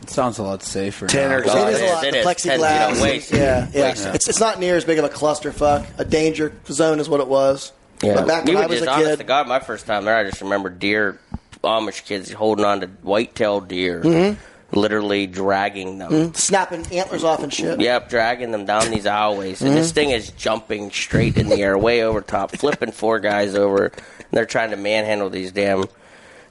It 0.03 0.11
sounds 0.11 0.38
a 0.38 0.42
lot 0.42 0.62
safer. 0.62 1.07
Tanner, 1.07 1.44
now. 1.44 1.53
Oh, 1.55 1.66
it 1.68 1.74
is 1.74 1.80
a 1.80 1.86
lot. 1.94 2.05
it 2.05 2.12
The 2.12 2.18
is. 2.20 2.26
plexiglass. 2.26 2.59
Ten 2.59 2.94
feet 2.94 2.96
on 2.96 3.03
waist. 3.03 3.32
yeah, 3.32 3.68
yeah. 3.72 3.82
Waist. 3.90 4.07
It's 4.07 4.28
it's 4.28 4.40
not 4.40 4.59
near 4.61 4.76
as 4.76 4.84
big 4.84 4.98
of 4.98 5.05
a 5.05 5.09
clusterfuck. 5.09 5.86
A 5.98 6.05
danger 6.05 6.53
zone 6.66 7.00
is 7.00 7.09
what 7.09 7.20
it 7.20 7.28
was. 7.28 7.72
Yeah. 8.03 8.14
But 8.16 8.26
back 8.26 8.44
we 8.44 8.55
when 8.55 8.62
were 8.62 8.64
I 8.64 8.66
was 8.66 8.78
just 8.80 8.88
a 8.88 8.92
honest 8.92 9.11
kid, 9.11 9.16
to 9.18 9.24
God, 9.24 9.46
my 9.48 9.61
first 9.61 9.86
time 9.86 10.05
there, 10.05 10.16
I 10.16 10.24
just 10.24 10.40
remember 10.42 10.68
deer, 10.70 11.20
Amish 11.62 12.05
kids 12.05 12.32
holding 12.32 12.64
on 12.64 12.80
to 12.80 12.86
white-tailed 12.88 13.68
deer, 13.68 14.03
Mm-hmm. 14.03 14.76
literally 14.76 15.28
dragging 15.28 15.98
them. 15.98 16.34
snapping 16.34 16.84
antlers 16.92 17.22
off 17.22 17.44
and 17.44 17.55
shit. 17.55 17.80
Yep, 17.80 18.09
dragging 18.09 18.50
them 18.50 18.64
down 18.66 18.90
these 18.90 19.07
alleyways, 19.07 19.62
and 19.62 19.76
this 19.76 19.88
Mm-hmm. 19.90 19.94
thing 19.94 20.11
is 20.11 20.30
jumping 20.32 20.90
straight 20.90 21.36
in 21.36 21.48
the 21.48 21.61
air, 21.62 21.78
way 21.78 22.03
over 22.03 22.20
top, 22.22 22.50
flipping 22.57 22.90
four 22.90 23.20
guys 23.20 23.55
over. 23.55 23.84
And 23.86 23.94
they're 24.32 24.46
trying 24.46 24.70
to 24.72 24.76
manhandle 24.76 25.30
these 25.30 25.53
damn 25.53 25.84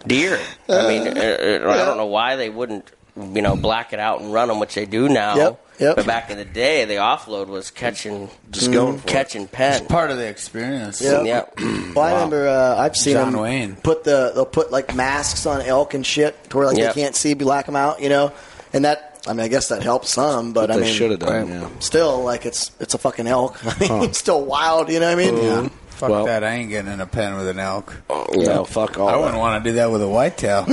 deer. 0.07 0.39
I 0.69 0.87
mean, 0.87 1.05
uh, 1.07 1.11
uh, 1.11 1.69
I 1.69 1.77
don't 1.85 1.97
know 1.97 2.05
why 2.05 2.37
they 2.37 2.49
wouldn't, 2.49 2.89
you 3.15 3.41
know, 3.41 3.55
black 3.55 3.93
it 3.93 3.99
out 3.99 4.21
and 4.21 4.31
run 4.33 4.47
them, 4.47 4.59
which 4.59 4.73
they 4.75 4.85
do 4.85 5.09
now. 5.09 5.35
Yep, 5.35 5.65
yep. 5.79 5.95
But 5.97 6.05
back 6.05 6.29
in 6.31 6.37
the 6.37 6.45
day, 6.45 6.85
the 6.85 6.95
offload 6.95 7.47
was 7.47 7.69
catching, 7.71 8.29
Just 8.51 8.71
going 8.71 8.99
for 8.99 9.07
it. 9.07 9.11
catching 9.11 9.47
pen. 9.47 9.85
Part 9.87 10.11
of 10.11 10.17
the 10.17 10.27
experience. 10.27 11.01
Yeah. 11.01 11.21
Yep. 11.23 11.59
Well, 11.95 12.05
I 12.05 12.13
remember 12.13 12.47
uh, 12.47 12.77
I've 12.77 12.95
seen 12.95 13.13
John 13.15 13.33
them 13.33 13.41
Wayne. 13.41 13.75
put 13.75 14.05
the 14.05 14.31
they'll 14.33 14.45
put 14.45 14.71
like 14.71 14.95
masks 14.95 15.45
on 15.45 15.61
elk 15.61 15.93
and 15.93 16.05
shit 16.05 16.41
to 16.51 16.57
where 16.57 16.67
like 16.67 16.77
Yep. 16.77 16.93
they 16.95 17.01
can't 17.01 17.15
see, 17.17 17.33
black 17.33 17.65
them 17.65 17.75
out, 17.75 18.01
you 18.01 18.07
know, 18.09 18.31
and 18.71 18.85
that. 18.85 19.07
I 19.27 19.33
mean, 19.33 19.41
I 19.41 19.49
guess 19.49 19.67
that 19.67 19.83
helps 19.83 20.09
some, 20.09 20.51
but 20.53 20.69
What 20.69 20.79
I 20.79 20.81
mean, 20.81 20.91
should 20.95 21.11
have 21.11 21.19
done. 21.19 21.47
Yeah. 21.49 21.69
still, 21.79 22.23
like 22.23 22.45
it's 22.47 22.71
it's 22.79 22.93
a 22.95 22.97
fucking 22.97 23.27
elk. 23.27 23.63
I 23.65 23.77
mean, 23.79 24.03
it's 24.05 24.17
still 24.17 24.43
wild. 24.43 24.89
You 24.89 24.99
know 24.99 25.13
what 25.13 25.19
I 25.19 25.31
mean? 25.31 25.37
Yeah. 25.37 25.69
Fuck 26.01 26.09
Well- 26.09 26.25
that. 26.25 26.43
I 26.43 26.53
ain't 26.55 26.69
getting 26.71 26.91
in 26.91 26.99
a 26.99 27.05
pen 27.05 27.37
with 27.37 27.47
an 27.47 27.59
elk. 27.59 27.95
Uh, 28.09 28.25
no, 28.33 28.65
fuck 28.65 28.97
all. 28.97 29.07
I 29.07 29.15
wouldn't 29.17 29.37
want 29.37 29.63
to 29.63 29.69
do 29.69 29.75
that 29.75 29.91
with 29.91 30.01
a 30.01 30.07
whitetail. 30.07 30.65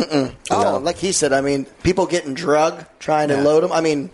Oh, 0.50 0.80
like 0.82 0.96
he 0.96 1.12
said, 1.12 1.34
I 1.34 1.42
mean, 1.42 1.66
people 1.82 2.06
getting 2.06 2.32
drug 2.32 2.84
trying 2.98 3.28
to 3.28 3.34
Yeah. 3.34 3.42
load 3.42 3.62
them. 3.62 3.70
I 3.70 3.82
mean, 3.82 4.08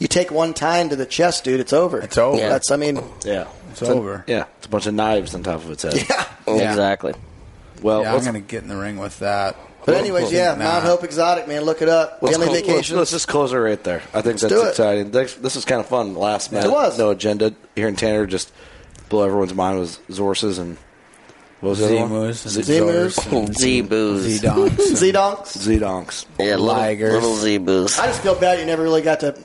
you 0.00 0.08
take 0.08 0.32
one 0.32 0.54
time 0.54 0.88
to 0.88 0.96
the 0.96 1.06
chest, 1.06 1.44
dude, 1.44 1.60
it's 1.60 1.72
over. 1.72 2.00
It's 2.00 2.18
over. 2.18 2.36
Yeah. 2.38 2.48
That's, 2.48 2.72
I 2.72 2.76
mean, 2.76 3.00
Yeah. 3.24 3.46
It's 3.70 3.82
over. 3.82 4.24
Yeah. 4.26 4.46
It's 4.56 4.66
a 4.66 4.68
bunch 4.68 4.86
of 4.86 4.94
knives 4.94 5.32
on 5.36 5.44
top 5.44 5.62
of 5.64 5.70
its 5.70 5.84
head. 5.84 5.94
yeah. 5.94 6.24
Yeah. 6.48 6.70
Exactly. 6.70 7.14
Well, 7.80 8.02
Yeah, 8.02 8.14
I'm 8.14 8.20
going 8.22 8.34
to 8.34 8.40
get 8.40 8.64
in 8.64 8.68
the 8.68 8.76
ring 8.76 8.96
with 8.96 9.20
that. 9.20 9.54
But 9.86 9.94
anyways, 9.94 10.32
yeah, 10.32 10.54
Nah. 10.54 10.64
Mount 10.64 10.84
Hope 10.84 11.04
Exotic, 11.04 11.46
man, 11.46 11.62
look 11.62 11.80
it 11.82 11.88
up. 11.88 12.18
let's, 12.20 12.36
Family 12.36 12.62
close- 12.62 12.76
let's, 12.76 12.90
let's 12.90 13.10
just 13.12 13.28
close 13.28 13.52
it 13.52 13.56
right 13.56 13.82
there. 13.84 14.02
I 14.12 14.22
think 14.22 14.40
that's 14.40 14.52
do 14.52 14.64
it. 14.66 14.70
exciting. 14.70 15.10
This, 15.12 15.34
this 15.34 15.54
is 15.56 15.64
kind 15.64 15.80
of 15.80 15.86
fun. 15.86 16.14
Last 16.16 16.50
minute, 16.52 16.66
It 16.66 16.72
was. 16.72 16.98
no 16.98 17.10
agenda 17.10 17.54
here 17.76 17.86
in 17.88 17.94
Tanner. 17.96 18.26
Just 18.26 18.50
blow 19.08 19.24
everyone's 19.24 19.54
mind 19.54 19.78
with 19.80 20.06
Zorses 20.08 20.58
and 20.58 20.76
What 21.60 21.70
was 21.70 21.78
the 21.80 21.86
other 21.86 21.96
one? 21.96 22.32
Z-moos 22.32 22.56
and 22.56 22.64
Z-moos. 22.64 23.16
Zors 23.16 23.54
Z 23.54 23.80
boos. 23.82 24.24
and 24.24 24.32
Z-donks. 24.32 24.84
Z-donks. 24.96 25.58
Z-donks. 25.58 26.26
Yeah, 26.38 26.44
little, 26.56 26.66
Ligers. 26.68 27.12
little 27.12 27.34
Z 27.36 27.58
boos. 27.58 27.98
I 27.98 28.06
just 28.06 28.22
feel 28.22 28.34
bad 28.38 28.58
you 28.60 28.66
never 28.66 28.82
really 28.82 29.02
got 29.02 29.20
to 29.20 29.36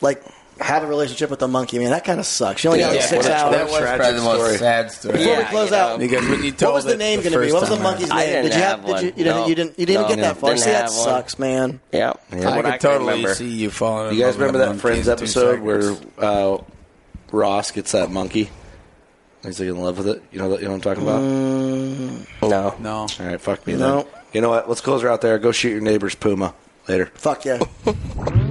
like 0.00 0.22
have 0.60 0.84
a 0.84 0.86
relationship 0.86 1.30
with 1.30 1.40
the 1.40 1.48
monkey, 1.48 1.78
man. 1.80 1.90
That 1.90 2.04
kind 2.04 2.20
of 2.20 2.26
sucks. 2.26 2.62
You 2.62 2.70
only 2.70 2.80
got 2.80 2.90
like 2.92 3.00
Yeah, 3.00 3.06
six 3.06 3.26
hours. 3.26 3.56
that 3.56 3.66
was 3.66 3.76
Tragic 3.78 4.00
probably 4.00 4.18
the 4.20 4.24
most 4.24 4.38
story. 4.40 4.56
sad 4.58 4.92
story. 4.92 5.18
Before 5.18 5.36
we 5.38 5.44
close 5.44 5.70
you 5.70 5.76
out, 5.76 5.88
know. 5.98 5.98
Because 6.06 6.28
when 6.28 6.44
you 6.44 6.52
told 6.52 6.68
what 6.68 6.74
was 6.76 6.84
the 6.84 6.96
name 6.96 7.20
going 7.22 7.32
to 7.32 7.40
be? 7.40 7.52
What 7.52 7.60
was 7.62 7.70
the 7.70 7.74
time 7.76 7.82
monkey's 7.82 8.10
I 8.10 8.16
name? 8.18 8.26
didn't 8.28 8.44
did 8.44 8.54
you 8.54 8.62
have 8.62 8.80
Did 8.80 8.86
you? 8.86 8.92
one. 8.92 9.04
You 9.04 9.10
didn't. 9.12 9.26
No. 9.36 9.46
You 9.48 9.54
didn't. 9.56 9.78
You 9.80 9.86
didn't 9.86 10.02
No. 10.02 10.08
get 10.08 10.18
that 10.18 10.36
far. 10.36 10.50
Didn't 10.50 10.62
See, 10.62 10.70
that 10.70 10.82
one. 10.84 10.90
sucks, 10.90 11.38
man. 11.40 11.80
Yeah. 11.92 12.12
I 12.30 12.36
What 12.36 12.54
could 12.54 12.66
I 12.66 12.70
can 12.70 12.78
totally 12.78 13.10
remember. 13.14 13.34
see 13.34 13.48
you 13.48 13.70
falling. 13.70 14.14
You 14.16 14.22
guys 14.22 14.36
remember 14.36 14.58
that 14.58 14.76
Friends 14.76 15.08
episode 15.08 15.58
where 15.60 15.96
uh, 16.18 16.58
Ross 17.32 17.70
gets 17.72 17.90
that 17.92 18.10
monkey? 18.12 18.50
He's 19.44 19.60
like 19.60 19.68
in 19.68 19.78
love 19.78 19.98
with 19.98 20.08
it. 20.08 20.22
You 20.32 20.38
know, 20.40 20.48
that- 20.50 20.60
you 20.60 20.64
know 20.66 20.72
what 20.74 20.86
I'm 20.86 20.96
talking 20.96 21.02
about. 21.02 21.20
Mm. 21.20 22.48
No. 22.50 22.74
No. 22.80 22.94
All 22.94 23.08
right, 23.26 23.40
fuck 23.40 23.66
me. 23.66 23.74
No. 23.74 24.02
Then. 24.02 24.06
You 24.32 24.40
know 24.40 24.50
what? 24.50 24.68
Let's 24.68 24.80
close 24.80 25.02
her 25.02 25.08
out 25.08 25.20
there. 25.20 25.38
Go 25.38 25.52
shoot 25.52 25.70
your 25.70 25.80
neighbor's 25.80 26.14
puma 26.14 26.54
later. 26.88 27.06
Fuck 27.14 27.44
yeah. 27.44 27.58